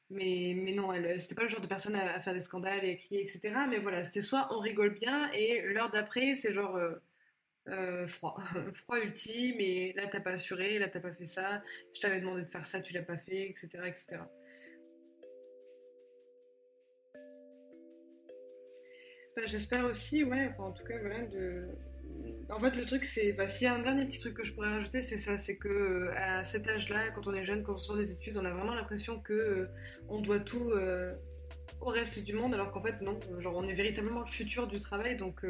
mais, 0.10 0.54
mais 0.56 0.74
non, 0.74 0.94
elle, 0.94 1.20
c'était 1.20 1.36
pas 1.36 1.44
le 1.44 1.50
genre 1.50 1.62
de 1.62 1.68
personne 1.68 1.96
à, 1.96 2.20
faire 2.22 2.34
des 2.34 2.42
scandales 2.42 2.84
et 2.86 2.94
à 2.94 2.96
crier, 2.96 3.22
etc. 3.22 3.54
Mais 3.70 3.80
voilà, 3.80 4.04
c'était 4.04 4.22
soit 4.22 4.48
on 4.52 4.60
rigole 4.60 4.96
bien 4.96 5.32
et 5.34 5.62
l'heure 5.62 5.92
d'après, 5.92 6.36
c'est 6.36 6.52
genre 6.54 6.76
euh, 6.78 6.96
euh, 7.70 8.08
froid. 8.08 8.38
froid 8.74 9.00
ultime 9.00 9.60
et 9.60 9.94
là, 9.94 10.08
t'as 10.08 10.22
pas 10.22 10.32
assuré, 10.32 10.80
là, 10.80 10.88
t'as 10.90 11.02
pas 11.02 11.14
fait 11.14 11.26
ça, 11.26 11.62
je 11.94 12.02
t'avais 12.02 12.22
demandé 12.22 12.44
de 12.44 12.50
faire 12.50 12.66
ça, 12.66 12.82
tu 12.82 12.94
l'as 12.94 13.04
pas 13.04 13.18
fait, 13.18 13.50
etc. 13.50 13.68
etc. 13.88 14.20
Bah, 19.36 19.44
j'espère 19.46 19.86
aussi, 19.86 20.24
ouais, 20.24 20.52
en 20.58 20.72
tout 20.72 20.84
cas, 20.84 20.98
voilà, 21.00 21.24
de, 21.28 21.68
en 22.50 22.60
fait, 22.60 22.76
le 22.76 22.86
truc, 22.86 23.06
c'est. 23.06 23.34
Bah, 23.34 23.50
S'il 23.50 23.66
y 23.66 23.68
a 23.68 23.74
un 23.74 23.80
dernier 23.80 24.06
petit 24.06 24.20
truc 24.20 24.34
que 24.36 24.44
je 24.44 24.54
pourrais 24.54 24.70
rajouter, 24.70 25.02
c'est 25.02 25.18
ça 25.18 25.38
c'est 25.38 25.58
que 25.58 25.68
euh, 25.68 26.14
à 26.16 26.44
cet 26.44 26.68
âge-là, 26.68 27.12
quand 27.12 27.28
on 27.28 27.34
est 27.34 27.46
jeune, 27.46 27.64
quand 27.64 27.76
on 27.76 27.78
sort 27.78 27.98
des 27.98 28.12
études, 28.12 28.38
on 28.38 28.46
a 28.46 28.52
vraiment 28.52 28.74
l'impression 28.74 29.20
que 29.20 29.34
euh, 29.34 29.68
on 30.08 30.22
doit 30.22 30.40
tout 30.40 30.72
euh, 30.72 31.14
au 31.82 31.88
reste 31.88 32.24
du 32.24 32.34
monde, 32.34 32.54
alors 32.54 32.72
qu'en 32.72 32.82
fait, 32.82 33.02
non. 33.02 33.20
Genre, 33.40 33.56
on 33.56 33.68
est 33.68 33.74
véritablement 33.74 34.22
le 34.22 34.28
futur 34.28 34.68
du 34.68 34.80
travail, 34.80 35.18
donc 35.18 35.46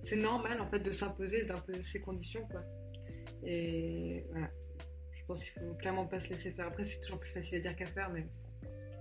c'est 0.00 0.16
normal, 0.16 0.60
en 0.60 0.68
fait, 0.68 0.80
de 0.80 0.90
s'imposer, 0.90 1.44
d'imposer 1.44 1.82
ses 1.82 2.00
conditions, 2.00 2.46
quoi. 2.50 2.62
Et 3.44 4.24
voilà. 4.30 4.48
Je 5.12 5.24
pense 5.26 5.44
qu'il 5.44 5.52
faut 5.52 5.74
clairement 5.74 6.06
pas 6.06 6.18
se 6.18 6.30
laisser 6.30 6.50
faire. 6.50 6.66
Après, 6.66 6.84
c'est 6.84 7.00
toujours 7.00 7.20
plus 7.20 7.30
facile 7.30 7.58
à 7.58 7.60
dire 7.60 7.76
qu'à 7.76 7.86
faire, 7.86 8.10
mais 8.10 8.26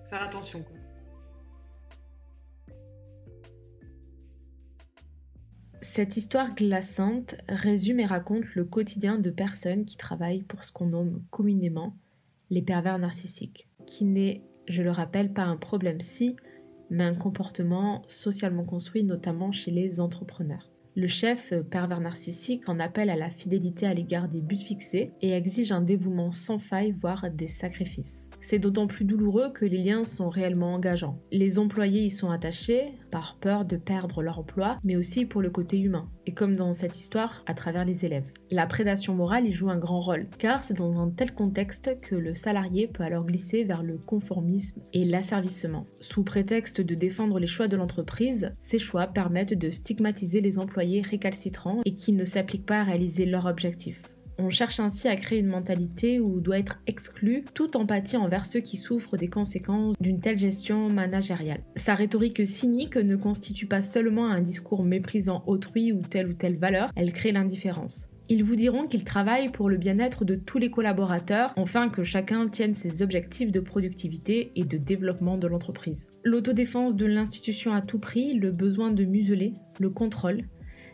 faire 0.10 0.22
attention, 0.22 0.62
quoi. 0.62 0.78
Cette 5.82 6.18
histoire 6.18 6.56
glaçante 6.56 7.36
résume 7.48 8.02
et 8.02 8.06
raconte 8.06 8.44
le 8.54 8.66
quotidien 8.66 9.18
de 9.18 9.30
personnes 9.30 9.86
qui 9.86 9.96
travaillent 9.96 10.44
pour 10.44 10.66
ce 10.66 10.74
qu'on 10.74 10.88
nomme 10.88 11.24
communément 11.32 11.96
les 12.50 12.62
pervers 12.62 13.00
narcissiques, 13.00 13.70
qui 13.86 14.04
n'est, 14.04 14.44
je 14.68 14.82
le 14.82 14.92
rappelle, 14.92 15.32
pas 15.32 15.44
un 15.44 15.56
problème 15.56 16.02
si, 16.02 16.36
mais 16.90 17.06
un 17.06 17.16
comportement 17.16 18.04
socialement 18.08 18.66
construit 18.66 19.04
notamment 19.04 19.52
chez 19.52 19.72
les 19.72 20.02
entrepreneurs. 20.02 20.70
Le 20.96 21.08
chef 21.08 21.54
pervers 21.70 22.02
narcissique 22.02 22.68
en 22.68 22.80
appelle 22.80 23.10
à 23.10 23.16
la 23.16 23.30
fidélité 23.30 23.86
à 23.86 23.94
l'égard 23.94 24.28
des 24.28 24.42
buts 24.42 24.58
fixés 24.58 25.12
et 25.22 25.32
exige 25.32 25.72
un 25.72 25.82
dévouement 25.82 26.34
sans 26.34 26.60
faille, 26.60 26.92
voire 26.92 27.30
des 27.32 27.48
sacrifices. 27.48 28.29
C'est 28.50 28.58
d'autant 28.58 28.88
plus 28.88 29.06
douloureux 29.06 29.52
que 29.54 29.64
les 29.64 29.78
liens 29.78 30.04
sont 30.04 30.28
réellement 30.28 30.74
engageants. 30.74 31.20
Les 31.32 31.60
employés 31.60 32.06
y 32.06 32.10
sont 32.10 32.32
attachés 32.32 32.94
par 33.12 33.38
peur 33.40 33.64
de 33.64 33.78
perdre 33.78 34.24
leur 34.24 34.40
emploi, 34.40 34.80
mais 34.84 34.96
aussi 34.96 35.26
pour 35.26 35.44
le 35.44 35.52
côté 35.52 35.78
humain. 35.78 36.10
Et 36.26 36.34
comme 36.34 36.56
dans 36.56 36.74
cette 36.74 36.98
histoire, 36.98 37.44
à 37.46 37.54
travers 37.54 37.86
les 37.86 38.06
élèves. 38.06 38.32
La 38.50 38.66
prédation 38.66 39.14
morale 39.14 39.46
y 39.46 39.52
joue 39.52 39.70
un 39.70 39.78
grand 39.78 40.02
rôle, 40.02 40.26
car 40.40 40.64
c'est 40.64 40.74
dans 40.74 41.00
un 41.00 41.12
tel 41.12 41.36
contexte 41.36 42.02
que 42.02 42.16
le 42.16 42.34
salarié 42.34 42.88
peut 42.88 43.04
alors 43.04 43.24
glisser 43.24 43.64
vers 43.66 43.84
le 43.84 44.00
conformisme 44.00 44.82
et 44.94 45.06
l'asservissement. 45.06 45.86
Sous 46.02 46.24
prétexte 46.24 46.82
de 46.82 46.96
défendre 46.96 47.38
les 47.38 47.46
choix 47.46 47.68
de 47.68 47.78
l'entreprise, 47.78 48.56
ces 48.62 48.80
choix 48.80 49.06
permettent 49.06 49.60
de 49.60 49.70
stigmatiser 49.70 50.42
les 50.42 50.58
employés 50.58 51.04
récalcitrants 51.04 51.82
et 51.86 51.94
qui 51.94 52.14
ne 52.14 52.26
s'appliquent 52.26 52.66
pas 52.66 52.80
à 52.80 52.84
réaliser 52.84 53.28
leur 53.28 53.46
objectif. 53.46 54.02
On 54.42 54.50
cherche 54.50 54.80
ainsi 54.80 55.10
à 55.10 55.18
créer 55.18 55.40
une 55.40 55.48
mentalité 55.48 56.22
où 56.22 56.40
doit 56.40 56.60
être 56.60 56.80
exclu 56.88 57.44
toute 57.54 57.76
empathie 57.76 58.16
envers 58.16 58.46
ceux 58.46 58.62
qui 58.62 58.78
souffrent 58.78 59.18
des 59.18 59.28
conséquences 59.28 59.98
d'une 60.00 60.22
telle 60.22 60.40
gestion 60.40 60.90
managériale. 60.90 61.62
Sa 61.76 61.94
rhétorique 61.94 62.48
cynique 62.48 62.96
ne 62.96 63.18
constitue 63.18 63.66
pas 63.66 63.82
seulement 63.82 64.30
un 64.30 64.40
discours 64.40 64.86
méprisant 64.86 65.44
autrui 65.46 65.92
ou 65.92 66.02
telle 66.04 66.30
ou 66.30 66.34
telle 66.34 66.58
valeur, 66.58 66.90
elle 66.96 67.12
crée 67.12 67.34
l'indifférence. 67.34 68.06
Ils 68.30 68.46
vous 68.46 68.56
diront 68.56 68.88
qu'ils 68.88 69.04
travaillent 69.04 69.52
pour 69.52 69.70
le 69.70 69.76
bien-être 69.76 70.24
de 70.24 70.36
tous 70.36 70.58
les 70.58 70.72
collaborateurs, 70.72 71.52
afin 71.58 71.90
que 71.90 72.06
chacun 72.06 72.48
tienne 72.48 72.76
ses 72.76 73.02
objectifs 73.02 73.52
de 73.52 73.60
productivité 73.60 74.54
et 74.56 74.64
de 74.64 74.78
développement 74.78 75.38
de 75.38 75.48
l'entreprise. 75.48 76.08
L'autodéfense 76.24 76.96
de 76.96 77.08
l'institution 77.08 77.74
à 77.74 77.82
tout 77.82 78.00
prix, 78.00 78.36
le 78.36 78.52
besoin 78.52 78.92
de 78.92 79.04
museler, 79.04 79.54
le 79.80 79.90
contrôle, 79.90 80.44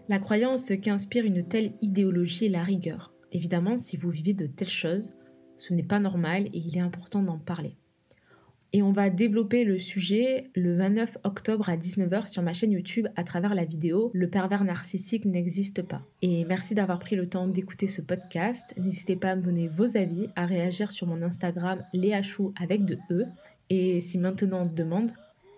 la 0.09 0.17
croyance 0.17 0.71
qu'inspire 0.81 1.25
une 1.25 1.47
telle 1.47 1.73
idéologie 1.81 2.45
et 2.45 2.49
la 2.49 2.63
rigueur. 2.63 3.14
Évidemment, 3.35 3.77
si 3.77 3.97
vous 3.97 4.11
vivez 4.11 4.33
de 4.33 4.47
telles 4.47 4.69
choses, 4.69 5.11
ce 5.57 5.73
n'est 5.73 5.83
pas 5.83 5.99
normal 5.99 6.45
et 6.53 6.57
il 6.57 6.77
est 6.77 6.81
important 6.81 7.21
d'en 7.21 7.37
parler. 7.37 7.75
Et 8.71 8.81
on 8.81 8.93
va 8.93 9.09
développer 9.09 9.65
le 9.65 9.77
sujet 9.77 10.49
le 10.55 10.77
29 10.77 11.17
octobre 11.25 11.67
à 11.67 11.75
19h 11.75 12.27
sur 12.27 12.41
ma 12.41 12.53
chaîne 12.53 12.71
YouTube 12.71 13.09
à 13.17 13.25
travers 13.25 13.53
la 13.53 13.65
vidéo 13.65 14.09
Le 14.13 14.29
pervers 14.29 14.63
narcissique 14.63 15.25
n'existe 15.25 15.81
pas. 15.81 16.01
Et 16.21 16.45
merci 16.45 16.75
d'avoir 16.75 16.99
pris 16.99 17.17
le 17.17 17.27
temps 17.27 17.49
d'écouter 17.49 17.89
ce 17.89 18.01
podcast. 18.01 18.73
N'hésitez 18.77 19.17
pas 19.17 19.31
à 19.31 19.35
me 19.35 19.41
donner 19.41 19.67
vos 19.67 19.97
avis, 19.97 20.29
à 20.37 20.45
réagir 20.45 20.93
sur 20.93 21.05
mon 21.05 21.21
Instagram 21.21 21.83
Léachou 21.91 22.53
avec 22.57 22.85
de 22.85 22.97
E. 23.11 23.25
Et 23.69 23.99
si 23.99 24.17
maintenant 24.17 24.61
on 24.61 24.69
te 24.69 24.75
demande, 24.75 25.11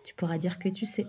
tu 0.03 0.15
pourras 0.15 0.39
dire 0.39 0.57
que 0.57 0.69
tu 0.69 0.87
sais. 0.87 1.05